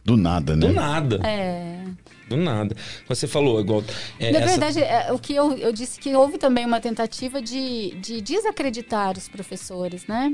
Do 0.04 0.16
nada, 0.16 0.54
né? 0.54 0.66
Do 0.66 0.72
nada. 0.72 1.20
É, 1.26 1.80
Do 2.28 2.36
nada. 2.36 2.76
Você 3.08 3.26
falou 3.26 3.60
igual. 3.60 3.82
é, 4.20 4.30
Na 4.30 4.38
essa- 4.38 4.48
verdade, 4.50 4.80
é, 4.80 5.12
o 5.12 5.18
que 5.18 5.34
eu, 5.34 5.52
eu 5.58 5.72
disse 5.72 5.98
que 5.98 6.14
houve 6.14 6.38
também 6.38 6.64
uma 6.64 6.80
tentativa 6.80 7.42
de, 7.42 7.90
de 8.00 8.20
desacreditar 8.20 9.18
os 9.18 9.28
professores, 9.28 10.06
né? 10.06 10.32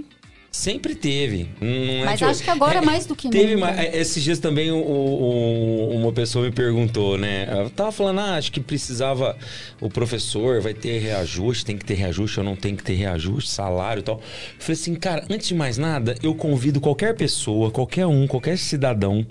Sempre 0.55 0.95
teve. 0.95 1.49
Não 1.61 2.03
é 2.03 2.05
Mas 2.05 2.23
acho 2.23 2.43
que 2.45 2.51
agora 2.51 2.83
mais 2.83 3.07
do 3.07 3.17
que 3.17 3.31
Teve 3.31 3.55
nunca. 3.57 3.73
ma- 3.73 3.83
esses 3.85 4.23
dias 4.23 4.39
também 4.39 4.71
o- 4.71 4.77
o- 4.77 5.97
uma 5.97 6.13
pessoa 6.13 6.45
me 6.45 6.53
perguntou, 6.53 7.17
né? 7.17 7.49
Eu 7.51 7.71
tava 7.71 7.91
falando, 7.91 8.21
ah, 8.21 8.37
acho 8.37 8.53
que 8.53 8.61
precisava 8.61 9.35
o 9.81 9.89
professor 9.89 10.61
vai 10.61 10.75
ter 10.75 10.99
reajuste, 10.99 11.65
tem 11.65 11.79
que 11.79 11.87
ter 11.87 11.95
reajuste 11.95 12.39
ou 12.39 12.45
não 12.45 12.55
tem 12.55 12.77
que 12.77 12.85
ter 12.85 12.93
reajuste, 12.95 13.51
salário 13.51 14.01
e 14.01 14.03
tal. 14.03 14.17
Eu 14.17 14.23
falei 14.59 14.75
assim, 14.81 14.95
cara, 14.95 15.25
antes 15.31 15.49
de 15.49 15.55
mais 15.55 15.79
nada, 15.79 16.17
eu 16.23 16.35
convido 16.35 16.83
qualquer 16.83 17.17
pessoa, 17.17 17.71
qualquer 17.71 18.07
um, 18.07 18.27
qualquer 18.27 18.59
cidadão 18.59 19.27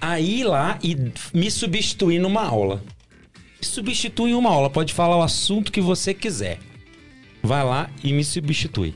a 0.00 0.18
ir 0.18 0.42
lá 0.42 0.76
e 0.82 0.96
me 1.32 1.52
substituir 1.52 2.18
numa 2.18 2.42
aula. 2.44 2.82
Substitui 3.60 4.34
uma 4.34 4.50
aula, 4.50 4.68
pode 4.68 4.92
falar 4.92 5.16
o 5.18 5.22
assunto 5.22 5.70
que 5.70 5.80
você 5.80 6.12
quiser. 6.12 6.58
Vai 7.44 7.64
lá 7.64 7.88
e 8.02 8.12
me 8.12 8.24
substitui. 8.24 8.94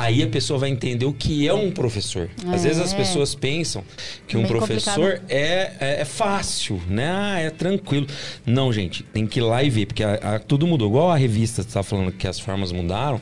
Aí 0.00 0.22
a 0.22 0.28
pessoa 0.28 0.60
vai 0.60 0.68
entender 0.70 1.04
o 1.06 1.12
que 1.12 1.48
é 1.48 1.52
um 1.52 1.72
professor. 1.72 2.30
Às 2.46 2.64
É. 2.64 2.68
vezes 2.68 2.80
as 2.80 2.94
pessoas 2.94 3.34
pensam 3.34 3.82
que 4.28 4.36
um 4.36 4.42
Bem 4.42 4.48
professor 4.48 5.20
é, 5.28 5.72
é, 5.80 6.00
é 6.02 6.04
fácil, 6.04 6.80
né? 6.88 7.10
Ah, 7.12 7.40
é 7.40 7.50
tranquilo. 7.50 8.06
Não, 8.46 8.72
gente, 8.72 9.02
tem 9.02 9.26
que 9.26 9.40
ir 9.40 9.42
lá 9.42 9.60
e 9.64 9.68
ver, 9.68 9.86
porque 9.86 10.04
a- 10.04 10.14
a- 10.22 10.38
tudo 10.38 10.68
mudou. 10.68 10.86
Igual 10.88 11.10
a 11.10 11.16
revista 11.16 11.62
está 11.62 11.82
falando 11.82 12.12
que 12.12 12.28
as 12.28 12.38
formas 12.38 12.70
mudaram, 12.70 13.20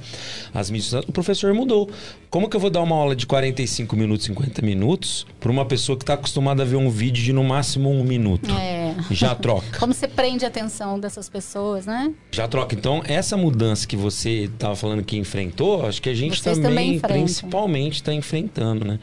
as 0.52 0.70
mídias, 0.70 0.92
o 1.08 1.12
professor 1.12 1.54
mudou. 1.54 1.90
Como 2.30 2.48
que 2.50 2.56
eu 2.56 2.60
vou 2.60 2.70
dar 2.70 2.82
uma 2.82 2.94
aula 2.96 3.14
de 3.16 3.26
45 3.26 3.96
minutos, 3.96 4.26
50 4.26 4.60
minutos 4.62 5.26
para 5.40 5.50
uma 5.50 5.64
pessoa 5.64 5.96
que 5.96 6.02
está 6.02 6.14
acostumada 6.14 6.62
a 6.62 6.66
ver 6.66 6.76
um 6.76 6.90
vídeo 6.90 7.22
de 7.22 7.32
no 7.32 7.42
máximo 7.44 7.90
um 7.90 8.02
minuto? 8.04 8.50
É. 8.52 8.94
Já 9.10 9.34
troca. 9.34 9.78
Como 9.78 9.92
você 9.94 10.08
prende 10.08 10.44
a 10.44 10.48
atenção 10.48 10.98
dessas 10.98 11.28
pessoas, 11.28 11.86
né? 11.86 12.12
Já 12.32 12.48
troca. 12.48 12.74
Então, 12.74 13.02
essa 13.06 13.36
mudança 13.36 13.86
que 13.86 13.96
você 13.96 14.44
estava 14.52 14.74
falando 14.74 15.02
que 15.04 15.16
enfrentou, 15.16 15.86
acho 15.86 16.00
que 16.02 16.08
a 16.08 16.14
gente 16.14 16.40
Vocês 16.42 16.58
também, 16.58 16.98
também 16.98 17.22
principalmente, 17.22 17.94
está 17.96 18.12
enfrentando, 18.12 18.84
né? 18.84 18.98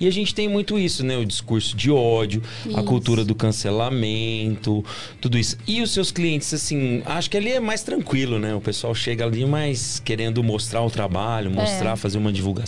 E 0.00 0.06
a 0.06 0.10
gente 0.10 0.34
tem 0.34 0.48
muito 0.48 0.78
isso, 0.78 1.04
né? 1.04 1.16
O 1.16 1.24
discurso 1.24 1.76
de 1.76 1.90
ódio, 1.90 2.42
a 2.66 2.68
Isso. 2.68 2.82
cultura 2.84 3.24
do 3.24 3.34
cancelamento, 3.34 4.84
tudo 5.20 5.38
isso. 5.38 5.56
E 5.66 5.80
os 5.80 5.92
seus 5.92 6.10
clientes, 6.10 6.52
assim, 6.52 7.02
acho 7.06 7.30
que 7.30 7.36
ali 7.36 7.52
é 7.52 7.60
mais 7.60 7.82
tranquilo, 7.82 8.38
né? 8.38 8.54
O 8.54 8.60
pessoal 8.60 8.94
chega 8.94 9.24
ali 9.24 9.44
mais 9.46 10.00
querendo 10.00 10.42
mostrar 10.42 10.82
o 10.82 10.90
trabalho, 10.90 11.50
mostrar, 11.50 11.92
É. 11.92 11.96
fazer 11.96 12.18
uma 12.18 12.32
divulgação. 12.32 12.63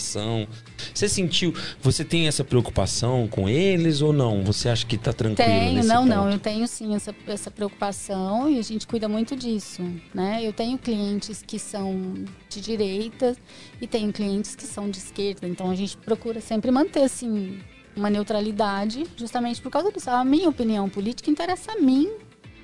Você 0.93 1.07
sentiu, 1.09 1.53
você 1.81 2.03
tem 2.03 2.27
essa 2.27 2.43
preocupação 2.43 3.27
com 3.27 3.47
eles 3.47 4.01
ou 4.01 4.13
não? 4.13 4.43
Você 4.43 4.69
acha 4.69 4.85
que 4.85 4.97
tá 4.97 5.13
tranquilo 5.13 5.47
Tenho, 5.49 5.83
não, 5.83 6.03
ponto? 6.03 6.09
não. 6.09 6.31
Eu 6.31 6.39
tenho 6.39 6.67
sim 6.67 6.95
essa, 6.95 7.13
essa 7.27 7.51
preocupação 7.51 8.49
e 8.49 8.59
a 8.59 8.61
gente 8.61 8.87
cuida 8.87 9.07
muito 9.07 9.35
disso, 9.35 9.81
né? 10.13 10.39
Eu 10.43 10.53
tenho 10.53 10.77
clientes 10.77 11.43
que 11.45 11.59
são 11.59 12.13
de 12.49 12.61
direita 12.61 13.35
e 13.81 13.87
tenho 13.87 14.11
clientes 14.11 14.55
que 14.55 14.63
são 14.63 14.89
de 14.89 14.97
esquerda, 14.97 15.47
então 15.47 15.69
a 15.69 15.75
gente 15.75 15.97
procura 15.97 16.41
sempre 16.41 16.71
manter 16.71 17.03
assim 17.03 17.59
uma 17.95 18.09
neutralidade, 18.09 19.05
justamente 19.17 19.61
por 19.61 19.71
causa 19.71 19.91
disso. 19.91 20.09
A 20.09 20.23
minha 20.23 20.47
opinião 20.47 20.87
política 20.87 21.29
interessa 21.29 21.73
a 21.73 21.81
mim, 21.81 22.09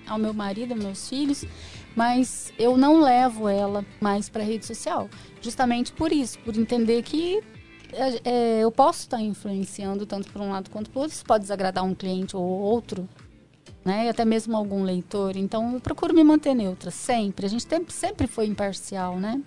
ao 0.07 0.17
meu 0.17 0.33
marido, 0.33 0.73
aos 0.73 0.83
meus 0.83 1.09
filhos, 1.09 1.43
mas 1.95 2.51
eu 2.57 2.77
não 2.77 2.99
levo 2.99 3.47
ela 3.47 3.85
mais 3.99 4.29
para 4.29 4.43
rede 4.43 4.65
social, 4.65 5.09
justamente 5.41 5.91
por 5.91 6.11
isso, 6.11 6.39
por 6.39 6.55
entender 6.57 7.03
que 7.03 7.41
é, 7.93 8.21
é, 8.23 8.59
eu 8.59 8.71
posso 8.71 9.01
estar 9.01 9.21
influenciando 9.21 10.05
tanto 10.05 10.29
por 10.31 10.41
um 10.41 10.49
lado 10.49 10.69
quanto 10.69 10.89
por 10.89 11.01
outro. 11.01 11.15
Isso 11.15 11.25
pode 11.25 11.43
desagradar 11.43 11.83
um 11.83 11.93
cliente 11.93 12.35
ou 12.35 12.43
outro, 12.43 13.07
né? 13.85 14.05
E 14.05 14.09
até 14.09 14.25
mesmo 14.25 14.57
algum 14.57 14.83
leitor. 14.83 15.35
Então, 15.35 15.73
eu 15.73 15.79
procuro 15.79 16.13
me 16.13 16.23
manter 16.23 16.53
neutra 16.55 16.89
sempre. 16.89 17.45
A 17.45 17.49
gente 17.49 17.65
sempre 17.89 18.27
foi 18.27 18.47
imparcial, 18.47 19.19
né? 19.19 19.41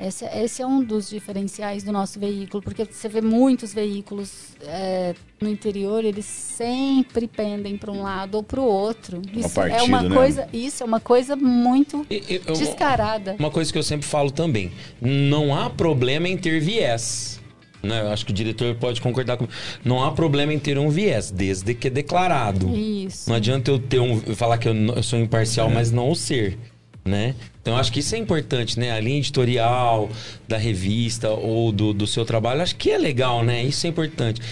Esse, 0.00 0.24
esse, 0.24 0.62
é 0.62 0.66
um 0.66 0.82
dos 0.82 1.08
diferenciais 1.08 1.82
do 1.82 1.92
nosso 1.92 2.18
veículo, 2.18 2.62
porque 2.62 2.84
você 2.84 3.08
vê 3.08 3.20
muitos 3.20 3.72
veículos 3.72 4.56
é, 4.62 5.14
no 5.40 5.48
interior, 5.48 6.04
eles 6.04 6.24
sempre 6.24 7.28
pendem 7.28 7.76
para 7.76 7.90
um 7.90 8.02
lado 8.02 8.36
ou 8.36 8.42
para 8.42 8.60
o 8.60 8.64
outro. 8.64 9.22
Isso 9.32 9.50
partido, 9.50 9.78
é 9.78 9.82
uma 9.82 10.02
né? 10.02 10.14
coisa, 10.14 10.48
isso 10.52 10.82
é 10.82 10.86
uma 10.86 11.00
coisa 11.00 11.36
muito 11.36 12.06
eu, 12.10 12.54
descarada. 12.54 13.36
Uma 13.38 13.50
coisa 13.50 13.72
que 13.72 13.78
eu 13.78 13.82
sempre 13.82 14.06
falo 14.06 14.30
também, 14.30 14.72
não 15.00 15.54
há 15.54 15.70
problema 15.70 16.28
em 16.28 16.36
ter 16.36 16.60
viés. 16.60 17.40
Né? 17.82 18.00
Eu 18.00 18.12
acho 18.12 18.24
que 18.24 18.30
o 18.30 18.34
diretor 18.34 18.74
pode 18.76 19.00
concordar 19.00 19.36
comigo. 19.36 19.52
Não 19.84 20.02
há 20.04 20.12
problema 20.12 20.52
em 20.52 20.58
ter 20.58 20.78
um 20.78 20.88
viés, 20.88 21.30
desde 21.30 21.74
que 21.74 21.90
declarado. 21.90 22.68
Isso. 22.76 23.28
Não 23.28 23.36
adianta 23.36 23.70
eu 23.70 23.78
ter 23.78 24.00
um, 24.00 24.20
falar 24.36 24.58
que 24.58 24.68
eu, 24.68 24.74
eu 24.74 25.02
sou 25.02 25.18
imparcial, 25.18 25.68
é. 25.68 25.74
mas 25.74 25.90
não 25.90 26.10
o 26.10 26.14
ser 26.14 26.56
né? 27.04 27.34
Então 27.62 27.76
acho 27.76 27.92
que 27.92 28.00
isso 28.00 28.14
é 28.16 28.18
importante, 28.18 28.78
né? 28.78 28.90
A 28.90 29.00
linha 29.00 29.18
editorial 29.18 30.10
da 30.48 30.56
revista 30.56 31.30
ou 31.30 31.70
do, 31.70 31.94
do 31.94 32.08
seu 32.08 32.24
trabalho, 32.24 32.60
acho 32.60 32.74
que 32.74 32.90
é 32.90 32.98
legal, 32.98 33.44
né? 33.44 33.62
Isso 33.62 33.86
é 33.86 33.90
importante. 33.90 34.42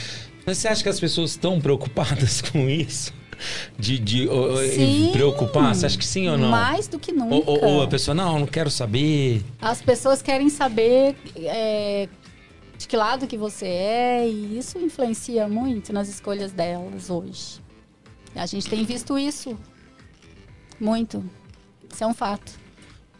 Mas 0.46 0.58
você 0.58 0.68
acha 0.68 0.82
que 0.82 0.88
as 0.88 1.00
pessoas 1.00 1.32
estão 1.32 1.60
preocupadas 1.60 2.40
com 2.50 2.70
isso? 2.70 3.12
De, 3.78 3.98
de 3.98 4.28
sim, 4.74 5.10
preocupar? 5.12 5.74
Você 5.74 5.86
acha 5.86 5.98
que 5.98 6.04
sim 6.04 6.28
ou 6.28 6.36
não? 6.38 6.50
Mais 6.50 6.86
do 6.86 6.98
que 6.98 7.10
nunca. 7.10 7.50
Ou, 7.50 7.64
ou 7.64 7.82
a 7.82 7.88
pessoa, 7.88 8.14
não, 8.14 8.38
não 8.38 8.46
quero 8.46 8.70
saber. 8.70 9.42
As 9.60 9.80
pessoas 9.80 10.20
querem 10.20 10.50
saber 10.50 11.16
é, 11.36 12.06
de 12.76 12.86
que 12.86 12.96
lado 12.96 13.26
que 13.26 13.38
você 13.38 13.66
é 13.66 14.28
e 14.28 14.58
isso 14.58 14.78
influencia 14.78 15.48
muito 15.48 15.92
nas 15.92 16.08
escolhas 16.08 16.52
delas 16.52 17.08
hoje. 17.08 17.60
A 18.34 18.44
gente 18.44 18.68
tem 18.68 18.84
visto 18.84 19.18
isso 19.18 19.58
muito. 20.78 21.24
Isso 21.92 22.04
é 22.04 22.06
um 22.06 22.14
fato. 22.14 22.59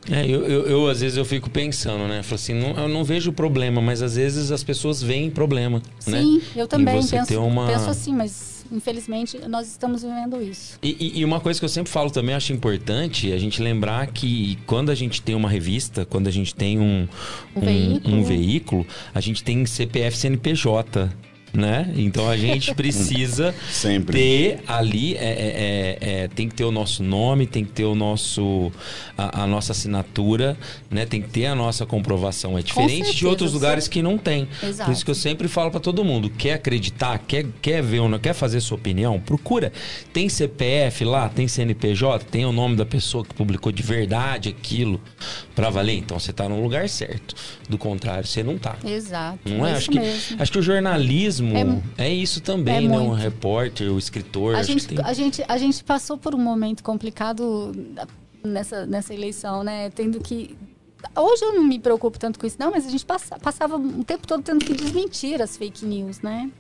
É, 0.09 0.25
eu, 0.25 0.47
eu, 0.47 0.67
eu, 0.67 0.89
às 0.89 1.01
vezes 1.01 1.19
eu 1.19 1.25
fico 1.25 1.51
pensando, 1.51 2.07
né? 2.09 2.23
Falo 2.23 2.37
assim, 2.37 2.55
não, 2.55 2.71
eu 2.71 2.89
não 2.89 3.05
vejo 3.05 3.33
problema, 3.33 3.83
mas 3.83 4.01
às 4.01 4.17
vezes 4.17 4.51
as 4.51 4.65
pessoas 4.65 5.03
veem 5.03 5.31
problema, 5.31 5.83
Sim, 5.99 6.11
né? 6.11 6.23
Sim, 6.23 6.43
eu 6.57 6.67
também 6.67 6.95
penso, 6.95 7.41
uma... 7.41 7.67
penso 7.67 7.91
assim, 7.91 8.15
mas 8.15 8.65
infelizmente 8.73 9.39
nós 9.47 9.69
estamos 9.69 10.03
vivendo 10.03 10.41
isso. 10.41 10.79
E, 10.83 11.19
e, 11.21 11.25
uma 11.25 11.41
coisa 11.41 11.59
que 11.59 11.65
eu 11.65 11.69
sempre 11.69 11.93
falo 11.93 12.11
também, 12.11 12.35
acho 12.35 12.53
importante, 12.53 13.31
é 13.31 13.35
a 13.35 13.39
gente 13.39 13.61
lembrar 13.63 14.07
que 14.07 14.59
quando 14.67 14.91
a 14.91 14.95
gente 14.95 15.21
tem 15.21 15.35
uma 15.35 15.49
revista, 15.49 16.07
quando 16.07 16.29
a 16.29 16.31
gente 16.31 16.55
tem 16.55 16.79
um, 16.79 17.07
um, 17.55 17.59
um, 17.59 17.61
veículo. 17.61 18.17
um 18.17 18.23
veículo, 18.23 18.87
a 19.15 19.21
gente 19.21 19.45
tem 19.45 19.67
CPF 19.67 20.17
CNPJ 20.17 21.11
né? 21.53 21.93
Então 21.97 22.29
a 22.29 22.37
gente 22.37 22.73
precisa 22.75 23.55
ter 24.11 24.61
ali, 24.67 25.17
é, 25.17 25.19
é, 25.19 25.99
é, 26.01 26.23
é, 26.23 26.29
tem 26.29 26.49
que 26.49 26.55
ter 26.55 26.65
o 26.65 26.73
nosso 26.73 27.03
nome, 27.03 27.47
tem 27.47 27.65
que 27.65 27.73
ter 27.73 27.85
o 27.85 27.95
nosso, 27.95 28.71
a, 29.17 29.43
a, 29.43 29.47
nossa 29.47 29.73
assinatura, 29.73 30.57
né? 30.91 31.05
Tem 31.07 31.21
que 31.21 31.29
ter 31.29 31.47
a 31.47 31.55
nossa 31.55 31.85
comprovação. 31.85 32.59
É 32.59 32.63
diferente 32.63 33.15
de 33.15 33.27
outros 33.27 33.53
lugares 33.53 33.89
que 33.89 34.03
não 34.03 34.17
tem. 34.17 34.49
Exato. 34.63 34.89
Por 34.89 34.93
isso 34.93 35.05
que 35.05 35.11
eu 35.11 35.15
sempre 35.15 35.49
falo 35.49 35.71
para 35.71 35.81
todo 35.81 36.05
mundo, 36.05 36.31
quer 36.31 36.55
acreditar, 36.55 37.19
quer, 37.19 37.47
quer 37.61 37.83
ver 37.83 38.01
ou 38.01 38.09
não 38.09 38.19
quer 38.19 38.33
fazer 38.33 38.61
sua 38.61 38.77
opinião, 38.77 39.19
procura. 39.21 39.73
Tem 40.13 40.29
CPF 40.29 41.05
lá, 41.05 41.29
tem 41.29 41.49
CNPJ, 41.49 42.25
tem 42.27 42.45
o 42.45 42.53
nome 42.53 42.77
da 42.77 42.87
pessoa 42.87 43.25
que 43.25 43.35
publicou 43.35 43.73
de 43.73 43.83
verdade 43.83 44.49
aquilo 44.49 45.01
para 45.55 45.71
valer. 45.71 45.97
Então 45.97 46.19
você 46.19 46.33
tá 46.33 46.49
no 46.49 46.63
lugar 46.63 46.89
certo. 46.89 47.35
Do 47.69 47.79
contrário, 47.79 48.27
você 48.27 48.43
não 48.43 48.59
tá. 48.59 48.77
Exato. 48.85 49.39
Não 49.49 49.67
é? 49.67 49.73
Acho 49.73 49.91
que, 49.91 49.99
acho 50.39 50.53
que 50.53 50.59
o 50.59 50.63
jornalismo 50.63 51.40
jornalismo 51.49 51.83
é, 51.97 52.07
é 52.07 52.15
isso 52.15 52.41
também, 52.41 52.87
é 52.87 52.89
né? 52.89 52.99
Um 52.99 53.13
repórter, 53.13 53.93
o 53.93 53.99
escritor. 53.99 54.55
A 54.55 54.63
gente, 54.63 54.87
tem... 54.87 54.99
a, 55.03 55.13
gente, 55.13 55.45
a 55.47 55.59
gente 55.59 55.83
passou 55.85 56.17
por 56.17 56.35
um 56.35 56.39
momento 56.39 56.83
complicado 56.83 57.73
nessa, 58.45 58.87
nessa 58.87 59.15
eleição, 59.15 59.63
né? 59.63 59.91
Tendo 59.91 60.21
que. 60.21 60.57
Hoje 61.17 61.45
eu 61.45 61.55
não 61.55 61.65
me 61.65 61.79
preocupo 61.79 62.19
tanto 62.19 62.39
com 62.39 62.47
isso, 62.47 62.57
não, 62.59 62.71
mas 62.71 62.87
a 62.87 62.91
gente 62.91 63.07
passa, 63.07 63.39
passava 63.39 63.77
o 63.77 64.05
tempo 64.05 64.27
todo 64.27 64.43
tendo 64.43 64.65
que 64.65 64.75
desmentir 64.75 65.41
as 65.41 65.57
fake 65.57 65.85
news, 65.87 66.21
né? 66.21 66.51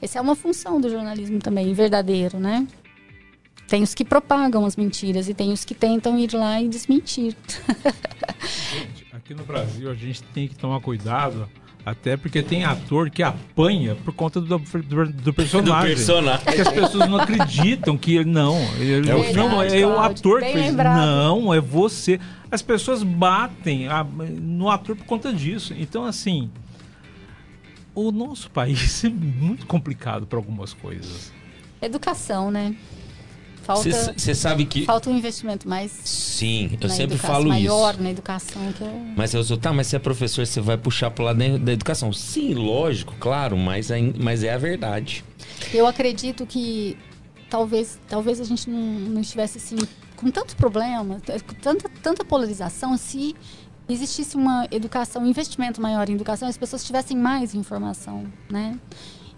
Essa 0.00 0.18
é 0.18 0.22
uma 0.22 0.36
função 0.36 0.80
do 0.80 0.88
jornalismo 0.88 1.40
também, 1.40 1.74
verdadeiro, 1.74 2.38
né? 2.38 2.66
Tem 3.66 3.82
os 3.82 3.94
que 3.94 4.04
propagam 4.04 4.64
as 4.64 4.76
mentiras 4.76 5.28
e 5.28 5.34
tem 5.34 5.52
os 5.52 5.64
que 5.64 5.74
tentam 5.74 6.18
ir 6.18 6.32
lá 6.32 6.60
e 6.60 6.68
desmentir. 6.68 7.36
Gente, 8.72 9.06
aqui 9.12 9.34
no 9.34 9.44
Brasil 9.44 9.90
a 9.90 9.94
gente 9.94 10.22
tem 10.24 10.48
que 10.48 10.56
tomar 10.56 10.80
cuidado 10.80 11.48
até 11.84 12.16
porque 12.16 12.42
tem 12.42 12.64
ator 12.64 13.10
que 13.10 13.22
apanha 13.22 13.94
por 13.96 14.12
conta 14.14 14.40
do, 14.40 14.58
do, 14.58 15.12
do 15.12 15.32
personagem. 15.32 15.90
Do 15.90 15.96
personagem. 15.96 16.44
Que 16.44 16.60
as 16.60 16.68
pessoas 16.68 17.08
não 17.08 17.18
acreditam 17.18 17.96
que 17.96 18.16
ele 18.16 18.30
não. 18.30 18.58
Ele, 18.78 19.10
é 19.10 19.14
o 19.14 19.34
não, 19.34 19.62
é 19.62 19.86
o 19.86 19.98
ator 19.98 20.40
que 20.40 20.52
fez. 20.52 20.74
Não, 20.74 21.52
é 21.54 21.60
você. 21.60 22.20
As 22.50 22.62
pessoas 22.62 23.02
batem 23.02 23.88
no 24.40 24.68
ator 24.68 24.96
por 24.96 25.06
conta 25.06 25.32
disso. 25.32 25.74
Então, 25.78 26.04
assim, 26.04 26.50
o 27.94 28.12
nosso 28.12 28.50
país 28.50 29.02
é 29.04 29.08
muito 29.08 29.66
complicado 29.66 30.26
para 30.26 30.38
algumas 30.38 30.72
coisas. 30.74 31.32
Educação, 31.80 32.50
né? 32.50 32.76
Falta, 33.62 34.14
Você 34.16 34.34
sabe 34.34 34.64
que. 34.64 34.84
Falta 34.84 35.10
um 35.10 35.16
investimento 35.16 35.68
mais. 35.68 35.92
Sim, 36.04 36.76
eu 36.80 36.88
sempre 36.88 37.16
falo 37.16 37.48
maior 37.48 37.60
isso. 37.60 37.74
Maior 37.74 37.98
na 37.98 38.10
educação. 38.10 38.72
Que 38.72 38.84
é... 38.84 39.12
Mas 39.16 39.34
eu 39.34 39.44
sou, 39.44 39.56
tá, 39.56 39.72
mas 39.72 39.86
se 39.86 39.96
é 39.96 39.98
professor, 39.98 40.46
você 40.46 40.60
vai 40.60 40.76
puxar 40.76 41.10
pro 41.10 41.24
lado 41.24 41.58
da 41.58 41.72
educação. 41.72 42.12
Sim, 42.12 42.54
lógico, 42.54 43.14
claro, 43.20 43.56
mas 43.56 43.90
é, 43.90 44.00
mas 44.18 44.42
é 44.42 44.52
a 44.52 44.58
verdade. 44.58 45.24
Eu 45.72 45.86
acredito 45.86 46.46
que 46.46 46.96
talvez, 47.48 47.98
talvez 48.08 48.40
a 48.40 48.44
gente 48.44 48.70
não, 48.70 48.80
não 48.80 49.20
estivesse 49.20 49.58
assim 49.58 49.76
com 50.16 50.30
tantos 50.30 50.54
problemas, 50.54 51.22
com 51.46 51.54
tanta, 51.54 51.88
tanta 52.02 52.24
polarização, 52.24 52.96
se 52.96 53.34
existisse 53.88 54.36
uma 54.36 54.66
educação, 54.70 55.22
um 55.22 55.26
investimento 55.26 55.80
maior 55.80 56.08
em 56.08 56.14
educação, 56.14 56.48
as 56.48 56.58
pessoas 56.58 56.84
tivessem 56.84 57.16
mais 57.16 57.54
informação, 57.54 58.24
né? 58.50 58.78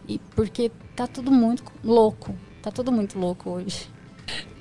E 0.08 0.18
porque 0.34 0.70
tá 0.96 1.06
tudo 1.06 1.30
muito 1.30 1.64
louco, 1.84 2.34
tá 2.60 2.70
tudo 2.70 2.90
muito 2.90 3.18
louco 3.18 3.50
hoje. 3.50 3.88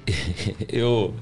eu. 0.69 1.13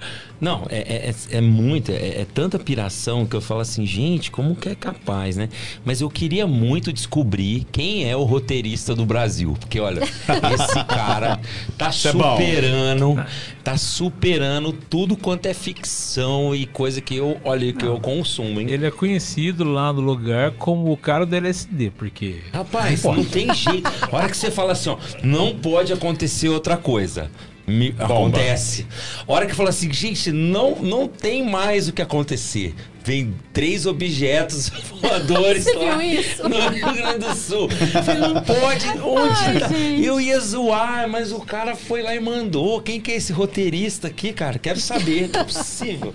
Não, 0.42 0.66
é, 0.70 1.10
é, 1.10 1.38
é 1.38 1.42
muito, 1.42 1.92
é, 1.92 2.22
é, 2.22 2.28
tanta 2.34 2.58
piração 2.58 3.26
que 3.26 3.36
eu 3.36 3.42
falo 3.42 3.60
assim, 3.60 3.86
gente, 3.86 4.32
como 4.32 4.56
que 4.56 4.70
é 4.70 4.76
capaz, 4.76 5.36
né? 5.36 5.50
Mas 5.84 6.00
eu 6.00 6.10
queria 6.10 6.48
muito 6.48 6.94
descobrir 6.94 7.68
quem 7.74 8.10
é 8.10 8.16
o 8.16 8.24
roteirista 8.24 8.96
do 8.96 9.06
Brasil. 9.06 9.58
Porque, 9.60 9.82
olha, 9.82 10.00
esse 10.02 10.84
cara 10.86 11.42
tá 11.78 11.90
Isso 11.90 12.08
é 12.08 12.12
superando, 12.14 13.20
é 13.20 13.26
tá 13.62 13.76
superando 13.76 14.72
tudo 14.72 15.18
quanto 15.18 15.46
é 15.46 15.54
ficção 15.54 16.56
e 16.56 16.66
coisa 16.66 17.02
que 17.02 17.18
eu, 17.18 17.38
olha, 17.44 17.74
que 17.74 17.86
eu 17.86 18.00
consumo, 18.00 18.62
hein? 18.62 18.68
Ele 18.70 18.86
é 18.86 18.92
conhecido 18.92 19.66
lá 19.66 19.92
no 19.92 20.00
lugar 20.00 20.52
como 20.52 20.90
o 20.90 20.96
cara 20.96 21.26
do 21.26 21.36
LSD, 21.36 21.92
porque. 21.98 22.38
Rapaz, 22.54 23.04
não, 23.04 23.16
não 23.16 23.26
tem 23.26 23.54
jeito. 23.54 23.92
A 24.10 24.16
hora 24.16 24.30
que 24.30 24.38
você 24.38 24.50
fala 24.50 24.72
assim, 24.72 24.90
ó, 24.90 24.98
não 25.22 25.54
pode 25.54 25.92
acontecer 25.92 26.48
outra 26.48 26.78
coisa 26.78 27.30
me, 27.70 27.96
acontece. 27.98 28.86
Hora 29.28 29.46
que 29.46 29.54
fala 29.54 29.70
assim, 29.70 29.92
gente, 29.92 30.32
não, 30.32 30.76
não 30.76 31.08
tem 31.08 31.48
mais 31.48 31.88
o 31.88 31.94
que 31.94 32.02
acontecer. 32.02 32.76
Vem 33.04 33.34
três 33.54 33.86
objetos 33.86 34.70
voadores 35.02 35.64
Você 35.64 35.74
lá 35.74 35.98
viu 35.98 36.20
isso? 36.20 36.50
no 36.50 36.70
Rio 36.70 36.94
Grande 36.94 37.26
do 37.26 37.36
Sul. 37.36 37.70
Você 37.70 38.14
não 38.16 38.42
pode. 38.42 38.88
Onde 39.00 39.40
Ai, 39.46 39.60
tá? 39.60 39.72
Eu 39.72 40.20
ia 40.20 40.40
zoar, 40.40 41.08
mas 41.10 41.32
o 41.32 41.40
cara 41.40 41.76
foi 41.76 42.02
lá 42.02 42.14
e 42.14 42.20
mandou. 42.20 42.82
Quem 42.82 43.00
que 43.00 43.12
é 43.12 43.16
esse 43.16 43.32
roteirista 43.32 44.08
aqui, 44.08 44.34
cara? 44.34 44.60
Quero 44.60 44.80
saber. 44.80 45.30
Não 45.32 45.42
é 45.42 45.44
possível. 45.44 46.14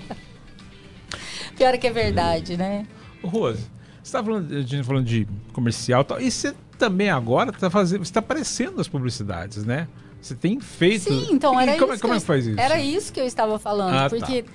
Pior 1.56 1.78
que 1.78 1.86
é 1.86 1.92
verdade, 1.92 2.56
né? 2.56 2.86
Rose, 3.22 3.64
você 4.02 4.12
tá 4.12 4.22
falando, 4.22 4.54
a 4.54 4.60
gente 4.60 4.82
falando 4.82 5.06
de 5.06 5.26
comercial 5.52 6.02
e 6.02 6.04
tal. 6.04 6.20
E 6.20 6.30
você 6.30 6.54
também 6.78 7.08
agora 7.08 7.50
está 7.50 7.70
fazendo. 7.70 8.04
Você 8.04 8.10
está 8.10 8.20
aparecendo 8.20 8.76
nas 8.76 8.88
publicidades, 8.88 9.64
né? 9.64 9.88
Você 10.24 10.34
tem 10.34 10.58
feito. 10.58 11.02
Sim, 11.04 11.28
então 11.32 11.60
era 11.60 11.76
e 11.76 11.78
como, 11.78 11.92
isso. 11.92 12.00
Como 12.00 12.14
é 12.14 12.18
que 12.18 12.24
faz 12.24 12.46
isso? 12.46 12.58
Era 12.58 12.80
isso 12.80 13.12
que 13.12 13.20
eu 13.20 13.26
estava 13.26 13.58
falando. 13.58 13.94
Ah, 13.94 14.08
tá. 14.08 14.16
porque 14.16 14.40
o 14.40 14.44
tá. 14.44 14.50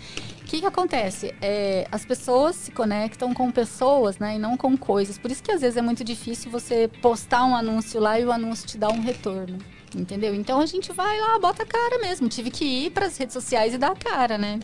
que, 0.47 0.59
que 0.61 0.65
acontece? 0.65 1.31
É, 1.39 1.87
as 1.91 2.03
pessoas 2.03 2.55
se 2.55 2.71
conectam 2.71 3.35
com 3.35 3.51
pessoas, 3.51 4.17
né? 4.17 4.35
E 4.35 4.39
não 4.39 4.57
com 4.57 4.75
coisas. 4.75 5.19
Por 5.19 5.29
isso 5.29 5.43
que 5.43 5.51
às 5.51 5.61
vezes 5.61 5.77
é 5.77 5.81
muito 5.83 6.03
difícil 6.03 6.49
você 6.49 6.89
postar 7.03 7.45
um 7.45 7.55
anúncio 7.55 7.99
lá 7.99 8.19
e 8.19 8.25
o 8.25 8.31
anúncio 8.31 8.65
te 8.65 8.79
dar 8.79 8.89
um 8.89 8.99
retorno. 8.99 9.59
Entendeu? 9.95 10.33
Então 10.33 10.59
a 10.59 10.65
gente 10.65 10.91
vai 10.91 11.19
lá, 11.21 11.37
bota 11.37 11.61
a 11.61 11.65
cara 11.67 11.99
mesmo. 11.99 12.27
Tive 12.27 12.49
que 12.49 12.65
ir 12.65 12.89
para 12.89 13.05
as 13.05 13.15
redes 13.15 13.33
sociais 13.33 13.71
e 13.71 13.77
dar 13.77 13.91
a 13.91 13.95
cara, 13.95 14.39
né? 14.39 14.59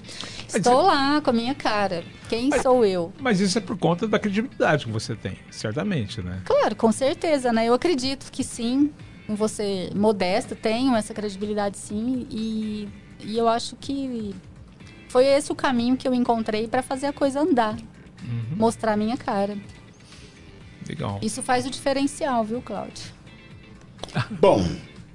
Estou 0.47 0.81
lá 0.81 1.21
com 1.21 1.29
a 1.29 1.33
minha 1.33 1.53
cara. 1.53 2.03
Quem 2.27 2.49
mas, 2.49 2.63
sou 2.63 2.83
eu? 2.83 3.13
Mas 3.19 3.39
isso 3.39 3.59
é 3.59 3.61
por 3.61 3.77
conta 3.77 4.07
da 4.07 4.17
credibilidade 4.17 4.85
que 4.85 4.91
você 4.91 5.15
tem, 5.15 5.37
certamente, 5.51 6.19
né? 6.21 6.41
Claro, 6.45 6.75
com 6.75 6.91
certeza, 6.91 7.53
né? 7.53 7.67
Eu 7.67 7.75
acredito 7.75 8.31
que 8.31 8.43
sim 8.43 8.91
vou 9.29 9.47
ser 9.47 9.93
modesta, 9.95 10.55
tenho 10.55 10.95
essa 10.95 11.13
credibilidade 11.13 11.77
sim, 11.77 12.27
e, 12.29 12.87
e 13.23 13.37
eu 13.37 13.47
acho 13.47 13.75
que 13.77 14.35
foi 15.09 15.25
esse 15.25 15.51
o 15.51 15.55
caminho 15.55 15.97
que 15.97 16.07
eu 16.07 16.13
encontrei 16.13 16.67
para 16.67 16.83
fazer 16.83 17.07
a 17.07 17.13
coisa 17.13 17.39
andar, 17.39 17.77
mostrar 18.55 18.93
a 18.93 18.97
minha 18.97 19.17
cara. 19.17 19.57
Legal. 20.87 21.19
Isso 21.21 21.41
faz 21.41 21.65
o 21.65 21.69
diferencial, 21.69 22.43
viu, 22.43 22.61
Cláudio? 22.61 23.03
Bom, 24.39 24.63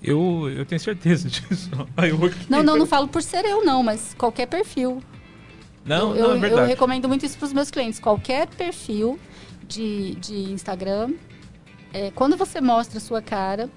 Eu, 0.03 0.49
eu 0.51 0.65
tenho 0.65 0.81
certeza 0.81 1.29
disso. 1.29 1.71
Eu 1.99 2.19
Não, 2.49 2.63
não, 2.63 2.77
não 2.77 2.87
falo 2.87 3.07
por 3.07 3.23
ser 3.23 3.45
eu, 3.45 3.65
não, 3.65 3.83
mas 3.83 4.15
qualquer 4.15 4.47
perfil. 4.47 5.03
Não, 5.85 6.15
eu, 6.17 6.29
não, 6.29 6.33
é 6.33 6.37
eu 6.37 6.41
verdade. 6.41 6.69
recomendo 6.69 7.07
muito 7.09 7.25
isso 7.27 7.37
para 7.39 7.47
os 7.47 7.53
meus 7.53 7.71
clientes. 7.71 8.01
Qualquer 8.01 8.47
perfil 8.49 9.19
de, 9.67 10.15
de 10.17 10.35
Instagram, 10.53 11.13
é, 11.93 12.11
quando 12.13 12.37
você 12.37 12.61
mostra 12.61 12.99
a 12.99 13.01
sua 13.01 13.21
cara, 13.23 13.69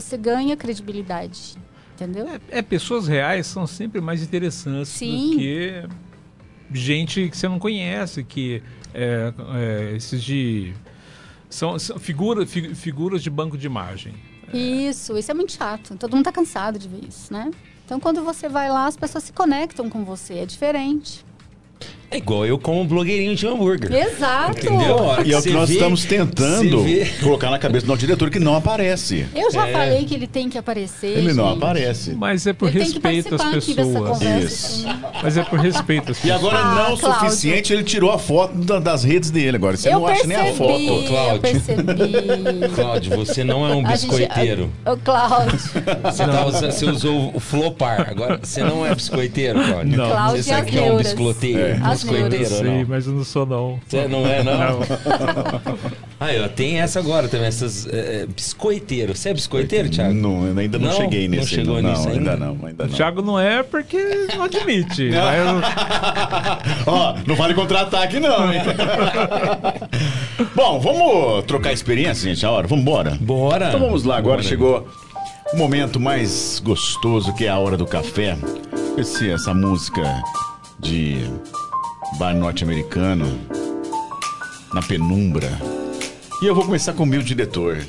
você 0.00 0.16
ganha 0.16 0.56
credibilidade. 0.56 1.56
Entendeu? 1.94 2.28
É, 2.28 2.58
é, 2.58 2.62
pessoas 2.62 3.08
reais 3.08 3.46
são 3.46 3.66
sempre 3.66 4.00
mais 4.00 4.22
interessantes 4.22 4.90
Sim. 4.92 5.30
do 5.30 5.36
que 5.36 5.82
gente 6.72 7.28
que 7.28 7.36
você 7.36 7.48
não 7.48 7.58
conhece, 7.58 8.22
que 8.22 8.62
é, 8.94 9.32
é, 9.56 9.96
esses 9.96 10.22
de 10.22 10.72
são, 11.50 11.78
são 11.78 11.98
figura, 11.98 12.46
fi- 12.46 12.74
figuras 12.74 13.22
de 13.22 13.30
banco 13.30 13.58
de 13.58 13.66
imagem. 13.66 14.14
Isso, 14.54 15.18
isso 15.18 15.30
é 15.30 15.34
muito 15.34 15.52
chato. 15.52 15.96
Todo 15.96 16.14
mundo 16.14 16.24
tá 16.24 16.32
cansado 16.32 16.78
de 16.78 16.88
ver 16.88 17.04
isso, 17.08 17.32
né? 17.32 17.50
Então, 17.84 17.98
quando 17.98 18.22
você 18.22 18.48
vai 18.48 18.68
lá, 18.68 18.86
as 18.86 18.96
pessoas 18.96 19.24
se 19.24 19.32
conectam 19.32 19.90
com 19.90 20.04
você. 20.04 20.34
É 20.34 20.46
diferente. 20.46 21.24
É 22.10 22.16
igual 22.16 22.46
eu 22.46 22.58
como 22.58 22.84
blogueirinho 22.86 23.34
de 23.36 23.46
hambúrguer. 23.46 23.92
Exato! 23.92 24.58
Entendeu? 24.58 24.96
E 25.26 25.32
é 25.34 25.38
o 25.38 25.42
que 25.42 25.50
nós 25.50 25.68
vê- 25.68 25.74
estamos 25.74 26.04
tentando 26.06 26.82
colocar 27.22 27.50
na 27.50 27.58
cabeça 27.58 27.84
do 27.84 27.88
nosso 27.90 28.00
diretor 28.00 28.30
que 28.30 28.38
não 28.38 28.56
aparece. 28.56 29.26
Eu 29.34 29.50
já 29.50 29.68
É. 29.68 29.72
falei 29.72 30.04
que 30.06 30.14
ele 30.14 30.26
tem 30.26 30.48
que 30.48 30.56
aparecer. 30.56 31.18
Ele 31.18 31.34
não 31.34 31.50
gente. 31.50 31.58
aparece. 31.58 32.10
Mas 32.12 32.46
é 32.46 32.54
por 32.54 32.70
Ele 32.70 32.78
respeito 32.78 33.34
às 33.34 33.44
pessoas. 33.44 34.22
Isso. 34.22 34.86
Mas 35.22 35.36
é 35.36 35.42
por 35.44 35.58
respeito 35.58 36.12
às 36.12 36.18
E 36.18 36.22
pessoas. 36.22 36.40
agora, 36.40 36.58
Ah, 36.58 36.74
não 36.88 36.94
o 36.94 36.96
suficiente, 36.96 37.72
ele 37.74 37.84
tirou 37.84 38.10
a 38.10 38.18
foto 38.18 38.54
da- 38.56 38.78
das 38.78 39.04
redes 39.04 39.30
dele. 39.30 39.56
Agora 39.58 39.76
você 39.76 39.88
Eu 39.90 40.00
não 40.00 40.06
acha 40.06 40.26
nem 40.26 40.36
a 40.36 40.44
percebi, 40.44 40.58
foto. 40.58 40.92
Ô, 40.94 41.02
Cláudio. 41.08 41.34
eu 41.34 41.40
percebi. 41.40 42.68
Cláudio, 42.74 43.16
você 43.16 43.44
não 43.44 43.66
é 43.68 43.74
um 43.74 43.82
biscoiteiro. 43.84 44.70
Ô, 44.86 44.96
Cláudio. 44.96 45.58
Você, 45.58 46.24
tá 46.24 46.46
usando- 46.46 46.72
você 46.72 46.86
usou 46.86 47.32
o 47.34 47.40
flopar. 47.40 48.08
Agora, 48.08 48.40
você 48.42 48.62
não 48.64 48.86
é 48.86 48.94
biscoiteiro, 48.94 49.62
Cláudio. 49.62 49.96
Não. 49.98 50.08
Cláudio 50.10 50.42
Você 50.42 50.50
e 50.50 50.54
sabe 50.54 50.70
que 50.70 50.78
é 50.78 50.82
um 50.92 50.96
biscoiteiro? 50.96 51.58
É. 51.58 51.97
Biscoiteiro 52.04 52.44
ou 52.54 52.60
Sei, 52.60 52.78
não? 52.78 52.86
mas 52.88 53.06
eu 53.06 53.12
não 53.12 53.24
sou 53.24 53.46
não. 53.46 53.80
Você 53.86 54.08
não 54.08 54.26
é, 54.26 54.42
não? 54.42 54.58
Não. 54.58 54.80
Aí, 56.20 56.40
ó, 56.42 56.48
tem 56.48 56.80
essa 56.80 56.98
agora 56.98 57.28
também, 57.28 57.46
essas 57.46 57.86
é, 57.86 58.26
biscoiteiro. 58.26 59.14
Você 59.16 59.28
é 59.30 59.34
biscoiteiro, 59.34 59.88
Thiago? 59.88 60.14
Não, 60.14 60.46
eu 60.46 60.58
ainda 60.58 60.78
não, 60.78 60.88
Não? 60.88 60.96
cheguei 60.96 61.28
Não 61.28 61.36
nesse. 61.36 61.50
chegou 61.50 61.80
não, 61.82 61.90
nisso 61.90 62.08
ainda 62.08 62.32
ainda? 62.32 62.36
não, 62.46 62.66
ainda 62.66 62.84
O 62.84 62.86
não. 62.88 62.94
Thiago 62.94 63.22
não 63.22 63.38
é 63.38 63.62
porque 63.62 63.98
não 64.36 64.44
admite. 64.44 65.10
mas- 65.12 66.86
Ó, 66.86 67.14
não 67.26 67.34
vale 67.36 67.54
contra-ataque 67.54 68.18
não, 68.20 68.52
hein? 68.52 68.60
Bom, 70.54 70.80
vamos 70.80 71.44
trocar 71.44 71.72
experiência, 71.72 72.28
gente, 72.28 72.44
a 72.44 72.50
hora. 72.50 72.66
Vamos 72.66 72.82
embora? 72.82 73.16
Bora! 73.20 73.68
Então 73.68 73.80
vamos 73.80 74.04
lá, 74.04 74.16
agora 74.18 74.36
Bora. 74.38 74.48
chegou 74.48 74.88
o 75.52 75.56
momento 75.56 75.98
mais 76.00 76.60
gostoso 76.64 77.32
que 77.34 77.44
é 77.46 77.48
a 77.48 77.58
hora 77.58 77.76
do 77.76 77.86
café. 77.86 78.36
Esse, 78.96 79.30
essa 79.30 79.54
música 79.54 80.02
de 80.80 81.18
bar 82.18 82.34
norte-americano 82.34 83.38
na 84.72 84.82
penumbra. 84.82 85.50
E 86.42 86.46
eu 86.46 86.54
vou 86.54 86.64
começar 86.64 86.92
com 86.92 87.02
o 87.02 87.06
meu 87.06 87.22
diretor. 87.22 87.84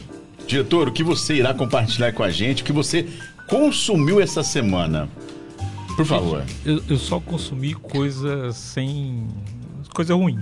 Diretor, 0.47 0.87
o 0.87 0.91
que 0.91 1.03
você 1.03 1.35
irá 1.35 1.53
compartilhar 1.53 2.11
com 2.13 2.23
a 2.23 2.31
gente? 2.31 2.63
O 2.63 2.65
que 2.65 2.71
você 2.73 3.07
consumiu 3.47 4.19
essa 4.19 4.41
semana? 4.43 5.07
Por 5.95 6.05
favor. 6.05 6.43
eu, 6.65 6.81
eu 6.89 6.97
só 6.97 7.19
consumi 7.19 7.73
coisa 7.73 8.51
sem. 8.53 9.27
coisa 9.93 10.15
ruim. 10.15 10.39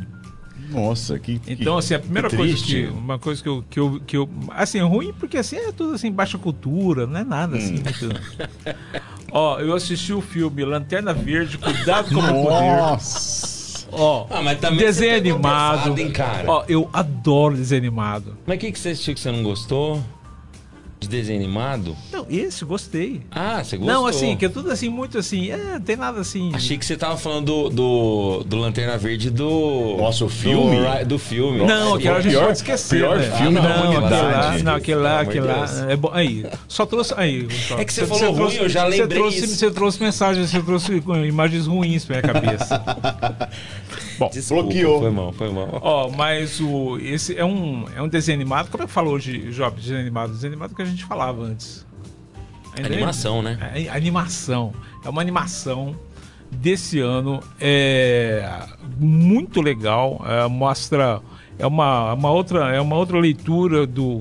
Nossa, 0.69 1.17
que. 1.17 1.39
que- 1.39 1.53
Então, 1.53 1.77
assim, 1.77 1.93
a 1.95 1.99
primeira 1.99 2.29
que 2.29 2.37
coisa 2.37 2.63
que. 2.63 2.85
Uma 2.85 3.17
coisa 3.19 3.41
que 3.41 3.49
eu, 3.49 3.63
que 3.69 3.79
eu. 3.79 4.01
que 4.05 4.17
eu. 4.17 4.29
Assim, 4.51 4.79
ruim 4.81 5.11
porque 5.19 5.37
assim, 5.37 5.55
é 5.57 5.71
tudo 5.71 5.95
assim, 5.95 6.11
baixa 6.11 6.37
cultura, 6.37 7.07
não 7.07 7.19
é 7.19 7.23
nada 7.23 7.55
Hum. 7.57 7.59
assim. 7.85 8.09
Ó, 9.31 9.59
eu 9.59 9.73
assisti 9.73 10.13
o 10.13 10.21
filme 10.21 10.63
Lanterna 10.63 11.13
Verde, 11.13 11.57
Cuidado 11.57 12.13
com 12.13 12.19
o 12.19 12.21
Poder. 12.43 12.77
Nossa. 12.77 13.56
Ó, 13.91 14.25
Ah, 14.29 14.41
mas 14.41 14.59
também 14.59 14.79
desenho 14.79 15.15
animado. 15.17 15.97
hein, 15.97 16.11
cara? 16.11 16.43
Ó, 16.47 16.63
eu 16.67 16.89
adoro 16.93 17.55
desenho 17.55 17.81
animado. 17.81 18.37
Mas 18.45 18.57
o 18.57 18.59
que, 18.59 18.71
que 18.71 18.79
você 18.79 18.89
assistiu 18.89 19.13
que 19.13 19.19
você 19.19 19.31
não 19.31 19.43
gostou? 19.43 20.01
De 20.99 21.07
desenho 21.07 21.39
animado? 21.39 21.95
Não, 22.11 22.25
esse 22.27 22.65
gostei. 22.65 23.21
Ah, 23.31 23.63
você 23.63 23.77
gostou? 23.77 23.95
Não, 23.95 24.07
assim, 24.07 24.35
que 24.35 24.45
é 24.45 24.49
tudo 24.49 24.71
assim, 24.71 24.89
muito 24.89 25.19
assim, 25.19 25.51
é, 25.51 25.57
não 25.73 25.79
tem 25.81 25.95
nada 25.95 26.19
assim. 26.19 26.49
Achei 26.55 26.75
que 26.75 26.83
você 26.83 26.97
tava 26.97 27.15
falando 27.15 27.45
do, 27.45 27.69
do, 27.69 28.43
do 28.43 28.57
Lanterna 28.57 28.97
Verde 28.97 29.29
do. 29.29 29.95
Nossa, 29.99 30.25
o 30.25 30.27
do 30.27 30.33
filme? 30.33 30.75
Ri- 30.75 31.05
Do, 31.05 31.19
filme. 31.19 31.63
Não, 31.65 31.93
aquele 31.93 32.09
lá 32.09 32.17
a 32.17 32.21
gente 32.21 32.31
pior- 32.31 32.45
pode 32.45 32.57
esquecer. 32.57 32.97
pior 32.97 33.19
né? 33.19 33.29
filme 33.37 33.59
Ah, 33.59 33.61
da 33.61 33.69
não, 33.69 33.75
aquele 33.83 33.97
humanidade. 33.97 34.57
lá- 34.57 34.63
Não, 34.63 34.75
aquele 34.75 34.99
lá, 34.99 35.19
aquele 35.21 35.45
lá. 35.45 35.65
É 35.87 35.95
bom. 35.95 36.09
Aí, 36.11 36.45
só 36.67 36.83
trouxe. 36.83 37.13
Aí, 37.15 37.47
É 37.77 37.85
que 37.85 37.93
você 37.93 38.07
falou 38.07 38.31
ruim, 38.33 38.55
eu 38.55 38.67
já 38.67 38.83
lembrei 38.85 39.07
Você 39.07 39.15
trouxe, 39.15 39.37
isso. 39.45 39.55
você 39.55 39.69
trouxe 39.71 40.01
mensagens, 40.01 40.49
você 40.49 40.61
trouxe 40.63 41.03
imagens 41.27 41.67
ruins 41.67 42.05
pra 42.05 42.21
minha 42.21 42.33
cabeça. 42.33 42.83
bom, 44.17 44.29
Desculpa, 44.31 44.63
Bloqueou. 44.63 44.99
Foi 45.01 45.11
mal, 45.11 45.31
foi 45.33 45.51
mal. 45.51 45.79
ó, 45.81 46.09
mas 46.09 46.59
o, 46.59 46.97
esse 46.99 47.37
é 47.37 47.45
um, 47.45 47.85
é 47.95 48.01
um 48.01 48.07
desenho 48.07 48.37
animado. 48.37 48.69
Como 48.69 48.83
é 48.83 48.87
que 48.87 48.91
falou 48.93 49.13
hoje, 49.13 49.51
Job? 49.51 49.79
Desenho 49.79 49.99
animado? 49.99 50.31
Desenho 50.33 50.53
animado 50.53 50.75
que 50.75 50.81
a 50.81 50.85
gente 50.85 51.05
falava 51.05 51.41
antes. 51.43 51.85
Ainda 52.75 52.89
é- 52.89 52.93
Animação, 52.93 53.41
né? 53.41 53.57
É, 53.75 53.89
animação. 53.89 54.73
É 55.03 55.09
uma 55.09 55.21
animação 55.21 55.95
desse 56.51 56.99
ano. 56.99 57.41
É 57.59 58.49
muito 58.97 59.61
legal. 59.61 60.21
É, 60.25 60.47
mostra. 60.47 61.21
É 61.59 61.65
uma, 61.65 62.13
uma 62.13 62.29
outra, 62.29 62.75
é 62.75 62.79
uma 62.79 62.95
outra 62.95 63.17
leitura 63.19 63.87
do, 63.87 64.19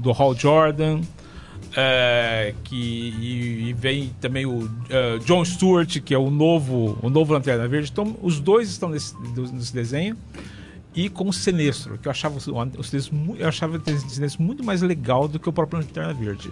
do 0.00 0.10
Hal 0.10 0.34
Jordan. 0.34 1.00
É, 1.76 2.54
que 2.64 2.76
e, 2.76 3.68
e 3.68 3.72
vem 3.72 4.10
também 4.20 4.44
o 4.46 4.68
é, 4.90 5.18
John 5.18 5.44
Stewart, 5.44 6.00
que 6.00 6.14
é 6.14 6.18
o 6.18 6.30
novo, 6.30 6.98
o 7.02 7.08
novo 7.10 7.32
Lanterna 7.32 7.66
Verde. 7.68 7.90
Então, 7.92 8.16
os 8.22 8.40
dois 8.40 8.68
estão 8.70 8.88
nesse, 8.90 9.14
nesse 9.52 9.72
desenho. 9.72 10.16
E 10.94 11.08
com 11.08 11.28
o 11.28 11.32
Sinestro, 11.32 11.96
que 11.96 12.06
eu 12.06 12.10
achava 12.10 12.38
desenhos 12.90 13.14
mu- 13.14 13.34
eu 13.38 13.48
achava 13.48 13.78
o 13.78 14.10
Sinestro 14.10 14.42
muito 14.42 14.62
mais 14.62 14.82
legal 14.82 15.26
do 15.26 15.38
que 15.38 15.48
o 15.48 15.52
próprio 15.52 15.78
Lanterna 15.80 16.12
Verde. 16.12 16.50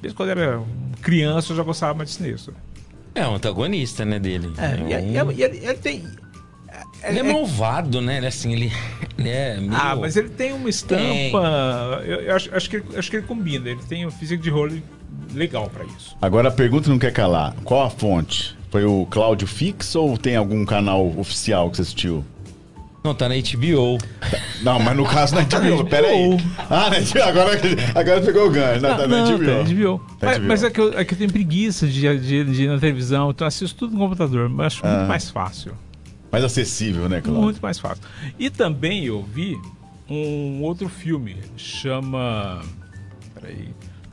Desde 0.00 0.16
quando 0.16 0.30
eu 0.30 0.38
era 0.38 0.62
criança 1.02 1.52
eu 1.52 1.56
já 1.56 1.62
gostava 1.62 1.92
mais 1.92 2.08
de 2.08 2.16
Sinestro. 2.16 2.54
É 3.14 3.26
um 3.28 3.34
antagonista, 3.34 4.04
né, 4.06 4.18
dele. 4.18 4.50
É, 4.56 4.76
e, 4.76 5.22
um- 5.22 5.30
e- 5.32 5.34
e 5.36 5.42
ele, 5.42 5.58
ele 5.58 5.74
tem. 5.74 6.04
Ele 7.04 7.18
é 7.20 7.22
malvado, 7.22 8.00
né? 8.00 8.16
Ele, 8.18 8.26
assim, 8.26 8.52
ele, 8.52 8.72
ele 9.16 9.28
é 9.28 9.56
meio... 9.60 9.72
Ah, 9.74 9.96
mas 9.96 10.16
ele 10.16 10.28
tem 10.28 10.52
uma 10.52 10.68
estampa. 10.68 12.02
Eu, 12.04 12.20
eu 12.22 12.36
acho, 12.36 12.54
acho 12.54 12.68
que, 12.70 12.76
ele- 12.76 12.84
acho 12.96 13.10
que 13.10 13.16
ele 13.16 13.26
combina. 13.26 13.68
Ele 13.70 13.80
tem 13.88 14.06
um 14.06 14.10
físico 14.10 14.42
de 14.42 14.50
role 14.50 14.82
legal 15.34 15.68
pra 15.72 15.84
isso. 15.84 16.16
Agora 16.20 16.48
a 16.48 16.52
pergunta 16.52 16.88
não 16.90 16.98
quer 16.98 17.12
calar. 17.12 17.54
Qual 17.64 17.82
a 17.84 17.90
fonte? 17.90 18.56
Foi 18.70 18.84
o 18.84 19.06
Cláudio 19.10 19.46
Fix 19.46 19.94
ou 19.94 20.18
tem 20.18 20.36
algum 20.36 20.64
canal 20.64 21.06
oficial 21.18 21.70
que 21.70 21.76
você 21.76 21.82
assistiu? 21.82 22.24
Não, 23.04 23.14
tá 23.14 23.28
na 23.28 23.36
HBO. 23.36 23.96
Não, 24.62 24.78
mas 24.80 24.94
no 24.96 25.04
caso 25.06 25.32
na 25.36 25.42
HBO, 25.42 25.76
HBO. 25.78 25.84
pera 25.86 26.08
aí. 26.08 26.36
Ah, 26.68 26.90
na 26.90 26.98
HBO, 27.00 27.22
agora, 27.22 27.50
agora 27.94 28.20
pegou 28.20 28.46
o 28.48 28.50
gancho. 28.50 28.82
Não, 28.82 28.96
tá 28.96 29.06
na 29.06 29.24
não, 29.24 29.38
HBO. 29.38 29.46
tá 29.46 29.62
HBO. 29.62 29.98
Tá 30.18 30.26
mas, 30.26 30.36
HBO. 30.38 30.48
mas 30.48 30.64
é, 30.64 30.70
que 30.70 30.80
eu, 30.80 30.98
é 30.98 31.04
que 31.04 31.14
eu 31.14 31.18
tenho 31.18 31.32
preguiça 31.32 31.86
de, 31.86 32.18
de, 32.18 32.44
de 32.44 32.64
ir 32.64 32.68
na 32.68 32.78
televisão, 32.78 33.30
então 33.30 33.44
eu 33.46 33.48
assisto 33.48 33.78
tudo 33.78 33.94
no 33.94 34.00
computador. 34.00 34.48
Mas 34.50 34.66
acho 34.74 34.80
Ah. 34.86 34.96
muito 34.96 35.08
mais 35.08 35.30
fácil. 35.30 35.72
Mais 36.30 36.44
acessível, 36.44 37.08
né, 37.08 37.20
Cláudio? 37.20 37.42
Muito 37.42 37.60
mais 37.60 37.78
fácil. 37.78 38.02
E 38.38 38.50
também 38.50 39.04
eu 39.06 39.22
vi 39.22 39.58
um 40.08 40.62
outro 40.62 40.88
filme, 40.88 41.36
chama. 41.56 42.60
Peraí. 43.34 43.68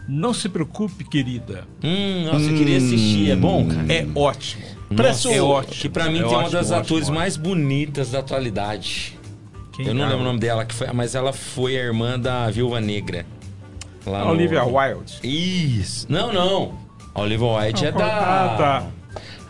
Não 0.07 0.33
se 0.33 0.47
preocupe, 0.47 1.03
querida. 1.03 1.67
Hum, 1.83 2.25
nossa, 2.31 2.45
eu 2.45 2.55
queria 2.57 2.77
assistir. 2.77 3.31
É 3.31 3.35
bom, 3.35 3.67
cara? 3.67 3.91
É 3.91 4.07
ótimo. 4.15 4.63
Nossa, 4.91 5.31
é 5.31 5.41
ótimo. 5.41 5.73
Que 5.81 5.89
pra 5.89 6.05
mim 6.09 6.19
É 6.19 6.21
tem 6.21 6.27
uma 6.29 6.37
ótimo, 6.39 6.51
das 6.51 6.67
ótimo, 6.67 6.81
atores 6.81 7.03
ótimo. 7.05 7.17
mais 7.19 7.35
bonitas 7.37 8.11
da 8.11 8.19
atualidade. 8.19 9.17
Quem 9.73 9.87
eu 9.87 9.93
não 9.95 10.03
é? 10.05 10.07
lembro 10.09 10.21
o 10.21 10.25
nome 10.25 10.39
dela, 10.39 10.63
que 10.63 10.75
foi, 10.75 10.87
mas 10.93 11.15
ela 11.15 11.33
foi 11.33 11.75
a 11.75 11.81
irmã 11.81 12.19
da 12.19 12.49
Viúva 12.51 12.79
Negra. 12.79 13.25
Lá 14.05 14.21
A 14.21 14.25
no- 14.25 14.31
Olivia 14.31 14.63
Wilde. 14.63 15.19
Isso. 15.23 16.05
Não, 16.07 16.31
não. 16.31 16.77
A 17.15 17.21
Olivia 17.21 17.47
White 17.47 17.85
é 17.85 17.89
Ah, 17.89 17.91
da. 17.91 18.07
tá. 18.57 18.87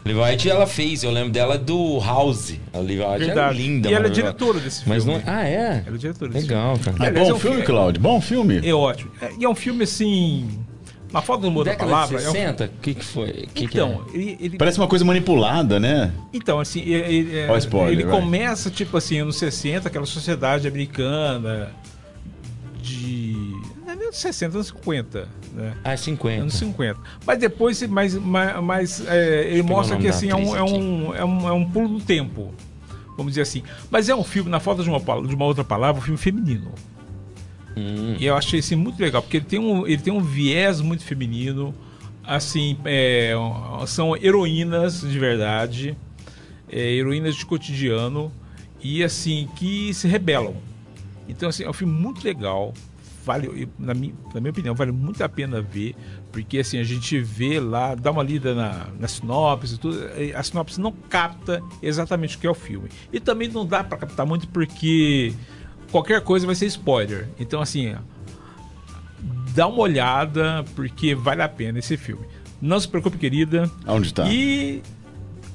Olivia 0.05 0.23
White 0.23 0.49
ela 0.49 0.67
fez, 0.67 1.03
eu 1.03 1.09
lembro 1.09 1.31
dela 1.31 1.57
do 1.57 1.99
House. 1.99 2.53
A 2.71 2.77
Olivia 2.77 3.09
White 3.09 3.31
é 3.31 3.53
linda, 3.53 3.89
E 3.89 3.93
ela 3.93 4.05
é 4.05 4.09
diretora 4.09 4.59
desse 4.59 4.87
Mas 4.87 5.03
filme. 5.03 5.19
não. 5.25 5.33
Ah, 5.33 5.43
é? 5.47 5.83
Ela 5.87 5.95
é 5.95 5.97
diretora 5.97 6.31
desse 6.31 6.45
Legal, 6.47 6.77
cara. 6.77 7.05
É 7.07 7.11
bom 7.11 7.19
é 7.19 7.23
um 7.23 7.25
filme, 7.25 7.39
filme- 7.39 7.63
Cláudio? 7.63 8.01
Bom 8.01 8.21
filme? 8.21 8.61
É 8.67 8.71
ótimo. 8.73 9.09
É- 9.19 9.31
e 9.39 9.43
é 9.43 9.49
um 9.49 9.55
filme 9.55 9.83
assim. 9.83 10.59
Na 11.11 11.21
falta 11.21 11.43
do 11.43 11.51
mundo 11.51 11.65
da 11.65 11.71
Década 11.71 11.89
palavra. 11.91 12.17
de 12.19 12.23
é 12.25 12.29
um- 12.29 12.31
60? 12.33 12.65
O 12.65 12.81
que, 12.81 12.93
que 12.93 13.03
foi? 13.05 13.31
Que 13.31 13.47
que 13.47 13.63
então, 13.65 14.03
é? 14.13 14.15
ele, 14.17 14.37
ele- 14.39 14.57
Parece 14.57 14.77
uma 14.77 14.87
coisa 14.87 15.03
manipulada, 15.03 15.79
né? 15.79 16.11
então, 16.33 16.59
assim, 16.59 16.81
ele, 16.81 17.15
ele- 17.15 17.39
é- 17.39 17.47
Ó, 17.49 17.57
spoiler, 17.57 17.93
ele 17.93 18.03
vai. 18.03 18.19
começa, 18.21 18.69
tipo 18.69 18.95
assim, 18.97 19.19
anos 19.21 19.37
60, 19.37 19.87
aquela 19.87 20.05
sociedade 20.05 20.67
americana 20.67 21.71
de. 22.79 23.24
É 23.99 24.05
anos 24.05 24.17
60, 24.17 24.57
anos 24.57 24.67
50, 24.67 25.29
né? 25.53 25.77
Ah, 25.83 25.93
é 25.93 25.97
50. 25.97 26.41
Anos 26.41 26.53
50. 26.55 26.99
Mas 27.25 27.39
depois, 27.39 27.81
mas, 27.83 28.15
mas, 28.15 28.63
mas, 28.63 29.07
é, 29.07 29.51
ele 29.51 29.63
mostra 29.63 29.97
que 29.97 30.07
assim, 30.07 30.29
é 30.29 30.35
um, 30.35 30.55
é, 30.55 30.63
um, 30.63 31.15
é, 31.15 31.25
um, 31.25 31.49
é 31.49 31.53
um 31.53 31.69
pulo 31.69 31.99
do 31.99 32.03
tempo. 32.03 32.53
Vamos 33.17 33.31
dizer 33.31 33.41
assim. 33.41 33.63
Mas 33.89 34.09
é 34.09 34.15
um 34.15 34.23
filme, 34.23 34.49
na 34.49 34.59
falta 34.59 34.83
de 34.83 34.89
uma, 34.89 34.99
de 34.99 35.35
uma 35.35 35.45
outra 35.45 35.63
palavra, 35.63 36.01
um 36.01 36.03
filme 36.03 36.17
feminino. 36.17 36.71
Hum. 37.77 38.15
E 38.19 38.25
eu 38.25 38.35
achei 38.35 38.59
isso 38.59 38.77
muito 38.77 38.99
legal, 39.01 39.21
porque 39.21 39.37
ele 39.37 39.45
tem 39.45 39.59
um, 39.59 39.85
ele 39.85 40.01
tem 40.01 40.13
um 40.13 40.21
viés 40.21 40.81
muito 40.81 41.03
feminino. 41.03 41.73
Assim, 42.23 42.77
é, 42.85 43.33
são 43.85 44.17
heroínas 44.17 45.01
de 45.01 45.19
verdade, 45.19 45.95
é, 46.67 46.79
heroínas 46.79 47.35
de 47.35 47.45
cotidiano, 47.45 48.31
e 48.81 49.03
assim, 49.03 49.47
que 49.55 49.93
se 49.93 50.07
rebelam. 50.07 50.55
Então, 51.27 51.49
assim, 51.49 51.63
é 51.63 51.69
um 51.69 51.73
filme 51.73 51.93
muito 51.93 52.23
legal. 52.23 52.73
Vale, 53.25 53.67
na, 53.79 53.93
minha, 53.95 54.13
na 54.33 54.39
minha 54.39 54.51
opinião, 54.51 54.75
vale 54.75 54.91
muito 54.91 55.23
a 55.23 55.27
pena 55.27 55.59
ver, 55.59 55.95
porque 56.31 56.59
assim, 56.59 56.77
a 56.77 56.83
gente 56.83 57.19
vê 57.19 57.59
lá, 57.59 57.95
dá 57.95 58.11
uma 58.11 58.21
lida 58.21 58.53
na, 58.53 58.87
na 58.99 59.07
sinopse 59.07 59.75
e 59.75 59.77
tudo, 59.79 59.99
a 60.35 60.43
sinopse 60.43 60.79
não 60.79 60.91
capta 60.91 61.59
exatamente 61.81 62.37
o 62.37 62.39
que 62.39 62.45
é 62.45 62.49
o 62.49 62.53
filme. 62.53 62.87
E 63.11 63.19
também 63.19 63.47
não 63.47 63.65
dá 63.65 63.83
para 63.83 63.97
captar 63.97 64.27
muito 64.27 64.47
porque 64.49 65.33
qualquer 65.91 66.21
coisa 66.21 66.45
vai 66.45 66.55
ser 66.55 66.67
spoiler. 66.67 67.27
Então, 67.39 67.61
assim, 67.61 67.95
dá 69.55 69.67
uma 69.67 69.79
olhada, 69.79 70.63
porque 70.75 71.15
vale 71.15 71.41
a 71.41 71.49
pena 71.49 71.79
esse 71.79 71.97
filme. 71.97 72.25
Não 72.61 72.79
se 72.79 72.87
preocupe, 72.87 73.17
querida. 73.17 73.69
Aonde 73.85 74.13
tá? 74.13 74.25
E. 74.27 74.83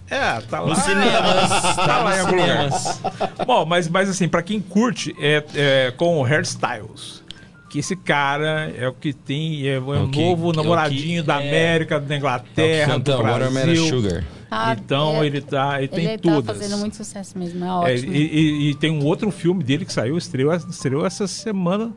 É, 0.08 0.40
tá 0.40 0.60
lá. 0.60 0.70
Nos 0.70 0.78
cinemas. 0.78 1.50
Tá 1.76 2.02
lá 2.02 2.16
em 2.16 2.20
algum 2.20 2.36
lugar. 2.36 2.68
Bom, 3.46 3.64
mas, 3.64 3.88
mas 3.88 4.08
assim, 4.08 4.28
pra 4.28 4.42
quem 4.42 4.60
curte, 4.60 5.14
é, 5.18 5.44
é 5.54 5.90
com 5.92 6.18
o 6.20 6.24
Hairstyles. 6.24 7.22
Que 7.70 7.78
esse 7.78 7.94
cara 7.94 8.70
é 8.76 8.86
o 8.88 8.92
que 8.92 9.12
tem, 9.12 9.66
é, 9.68 9.78
o 9.78 10.04
o 10.04 10.08
que- 10.10 10.20
novo 10.20 10.48
é 10.48 10.50
o 10.50 10.52
namoradinho 10.56 11.22
que- 11.22 11.26
da 11.28 11.40
é- 11.40 11.48
América, 11.48 11.98
da 12.00 12.12
É 12.14 12.16
o 12.16 12.18
Inglaterra, 12.18 12.92
que 12.94 12.98
do 13.00 13.18
Brasil. 13.22 13.86
Sugar. 13.86 14.24
Ah, 14.50 14.72
então 14.78 15.22
é- 15.22 15.26
ele 15.26 15.40
tá, 15.40 15.78
ele 15.78 15.86
tem 15.88 16.04
Ele 16.06 16.18
todas. 16.18 16.44
tá 16.46 16.54
fazendo 16.54 16.76
muito 16.78 16.96
sucesso 16.96 17.38
mesmo, 17.38 17.64
é 17.64 17.68
É, 17.68 17.70
ótimo. 17.70 18.12
e, 18.12 18.18
e- 18.18 18.70
e 18.70 18.74
tem 18.74 18.90
um 18.90 19.04
outro 19.06 19.30
filme 19.30 19.62
dele 19.62 19.84
que 19.84 19.92
saiu, 19.92 20.18
estreou, 20.18 20.52
estreou 20.52 21.06
essa 21.06 21.26
semana 21.28 21.92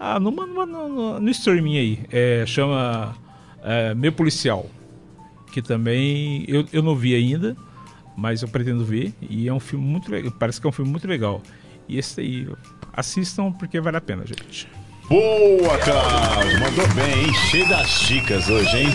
ah, 0.00 0.18
numa, 0.18 0.46
numa- 0.46 0.64
no, 0.66 1.20
no 1.20 1.30
streaming 1.30 1.76
aí. 1.76 1.98
É, 2.10 2.44
chama 2.46 3.14
é, 3.62 3.94
Meu 3.94 4.10
Policial. 4.12 4.66
Que 5.52 5.60
também 5.60 6.44
eu, 6.48 6.64
eu 6.72 6.82
não 6.82 6.96
vi 6.96 7.14
ainda, 7.14 7.54
mas 8.16 8.40
eu 8.40 8.48
pretendo 8.48 8.82
ver. 8.84 9.12
E 9.20 9.46
é 9.46 9.52
um 9.52 9.60
filme 9.60 9.84
muito 9.84 10.10
legal. 10.10 10.32
Parece 10.38 10.58
que 10.60 10.66
é 10.66 10.70
um 10.70 10.72
filme 10.72 10.90
muito 10.90 11.06
legal. 11.06 11.42
E 11.86 11.98
esse 11.98 12.18
aí, 12.20 12.48
assistam 12.94 13.52
porque 13.52 13.78
vale 13.80 13.98
a 13.98 14.00
pena, 14.00 14.24
gente. 14.26 14.66
Boa, 15.08 15.76
Cláudio. 15.78 16.60
Mandou 16.60 16.86
bem, 16.94 17.24
hein? 17.26 17.34
Cheio 17.50 17.68
das 17.68 18.00
dicas 18.00 18.48
hoje, 18.48 18.76
hein? 18.78 18.88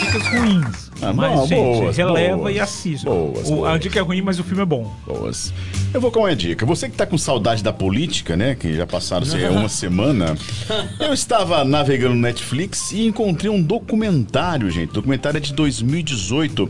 Dicas 0.00 0.26
ruins. 0.28 0.88
Ah, 1.02 1.12
mas, 1.12 1.30
não, 1.36 1.46
gente, 1.46 1.58
boas, 1.80 1.96
releva 1.96 2.36
boas. 2.38 2.56
e 2.56 2.60
assista. 2.60 3.10
Boas, 3.10 3.48
O- 3.50 3.64
A 3.64 3.68
boas. 3.70 3.80
dica 3.80 3.98
é 3.98 4.02
ruim, 4.02 4.22
mas 4.22 4.38
o 4.38 4.44
filme 4.44 4.62
é 4.62 4.66
bom. 4.66 4.92
Boas. 5.06 5.52
Eu 5.92 6.00
vou 6.00 6.10
com 6.10 6.20
uma 6.20 6.34
dica. 6.34 6.64
Você 6.64 6.88
que 6.88 6.96
tá 6.96 7.06
com 7.06 7.18
saudade 7.18 7.62
da 7.62 7.72
política, 7.72 8.36
né? 8.36 8.54
Que 8.54 8.74
já 8.74 8.86
passaram 8.86 9.26
sei, 9.26 9.46
uma 9.50 9.68
semana. 9.68 10.36
Eu 10.98 11.12
estava 11.12 11.62
navegando 11.64 12.14
no 12.14 12.20
Netflix 12.20 12.90
e 12.92 13.06
encontrei 13.06 13.50
um 13.50 13.62
documentário, 13.62 14.70
gente. 14.70 14.90
O 14.90 14.94
documentário 14.94 15.36
é 15.36 15.40
de 15.40 15.52
2018. 15.52 16.68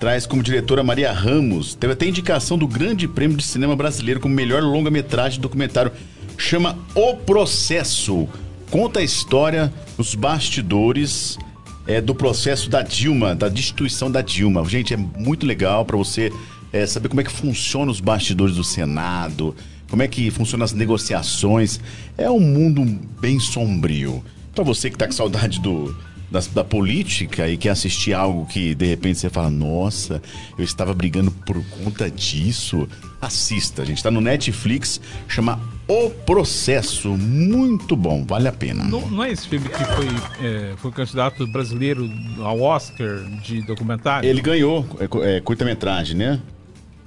Traz 0.00 0.26
como 0.26 0.42
diretora 0.42 0.82
Maria 0.82 1.12
Ramos. 1.12 1.74
Teve 1.74 1.92
até 1.92 2.06
indicação 2.06 2.56
do 2.58 2.66
Grande 2.66 3.06
Prêmio 3.06 3.36
de 3.36 3.44
Cinema 3.44 3.76
Brasileiro 3.76 4.18
como 4.18 4.34
melhor 4.34 4.62
longa-metragem 4.62 5.38
documentário. 5.40 5.92
Chama 6.36 6.78
O 6.94 7.16
Processo. 7.16 8.28
Conta 8.70 9.00
a 9.00 9.02
história, 9.02 9.72
os 9.98 10.14
bastidores 10.14 11.38
é, 11.86 12.00
do 12.00 12.14
processo 12.14 12.70
da 12.70 12.82
Dilma, 12.82 13.34
da 13.34 13.48
destituição 13.48 14.10
da 14.10 14.22
Dilma. 14.22 14.64
Gente, 14.64 14.94
é 14.94 14.96
muito 14.96 15.46
legal 15.46 15.84
para 15.84 15.96
você 15.96 16.32
é, 16.72 16.86
saber 16.86 17.08
como 17.08 17.20
é 17.20 17.24
que 17.24 17.32
funcionam 17.32 17.90
os 17.90 18.00
bastidores 18.00 18.56
do 18.56 18.64
Senado, 18.64 19.54
como 19.90 20.02
é 20.02 20.08
que 20.08 20.30
funcionam 20.30 20.64
as 20.64 20.72
negociações. 20.72 21.80
É 22.16 22.30
um 22.30 22.40
mundo 22.40 22.84
bem 23.20 23.38
sombrio. 23.38 24.24
Para 24.54 24.64
você 24.64 24.90
que 24.90 24.96
tá 24.96 25.06
com 25.06 25.12
saudade 25.12 25.60
do, 25.60 25.94
da, 26.32 26.40
da 26.52 26.64
política 26.64 27.46
e 27.46 27.58
quer 27.58 27.68
assistir 27.68 28.14
algo 28.14 28.46
que 28.46 28.74
de 28.74 28.86
repente 28.86 29.18
você 29.18 29.28
fala, 29.28 29.50
nossa, 29.50 30.22
eu 30.56 30.64
estava 30.64 30.94
brigando 30.94 31.30
por 31.30 31.62
conta 31.66 32.10
disso. 32.10 32.88
Assista, 33.20 33.84
gente. 33.84 34.02
Tá 34.02 34.10
no 34.10 34.20
Netflix, 34.20 35.00
chama 35.28 35.60
O 35.86 36.10
Processo. 36.10 37.10
Muito 37.10 37.94
bom, 37.94 38.24
vale 38.24 38.48
a 38.48 38.52
pena. 38.52 38.82
Não, 38.82 39.08
não 39.08 39.22
é 39.22 39.30
esse 39.30 39.46
filme 39.46 39.68
que 39.68 39.84
foi, 39.84 40.08
é, 40.44 40.74
foi 40.78 40.90
candidato 40.90 41.46
brasileiro 41.46 42.10
ao 42.38 42.60
Oscar 42.62 43.22
de 43.42 43.62
documentário? 43.62 44.28
Ele 44.28 44.40
ganhou, 44.40 44.86
é, 44.98 45.36
é, 45.36 45.40
curta-metragem, 45.40 46.16
né? 46.16 46.40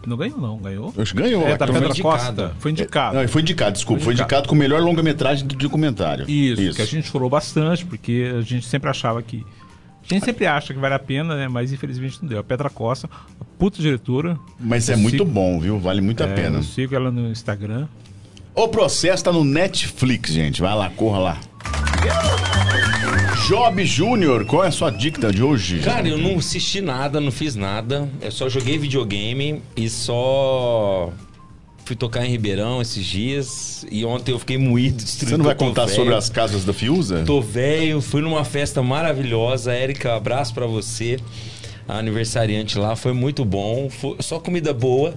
Não 0.06 0.18
ganhou, 0.18 0.40
não. 0.40 0.58
Ganhou. 0.58 0.94
Eu 0.96 1.04
acho 1.04 1.14
que 1.16 1.22
ganhou. 1.22 1.48
É 1.48 1.58
da 1.58 1.66
Aqui 1.66 1.74
Pedra 1.74 1.90
foi 1.90 1.90
indicado. 1.90 2.12
Costa. 2.44 2.56
Foi 2.60 2.72
indicado. 2.72 3.14
Não, 3.16 3.22
ele 3.22 3.28
foi 3.28 3.42
indicado, 3.42 3.72
desculpa. 3.74 4.00
Foi 4.00 4.06
Foi 4.06 4.14
indicado, 4.14 4.34
indicado. 4.42 4.50
com 4.50 4.56
melhor 4.56 4.82
longa-metragem 4.82 5.46
do 5.48 5.56
documentário. 5.56 6.30
Isso, 6.30 6.76
que 6.76 6.82
a 6.82 6.86
gente 6.86 7.08
chorou 7.10 7.30
bastante, 7.30 7.86
porque 7.86 8.32
a 8.38 8.42
gente 8.42 8.66
sempre 8.66 8.90
achava 8.90 9.22
que. 9.22 9.46
A 10.10 10.14
gente 10.14 10.24
sempre 10.24 10.46
acha 10.46 10.74
que 10.74 10.80
vale 10.80 10.94
a 10.94 11.00
pena, 11.00 11.36
né? 11.36 11.48
Mas 11.48 11.74
infelizmente 11.74 12.20
não 12.22 12.30
deu. 12.30 12.40
A 12.40 12.44
Pedra 12.44 12.70
Costa, 12.70 13.10
a 13.42 13.46
puta 13.58 13.82
diretora. 13.82 14.38
Mas 14.60 14.88
é 14.90 14.96
muito 14.96 15.18
sigo- 15.18 15.26
bom, 15.26 15.60
viu? 15.60 15.80
Vale 15.80 16.00
muito 16.00 16.24
a 16.24 16.28
é, 16.28 16.34
pena. 16.34 16.58
Eu 16.60 16.64
sigo 16.64 16.96
ela 16.96 17.10
no 17.10 17.32
Instagram. 17.32 17.88
O 18.54 18.68
processo 18.68 19.24
tá 19.24 19.32
no 19.34 19.44
Netflix, 19.44 20.32
gente. 20.32 20.62
Vai 20.62 20.76
lá, 20.76 20.90
corra 20.92 21.20
lá. 21.20 21.38
Job 23.48 23.86
Júnior, 23.86 24.44
qual 24.44 24.64
é 24.64 24.70
a 24.70 24.72
sua 24.72 24.90
dica 24.90 25.32
de 25.32 25.44
hoje? 25.44 25.78
Cara, 25.78 26.08
eu 26.08 26.18
não 26.18 26.40
assisti 26.40 26.82
nada, 26.82 27.22
não 27.22 27.32
fiz 27.32 27.56
nada. 27.56 28.10
Eu 28.20 28.32
só 28.32 28.50
joguei 28.50 28.76
videogame 28.76 29.62
e 29.78 29.88
só 29.88 31.14
fui 31.86 31.96
tocar 31.96 32.26
em 32.26 32.30
Ribeirão 32.32 32.82
esses 32.82 33.06
dias. 33.06 33.86
E 33.92 34.04
ontem 34.04 34.32
eu 34.32 34.40
fiquei 34.40 34.58
moído, 34.58 34.98
destruído. 34.98 35.30
Você 35.30 35.38
não 35.38 35.46
vai 35.46 35.54
contar 35.54 35.86
velho. 35.86 35.96
sobre 35.96 36.16
as 36.16 36.28
casas 36.28 36.66
da 36.66 36.74
Fiuza? 36.74 37.24
Tô 37.24 37.40
velho, 37.40 38.02
fui 38.02 38.20
numa 38.20 38.44
festa 38.44 38.82
maravilhosa. 38.82 39.72
Érica, 39.72 40.16
abraço 40.16 40.52
pra 40.52 40.66
você. 40.66 41.20
A 41.88 42.00
aniversariante 42.00 42.80
lá 42.80 42.96
foi 42.96 43.14
muito 43.14 43.46
bom. 43.46 43.92
Foi 43.92 44.16
só 44.22 44.40
comida 44.40 44.74
boa. 44.74 45.14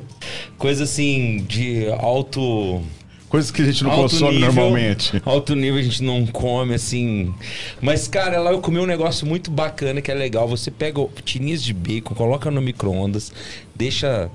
Coisa 0.59 0.85
assim 0.85 1.47
de 1.49 1.87
alto. 1.99 2.83
Coisas 3.29 3.51
que 3.51 3.61
a 3.61 3.65
gente 3.65 3.85
não 3.85 3.91
alto 3.91 4.03
consome 4.03 4.39
nível. 4.39 4.53
normalmente. 4.53 5.23
Alto 5.25 5.55
nível 5.55 5.79
a 5.79 5.83
gente 5.83 6.03
não 6.03 6.27
come, 6.27 6.75
assim. 6.75 7.35
Mas, 7.81 8.09
cara, 8.09 8.41
lá 8.41 8.53
eu 8.53 8.61
comi 8.61 8.79
um 8.79 8.87
negócio 8.87 9.27
muito 9.27 9.51
bacana 9.51 10.01
que 10.01 10.11
é 10.11 10.15
legal. 10.15 10.49
Você 10.49 10.71
pega 10.71 11.07
tirinhas 11.25 11.63
de 11.63 11.75
bacon, 11.75 12.15
coloca 12.15 12.51
no 12.51 12.61
micro-ondas, 12.61 13.33
deixa. 13.75 14.31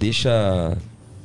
Deixa 0.00 0.76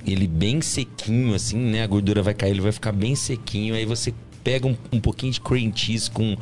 ele 0.05 0.27
bem 0.27 0.61
sequinho, 0.61 1.33
assim, 1.33 1.57
né? 1.57 1.83
A 1.83 1.87
gordura 1.87 2.21
vai 2.21 2.33
cair, 2.33 2.51
ele 2.51 2.61
vai 2.61 2.71
ficar 2.71 2.91
bem 2.91 3.15
sequinho. 3.15 3.75
Aí 3.75 3.85
você 3.85 4.13
pega 4.43 4.67
um, 4.67 4.75
um 4.91 4.99
pouquinho 4.99 5.33
de 5.33 5.41
cream 5.41 5.71
cheese 5.75 6.09
com, 6.09 6.37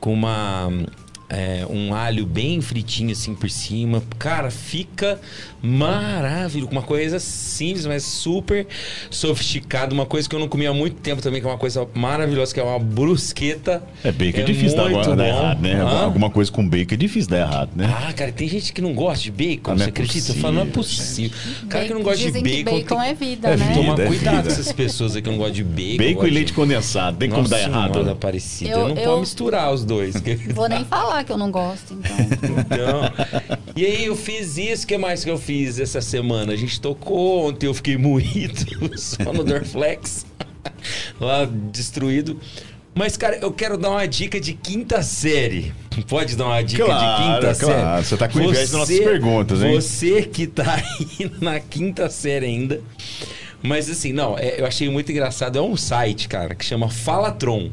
com 0.00 0.12
uma. 0.12 0.68
É, 1.28 1.66
um 1.68 1.92
alho 1.94 2.24
bem 2.26 2.60
fritinho 2.60 3.10
assim 3.12 3.34
por 3.34 3.50
cima. 3.50 4.02
Cara, 4.18 4.50
fica 4.50 5.20
maravilhoso. 5.62 6.70
Uma 6.70 6.82
coisa 6.82 7.18
simples, 7.18 7.86
mas 7.86 8.04
super 8.04 8.66
sofisticada. 9.10 9.92
Uma 9.92 10.06
coisa 10.06 10.28
que 10.28 10.34
eu 10.34 10.38
não 10.40 10.48
comia 10.48 10.70
há 10.70 10.74
muito 10.74 10.96
tempo 11.00 11.20
também, 11.22 11.40
que 11.40 11.46
é 11.46 11.50
uma 11.50 11.58
coisa 11.58 11.86
maravilhosa, 11.94 12.52
que 12.54 12.60
é 12.60 12.62
uma 12.62 12.78
brusqueta. 12.78 13.82
É 14.04 14.12
bacon 14.12 14.40
é, 14.40 14.44
difícil 14.44 14.76
dar, 14.76 14.88
dar 14.90 15.16
bom. 15.16 15.22
errado, 15.22 15.60
né? 15.60 15.74
Hã? 15.74 16.04
Alguma 16.04 16.30
coisa 16.30 16.50
com 16.50 16.66
bacon 16.68 16.94
é 16.94 16.96
difícil 16.96 17.30
dar 17.30 17.38
errado, 17.40 17.70
né? 17.74 17.92
Ah, 18.08 18.12
cara, 18.12 18.30
tem 18.32 18.48
gente 18.48 18.72
que 18.72 18.80
não 18.80 18.94
gosta 18.94 19.24
de 19.24 19.30
bacon, 19.32 19.72
Ah, 19.72 19.74
não 19.74 19.78
você 19.78 19.84
é 19.84 19.88
acredita? 19.88 20.18
Eu 20.18 20.22
possível, 20.22 20.42
falo, 20.42 20.54
não 20.54 20.62
é 20.62 20.66
possível. 20.66 21.38
Cara 21.68 21.84
que 21.86 21.94
não 21.94 22.02
gosta 22.02 22.30
de 22.30 22.40
bacon. 22.40 22.64
bacon 22.64 23.00
tem- 23.00 23.08
é 23.08 23.14
vida, 23.14 23.48
É 23.48 23.56
né? 23.56 23.66
vida. 23.66 23.74
Tomar 23.80 24.00
é 24.00 24.06
cuidado 24.06 24.36
vida. 24.36 24.42
com 24.42 24.48
essas 24.60 24.72
pessoas 24.72 25.16
aí 25.16 25.22
que 25.22 25.30
não 25.30 25.36
gostam 25.38 25.54
de 25.54 25.64
bacon. 25.64 25.96
Bacon 25.96 26.26
e 26.26 26.30
leite 26.30 26.46
de... 26.48 26.52
condensado, 26.52 27.16
tem 27.16 27.28
como 27.28 27.42
Nossa 27.42 27.54
dar 27.56 27.62
errado. 27.62 27.92
Senhora 27.94 28.12
Aparecida. 28.12 28.70
Eu- 28.70 28.88
não 28.88 28.96
eu- 28.96 29.04
pode 29.04 29.20
misturar 29.20 29.72
os 29.72 29.84
dois. 29.84 30.14
Vou 30.54 30.68
nem 30.68 30.84
falar 30.84 31.15
que 31.24 31.32
eu 31.32 31.36
não 31.38 31.50
gosto, 31.50 31.94
então. 31.94 32.16
Então, 32.60 33.00
e 33.76 33.84
aí 33.84 34.04
eu 34.06 34.16
fiz 34.16 34.56
isso, 34.58 34.84
o 34.84 34.86
que 34.86 34.98
mais 34.98 35.22
que 35.24 35.30
eu 35.30 35.38
fiz 35.38 35.78
essa 35.78 36.00
semana? 36.00 36.52
A 36.52 36.56
gente 36.56 36.80
tocou, 36.80 37.48
ontem 37.48 37.66
eu 37.66 37.74
fiquei 37.74 37.96
moído, 37.96 38.64
só 38.98 39.32
no 39.32 39.44
Dorflex, 39.44 40.26
lá 41.20 41.44
destruído. 41.72 42.38
Mas, 42.94 43.14
cara, 43.16 43.36
eu 43.36 43.52
quero 43.52 43.76
dar 43.76 43.90
uma 43.90 44.08
dica 44.08 44.40
de 44.40 44.54
quinta 44.54 45.02
série. 45.02 45.70
Pode 46.08 46.34
dar 46.34 46.46
uma 46.46 46.62
dica 46.62 46.84
Claro, 46.86 47.00
de 47.00 47.22
quinta 47.22 47.54
claro. 47.60 47.80
série? 47.80 48.04
Você 48.04 48.16
tá 48.16 48.26
com 48.28 48.40
inveja 48.40 48.60
das 48.62 48.72
nossas 48.72 48.98
perguntas, 48.98 49.62
hein? 49.62 49.74
Você 49.74 50.22
que 50.22 50.46
tá 50.46 50.76
aí 51.20 51.30
na 51.40 51.60
quinta 51.60 52.08
série 52.08 52.46
ainda. 52.46 52.80
Mas 53.62 53.90
assim, 53.90 54.14
não, 54.14 54.38
é- 54.38 54.60
eu 54.60 54.64
achei 54.66 54.88
muito 54.88 55.12
engraçado. 55.12 55.58
É 55.58 55.60
um 55.62 55.76
site, 55.76 56.26
cara, 56.26 56.54
que 56.54 56.64
chama 56.64 56.88
Falatron. 56.88 57.70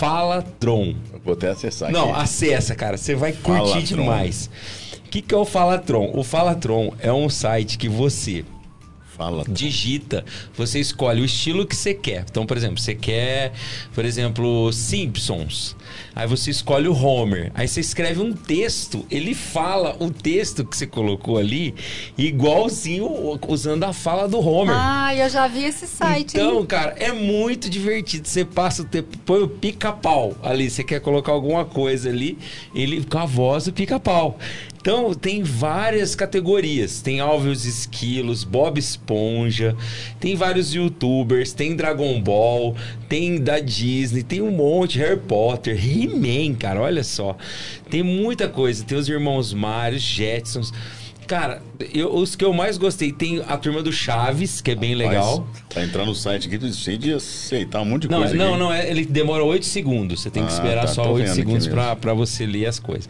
Falatron. 0.00 0.94
Vou 1.22 1.34
até 1.34 1.50
acessar 1.50 1.92
Não, 1.92 2.10
aqui. 2.10 2.22
acessa, 2.22 2.74
cara. 2.74 2.96
Você 2.96 3.14
vai 3.14 3.32
curtir 3.34 3.68
Falatron. 3.68 3.82
demais. 3.82 4.50
O 5.04 5.10
que, 5.10 5.20
que 5.20 5.34
é 5.34 5.36
o 5.36 5.44
Falatron? 5.44 6.10
O 6.14 6.24
Falatron 6.24 6.94
é 7.00 7.12
um 7.12 7.28
site 7.28 7.76
que 7.76 7.86
você 7.86 8.42
Fala. 9.20 9.44
digita, 9.46 10.24
você 10.56 10.80
escolhe 10.80 11.20
o 11.20 11.24
estilo 11.24 11.66
que 11.66 11.76
você 11.76 11.92
quer. 11.92 12.24
Então, 12.30 12.46
por 12.46 12.56
exemplo, 12.56 12.78
você 12.78 12.94
quer, 12.94 13.52
por 13.94 14.04
exemplo, 14.04 14.72
Simpsons. 14.72 15.76
Aí 16.14 16.26
você 16.26 16.50
escolhe 16.50 16.88
o 16.88 16.94
Homer. 16.94 17.52
Aí 17.54 17.68
você 17.68 17.80
escreve 17.80 18.20
um 18.20 18.32
texto, 18.32 19.04
ele 19.10 19.34
fala 19.34 19.94
o 20.00 20.10
texto 20.10 20.64
que 20.64 20.76
você 20.76 20.86
colocou 20.86 21.36
ali, 21.36 21.74
igualzinho 22.16 23.38
usando 23.46 23.84
a 23.84 23.92
fala 23.92 24.26
do 24.26 24.38
Homer. 24.38 24.74
Ah, 24.76 25.14
eu 25.14 25.28
já 25.28 25.46
vi 25.46 25.64
esse 25.64 25.86
site. 25.86 26.36
Então, 26.36 26.60
hein? 26.60 26.66
cara, 26.66 26.94
é 26.98 27.12
muito 27.12 27.68
divertido. 27.68 28.26
Você 28.26 28.44
passa 28.44 28.82
o 28.82 28.84
tempo, 28.84 29.18
põe 29.18 29.42
o 29.42 29.48
pica-pau 29.48 30.34
ali. 30.42 30.70
Você 30.70 30.82
quer 30.82 31.00
colocar 31.00 31.32
alguma 31.32 31.64
coisa 31.64 32.08
ali, 32.08 32.38
ele 32.74 33.04
com 33.04 33.18
a 33.18 33.26
voz 33.26 33.64
do 33.66 33.72
pica-pau. 33.72 34.38
Então, 34.80 35.12
tem 35.12 35.42
várias 35.42 36.14
categorias. 36.14 37.02
Tem 37.02 37.20
Alves 37.20 37.66
Esquilos, 37.66 38.44
Bob 38.44 38.78
Esponja, 38.78 39.76
tem 40.18 40.34
vários 40.34 40.72
youtubers, 40.74 41.52
tem 41.52 41.76
Dragon 41.76 42.18
Ball, 42.20 42.74
tem 43.08 43.38
da 43.38 43.60
Disney, 43.60 44.22
tem 44.22 44.40
um 44.40 44.50
monte, 44.50 44.98
Harry 44.98 45.18
Potter, 45.20 45.76
He-Man, 45.76 46.54
cara, 46.54 46.80
olha 46.80 47.04
só. 47.04 47.36
Tem 47.90 48.02
muita 48.02 48.48
coisa. 48.48 48.82
Tem 48.82 48.96
os 48.96 49.08
irmãos 49.08 49.52
Mario, 49.52 49.98
Jetsons. 49.98 50.72
Cara, 51.26 51.62
eu- 51.94 52.12
os 52.12 52.34
que 52.34 52.44
eu 52.44 52.52
mais 52.52 52.76
gostei, 52.76 53.12
tem 53.12 53.40
a 53.46 53.56
turma 53.56 53.82
do 53.84 53.92
Chaves, 53.92 54.60
que 54.60 54.72
é 54.72 54.74
bem 54.74 54.96
legal. 54.96 55.46
Tá 55.68 55.80
entrando 55.84 56.08
no 56.08 56.14
site 56.14 56.48
aqui, 56.48 56.58
tu 56.58 56.72
cheio 56.72 56.98
de 56.98 57.12
aceitar 57.12 57.80
um 57.82 57.84
monte 57.84 58.02
de 58.02 58.08
Não, 58.08 58.18
coisa 58.18 58.34
não, 58.34 58.48
aqui. 58.50 58.58
não, 58.58 58.72
é- 58.72 58.90
ele 58.90 59.04
demora 59.04 59.44
8 59.44 59.64
segundos. 59.64 60.22
Você 60.22 60.30
tem 60.30 60.44
que 60.44 60.50
Ah, 60.50 60.54
esperar 60.56 60.80
tá, 60.86 60.88
só 60.88 61.04
tô 61.04 61.10
8 61.12 61.26
vendo 61.26 61.34
segundos 61.36 61.68
pra 61.68 62.14
você 62.14 62.44
ler 62.44 62.66
as 62.66 62.80
coisas. 62.80 63.08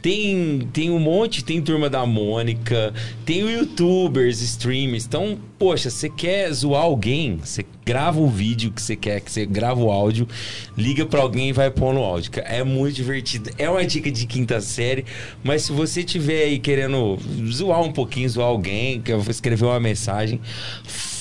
Tem, 0.00 0.68
tem 0.72 0.90
um 0.90 0.98
monte, 0.98 1.44
tem 1.44 1.60
turma 1.60 1.90
da 1.90 2.06
Mônica, 2.06 2.92
tem 3.24 3.40
youtubers, 3.40 4.40
streamers. 4.40 5.04
Então, 5.06 5.38
poxa, 5.58 5.90
você 5.90 6.08
quer 6.08 6.52
zoar 6.52 6.82
alguém, 6.82 7.38
você 7.42 7.64
grava 7.84 8.20
o 8.20 8.28
vídeo 8.28 8.70
que 8.70 8.80
você 8.80 8.94
quer, 8.94 9.20
que 9.20 9.30
você 9.30 9.44
grava 9.46 9.80
o 9.80 9.90
áudio, 9.90 10.28
liga 10.76 11.06
pra 11.06 11.20
alguém 11.20 11.48
e 11.48 11.52
vai 11.52 11.70
pôr 11.70 11.92
no 11.92 12.02
áudio. 12.02 12.30
É 12.36 12.62
muito 12.62 12.94
divertido. 12.94 13.50
É 13.58 13.68
uma 13.68 13.84
dica 13.84 14.10
de 14.10 14.26
quinta 14.26 14.60
série, 14.60 15.04
mas 15.42 15.62
se 15.62 15.72
você 15.72 16.04
tiver 16.04 16.44
aí 16.44 16.58
querendo 16.58 17.18
zoar 17.50 17.80
um 17.82 17.92
pouquinho, 17.92 18.28
zoar 18.28 18.48
alguém, 18.48 19.00
que 19.00 19.12
eu 19.12 19.20
vou 19.20 19.30
escrever 19.30 19.64
uma 19.64 19.80
mensagem, 19.80 20.40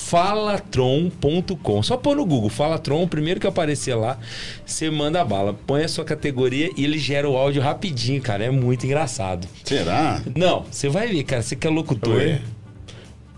falatron.com. 0.09 1.83
Só 1.83 1.97
pôr 1.97 2.15
no 2.15 2.25
Google, 2.25 2.49
Falatron, 2.49 3.03
o 3.03 3.07
primeiro 3.07 3.39
que 3.39 3.47
aparecer 3.47 3.93
lá, 3.95 4.17
você 4.65 4.89
manda 4.89 5.21
a 5.21 5.25
bala. 5.25 5.53
Põe 5.53 5.83
a 5.83 5.87
sua 5.87 6.05
categoria 6.05 6.69
e 6.77 6.83
ele 6.85 6.97
gera 6.97 7.29
o 7.29 7.35
áudio 7.35 7.61
rapidinho, 7.61 8.21
cara. 8.21 8.45
É 8.45 8.49
muito 8.49 8.85
engraçado. 8.85 9.47
Será? 9.63 10.21
Não, 10.35 10.65
você 10.71 10.87
vai 10.87 11.07
ver, 11.07 11.23
cara. 11.23 11.41
Você 11.41 11.55
que 11.55 11.67
é 11.67 11.69
locutor. 11.69 12.39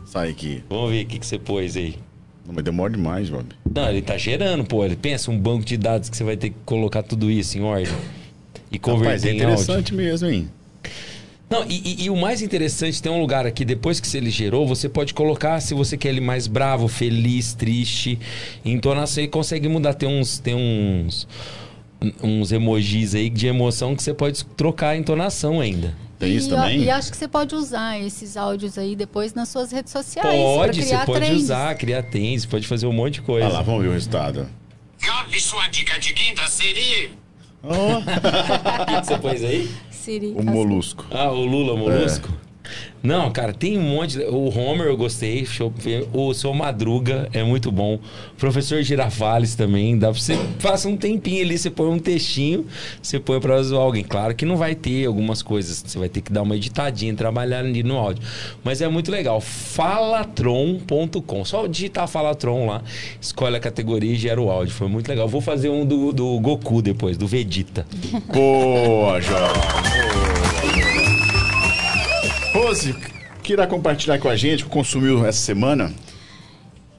Sai 0.06 0.30
aqui. 0.30 0.64
Vamos 0.70 0.92
ver 0.92 1.04
o 1.04 1.08
que, 1.08 1.20
que 1.20 1.26
você 1.26 1.40
pôs 1.40 1.76
aí. 1.76 1.96
Não, 2.46 2.54
mas 2.54 2.64
demora 2.64 2.92
demais, 2.92 3.30
Bob. 3.30 3.46
Não, 3.76 3.90
ele 3.90 4.02
tá 4.02 4.18
gerando, 4.18 4.64
pô. 4.64 4.84
Ele 4.86 4.96
pensa 4.96 5.32
um 5.32 5.38
banco 5.38 5.66
de 5.66 5.78
dados 5.78 6.10
que 6.10 6.18
você 6.18 6.24
vai 6.24 6.38
ter 6.38 6.50
que 6.50 6.56
colocar 6.66 7.04
tudo 7.04 7.30
isso 7.30 7.58
em 7.58 7.62
ordem. 7.62 7.94
E 8.72 8.78
Rapaz, 8.78 8.82
converter 8.82 9.30
é 9.30 9.32
em 9.32 9.42
áudio. 9.42 9.54
interessante 9.54 9.94
mesmo, 9.94 10.28
hein? 10.30 10.50
Não, 11.50 11.66
e, 11.68 11.82
e- 11.84 12.04
e 12.06 12.10
o 12.10 12.16
mais 12.16 12.42
interessante, 12.44 13.02
tem 13.02 13.12
um 13.12 13.20
lugar 13.20 13.46
aqui, 13.48 13.66
depois 13.66 14.00
que 14.00 14.16
ele 14.16 14.30
gerou, 14.30 14.68
você 14.68 14.88
pode 14.88 15.14
colocar 15.16 15.60
se 15.60 15.74
você 15.74 15.98
quer 15.98 16.10
ele 16.10 16.22
mais 16.22 16.46
bravo, 16.46 16.88
feliz, 16.88 17.54
triste. 17.54 18.20
Entonação 18.64 19.24
e 19.24 19.28
consegue 19.28 19.68
mudar. 19.68 19.94
Tem 19.96 20.08
uns. 20.08 20.38
Tem 20.38 20.54
uns. 20.54 21.28
Uns 22.24 22.52
emojis 22.52 23.14
aí 23.16 23.30
de 23.30 23.48
emoção 23.48 23.94
que 23.96 24.02
você 24.02 24.14
pode 24.14 24.46
trocar 24.46 24.90
a 24.90 24.98
entonação 24.98 25.60
ainda. 25.60 25.94
Tem 26.18 26.34
isso 26.36 26.48
e, 26.48 26.50
também? 26.52 26.84
E 26.84 26.90
acho 26.90 27.10
que 27.12 27.18
você 27.18 27.28
pode 27.28 27.56
usar 27.56 28.00
esses 28.00 28.38
áudios 28.38 28.78
aí 28.78 28.96
depois 28.96 29.34
nas 29.34 29.50
suas 29.50 29.72
redes 29.72 29.92
sociais. 29.92 30.28
Pode, 30.30 30.84
você 30.84 30.98
pode 31.00 31.20
trends. 31.26 31.44
usar, 31.44 31.76
criar 31.76 32.04
trends, 32.04 32.46
pode 32.46 32.68
fazer 32.68 32.86
um 32.88 32.94
monte 32.94 33.16
de 33.16 33.22
coisa. 33.22 33.48
Olha 33.48 33.56
lá, 33.56 33.62
vamos 33.62 33.82
ver 33.82 33.90
o 33.90 33.94
resultado. 33.94 34.48
Gabi, 35.02 35.40
sua 35.42 35.68
dica 35.68 35.98
de 36.00 36.14
quinta 36.14 36.46
seria... 36.48 37.10
Ó, 37.64 38.00
O 38.00 39.02
que 39.02 39.06
você 39.06 39.18
pôs 39.18 39.44
aí? 39.44 39.70
Siri, 40.00 40.34
o 40.34 40.42
molusco. 40.42 41.06
Ah, 41.12 41.30
o 41.30 41.46
Lula 41.46 41.76
Molusco? 41.76 42.30
Não, 43.02 43.32
cara, 43.32 43.54
tem 43.54 43.78
um 43.78 43.82
monte. 43.82 44.20
O 44.20 44.50
Homer 44.50 44.88
eu 44.88 44.98
gostei. 44.98 45.48
O 46.14 46.34
Seu 46.34 46.54
Madruga 46.54 47.30
é 47.32 47.44
muito 47.44 47.72
bom. 47.72 47.96
O 47.96 48.36
Professor 48.38 48.82
Girafales 48.82 49.56
também. 49.56 49.98
Dá 49.98 50.12
pra 50.12 50.20
você. 50.20 50.38
Passa 50.62 50.90
um 50.90 50.98
tempinho 50.98 51.44
ali, 51.44 51.58
você 51.58 51.70
põe 51.70 51.88
um 51.88 52.00
textinho, 52.00 52.66
você 53.02 53.20
põe 53.20 53.40
pra 53.40 53.62
zoar 53.62 53.84
alguém. 53.84 54.04
Claro 54.04 54.36
que 54.36 54.46
não 54.46 54.58
vai 54.58 54.76
ter 54.76 55.06
algumas 55.06 55.42
coisas. 55.42 55.84
Você 55.86 55.98
vai 55.98 56.10
ter 56.10 56.22
que 56.22 56.32
dar 56.32 56.42
uma 56.42 56.56
editadinha, 56.56 57.14
trabalhar 57.14 57.60
ali 57.60 57.84
no 57.84 57.98
áudio. 57.98 58.24
Mas 58.64 58.82
é 58.82 58.88
muito 58.88 59.12
legal. 59.12 59.40
Falatron.com. 59.40 61.46
Só 61.46 61.68
digitar 61.68 62.08
Falatron 62.08 62.66
lá, 62.66 62.82
escolhe 63.22 63.56
a 63.56 63.60
categoria 63.60 64.12
e 64.12 64.16
gera 64.16 64.42
o 64.42 64.50
áudio. 64.50 64.74
Foi 64.74 64.88
muito 64.88 65.08
legal. 65.08 65.28
Vou 65.28 65.42
fazer 65.42 65.70
um 65.70 65.86
do, 65.86 66.12
do 66.12 66.40
Goku 66.40 66.82
depois, 66.82 67.18
do 67.18 67.28
Vegeta. 67.28 67.86
Boa, 68.34 69.22
jovem. 69.22 70.09
Rose, 72.54 72.94
que 73.44 73.54
irá 73.54 73.68
compartilhar 73.68 74.20
com 74.20 74.28
a 74.28 74.36
gente, 74.36 74.64
que 74.64 74.70
consumiu 74.70 75.26
essa 75.26 75.40
semana? 75.40 75.94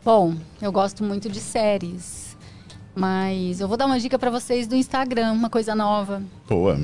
Bom, 0.05 0.35
eu 0.63 0.71
gosto 0.71 1.03
muito 1.03 1.29
de 1.29 1.41
séries. 1.41 2.37
Mas 2.95 3.61
eu 3.61 3.69
vou 3.69 3.77
dar 3.77 3.87
uma 3.87 3.99
dica 3.99 4.19
pra 4.19 4.31
vocês 4.31 4.67
do 4.67 4.75
Instagram, 4.75 5.33
uma 5.33 5.51
coisa 5.51 5.75
nova. 5.75 6.23
Boa. 6.49 6.79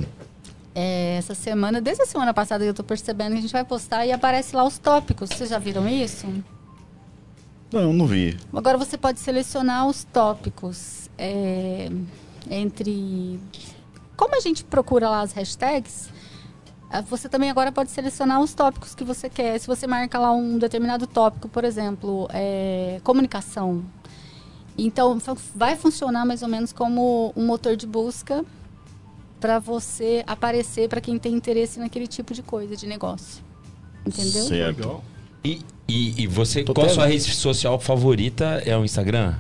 É, 0.75 1.17
essa 1.17 1.35
semana, 1.35 1.81
desde 1.81 2.03
a 2.03 2.07
semana 2.07 2.35
passada 2.35 2.65
eu 2.65 2.75
tô 2.75 2.85
percebendo 2.85 3.33
que 3.33 3.39
a 3.39 3.41
gente 3.41 3.53
vai 3.53 3.65
postar 3.65 4.05
e 4.07 4.13
aparece 4.13 4.55
lá 4.55 4.65
os 4.65 4.79
tópicos. 4.79 5.31
Vocês 5.31 5.51
já 5.51 5.59
viram 5.59 5.89
isso? 5.89 6.27
Não, 7.73 7.93
não 7.93 8.07
vi. 8.07 8.37
Agora 8.53 8.77
você 8.79 8.97
pode 8.97 9.19
selecionar 9.21 9.87
os 9.87 10.05
tópicos 10.05 11.09
é, 11.19 11.89
entre. 12.51 13.41
Como 14.17 14.37
a 14.37 14.41
gente 14.41 14.65
procura 14.65 15.09
lá 15.09 15.23
as 15.23 15.33
hashtags, 15.33 16.09
você 17.03 17.29
também 17.29 17.51
agora 17.51 17.71
pode 17.73 17.91
selecionar 17.91 18.41
os 18.41 18.55
tópicos 18.55 18.95
que 18.95 19.05
você 19.05 19.29
quer. 19.29 19.59
Se 19.59 19.67
você 19.67 19.87
marca 19.87 20.19
lá 20.19 20.33
um 20.33 20.59
determinado 20.59 21.07
tópico, 21.07 21.49
por 21.49 21.65
exemplo, 21.65 22.29
é, 22.33 23.01
comunicação. 23.03 23.85
Então, 24.79 25.19
vai 25.55 25.75
funcionar 25.77 26.27
mais 26.27 26.43
ou 26.43 26.49
menos 26.49 26.73
como 26.73 27.33
um 27.35 27.47
motor 27.47 27.77
de 27.77 27.87
busca 27.87 28.45
para 29.41 29.59
você 29.59 30.23
aparecer 30.27 30.89
para 30.89 31.01
quem 31.01 31.19
tem 31.19 31.33
interesse 31.35 31.79
naquele 31.79 32.07
tipo 32.07 32.35
de 32.35 32.43
coisa, 32.43 32.77
de 32.77 32.87
negócio. 32.87 33.43
Entendeu? 34.05 34.45
Certo. 34.45 35.03
E, 35.45 35.63
e, 35.89 36.23
e 36.23 36.27
você, 36.27 36.63
Tô 36.65 36.75
qual 36.75 36.87
a 36.87 36.91
sua 36.91 37.07
rede 37.07 37.33
social 37.35 37.79
favorita? 37.79 38.63
É 38.65 38.77
o 38.77 38.85
Instagram? 38.85 39.35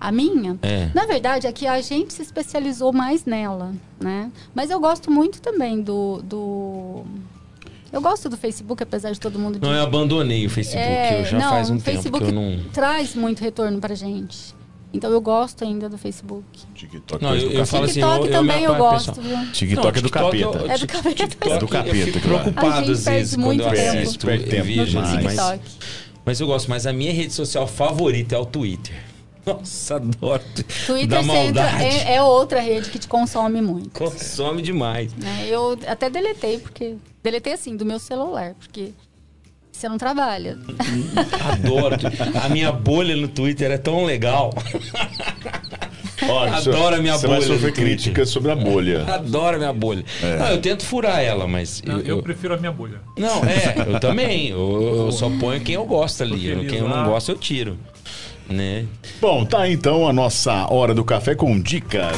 A 0.00 0.12
minha? 0.12 0.58
É. 0.62 0.90
Na 0.94 1.06
verdade, 1.06 1.46
é 1.46 1.52
que 1.52 1.66
a 1.66 1.80
gente 1.80 2.12
se 2.12 2.22
especializou 2.22 2.92
mais 2.92 3.24
nela, 3.24 3.72
né? 4.00 4.30
Mas 4.54 4.70
eu 4.70 4.78
gosto 4.80 5.10
muito 5.10 5.40
também 5.40 5.80
do... 5.80 6.20
do... 6.22 7.02
Eu 7.92 8.00
gosto 8.02 8.28
do 8.28 8.36
Facebook, 8.36 8.82
apesar 8.82 9.12
de 9.12 9.20
todo 9.20 9.38
mundo 9.38 9.58
Não, 9.62 9.72
eu 9.72 9.82
abandonei 9.82 10.44
o 10.44 10.50
Facebook. 10.50 10.84
É, 10.84 11.20
eu 11.20 11.24
já 11.24 11.38
não, 11.38 11.50
faz 11.50 11.70
um 11.70 11.76
o 11.76 11.80
Facebook 11.80 12.24
tempo 12.26 12.32
que 12.32 12.36
eu 12.38 12.56
não. 12.58 12.64
traz 12.72 13.14
muito 13.14 13.40
retorno 13.40 13.80
pra 13.80 13.94
gente. 13.94 14.54
Então 14.92 15.10
eu 15.10 15.20
gosto 15.20 15.64
ainda 15.64 15.88
do 15.88 15.96
Facebook. 15.96 16.44
TikTok 16.74 17.22
Não, 17.22 17.34
eu- 17.34 17.38
do 17.40 17.44
eu 17.44 17.50
capeta. 17.50 17.66
falo 17.66 17.84
assim, 17.84 17.92
TikTok 17.94 18.18
eu- 18.20 18.26
eu 18.26 18.32
também 18.32 18.62
eu 18.64 18.70
apago, 18.74 18.90
gosto, 18.90 19.12
pessoal. 19.14 19.46
TikTok 19.52 19.86
Não, 19.86 19.98
é 19.98 20.02
do 20.02 20.10
capeta. 20.10 20.36
eu- 20.58 20.70
É 20.70 20.78
do 20.78 20.86
capeta. 20.86 21.22
É 21.50 21.58
do 21.58 21.68
capeta, 21.68 21.96
Eu 21.96 22.06
fico 22.06 22.20
preocupado 22.20 22.92
às 22.92 23.04
vezes 23.04 23.34
quando 23.34 23.40
eu 23.40 23.46
muito 23.46 23.62
tempo. 23.70 23.98
assisto 23.98 24.26
vídeos, 24.26 24.88
demais. 24.90 25.22
mas, 25.22 25.34
TikTok. 25.34 25.60
mas 26.24 26.40
eu 26.40 26.46
gosto. 26.46 26.68
Mas 26.68 26.86
a 26.86 26.92
minha 26.92 27.12
rede 27.12 27.32
social 27.32 27.66
favorita 27.66 28.34
é 28.34 28.38
o 28.38 28.44
Twitter. 28.46 28.94
Nossa, 29.46 29.96
adoro. 29.96 30.42
Twitter 30.86 31.06
da 31.08 31.22
você 31.22 31.30
entra- 31.38 31.62
maldade. 31.62 31.84
é, 31.84 32.14
é 32.16 32.22
outra 32.22 32.60
rede 32.60 32.90
que 32.90 32.98
te 32.98 33.06
consome 33.06 33.62
muito. 33.62 33.90
Consome 33.90 34.60
demais. 34.60 35.14
né? 35.14 35.46
Eu 35.48 35.78
até 35.86 36.10
deletei, 36.10 36.58
porque. 36.58 36.96
Deletei 37.22 37.52
assim, 37.52 37.76
do 37.76 37.84
meu 37.84 37.98
celular, 37.98 38.54
porque 38.58 38.90
você 39.70 39.88
não 39.88 39.98
trabalha. 39.98 40.58
Adoro. 41.52 41.96
a 42.42 42.48
minha 42.48 42.72
bolha 42.72 43.14
no 43.16 43.28
Twitter 43.28 43.70
é 43.70 43.78
tão 43.78 44.04
legal. 44.04 44.52
Ó, 46.28 46.44
Adoro 46.48 46.96
a 46.96 46.98
minha 46.98 47.16
Você 47.16 47.26
bolha 47.26 47.40
vai 47.40 47.48
no 47.48 47.54
sofrer 47.54 47.72
críticas 47.72 48.28
sobre 48.30 48.50
a 48.50 48.56
bolha. 48.56 49.04
Adoro 49.12 49.56
a 49.56 49.58
minha 49.58 49.72
bolha. 49.72 50.04
Não, 50.38 50.48
eu 50.48 50.60
tento 50.60 50.84
furar 50.84 51.20
ela, 51.20 51.46
mas. 51.46 51.82
Não, 51.82 51.98
eu, 52.00 52.16
eu 52.18 52.22
prefiro 52.22 52.54
a 52.54 52.56
minha 52.56 52.72
bolha. 52.72 53.00
Não, 53.16 53.44
é, 53.44 53.74
eu 53.94 54.00
também. 54.00 54.48
Eu, 54.48 55.04
eu 55.06 55.12
só 55.12 55.28
ponho 55.38 55.60
quem 55.60 55.74
eu 55.74 55.84
gosto 55.84 56.22
ali. 56.22 56.66
Quem 56.68 56.78
eu 56.78 56.88
não 56.88 57.04
gosto, 57.04 57.30
eu 57.30 57.36
tiro. 57.38 57.78
Né? 58.48 58.86
Bom, 59.20 59.44
tá 59.44 59.68
então 59.68 60.08
a 60.08 60.12
nossa 60.12 60.72
hora 60.72 60.94
do 60.94 61.04
café 61.04 61.34
com 61.34 61.60
dicas. 61.60 62.16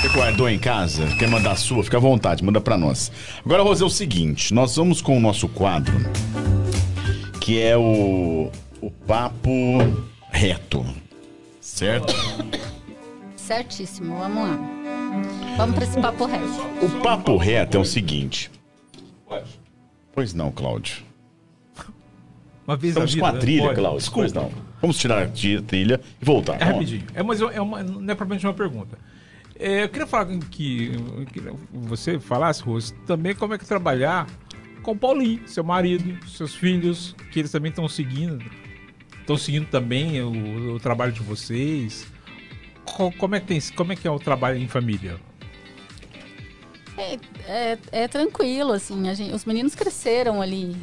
Você 0.00 0.08
guardou 0.08 0.48
em 0.48 0.58
casa? 0.58 1.06
Quer 1.18 1.28
mandar 1.28 1.52
a 1.52 1.56
sua? 1.56 1.82
Fica 1.82 1.96
à 1.96 2.00
vontade, 2.00 2.44
manda 2.44 2.60
pra 2.60 2.76
nós. 2.76 3.10
Agora, 3.44 3.62
Rosé, 3.62 3.84
é 3.84 3.86
o 3.86 3.90
seguinte: 3.90 4.52
nós 4.52 4.76
vamos 4.76 5.00
com 5.00 5.16
o 5.16 5.20
nosso 5.20 5.48
quadro, 5.48 5.94
que 7.40 7.60
é 7.60 7.76
o, 7.76 8.50
o 8.80 8.90
Papo 8.90 9.50
Reto. 10.30 10.84
Certo? 11.60 12.12
Certíssimo, 13.36 14.18
vamos 14.18 14.48
lá. 14.48 14.58
Vamos 15.56 15.74
para 15.74 15.84
esse 15.84 16.00
papo 16.00 16.24
reto. 16.24 16.44
O 16.82 17.02
Papo 17.02 17.36
Reto 17.36 17.76
é 17.76 17.80
o 17.80 17.84
seguinte. 17.84 18.50
Pois 20.12 20.34
não, 20.34 20.50
Cláudio. 20.50 21.11
Uma 22.66 22.76
vez 22.76 22.92
Estamos 22.92 23.14
na 23.16 23.20
com 23.20 23.26
vida, 23.26 23.38
a 23.38 23.40
trilha, 23.40 23.62
pode. 23.64 23.74
Cláudio. 23.76 23.98
Desculpa. 23.98 24.20
Pois 24.20 24.32
não. 24.32 24.52
Vamos 24.80 24.98
tirar 24.98 25.22
a 25.22 25.28
trilha 25.28 26.00
e 26.20 26.24
voltar. 26.24 26.60
É 26.60 26.64
rapidinho. 26.64 27.04
É, 27.14 27.22
mas 27.22 27.40
é 27.40 27.60
uma, 27.60 27.82
não 27.82 28.00
é 28.12 28.14
propriamente 28.14 28.46
uma 28.46 28.54
pergunta. 28.54 28.96
É, 29.58 29.84
eu 29.84 29.88
queria 29.88 30.06
falar 30.06 30.26
que, 30.50 30.90
que 31.32 31.42
você 31.72 32.18
falasse, 32.18 32.62
Rose, 32.62 32.92
também 33.06 33.34
como 33.34 33.54
é 33.54 33.58
que 33.58 33.64
trabalhar 33.64 34.26
com 34.82 34.92
o 34.92 34.96
Paulinho, 34.96 35.46
seu 35.46 35.62
marido, 35.62 36.18
seus 36.28 36.54
filhos, 36.54 37.14
que 37.30 37.38
eles 37.38 37.50
também 37.52 37.70
estão 37.70 37.86
seguindo, 37.88 38.44
estão 39.20 39.36
seguindo 39.36 39.66
também 39.66 40.20
o, 40.20 40.74
o 40.74 40.80
trabalho 40.80 41.12
de 41.12 41.20
vocês. 41.20 42.06
Co- 42.84 43.12
Como 43.12 43.34
é, 43.36 43.40
que 43.40 43.46
tem, 43.46 43.60
como 43.76 43.92
é 43.92 43.96
que 43.96 44.08
é 44.08 44.10
o 44.10 44.18
trabalho 44.18 44.58
em 44.58 44.66
família? 44.66 45.16
É, 46.96 47.18
é, 47.46 47.78
é 47.92 48.08
tranquilo, 48.08 48.72
assim, 48.72 49.08
a 49.08 49.14
gente- 49.14 49.32
os 49.32 49.44
meninos 49.44 49.74
cresceram 49.74 50.42
ali, 50.42 50.76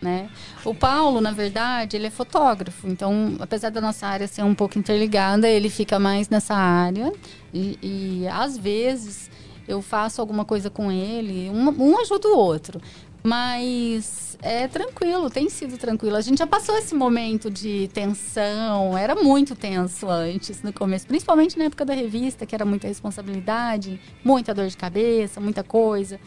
né? 0.00 0.30
O 0.64 0.74
Paulo, 0.74 1.20
na 1.20 1.32
verdade, 1.32 1.96
ele 1.96 2.06
é 2.06 2.10
fotógrafo, 2.10 2.86
então, 2.88 3.36
apesar 3.40 3.70
da 3.70 3.80
nossa 3.80 4.06
área 4.06 4.28
ser 4.28 4.42
um 4.42 4.54
pouco 4.54 4.78
interligada, 4.78 5.48
ele 5.48 5.68
fica 5.68 5.98
mais 5.98 6.28
nessa 6.28 6.54
área 6.54 7.12
e, 7.52 7.78
e, 7.82 8.28
às 8.28 8.56
vezes 8.56 9.30
eu 9.66 9.82
faço 9.82 10.20
alguma 10.20 10.44
coisa 10.44 10.70
com 10.70 10.90
ele, 10.90 11.50
um, 11.50 11.68
um 11.82 12.00
ajuda 12.00 12.28
o 12.28 12.36
outro. 12.36 12.80
Mas 13.22 14.38
é 14.40 14.68
tranquilo, 14.68 15.28
tem 15.28 15.48
sido 15.50 15.76
tranquilo. 15.76 16.16
A 16.16 16.20
gente 16.20 16.38
já 16.38 16.46
passou 16.46 16.76
esse 16.78 16.94
momento 16.94 17.50
de 17.50 17.90
tensão, 17.92 18.96
era 18.96 19.14
muito 19.16 19.56
tenso 19.56 20.08
antes, 20.08 20.62
no 20.62 20.72
começo, 20.72 21.06
principalmente 21.06 21.58
na 21.58 21.64
época 21.64 21.84
da 21.84 21.92
revista, 21.92 22.46
que 22.46 22.54
era 22.54 22.64
muita 22.64 22.86
responsabilidade, 22.86 24.00
muita 24.24 24.54
dor 24.54 24.68
de 24.68 24.76
cabeça, 24.76 25.40
muita 25.40 25.64
coisa. 25.64 26.20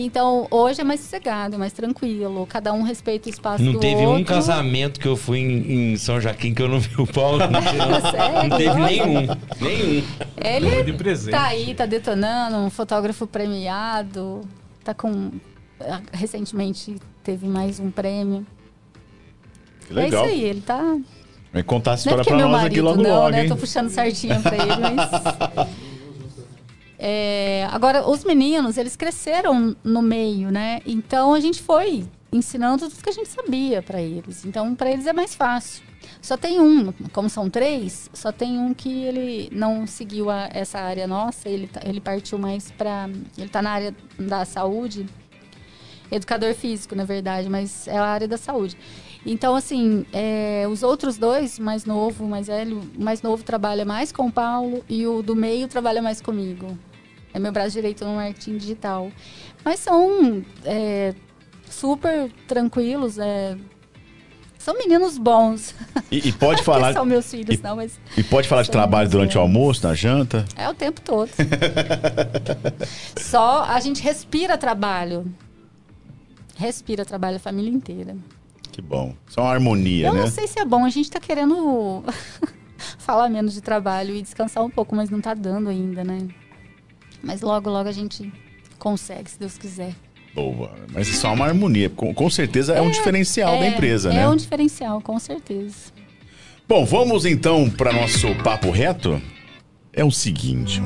Então, 0.00 0.46
hoje 0.48 0.80
é 0.80 0.84
mais 0.84 1.00
sossegado, 1.00 1.56
é 1.56 1.58
mais 1.58 1.72
tranquilo, 1.72 2.46
cada 2.46 2.72
um 2.72 2.82
respeita 2.82 3.28
o 3.28 3.32
espaço 3.32 3.64
Não 3.64 3.72
do 3.72 3.80
teve 3.80 4.06
outro. 4.06 4.22
um 4.22 4.24
casamento 4.24 5.00
que 5.00 5.08
eu 5.08 5.16
fui 5.16 5.40
em, 5.40 5.92
em 5.92 5.96
São 5.96 6.20
Joaquim 6.20 6.54
que 6.54 6.62
eu 6.62 6.68
não 6.68 6.78
vi 6.78 6.94
o 7.00 7.06
Paulo. 7.06 7.40
Não 7.50 7.60
teve, 7.60 8.00
Sério? 8.10 8.48
não 8.48 8.56
teve 8.56 8.74
nenhum. 8.80 9.26
Nenhum. 9.60 10.04
Ele 10.36 10.82
De 10.84 10.92
presente. 10.92 11.32
tá 11.32 11.46
aí, 11.48 11.74
tá 11.74 11.84
detonando, 11.84 12.58
um 12.58 12.70
fotógrafo 12.70 13.26
premiado, 13.26 14.42
tá 14.84 14.94
com... 14.94 15.32
Recentemente 16.12 16.96
teve 17.24 17.48
mais 17.48 17.80
um 17.80 17.90
prêmio. 17.90 18.46
Que 19.88 19.94
legal. 19.94 20.24
É 20.24 20.28
isso 20.28 20.34
aí, 20.36 20.44
ele 20.44 20.60
tá... 20.60 20.96
Vai 21.52 21.62
contar 21.64 21.92
a 21.92 21.94
Não 21.94 21.96
é 21.96 21.98
história 21.98 22.18
porque 22.18 22.32
é 22.32 22.36
pra 22.36 22.44
meu 22.44 22.48
nós 22.48 22.62
marido, 22.62 22.72
aqui 22.72 22.80
logo 22.82 23.02
não, 23.02 23.10
logo, 23.16 23.28
né? 23.30 23.42
hein? 23.42 23.48
Tô 23.48 23.56
puxando 23.56 23.88
certinho 23.88 24.40
pra 24.42 24.54
ele, 24.56 24.76
mas... 24.94 25.68
É, 26.98 27.68
agora, 27.70 28.08
os 28.08 28.24
meninos, 28.24 28.76
eles 28.76 28.96
cresceram 28.96 29.76
no 29.84 30.02
meio, 30.02 30.50
né? 30.50 30.80
Então, 30.84 31.32
a 31.34 31.40
gente 31.40 31.62
foi 31.62 32.04
ensinando 32.32 32.88
tudo 32.88 33.02
que 33.02 33.08
a 33.08 33.12
gente 33.12 33.28
sabia 33.28 33.80
pra 33.82 34.00
eles. 34.02 34.44
Então, 34.44 34.74
pra 34.74 34.90
eles 34.90 35.06
é 35.06 35.12
mais 35.12 35.34
fácil. 35.34 35.82
Só 36.20 36.36
tem 36.36 36.60
um, 36.60 36.92
como 37.12 37.28
são 37.30 37.48
três, 37.48 38.10
só 38.12 38.32
tem 38.32 38.58
um 38.58 38.74
que 38.74 39.02
ele 39.04 39.48
não 39.52 39.86
seguiu 39.86 40.28
a- 40.30 40.48
essa 40.52 40.78
área 40.80 41.06
nossa, 41.06 41.48
ele, 41.48 41.66
tá- 41.68 41.80
ele 41.84 42.00
partiu 42.00 42.38
mais 42.38 42.70
pra... 42.72 43.08
Ele 43.36 43.48
tá 43.48 43.62
na 43.62 43.70
área 43.70 43.94
da 44.18 44.44
saúde, 44.44 45.06
educador 46.10 46.54
físico, 46.54 46.94
na 46.94 47.04
verdade, 47.04 47.48
mas 47.48 47.86
é 47.86 47.96
a 47.96 48.04
área 48.04 48.26
da 48.28 48.36
saúde. 48.36 48.76
Então, 49.26 49.54
assim, 49.54 50.06
é, 50.12 50.66
os 50.70 50.82
outros 50.82 51.18
dois, 51.18 51.58
mais 51.58 51.84
novo, 51.84 52.26
mais 52.26 52.46
velho, 52.46 52.80
mais 52.98 53.20
novo 53.22 53.42
trabalha 53.44 53.84
mais 53.84 54.10
com 54.12 54.26
o 54.26 54.32
Paulo 54.32 54.84
e 54.88 55.06
o 55.06 55.22
do 55.22 55.34
meio 55.36 55.68
trabalha 55.68 56.00
mais 56.00 56.20
comigo. 56.20 56.78
É 57.32 57.38
meu 57.38 57.52
braço 57.52 57.70
direito 57.72 58.04
no 58.04 58.14
marketing 58.14 58.56
digital. 58.56 59.10
Mas 59.64 59.80
são 59.80 60.44
é, 60.64 61.14
super 61.68 62.32
tranquilos, 62.46 63.18
é, 63.18 63.56
são 64.58 64.74
meninos 64.78 65.18
bons. 65.18 65.74
E, 66.10 66.28
e 66.28 66.32
pode 66.32 66.62
falar, 66.64 66.92
são 66.94 67.04
meus 67.04 67.30
filhos, 67.30 67.58
e- 67.58 67.62
não, 67.62 67.76
mas 67.76 67.98
e 68.16 68.22
pode 68.22 68.48
falar 68.48 68.62
de 68.62 68.70
trabalho 68.70 69.08
durante 69.08 69.36
o 69.36 69.40
bons. 69.40 69.46
almoço, 69.46 69.86
na 69.86 69.94
janta? 69.94 70.44
é 70.56 70.68
o 70.68 70.74
tempo 70.74 71.00
todo. 71.00 71.30
Só 73.16 73.64
a 73.64 73.78
gente 73.80 74.02
respira 74.02 74.56
trabalho. 74.56 75.26
Respira 76.56 77.04
trabalho 77.04 77.36
a 77.36 77.40
família 77.40 77.70
inteira. 77.70 78.16
Que 78.72 78.82
bom. 78.82 79.14
É 79.36 79.40
uma 79.40 79.50
harmonia, 79.52 80.06
Eu 80.08 80.14
né? 80.14 80.20
não 80.22 80.26
sei 80.28 80.46
se 80.46 80.58
é 80.58 80.64
bom, 80.64 80.84
a 80.84 80.90
gente 80.90 81.10
tá 81.10 81.20
querendo 81.20 82.02
falar 82.98 83.28
menos 83.28 83.54
de 83.54 83.60
trabalho 83.60 84.14
e 84.14 84.22
descansar 84.22 84.64
um 84.64 84.70
pouco, 84.70 84.94
mas 84.96 85.10
não 85.10 85.20
tá 85.20 85.34
dando 85.34 85.68
ainda, 85.68 86.02
né? 86.04 86.18
Mas 87.22 87.40
logo, 87.40 87.68
logo 87.70 87.88
a 87.88 87.92
gente 87.92 88.32
consegue, 88.78 89.30
se 89.30 89.38
Deus 89.38 89.58
quiser. 89.58 89.94
Boa. 90.34 90.70
Mas 90.92 91.08
isso 91.08 91.26
é 91.26 91.30
uma 91.30 91.46
harmonia. 91.46 91.90
Com, 91.90 92.14
com 92.14 92.30
certeza 92.30 92.74
é, 92.74 92.80
um 92.80 92.90
diferencial 92.90 93.58
da 93.58 93.64
É, 93.64 93.68
empresa, 93.70 94.10
é 94.10 94.14
né? 94.14 94.28
um 94.28 94.36
diferencial, 94.36 95.00
com 95.00 95.18
certeza. 95.18 95.92
Bom, 96.68 96.84
vamos 96.84 97.24
então 97.24 97.68
para 97.70 97.92
nosso 97.92 98.34
papo 98.44 98.70
reto. 98.70 99.20
É 99.92 100.04
o 100.04 100.10
seguinte. 100.10 100.80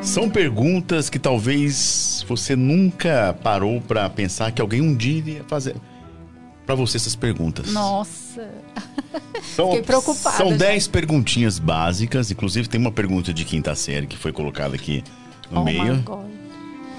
São 0.00 0.30
perguntas 0.30 1.10
que 1.10 1.18
talvez 1.18 2.24
você 2.28 2.54
nunca 2.54 3.36
parou 3.42 3.80
para 3.80 4.08
pensar 4.08 4.52
que 4.52 4.60
alguém 4.62 4.80
um 4.80 4.94
dia 4.94 5.18
iria 5.18 5.44
fazer 5.44 5.76
para 6.66 6.74
você 6.74 6.96
essas 6.96 7.14
perguntas. 7.14 7.72
Nossa. 7.72 8.50
São, 9.54 9.66
fiquei 9.66 9.82
preocupada 9.82 10.36
São 10.36 10.50
já. 10.50 10.56
10 10.56 10.88
perguntinhas 10.88 11.58
básicas, 11.58 12.30
inclusive 12.30 12.68
tem 12.68 12.80
uma 12.80 12.90
pergunta 12.92 13.32
de 13.32 13.44
quinta 13.44 13.74
série 13.74 14.06
que 14.06 14.16
foi 14.16 14.32
colocada 14.32 14.74
aqui 14.74 15.04
no 15.50 15.60
Oh 15.60 15.64
my 15.64 15.72
meio. 15.72 16.02
God. 16.02 16.26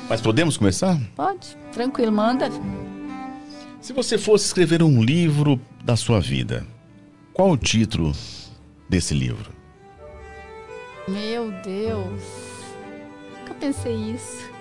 Mas 0.07 0.21
podemos 0.21 0.55
começar? 0.55 0.99
Pode? 1.15 1.57
Tranquilo, 1.73 2.11
manda. 2.11 2.49
Se 3.81 3.91
você 3.91 4.17
fosse 4.17 4.45
escrever 4.45 4.81
um 4.83 5.03
livro 5.03 5.59
da 5.83 5.95
sua 5.95 6.19
vida, 6.19 6.65
qual 7.33 7.51
o 7.51 7.57
título 7.57 8.13
desse 8.87 9.13
livro? 9.13 9.51
Meu 11.07 11.51
Deus. 11.63 12.21
Nunca 13.39 13.53
pensei 13.55 13.93
isso. 13.95 14.54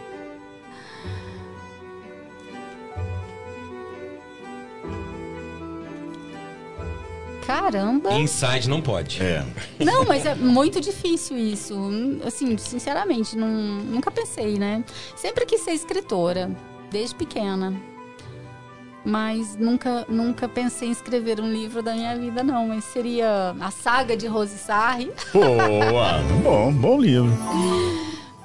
Caramba. 7.46 8.12
Inside 8.14 8.68
não 8.68 8.80
pode. 8.80 9.22
É. 9.22 9.44
Não, 9.78 10.04
mas 10.04 10.24
é 10.24 10.34
muito 10.34 10.80
difícil 10.80 11.36
isso. 11.36 11.74
Assim, 12.26 12.56
sinceramente, 12.56 13.36
não- 13.36 13.48
nunca 13.48 14.10
pensei, 14.10 14.58
né? 14.58 14.82
Sempre 15.16 15.44
quis 15.46 15.60
ser 15.60 15.72
escritora, 15.72 16.50
desde 16.90 17.14
pequena. 17.14 17.74
Mas 19.04 19.54
nunca, 19.56 20.06
nunca 20.08 20.48
pensei 20.48 20.88
em 20.88 20.92
escrever 20.92 21.38
um 21.38 21.52
livro 21.52 21.82
da 21.82 21.92
minha 21.92 22.16
vida, 22.16 22.42
não. 22.42 22.68
Mas 22.68 22.84
seria 22.84 23.54
a 23.60 23.70
saga 23.70 24.16
de 24.16 24.26
Rose 24.26 24.56
Sarri. 24.56 25.10
Boa! 25.32 26.22
bom, 26.42 26.72
bom 26.72 27.00
livro. 27.00 27.30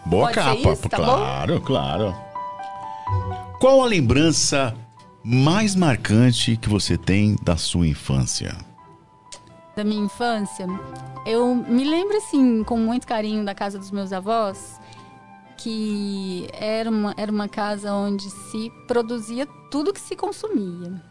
Boa 0.06 0.26
Pode 0.32 0.34
ser 0.34 0.44
capa, 0.64 0.74
isso, 0.74 0.90
tá 0.90 0.98
claro, 0.98 1.62
claro. 1.62 2.16
Qual 3.60 3.82
a 3.82 3.86
lembrança 3.86 4.76
mais 5.24 5.76
marcante 5.76 6.58
que 6.58 6.68
você 6.68 6.98
tem 6.98 7.36
da 7.42 7.56
sua 7.56 7.88
infância? 7.88 8.56
Da 9.80 9.84
minha 9.86 10.04
infância, 10.04 10.68
eu 11.26 11.56
me 11.56 11.86
lembro 11.86 12.18
assim, 12.18 12.66
com 12.66 12.78
muito 12.78 13.08
carinho 13.08 13.46
da 13.46 13.56
casa 13.56 13.80
dos 13.80 13.92
meus 13.92 14.12
avós, 14.12 14.78
que 15.58 16.50
era 16.52 16.90
uma, 16.90 17.14
era 17.16 17.32
uma 17.32 17.48
casa 17.48 17.94
onde 17.94 18.30
se 18.30 18.70
produzia 18.88 19.48
tudo 19.72 19.94
que 19.94 20.02
se 20.02 20.18
consumia. 20.18 21.02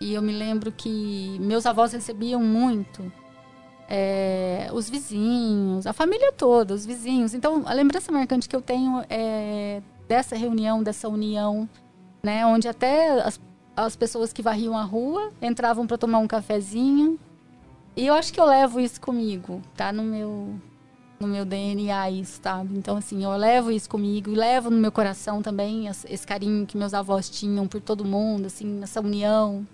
E 0.00 0.14
eu 0.14 0.22
me 0.22 0.32
lembro 0.32 0.72
que 0.72 1.36
meus 1.38 1.66
avós 1.66 1.92
recebiam 1.92 2.40
muito 2.40 3.12
é, 3.90 4.70
os 4.72 4.88
vizinhos, 4.88 5.86
a 5.86 5.92
família 5.92 6.32
toda, 6.32 6.72
os 6.72 6.86
vizinhos. 6.86 7.34
Então, 7.34 7.62
a 7.66 7.74
lembrança 7.74 8.10
marcante 8.10 8.48
que 8.48 8.56
eu 8.56 8.62
tenho 8.62 9.04
é 9.10 9.82
dessa 10.08 10.34
reunião, 10.34 10.82
dessa 10.82 11.10
união, 11.10 11.68
né, 12.22 12.46
onde 12.46 12.68
até 12.68 13.20
as, 13.20 13.38
as 13.76 13.96
pessoas 13.96 14.32
que 14.32 14.40
varriam 14.40 14.78
a 14.78 14.82
rua 14.82 15.30
entravam 15.42 15.86
para 15.86 15.98
tomar 15.98 16.20
um 16.20 16.26
cafezinho 16.26 17.18
e 17.96 18.06
eu 18.06 18.14
acho 18.14 18.32
que 18.32 18.40
eu 18.40 18.46
levo 18.46 18.80
isso 18.80 19.00
comigo, 19.00 19.62
tá 19.76 19.92
no 19.92 20.02
meu 20.02 20.54
no 21.20 21.28
meu 21.28 21.44
DNA 21.44 22.10
isso, 22.10 22.40
sabe? 22.42 22.76
Então 22.76 22.96
assim, 22.96 23.22
eu 23.22 23.30
levo 23.36 23.70
isso 23.70 23.88
comigo 23.88 24.30
e 24.30 24.34
levo 24.34 24.68
no 24.70 24.76
meu 24.76 24.92
coração 24.92 25.40
também 25.40 25.86
esse 25.86 26.26
carinho 26.26 26.66
que 26.66 26.76
meus 26.76 26.92
avós 26.92 27.30
tinham 27.30 27.66
por 27.66 27.80
todo 27.80 28.04
mundo, 28.04 28.46
assim, 28.46 28.80
essa 28.82 29.00
união. 29.00 29.66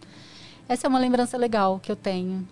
Essa 0.69 0.87
é 0.87 0.89
uma 0.89 0.99
lembrança 0.99 1.37
legal 1.37 1.81
que 1.81 1.91
eu 1.91 1.97
tenho. 1.97 2.47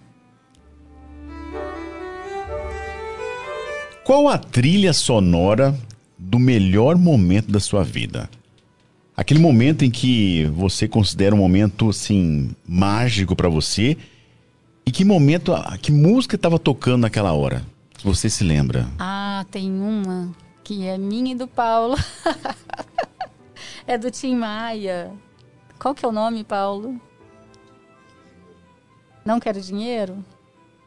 Qual 4.02 4.26
a 4.26 4.38
trilha 4.38 4.92
sonora 4.92 5.78
do 6.18 6.38
melhor 6.38 6.96
momento 6.96 7.52
da 7.52 7.60
sua 7.60 7.84
vida? 7.84 8.28
Aquele 9.14 9.38
momento 9.38 9.84
em 9.84 9.90
que 9.90 10.46
você 10.46 10.88
considera 10.88 11.34
um 11.34 11.38
momento 11.38 11.90
assim 11.90 12.50
mágico 12.66 13.36
pra 13.36 13.48
você 13.48 13.96
e 14.88 14.90
que 14.90 15.04
momento, 15.04 15.52
ah, 15.52 15.76
que 15.76 15.92
música 15.92 16.34
estava 16.34 16.58
tocando 16.58 17.02
naquela 17.02 17.34
hora? 17.34 17.62
Se 17.98 18.04
você 18.06 18.30
se 18.30 18.42
lembra? 18.42 18.88
Ah, 18.98 19.44
tem 19.50 19.70
uma 19.70 20.32
que 20.64 20.86
é 20.86 20.96
minha 20.96 21.32
e 21.32 21.34
do 21.34 21.46
Paulo. 21.46 21.94
é 23.86 23.98
do 23.98 24.10
Tim 24.10 24.34
Maia. 24.36 25.12
Qual 25.78 25.94
que 25.94 26.06
é 26.06 26.08
o 26.08 26.12
nome, 26.12 26.42
Paulo? 26.42 26.98
Não 29.26 29.38
quero 29.38 29.60
dinheiro? 29.60 30.24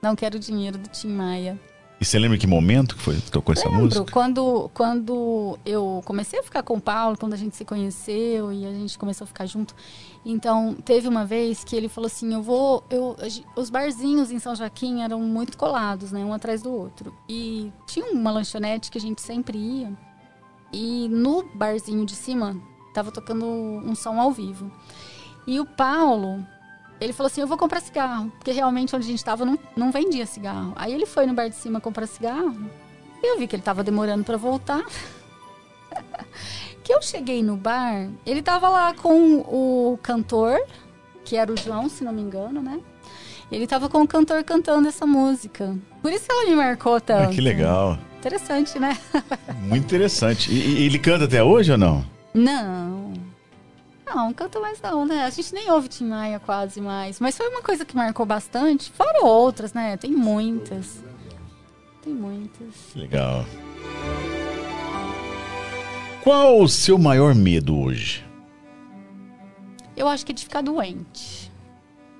Não 0.01 0.15
quero 0.15 0.39
dinheiro 0.39 0.79
do 0.79 0.89
Tim 0.89 1.09
Maia. 1.09 1.59
E 2.01 2.05
você 2.05 2.17
lembra 2.17 2.35
que 2.35 2.47
momento 2.47 2.95
que 2.95 3.03
foi 3.03 3.15
que 3.21 3.29
tocou 3.29 3.53
essa 3.53 3.69
Lembro, 3.69 3.83
música? 3.83 4.11
quando, 4.11 4.71
quando 4.73 5.59
eu 5.63 6.01
comecei 6.03 6.39
a 6.39 6.43
ficar 6.43 6.63
com 6.63 6.77
o 6.77 6.81
Paulo, 6.81 7.15
quando 7.15 7.33
a 7.33 7.37
gente 7.37 7.55
se 7.55 7.63
conheceu 7.63 8.51
e 8.51 8.65
a 8.65 8.73
gente 8.73 8.97
começou 8.97 9.25
a 9.25 9.27
ficar 9.27 9.45
junto. 9.45 9.75
Então, 10.25 10.73
teve 10.83 11.07
uma 11.07 11.23
vez 11.23 11.63
que 11.63 11.75
ele 11.75 11.87
falou 11.87 12.07
assim: 12.07 12.33
Eu 12.33 12.41
vou. 12.41 12.83
Eu, 12.89 13.15
os 13.55 13.69
barzinhos 13.69 14.31
em 14.31 14.39
São 14.39 14.55
Joaquim 14.55 15.03
eram 15.03 15.19
muito 15.19 15.55
colados, 15.55 16.11
né? 16.11 16.25
Um 16.25 16.33
atrás 16.33 16.63
do 16.63 16.71
outro. 16.71 17.13
E 17.29 17.71
tinha 17.85 18.07
uma 18.11 18.31
lanchonete 18.31 18.89
que 18.89 18.97
a 18.97 19.01
gente 19.01 19.21
sempre 19.21 19.59
ia. 19.59 19.93
E 20.73 21.07
no 21.07 21.43
barzinho 21.53 22.03
de 22.03 22.15
cima, 22.15 22.59
tava 22.95 23.11
tocando 23.11 23.45
um 23.45 23.93
som 23.93 24.19
ao 24.19 24.31
vivo. 24.31 24.71
E 25.45 25.59
o 25.59 25.65
Paulo, 25.67 26.43
ele 27.01 27.11
falou 27.13 27.27
assim: 27.27 27.41
Eu 27.41 27.47
vou 27.47 27.57
comprar 27.57 27.81
cigarro. 27.81 28.31
Porque 28.37 28.51
realmente 28.51 28.95
onde 28.95 29.05
a 29.05 29.09
gente 29.09 29.17
estava 29.17 29.43
não, 29.43 29.57
não 29.75 29.91
vendia 29.91 30.25
cigarro. 30.25 30.71
Aí 30.75 30.93
ele 30.93 31.05
foi 31.05 31.25
no 31.25 31.33
bar 31.33 31.49
de 31.49 31.55
cima 31.55 31.81
comprar 31.81 32.05
cigarro. 32.07 32.55
E 33.23 33.33
eu 33.33 33.37
vi 33.39 33.47
que 33.47 33.55
ele 33.55 33.63
tava 33.63 33.83
demorando 33.83 34.23
para 34.23 34.37
voltar. 34.37 34.83
que 36.83 36.93
eu 36.93 37.01
cheguei 37.01 37.43
no 37.43 37.55
bar, 37.55 38.09
ele 38.25 38.41
tava 38.41 38.69
lá 38.69 38.93
com 38.93 39.39
o 39.39 39.99
cantor, 40.01 40.57
que 41.23 41.35
era 41.35 41.51
o 41.51 41.57
João, 41.57 41.89
se 41.89 42.03
não 42.03 42.11
me 42.13 42.21
engano, 42.21 42.61
né? 42.61 42.79
Ele 43.51 43.67
tava 43.67 43.89
com 43.89 44.01
o 44.01 44.07
cantor 44.07 44.43
cantando 44.43 44.87
essa 44.87 45.05
música. 45.05 45.75
Por 46.01 46.11
isso 46.11 46.25
que 46.25 46.31
ela 46.31 46.45
me 46.49 46.55
marcou 46.55 46.95
Ah, 46.95 47.01
tanto. 47.01 47.35
que 47.35 47.41
legal. 47.41 47.97
Interessante, 48.19 48.79
né? 48.79 48.97
Muito 49.61 49.83
interessante. 49.83 50.49
E, 50.51 50.79
e 50.79 50.85
ele 50.85 50.97
canta 50.97 51.25
até 51.25 51.43
hoje 51.43 51.71
ou 51.71 51.77
não? 51.77 52.05
Não. 52.33 53.11
Não, 54.13 54.33
canta 54.33 54.59
mais 54.59 54.81
não, 54.81 55.05
né? 55.05 55.23
A 55.23 55.29
gente 55.29 55.53
nem 55.53 55.71
ouve 55.71 55.87
Tim 55.87 56.05
Maia 56.05 56.37
quase 56.39 56.81
mais. 56.81 57.19
Mas 57.19 57.37
foi 57.37 57.47
uma 57.47 57.61
coisa 57.61 57.85
que 57.85 57.95
marcou 57.95 58.25
bastante. 58.25 58.91
Fora 58.91 59.23
outras, 59.25 59.73
né? 59.73 59.95
Tem 59.95 60.11
muitas. 60.11 61.01
Tem 62.03 62.13
muitas. 62.13 62.93
Legal. 62.93 63.45
Qual 66.23 66.59
o 66.61 66.67
seu 66.67 66.97
maior 66.97 67.33
medo 67.33 67.79
hoje? 67.79 68.25
Eu 69.95 70.07
acho 70.09 70.25
que 70.25 70.33
é 70.33 70.35
de 70.35 70.43
ficar 70.43 70.61
doente. 70.61 71.49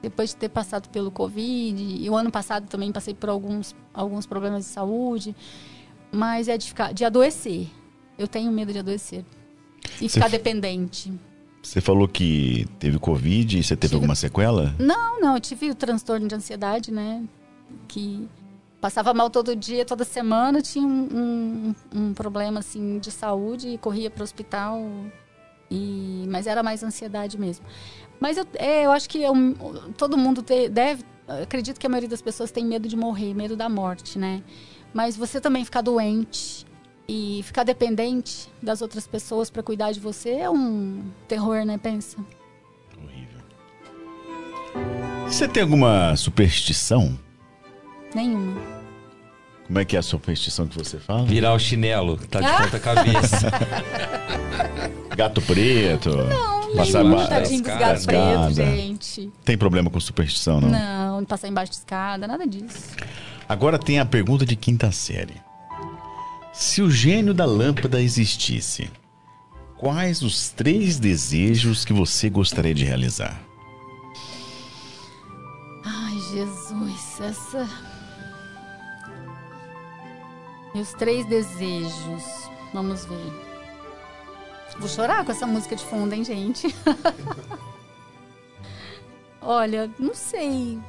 Depois 0.02 0.30
de 0.30 0.38
ter 0.38 0.50
passado 0.50 0.88
pelo 0.90 1.12
Covid, 1.12 1.84
e 1.84 2.10
o 2.10 2.16
ano 2.16 2.32
passado 2.32 2.68
também 2.68 2.92
passei 2.92 3.14
por 3.14 3.30
alguns, 3.30 3.76
alguns 3.94 4.26
problemas 4.26 4.64
de 4.64 4.72
saúde, 4.72 5.36
mas 6.12 6.48
é 6.48 6.58
de 6.58 6.68
ficar, 6.68 6.94
de 6.94 7.06
adoecer. 7.06 7.68
Eu 8.18 8.28
tenho 8.28 8.52
medo 8.52 8.72
de 8.72 8.80
adoecer. 8.80 9.24
E 10.00 10.10
Você 10.10 10.16
ficar 10.16 10.30
dependente. 10.30 11.14
Você 11.62 11.80
falou 11.80 12.08
que 12.08 12.66
teve 12.80 12.98
Covid 12.98 13.60
e 13.60 13.64
você 13.64 13.76
teve 13.76 13.90
Tive- 13.90 13.96
alguma 13.96 14.16
sequela? 14.16 14.74
Não, 14.80 15.22
não, 15.22 15.36
eu 15.36 15.40
tive 15.40 15.70
o 15.70 15.76
transtorno 15.76 16.28
de 16.28 16.34
ansiedade, 16.36 16.92
né? 16.92 17.24
Que 17.88 18.28
passava 18.80 19.14
mal 19.14 19.30
todo 19.30 19.56
dia, 19.56 19.86
toda 19.86 20.04
semana, 20.04 20.62
tinha 20.62 20.86
um, 20.86 21.74
um, 21.94 22.00
um 22.10 22.14
problema 22.14 22.60
assim 22.60 22.98
de 23.00 23.12
saúde 23.12 23.70
e 23.70 23.78
corria 23.78 24.10
para 24.10 24.22
o 24.22 24.24
hospital. 24.24 24.82
E, 25.70 26.26
mas 26.30 26.48
era 26.48 26.62
mais 26.64 26.84
ansiedade 26.84 27.38
mesmo. 27.40 27.66
Mas 28.20 28.38
eu, 28.38 28.46
é, 28.56 28.86
eu 28.86 28.92
acho 28.92 29.08
que 29.10 29.24
é 29.24 29.32
um- 29.32 29.54
todo 29.98 30.18
mundo 30.18 30.42
te- 30.42 30.68
deve. 30.68 31.04
Acredito 31.44 31.80
que 31.80 31.86
a 31.86 31.90
maioria 31.90 32.10
das 32.10 32.22
pessoas 32.22 32.52
tem 32.52 32.66
medo 32.66 32.88
de 32.90 32.98
morrer, 32.98 33.34
medo 33.34 33.56
da 33.56 33.70
morte, 33.70 34.18
né? 34.20 34.44
Mas 34.94 35.16
você 35.16 35.40
também 35.40 35.64
ficar 35.64 35.82
doente 35.82 36.66
e 37.14 37.44
ficar 37.44 37.66
dependente 37.66 38.48
das 38.64 38.82
outras 38.82 39.06
pessoas 39.06 39.50
para 39.50 39.62
cuidar 39.62 39.92
de 39.92 40.00
você 40.00 40.30
é 40.30 40.50
um 40.50 41.04
terror, 41.28 41.66
né? 41.66 41.78
Pensa. 41.78 42.16
Horrível. 42.98 43.42
Você 45.28 45.46
tem 45.46 45.62
alguma 45.62 46.16
superstição? 46.16 47.20
Nenhuma. 48.16 48.62
Como 49.68 49.78
é 49.78 49.84
que 49.84 49.98
é 49.98 50.00
a 50.00 50.02
superstição 50.02 50.68
que 50.68 50.78
você 50.78 51.00
fala? 51.00 51.26
Virar 51.26 51.54
o 51.54 51.60
chinelo, 51.60 52.16
tá 52.16 52.40
de 52.40 52.64
ponta 52.64 52.80
cabeça. 52.80 53.52
Gato 55.14 55.42
preto? 55.42 56.12
Não, 56.16 56.76
Passar 56.78 57.04
nenhuma, 57.04 57.28
tadinho 57.28 57.62
dos 57.62 57.72
escada. 57.72 57.80
gatos 57.80 58.06
pretos, 58.06 58.56
gente. 58.56 59.32
Tem 59.44 59.58
problema 59.58 59.90
com 59.90 60.00
superstição, 60.00 60.62
não? 60.62 60.70
Não, 60.70 61.26
passar 61.26 61.50
embaixo 61.50 61.72
de 61.74 61.78
escada, 61.80 62.26
nada 62.26 62.48
disso. 62.48 62.96
Agora 63.50 63.78
tem 63.78 64.00
a 64.00 64.06
pergunta 64.06 64.46
de 64.46 64.56
quinta 64.56 64.90
série. 64.94 65.51
Se 66.62 66.80
o 66.84 66.92
gênio 66.92 67.34
da 67.34 67.44
lâmpada 67.44 68.00
existisse, 68.00 68.88
quais 69.80 70.22
os 70.22 70.50
três 70.50 71.00
desejos 71.00 71.84
que 71.84 71.92
você 71.92 72.30
gostaria 72.30 72.72
de 72.72 72.86
realizar? 72.86 73.42
Ai, 75.84 76.20
Jesus, 76.30 77.20
essa. 77.20 77.68
Meus 80.76 80.94
três 80.94 81.26
desejos. 81.26 82.24
Vamos 82.72 83.06
ver. 83.06 83.34
Vou 84.78 84.88
chorar 84.88 85.26
com 85.26 85.32
essa 85.32 85.48
música 85.48 85.76
de 85.76 85.84
fundo, 85.84 86.14
hein, 86.14 86.24
gente? 86.24 86.68
Olha, 89.42 89.90
não 89.98 90.14
sei. 90.14 90.80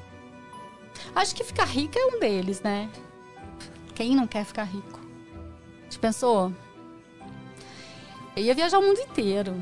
Acho 1.14 1.34
que 1.34 1.42
ficar 1.42 1.64
rica 1.64 1.98
é 1.98 2.14
um 2.14 2.20
deles, 2.20 2.60
né? 2.60 2.90
Quem 3.94 4.14
não 4.14 4.26
quer 4.26 4.44
ficar 4.44 4.64
rico? 4.64 5.01
Você 5.92 5.98
pensou? 5.98 6.50
Eu 8.34 8.42
ia 8.42 8.54
viajar 8.54 8.78
o 8.78 8.82
mundo 8.82 8.98
inteiro. 8.98 9.54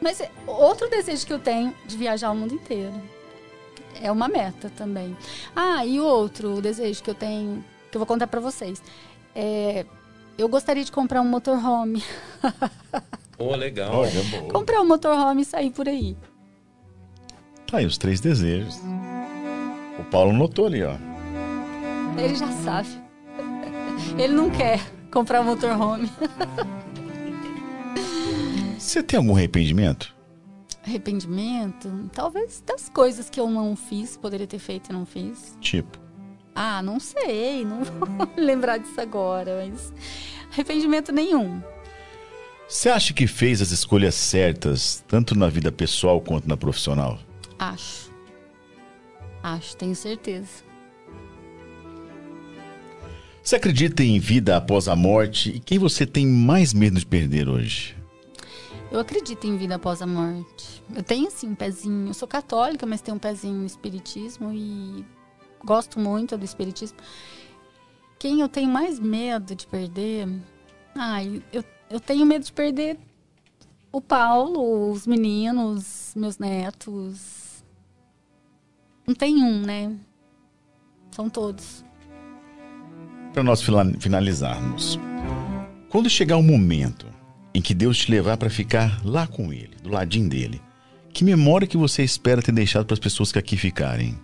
Mas 0.00 0.22
outro 0.46 0.88
desejo 0.88 1.26
que 1.26 1.32
eu 1.34 1.38
tenho 1.38 1.74
de 1.86 1.98
viajar 1.98 2.30
o 2.30 2.34
mundo 2.34 2.54
inteiro. 2.54 2.94
É 4.00 4.10
uma 4.10 4.26
meta 4.26 4.70
também. 4.70 5.14
Ah, 5.54 5.84
e 5.84 6.00
outro 6.00 6.62
desejo 6.62 7.02
que 7.02 7.10
eu 7.10 7.14
tenho, 7.14 7.62
que 7.90 7.96
eu 7.96 7.98
vou 7.98 8.06
contar 8.06 8.26
pra 8.26 8.40
vocês. 8.40 8.82
É, 9.34 9.84
eu 10.38 10.48
gostaria 10.48 10.82
de 10.82 10.90
comprar 10.90 11.20
um 11.20 11.28
motorhome. 11.28 12.02
Pô, 13.36 13.54
legal. 13.54 13.96
Olha, 13.96 14.22
boa. 14.30 14.50
comprar 14.50 14.80
um 14.80 14.86
motorhome 14.86 15.42
e 15.42 15.44
sair 15.44 15.70
por 15.70 15.86
aí. 15.86 16.16
Tá 17.70 17.78
aí 17.78 17.84
os 17.84 17.98
três 17.98 18.18
desejos. 18.18 18.80
O 19.98 20.04
Paulo 20.04 20.32
notou 20.32 20.66
ali, 20.66 20.82
ó. 20.82 20.94
Ele 22.16 22.34
já 22.34 22.50
sabe. 22.50 22.88
Ele 24.16 24.32
não 24.32 24.48
quer 24.48 24.97
comprar 25.10 25.40
um 25.40 25.44
motorhome. 25.44 26.10
Você 28.78 29.02
tem 29.02 29.18
algum 29.18 29.34
arrependimento? 29.36 30.14
Arrependimento? 30.86 32.08
Talvez 32.12 32.62
das 32.66 32.88
coisas 32.88 33.28
que 33.28 33.38
eu 33.38 33.50
não 33.50 33.76
fiz, 33.76 34.16
poderia 34.16 34.46
ter 34.46 34.58
feito 34.58 34.90
e 34.90 34.92
não 34.92 35.04
fiz. 35.04 35.56
Tipo, 35.60 35.98
Ah, 36.54 36.82
não 36.82 36.98
sei, 36.98 37.64
não 37.64 37.84
vou 37.84 38.08
lembrar 38.36 38.78
disso 38.78 39.00
agora, 39.00 39.66
mas 39.68 39.92
arrependimento 40.52 41.12
nenhum. 41.12 41.62
você 42.68 42.88
acha 42.88 43.12
que 43.12 43.26
fez 43.26 43.60
as 43.60 43.70
escolhas 43.70 44.14
certas, 44.14 45.04
tanto 45.06 45.36
na 45.36 45.48
vida 45.48 45.70
pessoal 45.70 46.20
quanto 46.20 46.48
na 46.48 46.56
profissional? 46.56 47.18
Acho. 47.58 48.08
Acho, 49.42 49.76
tenho 49.76 49.94
certeza. 49.94 50.64
Você 53.48 53.56
acredita 53.56 54.04
em 54.04 54.18
vida 54.18 54.58
após 54.58 54.88
a 54.88 54.94
morte? 54.94 55.48
E 55.48 55.58
quem 55.58 55.78
você 55.78 56.04
tem 56.04 56.26
mais 56.26 56.74
medo 56.74 56.98
de 56.98 57.06
perder 57.06 57.48
hoje? 57.48 57.96
Eu 58.92 59.00
acredito 59.00 59.46
em 59.46 59.56
vida 59.56 59.76
após 59.76 60.02
a 60.02 60.06
morte. 60.06 60.84
Eu 60.94 61.02
tenho, 61.02 61.28
assim, 61.28 61.48
um 61.48 61.54
pezinho. 61.54 62.08
Eu 62.08 62.12
sou 62.12 62.28
católica, 62.28 62.84
mas 62.84 63.00
tenho 63.00 63.16
um 63.16 63.18
pezinho 63.18 63.54
no 63.54 63.64
espiritismo 63.64 64.52
e 64.52 65.02
gosto 65.64 65.98
muito 65.98 66.36
do 66.36 66.44
espiritismo. 66.44 66.98
Quem 68.18 68.42
eu 68.42 68.50
tenho 68.50 68.68
mais 68.68 69.00
medo 69.00 69.54
de 69.54 69.66
perder? 69.66 70.28
Ai, 70.94 71.42
eu, 71.50 71.64
eu 71.88 72.00
tenho 72.00 72.26
medo 72.26 72.44
de 72.44 72.52
perder 72.52 72.98
o 73.90 73.98
Paulo, 73.98 74.90
os 74.90 75.06
meninos, 75.06 76.12
meus 76.14 76.36
netos. 76.36 77.64
Não 79.06 79.14
tem 79.14 79.42
um, 79.42 79.62
né? 79.62 79.96
São 81.12 81.30
todos. 81.30 81.87
Para 83.38 83.44
nós 83.44 83.62
finalizarmos. 84.00 84.98
Quando 85.88 86.10
chegar 86.10 86.36
o 86.36 86.42
momento 86.42 87.06
em 87.54 87.62
que 87.62 87.72
Deus 87.72 87.96
te 87.96 88.10
levar 88.10 88.36
para 88.36 88.50
ficar 88.50 89.00
lá 89.04 89.28
com 89.28 89.52
Ele, 89.52 89.76
do 89.80 89.90
ladinho 89.90 90.28
dele, 90.28 90.60
que 91.14 91.22
memória 91.22 91.64
que 91.64 91.76
você 91.76 92.02
espera 92.02 92.42
ter 92.42 92.50
deixado 92.50 92.84
para 92.84 92.94
as 92.94 92.98
pessoas 92.98 93.30
que 93.30 93.38
aqui 93.38 93.56
ficarem? 93.56 94.18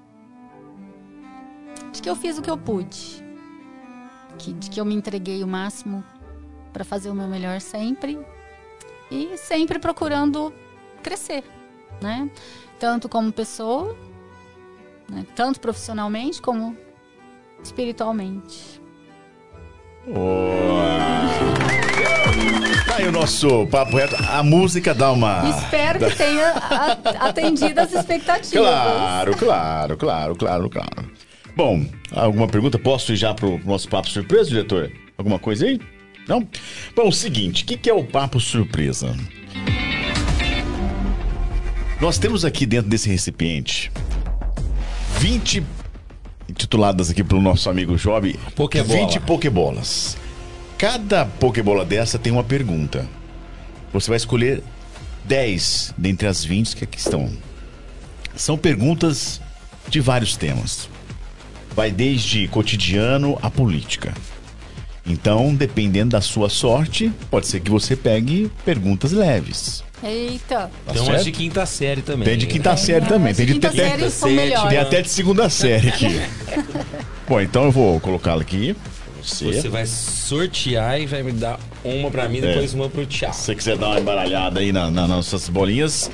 de 1.92 2.02
que 2.02 2.10
eu 2.10 2.16
fiz 2.16 2.38
o 2.38 2.42
que 2.42 2.50
eu 2.50 2.58
pude. 2.58 3.22
De 4.36 4.68
que 4.68 4.80
eu 4.80 4.84
me 4.84 4.96
entreguei 4.96 5.44
o 5.44 5.46
máximo 5.46 6.02
para 6.72 6.82
fazer 6.82 7.08
o 7.08 7.14
meu 7.14 7.28
melhor 7.28 7.60
sempre. 7.60 8.18
E 9.12 9.36
sempre 9.36 9.78
procurando 9.78 10.52
crescer, 11.04 11.44
né? 12.02 12.28
Tanto 12.80 13.08
como 13.08 13.32
pessoa, 13.32 13.96
né? 15.08 15.24
tanto 15.36 15.60
profissionalmente 15.60 16.42
como 16.42 16.76
espiritualmente. 17.62 18.82
Tá 22.86 22.96
aí 22.96 23.08
o 23.08 23.12
nosso 23.12 23.66
papo 23.68 23.96
reto. 23.96 24.16
A 24.28 24.42
música 24.42 24.94
dá 24.94 25.10
uma. 25.12 25.48
Espero 25.48 25.98
que 25.98 26.16
tenha 26.16 26.48
a- 26.52 27.28
atendido 27.28 27.80
as 27.80 27.92
expectativas. 27.92 28.50
Claro, 28.68 29.36
claro, 29.36 29.96
claro, 29.96 30.36
claro, 30.36 30.68
claro. 30.70 31.10
Bom, 31.56 31.84
alguma 32.12 32.46
pergunta? 32.48 32.78
Posso 32.78 33.12
ir 33.12 33.16
já 33.16 33.32
pro 33.32 33.58
nosso 33.64 33.88
papo 33.88 34.08
surpresa, 34.08 34.50
diretor? 34.50 34.90
Alguma 35.16 35.38
coisa 35.38 35.66
aí? 35.66 35.80
Não? 36.28 36.46
Bom, 36.96 37.08
o 37.08 37.12
seguinte, 37.12 37.62
o 37.64 37.66
que, 37.66 37.76
que 37.76 37.88
é 37.90 37.94
o 37.94 38.04
papo 38.04 38.40
surpresa? 38.40 39.14
Nós 42.00 42.18
temos 42.18 42.44
aqui 42.44 42.66
dentro 42.66 42.90
desse 42.90 43.08
recipiente 43.08 43.90
20 45.18 45.64
intituladas 46.48 47.10
aqui 47.10 47.24
pelo 47.24 47.40
nosso 47.40 47.68
amigo 47.70 47.96
Job, 47.96 48.38
Pokébola. 48.54 49.00
20 49.00 49.20
pokebolas. 49.20 50.16
Cada 50.78 51.24
pokebola 51.24 51.84
dessa 51.84 52.18
tem 52.18 52.32
uma 52.32 52.44
pergunta. 52.44 53.08
Você 53.92 54.10
vai 54.10 54.16
escolher 54.16 54.62
10 55.24 55.94
dentre 55.96 56.26
as 56.26 56.44
20 56.44 56.76
que 56.76 56.84
aqui 56.84 56.98
estão. 56.98 57.30
São 58.34 58.58
perguntas 58.58 59.40
de 59.88 60.00
vários 60.00 60.36
temas. 60.36 60.88
Vai 61.74 61.90
desde 61.90 62.48
cotidiano 62.48 63.38
a 63.42 63.50
política. 63.50 64.12
Então, 65.06 65.54
dependendo 65.54 66.10
da 66.10 66.20
sua 66.20 66.48
sorte, 66.48 67.12
pode 67.30 67.46
ser 67.46 67.60
que 67.60 67.70
você 67.70 67.94
pegue 67.94 68.50
perguntas 68.64 69.12
leves. 69.12 69.84
Eita. 70.04 70.70
Tá 70.86 70.92
Tem 70.92 71.02
umas 71.02 71.24
de 71.24 71.32
quinta 71.32 71.64
série 71.66 72.02
também. 72.02 72.24
Tem 72.24 72.36
de 72.38 72.46
quinta 72.46 72.76
série 72.76 73.06
também. 73.06 73.34
Tem 73.34 73.46
de 73.46 73.54
quinta 73.54 73.70
tem- 73.70 73.80
série 73.88 74.10
são 74.10 74.28
tem- 74.28 74.36
melhores. 74.36 74.68
tem 74.68 74.78
até 74.78 75.00
de 75.02 75.08
segunda 75.08 75.48
série 75.48 75.88
aqui. 75.88 76.20
Bom, 77.28 77.40
então 77.40 77.64
eu 77.64 77.70
vou 77.70 77.98
colocá-la 78.00 78.42
aqui. 78.42 78.76
Você. 79.22 79.46
Você 79.46 79.68
vai 79.70 79.86
sortear 79.86 81.00
e 81.00 81.06
vai 81.06 81.22
me 81.22 81.32
dar 81.32 81.58
uma 81.82 82.10
pra 82.10 82.28
mim, 82.28 82.42
depois 82.42 82.74
uma 82.74 82.90
pro 82.90 83.06
Thiago. 83.06 83.34
Se 83.34 83.40
você 83.44 83.54
quiser 83.54 83.78
dar 83.78 83.88
uma 83.88 84.00
embaralhada 84.00 84.60
aí 84.60 84.70
na- 84.70 84.90
na- 84.90 85.08
nas 85.08 85.08
nossas 85.32 85.48
bolinhas. 85.48 86.10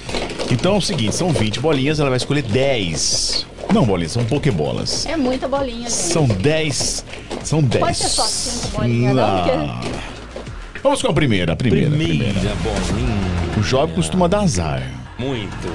Então 0.48 0.76
é 0.76 0.78
o 0.78 0.80
seguinte: 0.80 1.16
são 1.16 1.32
20 1.32 1.58
bolinhas, 1.58 1.98
ela 1.98 2.08
vai 2.08 2.18
escolher 2.18 2.42
10. 2.42 3.44
Não, 3.74 3.84
bolinhas, 3.84 4.12
são 4.12 4.24
pokebolas. 4.24 5.06
É 5.06 5.16
muita 5.16 5.48
bolinha, 5.48 5.88
gente. 5.90 5.92
São 5.92 6.26
10. 6.28 7.04
São 7.42 7.60
10. 7.60 7.84
Pode 7.84 7.96
ser 7.98 8.08
só 8.08 8.22
cinco 8.24 8.68
bolinhas, 8.78 9.16
não? 9.16 9.80
Vamos 10.82 11.02
com 11.02 11.08
a 11.08 11.12
primeira, 11.12 11.52
a 11.52 11.56
primeira. 11.56 11.88
a 11.88 11.90
Primeira 11.90 12.32
primeira. 12.32 12.54
bolinha. 12.56 13.29
O 13.58 13.62
jovem 13.62 13.94
costuma 13.94 14.28
dar 14.28 14.40
azar. 14.40 14.82
Muito. 15.18 15.68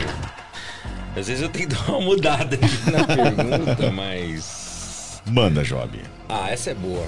Às 1.15 1.27
vezes 1.27 1.41
eu 1.41 1.49
tenho 1.49 1.69
que 1.69 1.75
dar 1.75 1.89
uma 1.89 2.01
mudada 2.01 2.55
aqui 2.55 2.91
na 2.91 3.05
pergunta, 3.07 3.91
mas. 3.91 5.21
Manda, 5.25 5.63
Job. 5.63 5.99
Ah, 6.27 6.49
essa 6.49 6.71
é 6.71 6.73
boa. 6.73 7.05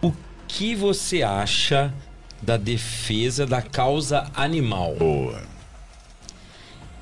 O 0.00 0.12
que 0.46 0.74
você 0.74 1.22
acha 1.22 1.92
da 2.40 2.56
defesa 2.56 3.46
da 3.46 3.62
causa 3.62 4.30
animal? 4.34 4.94
Boa. 4.96 5.42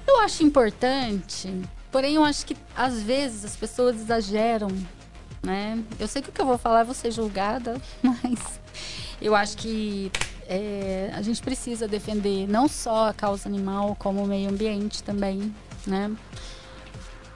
Eu 0.06 0.20
acho 0.20 0.42
importante, 0.42 1.52
porém 1.90 2.16
eu 2.16 2.24
acho 2.24 2.44
que 2.44 2.56
às 2.76 3.00
vezes 3.02 3.44
as 3.44 3.56
pessoas 3.56 3.96
exageram, 3.96 4.68
né? 5.42 5.78
Eu 5.98 6.08
sei 6.08 6.20
que 6.20 6.28
o 6.30 6.32
que 6.32 6.40
eu 6.40 6.46
vou 6.46 6.58
falar 6.58 6.80
é 6.80 6.84
vou 6.84 6.94
ser 6.94 7.10
julgada, 7.12 7.80
mas 8.02 8.60
eu 9.20 9.34
acho 9.34 9.56
que 9.56 10.10
é, 10.50 11.10
a 11.14 11.22
gente 11.22 11.40
precisa 11.40 11.86
defender 11.86 12.46
não 12.48 12.66
só 12.68 13.08
a 13.08 13.14
causa 13.14 13.48
animal, 13.48 13.94
como 13.98 14.22
o 14.24 14.26
meio 14.26 14.50
ambiente 14.50 15.02
também, 15.02 15.54
né? 15.86 16.10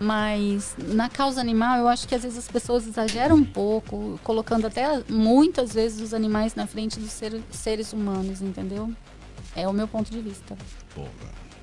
Mas 0.01 0.75
na 0.89 1.09
causa 1.09 1.41
animal, 1.41 1.79
eu 1.79 1.87
acho 1.89 2.07
que 2.09 2.15
às 2.15 2.23
vezes 2.25 2.37
as 2.39 2.49
pessoas 2.49 2.87
exageram 2.87 3.37
um 3.37 3.45
pouco, 3.45 4.19
colocando 4.25 4.67
até 4.67 5.03
muitas 5.09 5.73
vezes 5.73 6.01
os 6.01 6.13
animais 6.13 6.55
na 6.57 6.67
frente 6.67 6.99
dos 6.99 7.13
ser- 7.13 7.41
seres 7.51 7.93
humanos, 7.93 8.43
entendeu? 8.43 8.93
É 9.55 9.69
o 9.69 9.73
meu 9.73 9.87
ponto 9.87 10.11
de 10.11 10.21
vista. 10.21 10.57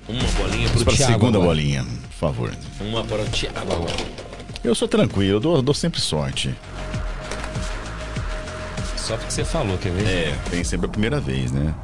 Uma 0.08 0.24
bolinha 0.38 0.68
pro 0.70 0.84
para 0.84 0.94
a 0.94 0.96
Thiago. 0.96 1.12
segunda 1.12 1.36
agora. 1.38 1.48
bolinha, 1.54 1.84
por 1.84 2.12
favor. 2.12 2.56
Uma 2.80 3.04
para 3.04 3.22
o 3.22 3.28
Thiago 3.28 3.72
agora. 3.72 3.92
Eu 4.64 4.74
sou 4.74 4.88
tranquilo, 4.88 5.36
eu 5.36 5.40
dou, 5.40 5.56
eu 5.56 5.62
dou 5.62 5.74
sempre 5.74 6.00
sorte. 6.00 6.54
Só 9.12 9.18
porque 9.18 9.30
você 9.32 9.44
falou, 9.44 9.76
quer 9.76 9.92
ver? 9.92 10.08
É, 10.30 10.34
tem 10.50 10.64
sempre 10.64 10.86
a 10.86 10.88
primeira 10.88 11.20
vez, 11.20 11.52
né? 11.52 11.74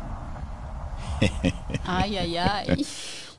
Ai, 1.86 2.16
ai, 2.16 2.38
ai. 2.38 2.76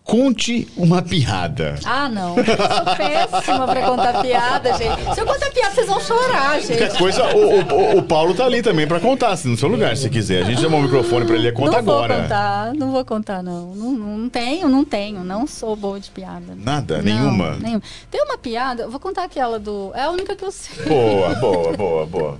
Conte 0.03 0.67
uma 0.77 1.01
piada. 1.01 1.73
Ah, 1.83 2.07
não. 2.07 2.35
Eu 2.37 2.45
sou 2.45 2.95
péssima 2.95 3.67
pra 3.67 3.81
contar 3.87 4.21
piada, 4.21 4.73
gente. 4.77 5.13
Se 5.15 5.21
eu 5.21 5.25
contar 5.25 5.49
piada, 5.49 5.73
vocês 5.73 5.87
vão 5.87 5.99
chorar, 5.99 6.59
gente. 6.61 6.77
Qualquer 6.77 6.97
coisa, 6.99 7.35
o, 7.35 7.61
o- 7.95 7.97
o 7.97 8.03
Paulo 8.03 8.35
tá 8.35 8.45
ali 8.45 8.61
também 8.61 8.87
pra 8.87 8.99
contar, 8.99 9.29
assim, 9.29 9.49
no 9.49 9.57
seu 9.57 9.67
lugar, 9.69 9.97
se 9.97 10.07
quiser. 10.07 10.43
A 10.43 10.45
gente 10.45 10.61
chamou 10.61 10.79
o 10.79 10.83
microfone 10.83 11.25
pra 11.25 11.35
ele, 11.35 11.51
conta 11.51 11.77
não 11.77 11.83
vou 11.83 11.95
agora. 12.03 12.21
contar, 12.23 12.73
não 12.75 12.91
vou 12.91 13.03
contar, 13.05 13.41
não. 13.41 13.73
não. 13.73 13.91
Não 13.91 14.29
tenho, 14.29 14.69
não 14.69 14.85
tenho. 14.85 15.23
Não 15.23 15.47
sou 15.47 15.75
boa 15.75 15.99
de 15.99 16.11
piada. 16.11 16.53
Nada? 16.55 16.97
Não, 16.97 17.03
Nenhuma? 17.03 17.55
nenhuma. 17.57 17.81
Tem 18.11 18.21
uma 18.23 18.37
piada, 18.37 18.83
eu 18.83 18.91
vou 18.91 18.99
contar 18.99 19.23
aquela 19.23 19.57
do. 19.59 19.91
É 19.95 20.03
a 20.03 20.09
única 20.11 20.35
que 20.35 20.43
eu 20.45 20.51
sei. 20.51 20.85
Boa, 20.85 21.33
boa, 21.35 21.73
boa, 21.75 22.05
boa. 22.05 22.37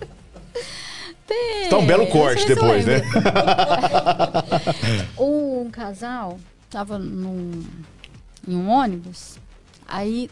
Tem. 1.30 1.70
Tá 1.70 1.78
um 1.78 1.86
belo 1.86 2.08
corte 2.08 2.44
depois, 2.48 2.88
né? 2.88 3.04
um 5.16 5.70
casal 5.70 6.40
tava 6.72 6.98
num, 6.98 7.64
em 8.48 8.56
um 8.56 8.68
ônibus, 8.68 9.38
aí 9.88 10.28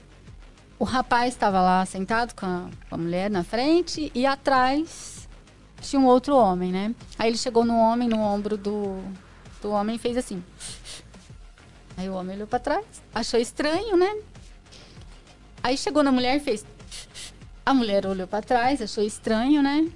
o 0.79 0.83
rapaz 0.83 1.35
estava 1.35 1.61
lá 1.61 1.85
sentado 1.85 2.33
com 2.33 2.47
a, 2.47 2.69
com 2.89 2.95
a 2.95 2.97
mulher 2.97 3.29
na 3.29 3.43
frente 3.43 4.11
e 4.15 4.25
atrás 4.25 5.29
tinha 5.81 5.99
um 5.99 6.07
outro 6.07 6.35
homem, 6.35 6.71
né? 6.71 6.95
Aí 7.19 7.29
ele 7.29 7.37
chegou 7.37 7.63
no 7.63 7.77
homem, 7.77 8.09
no 8.09 8.19
ombro 8.19 8.57
do, 8.57 8.99
do 9.61 9.69
homem 9.69 9.97
e 9.97 9.99
fez 9.99 10.17
assim. 10.17 10.43
Aí 11.95 12.09
o 12.09 12.15
homem 12.15 12.35
olhou 12.35 12.47
pra 12.47 12.57
trás, 12.57 12.85
achou 13.13 13.39
estranho, 13.39 13.95
né? 13.95 14.17
Aí 15.61 15.77
chegou 15.77 16.01
na 16.01 16.11
mulher 16.11 16.37
e 16.37 16.39
fez. 16.39 16.65
A 17.63 17.71
mulher 17.71 18.07
olhou 18.07 18.27
pra 18.27 18.41
trás, 18.41 18.81
achou 18.81 19.03
estranho, 19.03 19.61
né? 19.61 19.87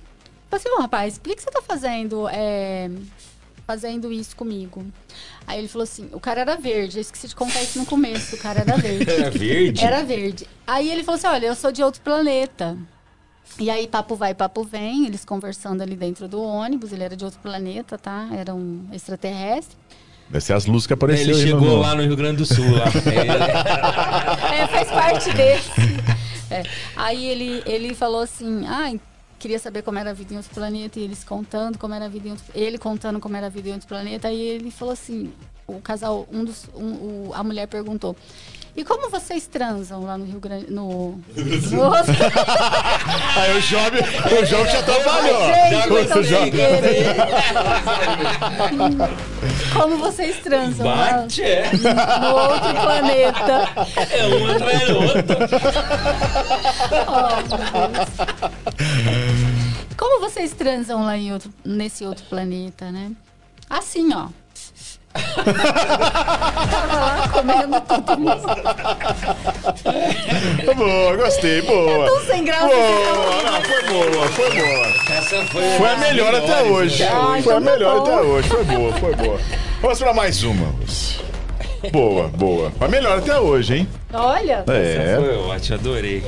Falei 0.52 0.66
assim, 0.68 0.82
rapaz, 0.82 1.18
por 1.18 1.30
que, 1.30 1.36
que 1.38 1.42
você 1.44 1.50
tá 1.50 1.62
fazendo, 1.62 2.28
é, 2.30 2.90
fazendo 3.66 4.12
isso 4.12 4.36
comigo? 4.36 4.86
Aí 5.48 5.58
ele 5.60 5.68
falou 5.70 5.84
assim, 5.84 6.10
o 6.12 6.20
cara 6.20 6.42
era 6.42 6.58
verde, 6.58 6.98
eu 6.98 7.02
esqueci 7.02 7.28
de 7.30 7.36
contar 7.36 7.64
isso 7.64 7.80
no 7.80 7.86
começo, 7.86 8.36
o 8.36 8.38
cara 8.38 8.60
era 8.60 8.76
verde. 8.78 9.10
Era 9.10 9.30
verde? 9.32 9.84
Era 9.86 10.04
verde. 10.04 10.48
Aí 10.68 10.92
ele 10.92 11.04
falou 11.04 11.18
assim, 11.18 11.28
olha, 11.28 11.48
eu 11.48 11.56
sou 11.56 11.72
de 11.72 11.82
outro 11.82 12.02
planeta. 12.02 12.78
E 13.60 13.70
aí, 13.70 13.88
papo 13.88 14.16
vai, 14.16 14.34
papo 14.34 14.64
vem, 14.64 15.06
eles 15.06 15.26
conversando 15.26 15.82
ali 15.82 15.96
dentro 15.96 16.28
do 16.28 16.42
ônibus, 16.42 16.92
ele 16.94 17.04
era 17.04 17.16
de 17.16 17.24
outro 17.26 17.40
planeta, 17.40 17.98
tá? 17.98 18.28
Era 18.38 18.54
um 18.54 18.86
extraterrestre. 18.94 19.78
Deve 20.30 20.44
ser 20.46 20.54
as 20.54 20.66
luzes 20.66 20.88
que 20.88 20.94
apareceram 20.94 21.32
Ele 21.32 21.42
aí 21.42 21.48
chegou 21.48 21.62
no- 21.68 21.80
lá 21.80 21.94
no 21.96 22.04
Rio 22.04 22.16
Grande 22.16 22.38
do 22.38 22.46
Sul. 22.46 22.72
Lá. 22.72 22.86
É, 24.54 24.68
faz 24.68 24.90
parte 24.90 25.34
desse. 25.34 25.70
É. 26.50 26.64
Aí 26.96 27.26
ele, 27.26 27.64
ele 27.66 27.94
falou 27.94 28.22
assim, 28.22 28.66
ah, 28.68 28.92
queria 29.42 29.58
saber 29.60 29.82
como 29.82 29.98
era 29.98 30.12
a 30.12 30.14
vida 30.14 30.34
em 30.34 30.38
outro 30.38 30.54
planeta, 30.54 31.00
e 31.00 31.04
eles 31.04 31.24
contando 31.24 31.78
como 31.78 31.94
era 31.96 32.06
a 32.06 32.08
vida 32.08 32.28
em 32.28 32.32
outro, 32.32 32.46
ele 32.54 32.78
contando 32.78 33.20
como 33.20 33.36
era 33.36 33.48
a 33.48 33.50
vida 33.50 33.70
em 33.70 33.74
outro 33.74 33.88
planeta, 33.88 34.28
aí 34.28 34.40
ele 34.40 34.70
falou 34.70 34.94
assim, 34.94 35.34
o 35.68 35.82
casal, 35.82 36.28
um 36.32 36.46
dos, 36.46 36.66
um- 36.76 37.30
o- 37.30 37.32
a 37.34 37.44
mulher 37.44 37.68
perguntou, 37.68 38.16
e 38.76 38.84
como 38.86 39.10
vocês 39.10 39.48
transam 39.48 40.04
lá 40.04 40.18
no 40.18 40.24
Rio 40.26 40.40
Grande, 40.40 40.72
no... 40.72 41.12
no 41.12 41.94
Aí 43.36 43.58
o 43.58 43.62
Job, 43.62 43.98
o 43.98 44.46
Job 44.46 44.72
já 44.72 44.82
trabalhou. 44.84 45.42
Gente, 45.46 45.90
O 46.18 46.24
Job-. 46.24 46.52
Como 49.74 49.98
vocês 49.98 50.38
transam 50.40 50.88
lá 50.88 51.12
Bate, 51.12 51.44
é. 51.44 51.70
no 52.22 52.36
outro 52.36 52.74
planeta? 52.82 53.70
É 54.10 54.28
um 54.28 54.48
atrás 54.52 54.88
do 54.88 54.96
outro. 54.98 55.22
Oh, 57.08 57.36
meu 57.36 57.90
Deus. 57.90 58.10
Como 59.98 60.20
vocês 60.22 60.54
transam 60.54 61.04
lá 61.04 61.18
em 61.18 61.34
outro, 61.34 61.52
nesse 61.64 62.06
outro 62.06 62.26
planeta, 62.26 62.92
né? 62.92 63.12
Assim, 63.70 64.14
ó. 64.14 64.28
Tava 65.14 66.94
lá 67.00 67.28
comendo 67.32 67.82
todo 67.82 68.18
mundo. 68.20 68.42
Boa, 70.76 71.16
gostei, 71.18 71.62
boa. 71.64 72.06
Tão 72.08 72.22
sem 72.26 72.44
graça. 72.46 72.68
Boa, 72.68 73.44
não, 73.44 73.62
foi 73.62 73.84
boa, 73.84 74.28
foi 74.30 74.50
boa. 74.52 74.88
Essa 75.18 75.46
foi, 75.46 75.64
Foi 75.78 75.90
a 75.90 75.98
melhor 75.98 76.34
até 76.36 76.62
hoje. 76.64 77.04
Ai, 77.04 77.42
Foi 77.42 77.54
a 77.54 77.58
então 77.58 77.64
tá 77.64 77.72
melhor 77.72 78.00
bom. 78.00 78.04
até 78.06 78.22
hoje. 78.22 78.48
Foi 78.50 78.64
boa, 78.64 78.94
foi 78.94 79.16
boa. 79.16 79.40
Vamos 79.82 80.00
pra 80.00 80.14
mais 80.14 80.44
uma. 80.44 80.74
Boa, 81.92 82.28
boa. 82.28 82.72
Foi 82.78 82.88
a 82.88 82.90
melhor 82.92 83.18
até 83.18 83.40
hoje, 83.40 83.78
hein? 83.78 83.90
Olha, 84.14 84.64
É. 84.68 85.16
Foi 85.20 85.36
ótimo, 85.38 85.78
adorei. 85.80 86.24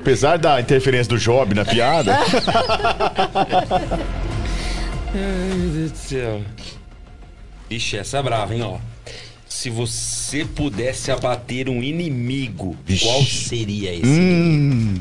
Apesar 0.00 0.38
da 0.38 0.60
interferência 0.60 1.08
do 1.10 1.18
Job 1.18 1.54
na 1.54 1.64
piada. 1.64 2.16
Ai, 5.14 5.56
meu 5.56 5.70
Deus 5.70 5.90
do 5.92 5.96
céu. 5.98 6.40
Ixi, 7.76 7.96
essa 7.98 8.18
é 8.18 8.22
brava, 8.22 8.54
hein, 8.54 8.62
ó. 8.62 8.78
Se 9.48 9.68
você 9.70 10.44
pudesse 10.44 11.10
abater 11.10 11.68
um 11.68 11.82
inimigo, 11.82 12.76
Vixe. 12.84 13.04
qual 13.04 13.22
seria 13.22 13.94
esse? 13.94 14.06
hum. 14.06 14.94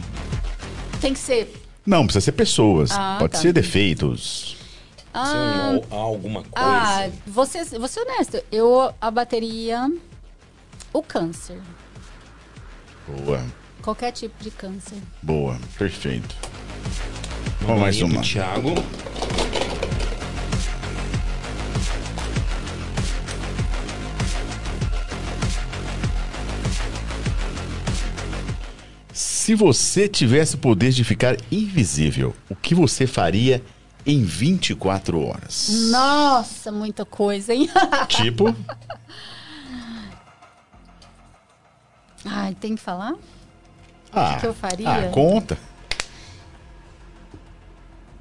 tem 0.99 1.13
que 1.13 1.19
ser. 1.19 1.53
Não, 1.85 2.03
precisa 2.05 2.23
ser 2.25 2.31
pessoas. 2.33 2.91
Ah, 2.91 3.15
Pode 3.19 3.33
tá. 3.33 3.39
ser 3.39 3.53
defeitos. 3.53 4.57
Um- 5.15 5.81
alguma 5.95 6.43
coisa. 6.43 6.53
Ah, 6.69 7.09
vou 7.27 7.45
ser, 7.45 7.65
vou 7.65 7.87
ser 7.87 8.01
honesta. 8.01 8.43
Eu 8.51 8.93
abateria 9.01 9.89
o 10.93 11.01
câncer. 11.01 11.57
Boa, 13.07 13.43
Qualquer 13.81 14.11
tipo 14.11 14.41
de 14.43 14.51
câncer. 14.51 14.97
boa, 15.21 15.57
perfeito. 15.77 16.35
Vamos 17.61 17.81
mais 17.81 18.01
uma. 18.01 18.21
Thiago. 18.21 18.73
Se 29.41 29.55
você 29.55 30.07
tivesse 30.07 30.53
o 30.53 30.59
poder 30.59 30.91
de 30.91 31.03
ficar 31.03 31.35
invisível, 31.51 32.35
o 32.47 32.55
que 32.55 32.75
você 32.75 33.07
faria 33.07 33.59
em 34.05 34.23
24 34.23 35.19
horas? 35.19 35.89
Nossa, 35.89 36.71
muita 36.71 37.05
coisa, 37.05 37.51
hein? 37.51 37.67
Tipo, 38.07 38.55
Ai, 42.23 42.53
tem 42.53 42.75
que 42.75 42.81
falar? 42.83 43.15
ah, 44.13 44.37
que 44.39 44.45
eu 44.45 44.53
faria? 44.53 45.07
Ah, 45.07 45.09
conta. 45.09 45.57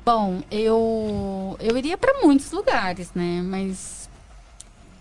Bom, 0.02 0.42
eu 0.50 1.54
eu 1.60 1.76
iria 1.76 1.98
para 1.98 2.22
muitos 2.22 2.50
lugares, 2.50 3.12
né? 3.14 3.42
Mas 3.42 3.99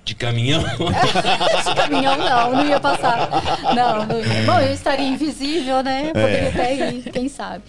De 0.09 0.15
caminhão. 0.15 0.63
de 0.65 1.75
caminhão 1.75 2.17
não, 2.17 2.51
não 2.55 2.65
ia 2.65 2.79
passar. 2.79 3.29
Não, 3.75 4.07
não 4.07 4.19
ia. 4.19 4.43
Bom, 4.43 4.59
eu 4.59 4.73
estaria 4.73 5.07
invisível, 5.07 5.83
né? 5.83 6.07
Poderia 6.07 6.49
até 6.49 6.89
ir, 6.89 7.11
quem 7.11 7.29
sabe. 7.29 7.63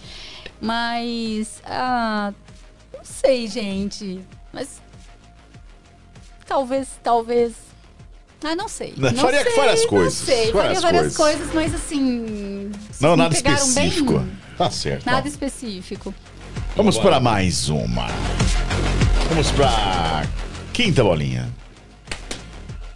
Mas, 0.59 1.61
ah, 1.63 2.33
não 2.91 3.05
sei, 3.05 3.45
gente. 3.47 4.21
Mas 4.51 4.81
talvez, 6.47 6.87
talvez. 7.03 7.53
Ah, 8.43 8.55
não 8.55 8.67
sei. 8.67 8.95
Não, 8.97 9.11
Não 9.11 9.21
faria 9.21 9.43
sei, 9.43 9.55
várias 9.55 9.81
não 9.81 9.87
coisas, 9.89 10.13
sei. 10.15 10.51
várias 10.51 10.81
Faria 10.81 10.97
várias 10.97 11.15
coisas. 11.15 11.47
coisas, 11.51 11.53
mas 11.53 11.75
assim. 11.75 12.71
Não, 12.99 13.15
nada 13.15 13.35
pegaram 13.35 13.57
bem, 13.75 13.85
específico. 13.87 14.25
Tá 14.57 14.71
certo. 14.71 15.05
Nada 15.05 15.27
específico. 15.27 16.11
Vamos 16.75 16.97
para 16.97 17.19
mais 17.19 17.69
uma. 17.69 18.07
Vamos 19.29 19.51
para 19.51 20.23
quinta 20.73 21.03
bolinha. 21.03 21.61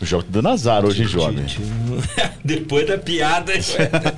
O 0.02 0.06
jogo 0.06 0.24
do 0.24 0.42
Nazar 0.42 0.84
hoje, 0.84 1.06
jovem. 1.06 1.46
Depois 2.44 2.86
da 2.88 2.98
piada. 2.98 3.54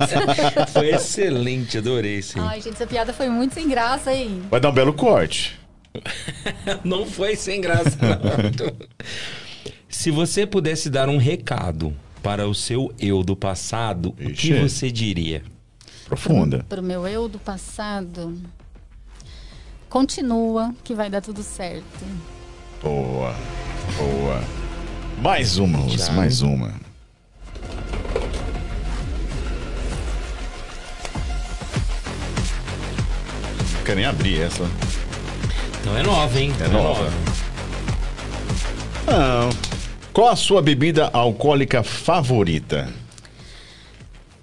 Foi 0.72 0.90
excelente, 0.90 1.78
adorei, 1.78 2.20
sim. 2.20 2.40
Ai, 2.40 2.60
gente, 2.60 2.74
essa 2.74 2.86
piada 2.86 3.12
foi 3.12 3.28
muito 3.28 3.54
sem 3.54 3.68
graça, 3.68 4.12
hein? 4.12 4.42
Vai 4.50 4.60
dar 4.60 4.70
um 4.70 4.72
belo 4.72 4.92
corte. 4.92 5.58
Não 6.84 7.06
foi 7.06 7.34
sem 7.34 7.60
graça, 7.60 7.96
não. 8.00 8.76
Se 9.88 10.10
você 10.10 10.46
pudesse 10.46 10.90
dar 10.90 11.08
um 11.08 11.16
recado 11.16 11.94
para 12.22 12.46
o 12.46 12.54
seu 12.54 12.92
eu 13.00 13.22
do 13.24 13.34
passado, 13.34 14.10
o 14.10 14.30
que 14.30 14.52
Ixi. 14.52 14.54
você 14.60 14.90
diria? 14.92 15.42
Profunda. 16.04 16.64
Pro 16.68 16.82
meu 16.82 17.06
eu 17.06 17.28
do 17.28 17.38
passado. 17.38 18.38
Continua 19.88 20.74
que 20.84 20.94
vai 20.94 21.08
dar 21.08 21.22
tudo 21.22 21.42
certo. 21.42 22.04
Boa. 22.82 23.34
Boa. 23.96 24.67
Mais 25.22 25.58
uma, 25.58 25.78
Luz, 25.78 26.08
mais 26.10 26.42
uma. 26.42 26.72
Não 33.74 33.82
quero 33.84 33.96
nem 33.96 34.06
abrir 34.06 34.40
essa. 34.40 34.64
Então 35.80 35.96
é 35.96 36.02
nova, 36.02 36.38
hein? 36.40 36.52
É 36.60 36.68
nova. 36.68 37.10
Não. 39.06 39.50
Qual 40.12 40.28
a 40.28 40.36
sua 40.36 40.60
bebida 40.60 41.08
alcoólica 41.12 41.82
favorita? 41.82 42.92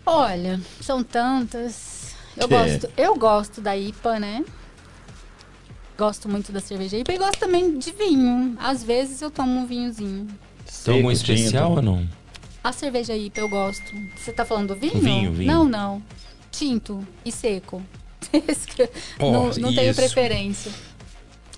Olha, 0.06 0.60
são 0.81 1.03
tantas. 1.03 2.15
Eu 2.38 2.47
Que? 2.47 2.56
gosto, 2.56 2.89
eu 2.97 3.15
gosto 3.15 3.61
da 3.61 3.76
IPA, 3.76 4.19
né? 4.19 4.45
Gosto 5.97 6.27
muito 6.27 6.52
da 6.52 6.60
cerveja 6.60 6.97
IPA 6.97 7.14
e 7.14 7.18
gosto 7.18 7.39
também 7.39 7.77
de 7.80 7.91
vinho. 7.91 8.56
Às 8.60 8.84
vezes 8.84 9.22
eu 9.22 9.31
tomo 9.31 9.61
um 9.61 9.65
vinhozinho. 9.65 10.27
Tem 10.83 10.95
algum 10.97 11.15
Seco, 11.15 11.31
especial 11.31 11.67
tinto. 11.69 11.75
ou 11.77 11.81
não? 11.81 12.09
A 12.63 12.71
cerveja 12.71 13.15
IPA 13.15 13.41
eu 13.41 13.49
gosto. 13.49 13.93
Você 14.17 14.31
tá 14.31 14.43
falando 14.43 14.69
do 14.73 14.75
vinho? 14.79 14.99
Vinho, 14.99 15.31
vinho. 15.33 15.51
Não, 15.51 15.63
não. 15.65 16.03
Tinto 16.51 17.05
e 17.23 17.31
seco. 17.31 17.81
Oh, 19.19 19.31
não 19.31 19.49
não 19.53 19.73
tenho 19.75 19.93
preferência. 19.93 20.71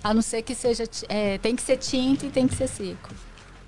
A 0.03 0.13
não 0.13 0.21
ser 0.21 0.41
que 0.43 0.53
seja. 0.53 0.83
é, 1.09 1.37
tem 1.37 1.55
que 1.55 1.61
ser 1.61 1.77
tinto 1.77 2.25
e 2.25 2.29
tem 2.29 2.47
que 2.47 2.55
ser 2.55 2.67
seco. 2.67 3.09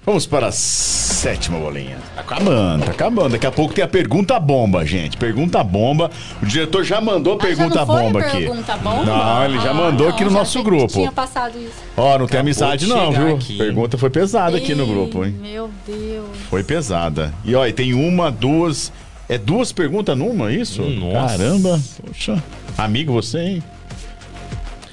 Vamos 0.09 0.25
para 0.25 0.47
a 0.47 0.51
sétima 0.51 1.59
bolinha. 1.59 1.99
Tá 2.15 2.21
acabando, 2.21 2.83
tá 2.83 2.91
acabando. 2.91 3.29
Daqui 3.33 3.45
a 3.45 3.51
pouco 3.51 3.75
tem 3.75 3.83
a 3.83 3.87
pergunta 3.87 4.39
bomba, 4.39 4.83
gente. 4.83 5.15
Pergunta 5.17 5.63
bomba. 5.63 6.09
O 6.41 6.47
diretor 6.47 6.83
já 6.83 6.99
mandou 6.99 7.33
a 7.33 7.35
Ah, 7.35 7.39
já 7.39 7.45
pergunta 7.45 7.75
não 7.75 7.85
foi 7.85 8.01
bomba 8.01 8.19
a 8.19 8.25
aqui. 8.25 8.37
pergunta 8.37 8.77
bomba? 8.77 9.05
Não, 9.05 9.45
ele 9.45 9.59
já 9.59 9.69
Ah, 9.69 9.73
mandou 9.75 10.07
não, 10.07 10.15
aqui 10.15 10.23
no 10.23 10.31
já 10.31 10.39
nosso 10.39 10.63
grupo. 10.63 10.93
Tinha 10.93 11.11
passado 11.11 11.59
isso. 11.59 11.75
Ó, 11.95 12.17
não 12.17 12.25
tem 12.25 12.39
amizade 12.39 12.85
de 12.87 12.91
não, 12.91 13.11
viu? 13.11 13.35
aqui. 13.35 13.55
Pergunta 13.55 13.99
foi 13.99 14.09
pesada 14.09 14.57
aqui 14.57 14.73
no 14.73 14.87
grupo, 14.87 15.23
hein? 15.23 15.35
Meu 15.39 15.69
Deus. 15.85 16.25
Foi 16.49 16.63
pesada. 16.63 17.31
E 17.45 17.53
ó, 17.53 17.67
e 17.67 17.71
tem 17.71 17.93
uma, 17.93 18.31
duas. 18.31 18.91
É 19.29 19.37
duas 19.37 19.71
perguntas 19.71 20.17
numa, 20.17 20.51
isso? 20.51 20.81
Nossa. 20.81 21.37
Caramba. 21.37 21.79
Poxa. 22.03 22.43
Amigo 22.75 23.13
você, 23.13 23.37
hein? 23.41 23.63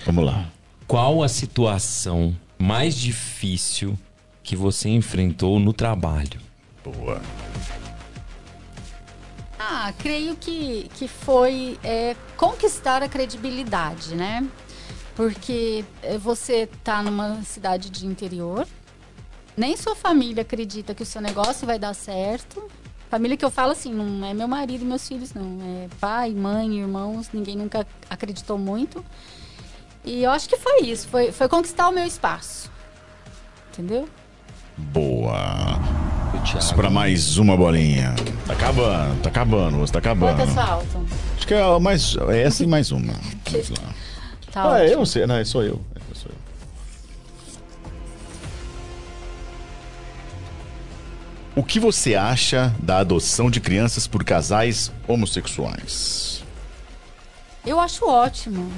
Vamos 0.05 0.27
lá. 0.27 0.45
Qual 0.87 1.23
a 1.23 1.29
situação 1.29 2.37
mais 2.59 2.95
difícil 2.95 3.97
que 4.47 4.55
você 4.55 4.89
enfrentou 4.89 5.59
no 5.59 5.73
trabalho? 5.73 6.41
Boa. 6.85 7.21
Ah, 9.59 9.93
creio 9.99 10.37
que, 10.37 10.89
que 10.95 11.09
foi 11.09 11.77
é, 11.83 12.15
conquistar 12.37 13.03
a 13.03 13.09
credibilidade, 13.09 14.15
né? 14.15 14.47
Porque 15.17 15.85
é, 16.01 16.17
você 16.17 16.69
tá 16.85 17.03
numa 17.03 17.43
cidade 17.43 17.91
de 17.91 18.07
interior, 18.07 18.69
nem 19.57 19.77
sua 19.77 19.97
família 19.97 20.43
acredita 20.43 20.95
que 20.95 21.03
o 21.03 21.07
seu 21.07 21.21
negócio 21.21 21.67
vai 21.67 21.79
dar 21.79 21.93
certo. 21.93 22.71
Família 23.11 23.37
que 23.37 23.45
eu 23.45 23.51
falo 23.51 23.73
assim, 23.73 23.93
não 23.93 24.25
é 24.25 24.33
meu 24.33 24.47
marido 24.47 24.83
e 24.83 24.85
meus 24.85 25.09
filhos, 25.09 25.35
não. 25.35 25.59
É 25.61 25.89
pai, 25.99 26.31
mãe, 26.33 26.79
irmãos, 26.79 27.31
ninguém 27.33 27.57
nunca 27.57 27.85
acreditou 28.09 28.59
muito. 28.59 29.05
E 30.05 30.23
eu 30.23 30.31
acho 30.31 30.49
que 30.49 30.57
foi 30.57 30.83
isso, 30.83 31.09
foi, 31.09 31.33
foi 31.33 31.49
conquistar 31.49 31.89
o 31.89 31.93
meu 31.93 32.05
espaço. 32.05 32.71
Entendeu? 33.73 34.09
Boa. 34.77 35.79
Pra 36.75 36.91
mais 36.91 37.39
uma 37.39 37.57
bolinha. 37.57 38.15
Tá 38.47 38.53
acabando, 38.53 39.21
tá 39.23 39.29
acabando, 39.29 39.79
você 39.79 39.93
tá 39.93 39.99
acabando. 39.99 40.37
Quantas 40.37 40.55
faltam? 40.55 41.07
Acho 41.37 41.47
que 41.47 41.55
é 41.55 41.79
mais 41.79 42.17
é 42.29 42.43
essa 42.43 42.63
e 42.63 42.67
mais 42.67 42.93
uma. 42.93 43.15
Vamos 43.51 43.71
lá. 43.71 43.95
Tá 44.53 44.73
Ah, 44.75 44.79
é 44.81 44.85
ótimo. 44.85 45.01
eu 45.03 45.07
sei, 45.07 45.27
não, 45.27 45.37
é 45.37 45.45
sou 45.45 45.63
eu. 45.65 45.81
É, 45.95 46.01
sou 46.15 46.31
eu. 46.31 46.37
O 51.55 51.65
que 51.65 51.81
você 51.81 52.15
acha 52.15 52.75
da 52.79 52.99
adoção 52.99 53.51
de 53.51 53.61
crianças 53.61 54.07
por 54.07 54.23
casais 54.23 54.93
homossexuais? 55.09 56.45
Eu 57.65 57.81
acho 57.81 58.07
ótimo. 58.07 58.71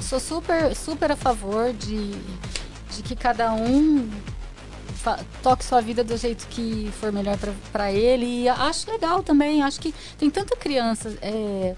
Sou 0.00 0.20
super, 0.20 0.74
super 0.74 1.12
a 1.12 1.16
favor 1.16 1.72
de, 1.72 2.10
de 2.90 3.02
que 3.02 3.14
cada 3.16 3.52
um 3.54 4.10
toque 5.42 5.64
sua 5.64 5.80
vida 5.80 6.02
do 6.02 6.16
jeito 6.16 6.46
que 6.48 6.90
for 7.00 7.12
melhor 7.12 7.36
para 7.72 7.92
ele. 7.92 8.42
E 8.42 8.48
acho 8.48 8.90
legal 8.90 9.22
também. 9.22 9.62
Acho 9.62 9.80
que 9.80 9.94
tem 10.18 10.28
tanta 10.30 10.56
criança 10.56 11.16
é, 11.22 11.74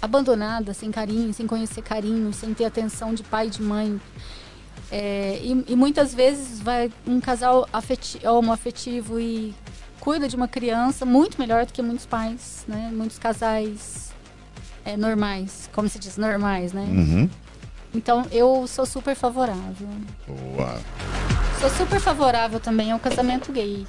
abandonada, 0.00 0.72
sem 0.72 0.90
carinho, 0.90 1.32
sem 1.32 1.46
conhecer 1.46 1.82
carinho, 1.82 2.32
sem 2.32 2.54
ter 2.54 2.64
atenção 2.64 3.14
de 3.14 3.22
pai 3.22 3.48
e 3.48 3.50
de 3.50 3.62
mãe. 3.62 4.00
É, 4.90 5.40
e, 5.42 5.64
e 5.68 5.76
muitas 5.76 6.14
vezes 6.14 6.60
vai 6.60 6.92
um 7.06 7.20
casal 7.20 7.68
afeti 7.72 8.26
homoafetivo 8.26 9.20
e 9.20 9.54
cuida 10.00 10.28
de 10.28 10.34
uma 10.34 10.48
criança 10.48 11.04
muito 11.04 11.38
melhor 11.38 11.64
do 11.66 11.72
que 11.72 11.80
muitos 11.82 12.06
pais, 12.06 12.64
né? 12.66 12.90
Muitos 12.92 13.18
casais 13.18 14.12
é, 14.84 14.96
normais, 14.96 15.68
como 15.72 15.88
se 15.88 15.98
diz, 15.98 16.16
normais, 16.16 16.72
né? 16.72 16.82
Uhum. 16.82 17.30
Então 17.94 18.26
eu 18.30 18.66
sou 18.66 18.86
super 18.86 19.14
favorável. 19.16 19.88
Boa. 20.26 20.80
Sou 21.60 21.68
super 21.70 22.00
favorável 22.00 22.60
também 22.60 22.92
ao 22.92 22.98
casamento 22.98 23.52
gay. 23.52 23.86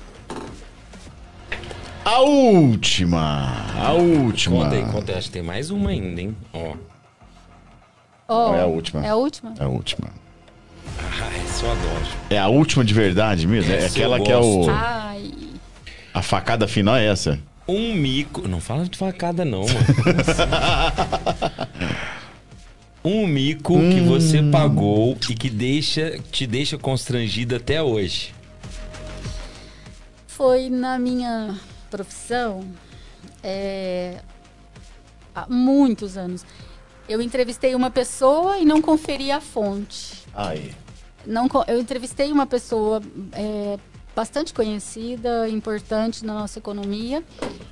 A 2.03 2.19
última. 2.19 3.53
A 3.78 3.91
última. 3.94 4.64
Conta 4.64 4.76
aí, 4.76 4.86
conta 4.86 5.11
aí. 5.11 5.18
Acho 5.18 5.28
que 5.28 5.34
tem 5.34 5.44
mais 5.44 5.69
uma 5.69 5.91
ainda, 5.91 6.22
hein? 6.22 6.36
Ó. 6.52 6.73
Oh, 8.28 8.56
É 8.56 8.61
a 8.61 8.65
última. 8.65 9.06
É 9.06 9.10
a 9.10 9.15
última? 9.15 9.53
É 9.60 9.64
a 9.64 9.68
última. 9.68 10.10
Ai, 10.98 11.48
só 11.48 11.68
adoro. 11.72 12.06
É 12.30 12.40
a 12.40 12.48
última 12.48 12.84
de 12.84 12.94
verdade 12.94 13.48
mesmo? 13.48 13.72
É 13.72 13.78
Essa 13.78 13.98
aquela 13.98 14.18
eu 14.18 14.23
que 14.23 14.32
é 14.32 14.38
o. 14.38 14.69
Ai. 14.69 15.32
A 16.14 16.22
facada 16.22 16.68
final 16.68 16.95
é 16.95 17.06
essa. 17.06 17.40
Um 17.68 17.94
mico. 17.94 18.48
Não 18.48 18.60
fala 18.60 18.86
de 18.86 18.98
facada, 18.98 19.45
não, 19.45 19.61
mano. 19.61 19.72
Um 23.03 23.26
mico 23.26 23.73
que 23.73 23.99
você 24.02 24.44
pagou 24.44 25.18
e 25.28 25.34
que 25.34 25.49
deixa, 25.49 26.19
te 26.32 26.45
deixa 26.45 26.78
constrangida 26.78 27.57
até 27.57 27.82
hoje. 27.82 28.34
Foi 30.28 30.69
na 30.69 30.99
minha 30.99 31.60
profissão 31.90 32.64
é, 33.44 34.19
há 35.34 35.48
muitos 35.49 36.15
anos. 36.15 36.45
Eu 37.10 37.22
entrevistei 37.22 37.73
uma 37.73 37.90
pessoa 37.90 38.60
e 38.60 38.65
não 38.65 38.82
conferi 38.82 39.32
a 39.32 39.41
fonte. 39.41 40.23
Aí. 40.34 40.72
Não, 41.26 41.48
eu 41.68 41.80
entrevistei 41.80 42.32
uma 42.32 42.45
pessoa 42.45 43.02
é, 43.34 43.78
bastante 44.15 44.53
conhecida, 44.53 45.47
importante 45.47 46.25
na 46.25 46.33
nossa 46.33 46.59
economia, 46.59 47.23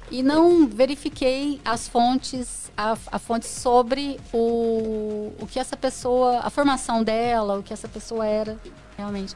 e 0.10 0.24
não 0.24 0.68
verifiquei 0.68 1.60
as 1.64 1.88
fontes, 1.88 2.72
a, 2.78 2.98
a 3.12 3.20
fonte 3.20 3.46
sobre 3.46 4.20
o, 4.34 5.34
o 5.40 5.48
que 5.48 5.60
essa 5.60 5.76
pessoa, 5.76 6.40
a 6.40 6.50
formação 6.50 7.04
dela, 7.04 7.60
o 7.60 7.64
que 7.64 7.74
essa 7.74 7.88
pessoa 7.88 8.26
era 8.26 8.58
realmente. 8.98 9.36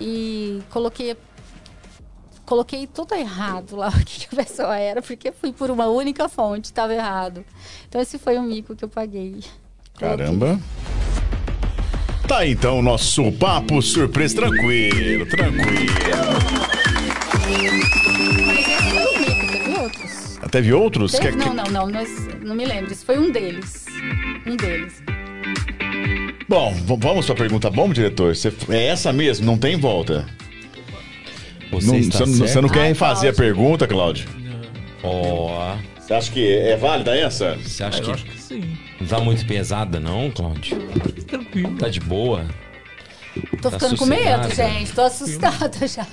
E 0.00 0.62
coloquei 0.70 1.16
coloquei 2.44 2.86
tudo 2.86 3.14
errado 3.14 3.74
lá 3.76 3.88
o 3.88 4.04
que 4.04 4.26
a 4.32 4.44
pessoa 4.44 4.76
era, 4.76 5.00
porque 5.00 5.32
fui 5.32 5.52
por 5.52 5.70
uma 5.70 5.86
única 5.86 6.28
fonte, 6.28 6.66
estava 6.66 6.94
errado. 6.94 7.44
Então 7.88 8.00
esse 8.00 8.18
foi 8.18 8.36
o 8.38 8.42
mico 8.42 8.76
que 8.76 8.84
eu 8.84 8.88
paguei. 8.88 9.42
Caramba. 9.98 10.58
Tá 12.26 12.46
então 12.46 12.78
o 12.78 12.82
nosso 12.82 13.30
papo 13.32 13.82
surpresa. 13.82 14.36
Tranquilo, 14.36 15.26
tranquilo. 15.26 15.92
Mas 18.46 18.58
esse 18.58 18.82
foi 18.90 19.04
o 19.04 19.18
mico, 19.18 19.46
teve 19.52 19.78
outros. 19.80 20.38
Teve 20.50 20.72
outros? 20.72 21.12
Teve? 21.12 21.36
Quer- 21.36 21.36
Não, 21.36 21.54
não, 21.54 21.64
não, 21.64 21.90
mas 21.90 22.08
não 22.42 22.54
me 22.54 22.64
lembro. 22.64 22.92
Esse 22.92 23.04
foi 23.04 23.18
um 23.18 23.30
deles. 23.30 23.84
Um 24.46 24.56
deles. 24.56 25.02
Bom, 26.48 26.74
vamos 26.98 27.26
pra 27.26 27.34
pergunta 27.34 27.70
bomba, 27.70 27.94
diretor? 27.94 28.34
Você- 28.34 28.52
é 28.70 28.86
essa 28.88 29.12
mesmo? 29.12 29.44
Não 29.46 29.56
tem 29.58 29.76
volta? 29.78 30.26
Você 31.72 31.86
Não- 31.86 31.96
está 31.98 32.18
Você 32.18 32.24
não, 32.26 32.32
você 32.48 32.60
não 32.60 32.68
quer 32.68 32.80
Ai, 32.82 32.88
refazer 32.88 33.30
a 33.30 33.34
pergunta, 33.34 33.86
Cláudio? 33.86 34.28
Ó, 35.02 35.76
Você 35.98 36.12
acha 36.14 36.30
que 36.32 36.52
é 36.54 36.76
válida 36.76 37.16
essa? 37.16 37.56
você 37.56 37.82
acha 37.82 37.98
Eu 38.00 38.04
que 38.04 38.10
acho 38.12 38.24
que 38.24 38.38
sim. 38.60 38.78
não 39.00 39.06
tá 39.06 39.20
muito 39.20 39.44
pesada, 39.46 39.98
não, 40.00 40.30
Cláudio? 40.30 40.78
Tranquilo. 41.26 41.76
Tá 41.76 41.88
de 41.88 42.00
boa? 42.00 42.44
Tô 43.60 43.70
Tá 43.70 43.78
ficando 43.78 43.96
com 43.96 44.06
medo, 44.06 44.44
sossegada? 44.44 44.54
gente. 44.54 44.92
Tô 44.92 45.00
assustada 45.02 45.86
já. 45.88 46.06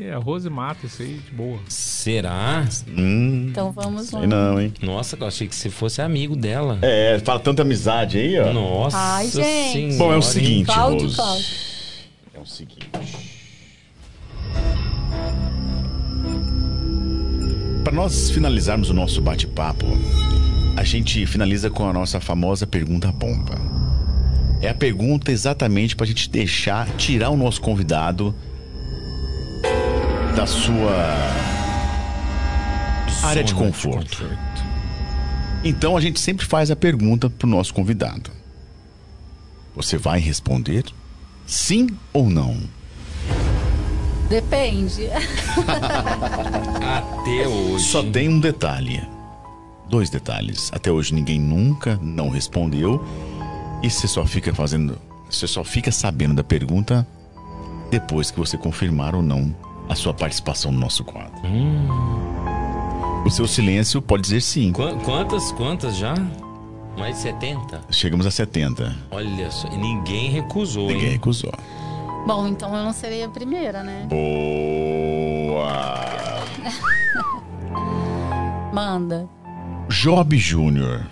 É, 0.00 0.12
arroz 0.12 0.46
e 0.46 0.48
mata 0.50 0.86
isso 0.86 1.02
aí, 1.02 1.18
de 1.18 1.30
boa. 1.32 1.58
Será? 1.68 2.64
Hum, 2.88 3.48
Então 3.50 3.70
vamos 3.72 4.10
lá. 4.10 4.26
não, 4.26 4.58
hein? 4.58 4.72
Nossa, 4.80 5.18
eu 5.20 5.26
achei 5.26 5.46
que 5.46 5.54
você 5.54 5.68
fosse 5.68 6.00
amigo 6.00 6.34
dela. 6.34 6.78
É, 6.80 7.20
fala 7.22 7.38
tanta 7.40 7.60
amizade 7.60 8.16
aí, 8.18 8.38
ó. 8.40 8.52
Nossa 8.54 8.96
Ai, 8.96 9.26
gente. 9.28 9.72
senhora, 9.72 9.98
Bom, 9.98 10.12
é 10.14 10.16
o 10.16 10.22
seguinte, 10.22 10.64
Cláudio, 10.66 11.02
Rose. 11.08 11.16
Cláudio. 11.16 11.46
É 12.34 12.40
o 12.40 12.46
seguinte. 12.46 12.88
Para 17.84 17.92
nós 17.92 18.30
finalizarmos 18.30 18.90
o 18.90 18.94
nosso 18.94 19.20
bate-papo, 19.20 19.84
a 20.76 20.84
gente 20.84 21.26
finaliza 21.26 21.70
com 21.70 21.88
a 21.88 21.92
nossa 21.92 22.20
famosa 22.20 22.66
pergunta 22.66 23.10
bomba. 23.12 23.54
É 24.60 24.68
a 24.68 24.74
pergunta 24.74 25.32
exatamente 25.32 25.96
para 25.96 26.04
a 26.04 26.06
gente 26.06 26.30
deixar, 26.30 26.88
tirar 26.96 27.30
o 27.30 27.36
nosso 27.36 27.60
convidado 27.60 28.34
da 30.36 30.46
sua 30.46 30.92
área 33.22 33.44
de 33.44 33.50
Zona 33.52 33.66
conforto. 33.66 34.24
Então 35.64 35.96
a 35.96 36.00
gente 36.00 36.18
sempre 36.18 36.46
faz 36.46 36.70
a 36.70 36.76
pergunta 36.76 37.28
pro 37.28 37.48
nosso 37.48 37.74
convidado. 37.74 38.30
Você 39.74 39.96
vai 39.96 40.20
responder 40.20 40.84
sim 41.46 41.88
ou 42.12 42.28
não? 42.28 42.56
Depende. 44.28 45.08
Até 46.80 47.46
hoje. 47.46 47.84
Só 47.84 48.02
tem 48.02 48.28
um 48.28 48.40
detalhe. 48.40 49.02
Dois 49.92 50.08
detalhes. 50.08 50.70
Até 50.74 50.90
hoje 50.90 51.12
ninguém 51.14 51.38
nunca 51.38 51.98
não 52.00 52.30
respondeu. 52.30 53.04
E 53.82 53.90
você 53.90 54.08
só 54.08 54.24
fica 54.24 54.52
fazendo. 54.54 54.98
Você 55.28 55.46
só 55.46 55.62
fica 55.62 55.92
sabendo 55.92 56.32
da 56.34 56.42
pergunta 56.42 57.06
depois 57.90 58.30
que 58.30 58.38
você 58.38 58.56
confirmar 58.56 59.14
ou 59.14 59.20
não 59.22 59.54
a 59.90 59.94
sua 59.94 60.14
participação 60.14 60.72
no 60.72 60.80
nosso 60.80 61.04
quadro. 61.04 61.42
O 63.26 63.30
seu 63.30 63.46
silêncio 63.46 64.00
pode 64.00 64.22
dizer 64.22 64.40
sim. 64.40 64.72
Qua- 64.72 64.94
Quantas, 64.96 65.52
quantas 65.52 65.94
já? 65.96 66.14
Mais 66.96 67.16
de 67.16 67.22
70? 67.22 67.82
Chegamos 67.90 68.24
a 68.24 68.30
70. 68.30 68.96
Olha 69.10 69.50
só, 69.50 69.68
e 69.68 69.76
ninguém 69.76 70.30
recusou, 70.30 70.88
Ninguém 70.88 71.04
hein? 71.06 71.12
recusou. 71.12 71.52
Bom, 72.26 72.46
então 72.48 72.74
eu 72.74 72.82
não 72.82 72.92
serei 72.94 73.22
a 73.24 73.28
primeira, 73.28 73.82
né? 73.82 74.06
Boa! 74.08 75.70
Manda. 78.72 79.28
Job 79.92 80.36
Júnior. 80.38 81.06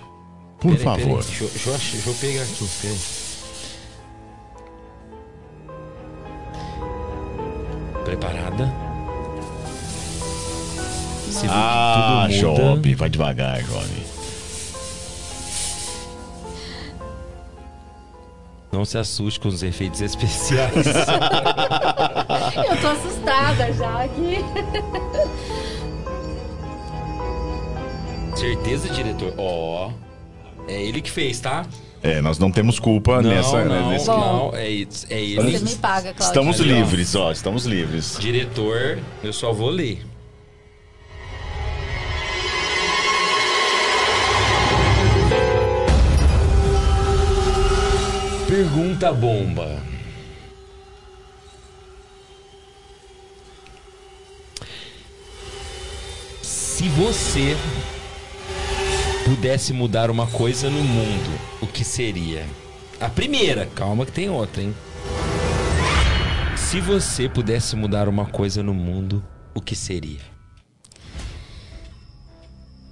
Por 0.58 0.76
favor. 0.78 1.22
Deixa, 1.22 1.44
eu- 1.44 1.48
deixa 1.50 1.70
eu 1.70 1.74
ach- 1.74 1.90
deixa 1.92 2.10
eu 2.10 2.14
pegar 2.14 2.42
aqui. 2.42 2.68
Peraí. 2.80 2.98
Preparada? 8.04 8.72
Você 11.26 11.46
Ah. 11.48 12.26
Job. 12.30 12.94
Vai 12.94 13.08
devagar, 13.08 13.62
Job. 13.62 13.86
Não 18.72 18.84
se 18.84 18.96
assuste 18.98 19.40
com 19.40 19.48
os 19.48 19.62
efeitos 19.62 20.00
especiais. 20.00 20.72
Eu 20.86 22.80
tô 22.80 22.86
assustada 22.88 23.72
já 23.72 24.04
aqui. 24.04 24.38
Certeza, 28.36 28.88
diretor? 28.88 29.34
Ó. 29.36 29.90
é 30.68 30.82
ele 30.82 31.00
que 31.00 31.10
fez, 31.10 31.40
tá? 31.40 31.66
É, 32.02 32.20
nós 32.22 32.38
não 32.38 32.50
temos 32.50 32.78
culpa 32.78 33.20
Não, 33.20 33.28
nessa. 33.30 33.64
não, 33.64 33.90
nesse- 33.90 34.06
não. 34.06 34.54
É, 34.54 34.68
isso- 34.70 35.06
é 35.10 35.20
ele. 35.20 35.58
Você 35.58 35.64
me 35.64 35.76
paga, 35.76 36.14
Cláudio. 36.14 36.26
Estamos 36.26 36.60
Ali, 36.60 36.72
ó. 36.72 36.76
livres, 36.76 37.14
ó. 37.14 37.30
Estamos 37.30 37.64
livres. 37.66 38.16
Diretor, 38.18 38.98
eu 39.22 39.32
só 39.32 39.52
vou 39.52 39.68
ler. 39.68 40.02
Pergunta 48.46 49.12
bomba. 49.12 49.80
Se 56.42 56.88
você 56.88 57.56
pudesse 59.30 59.72
mudar 59.72 60.10
uma 60.10 60.26
coisa 60.26 60.68
no 60.68 60.82
mundo, 60.82 61.40
o 61.62 61.66
que 61.68 61.84
seria? 61.84 62.44
A 63.00 63.08
primeira, 63.08 63.64
calma 63.76 64.04
que 64.04 64.10
tem 64.10 64.28
outra, 64.28 64.60
hein? 64.60 64.74
Se 66.56 66.80
você 66.80 67.28
pudesse 67.28 67.76
mudar 67.76 68.08
uma 68.08 68.26
coisa 68.26 68.60
no 68.60 68.74
mundo, 68.74 69.24
o 69.54 69.60
que 69.60 69.76
seria? 69.76 70.18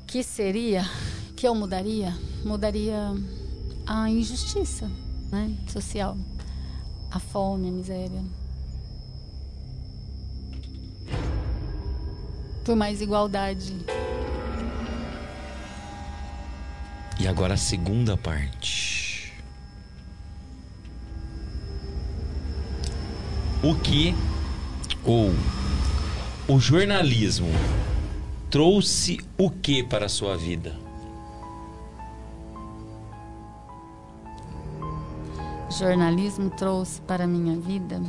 que 0.06 0.22
seria 0.22 0.88
que 1.36 1.46
eu 1.46 1.56
mudaria? 1.56 2.16
Mudaria 2.44 3.12
a 3.84 4.08
injustiça, 4.08 4.88
né, 5.32 5.52
social, 5.66 6.16
a 7.10 7.18
fome, 7.18 7.68
a 7.68 7.72
miséria. 7.72 8.22
Por 12.64 12.76
mais 12.76 13.02
igualdade. 13.02 13.74
E 17.18 17.26
agora 17.26 17.54
a 17.54 17.56
segunda 17.56 18.16
parte. 18.16 19.32
O 23.62 23.74
que 23.74 24.14
ou 25.04 25.32
o 26.46 26.60
jornalismo 26.60 27.48
trouxe 28.50 29.18
o 29.36 29.50
que 29.50 29.82
para 29.82 30.06
a 30.06 30.08
sua 30.08 30.36
vida? 30.36 30.88
jornalismo 35.78 36.50
trouxe 36.50 37.00
para 37.02 37.24
a 37.24 37.26
minha 37.26 37.56
vida? 37.56 38.02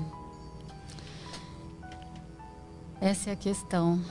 Essa 2.99 3.29
é 3.29 3.33
a 3.33 3.35
questão. 3.35 4.03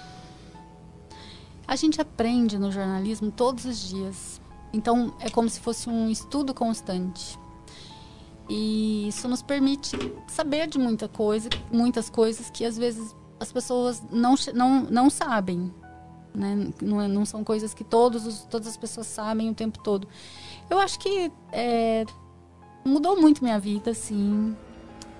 A 1.66 1.74
gente 1.74 2.00
aprende 2.00 2.56
no 2.56 2.70
jornalismo 2.70 3.32
todos 3.32 3.64
os 3.64 3.88
dias. 3.88 4.37
Então, 4.72 5.14
é 5.20 5.30
como 5.30 5.48
se 5.48 5.60
fosse 5.60 5.88
um 5.88 6.10
estudo 6.10 6.52
constante. 6.54 7.38
E 8.48 9.08
isso 9.08 9.28
nos 9.28 9.42
permite 9.42 9.96
saber 10.26 10.66
de 10.68 10.78
muita 10.78 11.08
coisa, 11.08 11.48
muitas 11.72 12.08
coisas 12.08 12.48
que 12.50 12.64
às 12.64 12.76
vezes 12.78 13.14
as 13.38 13.52
pessoas 13.52 14.02
não, 14.10 14.34
não, 14.54 14.82
não 14.82 15.10
sabem. 15.10 15.72
né? 16.34 16.70
Não, 16.80 17.00
é- 17.00 17.08
não 17.08 17.24
são 17.24 17.42
coisas 17.42 17.74
que 17.74 17.82
todos 17.82 18.24
os- 18.26 18.44
todas 18.44 18.68
as 18.68 18.76
pessoas 18.76 19.06
sabem 19.08 19.50
o 19.50 19.54
tempo 19.54 19.78
todo. 19.82 20.06
Eu 20.70 20.78
acho 20.78 20.98
que 20.98 21.32
é, 21.50 22.04
mudou 22.84 23.20
muito 23.20 23.42
minha 23.42 23.58
vida, 23.58 23.92
sim. 23.92 24.54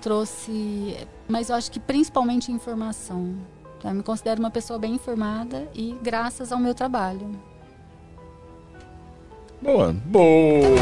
Trouxe, 0.01 0.97
mas 1.27 1.51
eu 1.51 1.57
acho 1.57 1.73
que 1.73 1.81
principalmente 1.81 2.53
informação. 2.53 3.35
Eu 3.83 3.95
me 3.95 4.03
considero 4.03 4.39
uma 4.41 4.51
pessoa 4.51 4.79
bem 4.79 4.95
informada 4.95 5.69
e 5.75 5.93
graças 6.03 6.53
ao 6.53 6.59
meu 6.59 6.75
trabalho. 6.75 7.29
Boa. 9.61 9.95
Boa. 10.05 10.79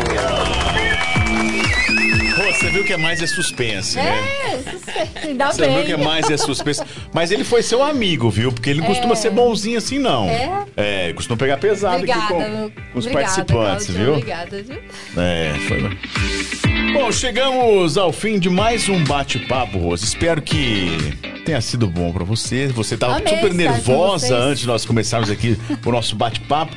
Pô, 2.37 2.43
você 2.53 2.71
viu 2.71 2.85
que 2.85 2.93
é 2.93 2.97
mais 2.97 3.23
é 3.23 3.27
suspense, 3.27 3.97
né? 3.97 4.23
É, 4.53 4.57
isso 4.59 5.27
ainda 5.27 5.47
Você 5.47 5.67
viu 5.67 5.77
bem. 5.77 5.87
que 5.87 5.93
é 5.93 5.97
mais 5.97 6.31
é 6.31 6.37
suspense. 6.37 6.83
Mas 7.13 7.31
ele 7.31 7.45
foi 7.45 7.63
seu 7.63 7.83
amigo, 7.83 8.29
viu? 8.29 8.53
Porque 8.53 8.71
ele 8.71 8.81
não 8.81 8.87
costuma 8.87 9.17
ser 9.17 9.31
bonzinho 9.31 9.79
assim, 9.79 9.99
não. 9.99 10.29
É? 10.29 10.65
É, 10.77 11.05
ele 11.07 11.15
costuma 11.15 11.37
pegar 11.37 11.57
pesado 11.57 11.97
Obrigada, 11.97 12.23
aqui 12.23 12.33
com, 12.35 12.71
com 12.93 12.99
os 12.99 13.07
obrigada, 13.07 13.35
participantes, 13.35 13.87
Cláudia, 13.87 14.05
viu? 14.05 14.13
Obrigada, 14.15 14.63
viu? 14.63 14.79
É, 15.17 15.55
foi. 15.67 16.93
Bom, 16.93 17.11
chegamos 17.11 17.97
ao 17.97 18.13
fim 18.13 18.39
de 18.39 18.51
mais 18.51 18.89
um 18.89 19.03
bate-papo, 19.05 19.79
Rose. 19.79 20.05
Espero 20.05 20.43
que 20.43 21.15
tenha 21.45 21.61
sido 21.61 21.87
bom 21.87 22.13
pra 22.13 22.25
você. 22.25 22.67
Você 22.69 22.97
tava 22.97 23.17
Amei 23.17 23.35
super 23.35 23.55
nervosa 23.55 24.37
antes 24.37 24.61
de 24.61 24.67
nós 24.67 24.85
começarmos 24.85 25.31
aqui 25.31 25.59
o 25.85 25.91
nosso 25.91 26.15
bate-papo. 26.15 26.77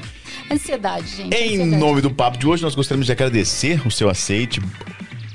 Ansiedade, 0.51 1.07
gente. 1.15 1.33
Em 1.35 1.47
ansiedade. 1.55 1.75
nome 1.77 2.01
do 2.01 2.11
papo 2.11 2.37
de 2.37 2.47
hoje, 2.47 2.63
nós 2.63 2.75
gostaríamos 2.75 3.05
de 3.05 3.11
agradecer 3.11 3.85
o 3.85 3.91
seu 3.91 4.09
aceite. 4.09 4.61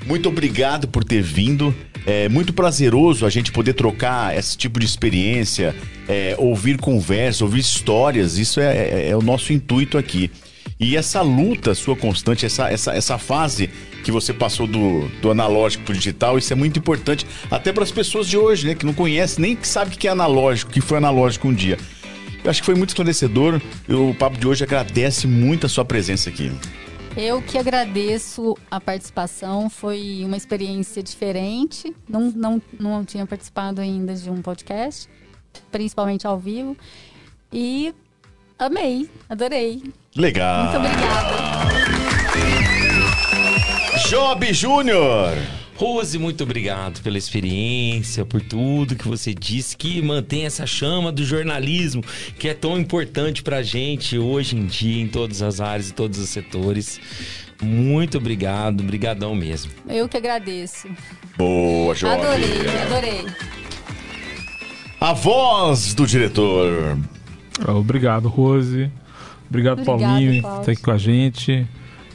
Muito 0.05 0.29
obrigado 0.29 0.87
por 0.87 1.03
ter 1.03 1.21
vindo. 1.21 1.73
É 2.05 2.29
muito 2.29 2.53
prazeroso 2.53 3.25
a 3.25 3.29
gente 3.29 3.51
poder 3.51 3.73
trocar 3.73 4.37
esse 4.37 4.55
tipo 4.55 4.79
de 4.79 4.85
experiência, 4.85 5.75
é, 6.07 6.35
ouvir 6.37 6.77
conversa, 6.77 7.43
ouvir 7.43 7.59
histórias. 7.61 8.37
Isso 8.37 8.59
é, 8.59 8.75
é- 8.77 9.09
é 9.09 9.15
o 9.17 9.21
nosso 9.21 9.51
intuito 9.51 9.97
aqui. 9.97 10.29
E 10.79 10.97
essa 10.97 11.21
luta 11.21 11.73
sua 11.73 11.95
constante, 11.95 12.45
essa, 12.45 12.69
essa, 12.69 12.91
essa 12.93 13.17
fase 13.17 13.69
que 14.03 14.11
você 14.11 14.33
passou 14.33 14.67
do, 14.67 15.07
do 15.21 15.31
analógico 15.31 15.85
pro 15.85 15.93
digital, 15.95 16.37
isso 16.37 16.51
é 16.51 16.55
muito 16.55 16.77
importante 16.77 17.25
até 17.49 17.71
para 17.71 17.83
as 17.83 17.91
pessoas 17.91 18.27
de 18.27 18.37
hoje, 18.37 18.67
né? 18.67 18.75
Que 18.75 18.85
não 18.85 18.93
conhecem, 18.93 19.41
nem 19.41 19.55
que 19.55 19.67
sabe 19.67 19.95
o 19.95 19.97
que 19.97 20.07
é 20.07 20.11
analógico, 20.11 20.71
que 20.71 20.81
foi 20.81 20.97
analógico 20.97 21.47
um 21.47 21.53
dia. 21.53 21.79
Eu 22.45 22.51
acho 22.51 22.61
que 22.61 22.65
foi 22.67 22.75
muito 22.75 22.89
esclarecedor. 22.89 23.59
O 23.89 24.13
papo 24.13 24.37
de 24.37 24.47
hoje 24.47 24.63
agradece 24.63 25.25
muito 25.25 25.65
a 25.65 25.69
sua 25.69 25.83
presença 25.83 26.29
aqui. 26.29 26.51
Eu 27.17 27.41
que 27.41 27.57
agradeço 27.57 28.55
a 28.69 28.79
participação, 28.79 29.67
foi 29.67 30.21
uma 30.23 30.37
experiência 30.37 31.01
diferente. 31.01 31.91
Não, 32.07 32.29
não, 32.29 32.61
não 32.79 33.03
tinha 33.03 33.25
participado 33.25 33.81
ainda 33.81 34.13
de 34.13 34.29
um 34.29 34.43
podcast, 34.43 35.09
principalmente 35.71 36.27
ao 36.27 36.37
vivo. 36.37 36.77
E 37.51 37.95
amei, 38.59 39.09
adorei. 39.27 39.81
Legal. 40.15 40.65
Muito 40.65 40.77
obrigada. 40.77 41.35
Job 44.07 44.53
Júnior. 44.53 45.35
Rose, 45.75 46.17
muito 46.17 46.41
obrigado 46.43 47.01
pela 47.01 47.17
experiência, 47.17 48.25
por 48.25 48.41
tudo 48.41 48.95
que 48.95 49.07
você 49.07 49.33
disse, 49.33 49.75
que 49.75 50.01
mantém 50.01 50.45
essa 50.45 50.65
chama 50.65 51.11
do 51.11 51.25
jornalismo, 51.25 52.01
que 52.39 52.47
é 52.47 52.53
tão 52.53 52.79
importante 52.79 53.43
pra 53.43 53.61
gente 53.61 54.17
hoje 54.17 54.55
em 54.55 54.65
dia, 54.65 55.03
em 55.03 55.07
todas 55.07 55.41
as 55.41 55.59
áreas 55.59 55.89
e 55.89 55.93
todos 55.93 56.17
os 56.17 56.29
setores. 56.29 56.99
Muito 57.61 58.17
obrigado, 58.17 58.83
brigadão 58.83 59.35
mesmo. 59.35 59.71
Eu 59.89 60.07
que 60.07 60.15
agradeço. 60.15 60.87
Boa, 61.37 61.93
Job. 61.93 62.13
Adorei, 62.13 62.69
adorei. 62.85 63.25
A 64.99 65.11
voz 65.11 65.93
do 65.93 66.07
diretor. 66.07 66.97
Ah, 67.65 67.73
Obrigado, 67.73 68.29
Rose. 68.29 68.89
Obrigado, 69.49 69.81
Obrigada, 69.81 69.83
Paulinho, 69.85 70.41
por 70.41 70.59
estar 70.59 70.71
aqui 70.71 70.81
com 70.81 70.91
a 70.91 70.97
gente. 70.97 71.67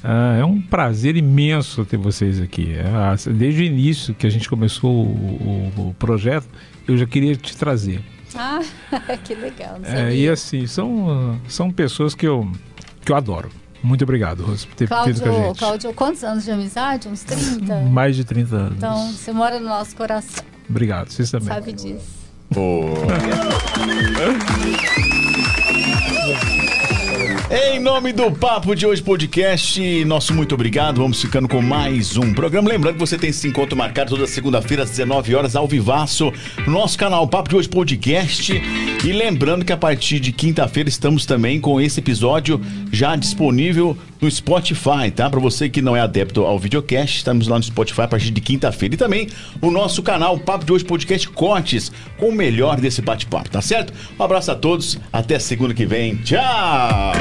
Ah, 0.02 0.36
é 0.38 0.44
um 0.44 0.60
prazer 0.60 1.16
imenso 1.16 1.84
ter 1.84 1.96
vocês 1.96 2.40
aqui. 2.40 2.74
Ah, 2.84 3.14
Desde 3.30 3.62
o 3.62 3.64
início 3.64 4.14
que 4.14 4.26
a 4.26 4.30
gente 4.30 4.48
começou 4.48 5.06
o, 5.06 5.72
o- 5.76 5.88
o 5.90 5.94
projeto, 5.98 6.48
eu 6.88 6.96
já 6.96 7.06
queria 7.06 7.36
te 7.36 7.56
trazer. 7.56 8.00
Ah, 8.34 8.60
que 9.24 9.34
legal. 9.34 9.78
Não 9.80 9.88
É, 9.88 10.14
e 10.14 10.28
assim, 10.28 10.66
são, 10.66 11.38
são 11.48 11.70
pessoas 11.70 12.14
que 12.14 12.26
eu, 12.26 12.50
que 13.04 13.12
eu 13.12 13.16
adoro. 13.16 13.50
Muito 13.82 14.02
obrigado, 14.04 14.44
Rose, 14.44 14.66
por 14.66 14.74
ter 14.74 14.86
vindo 14.88 15.20
com 15.22 15.28
a 15.28 15.32
gente. 15.48 15.58
Cláudio, 15.58 15.92
quantos 15.94 16.22
anos 16.22 16.44
de 16.44 16.50
amizade? 16.50 17.08
Uns 17.08 17.22
30? 17.24 17.80
Mais 17.90 18.14
de 18.14 18.24
30 18.24 18.56
anos. 18.56 18.76
Então, 18.76 19.12
você 19.12 19.32
mora 19.32 19.58
no 19.58 19.68
nosso 19.68 19.96
coração, 19.96 20.44
Obrigado, 20.68 21.10
vocês 21.10 21.30
também. 21.30 21.48
sabe 21.48 21.72
disso. 21.72 22.20
Boa. 22.50 22.94
Em 27.52 27.80
nome 27.80 28.12
do 28.12 28.30
Papo 28.30 28.76
de 28.76 28.86
Hoje 28.86 29.02
Podcast, 29.02 30.04
nosso 30.04 30.32
muito 30.32 30.54
obrigado. 30.54 30.98
Vamos 30.98 31.20
ficando 31.20 31.48
com 31.48 31.60
mais 31.60 32.16
um 32.16 32.32
programa. 32.32 32.68
Lembrando 32.68 32.94
que 32.94 33.00
você 33.00 33.18
tem 33.18 33.30
esse 33.30 33.48
encontro 33.48 33.76
marcado 33.76 34.10
toda 34.10 34.24
segunda-feira 34.28 34.84
às 34.84 34.90
19 34.90 35.34
horas 35.34 35.56
ao 35.56 35.66
vivaço 35.66 36.32
no 36.64 36.72
nosso 36.72 36.96
canal 36.96 37.26
Papo 37.26 37.48
de 37.48 37.56
Hoje 37.56 37.68
Podcast. 37.68 38.52
E 39.04 39.12
lembrando 39.12 39.64
que 39.64 39.72
a 39.72 39.76
partir 39.76 40.20
de 40.20 40.30
quinta-feira 40.30 40.88
estamos 40.88 41.26
também 41.26 41.60
com 41.60 41.80
esse 41.80 41.98
episódio 41.98 42.60
já 42.92 43.16
disponível 43.16 43.98
no 44.20 44.30
Spotify, 44.30 45.10
tá? 45.14 45.28
Para 45.28 45.40
você 45.40 45.68
que 45.68 45.80
não 45.80 45.96
é 45.96 46.00
adepto 46.00 46.44
ao 46.44 46.58
videocast, 46.58 47.18
estamos 47.18 47.48
lá 47.48 47.56
no 47.56 47.62
Spotify 47.62 48.02
a 48.02 48.08
partir 48.08 48.30
de 48.30 48.40
quinta-feira. 48.40 48.94
E 48.94 48.98
também 48.98 49.28
o 49.60 49.70
nosso 49.70 50.02
canal 50.02 50.38
Papo 50.38 50.64
de 50.64 50.72
Hoje 50.72 50.84
Podcast 50.84 51.28
Cortes 51.28 51.90
com 52.18 52.28
o 52.28 52.32
melhor 52.32 52.80
desse 52.80 53.00
bate-papo, 53.00 53.50
tá 53.50 53.62
certo? 53.62 53.92
Um 54.18 54.22
abraço 54.22 54.50
a 54.50 54.54
todos, 54.54 54.98
até 55.12 55.38
segunda 55.38 55.74
que 55.74 55.86
vem. 55.86 56.16
Tchau! 56.16 57.12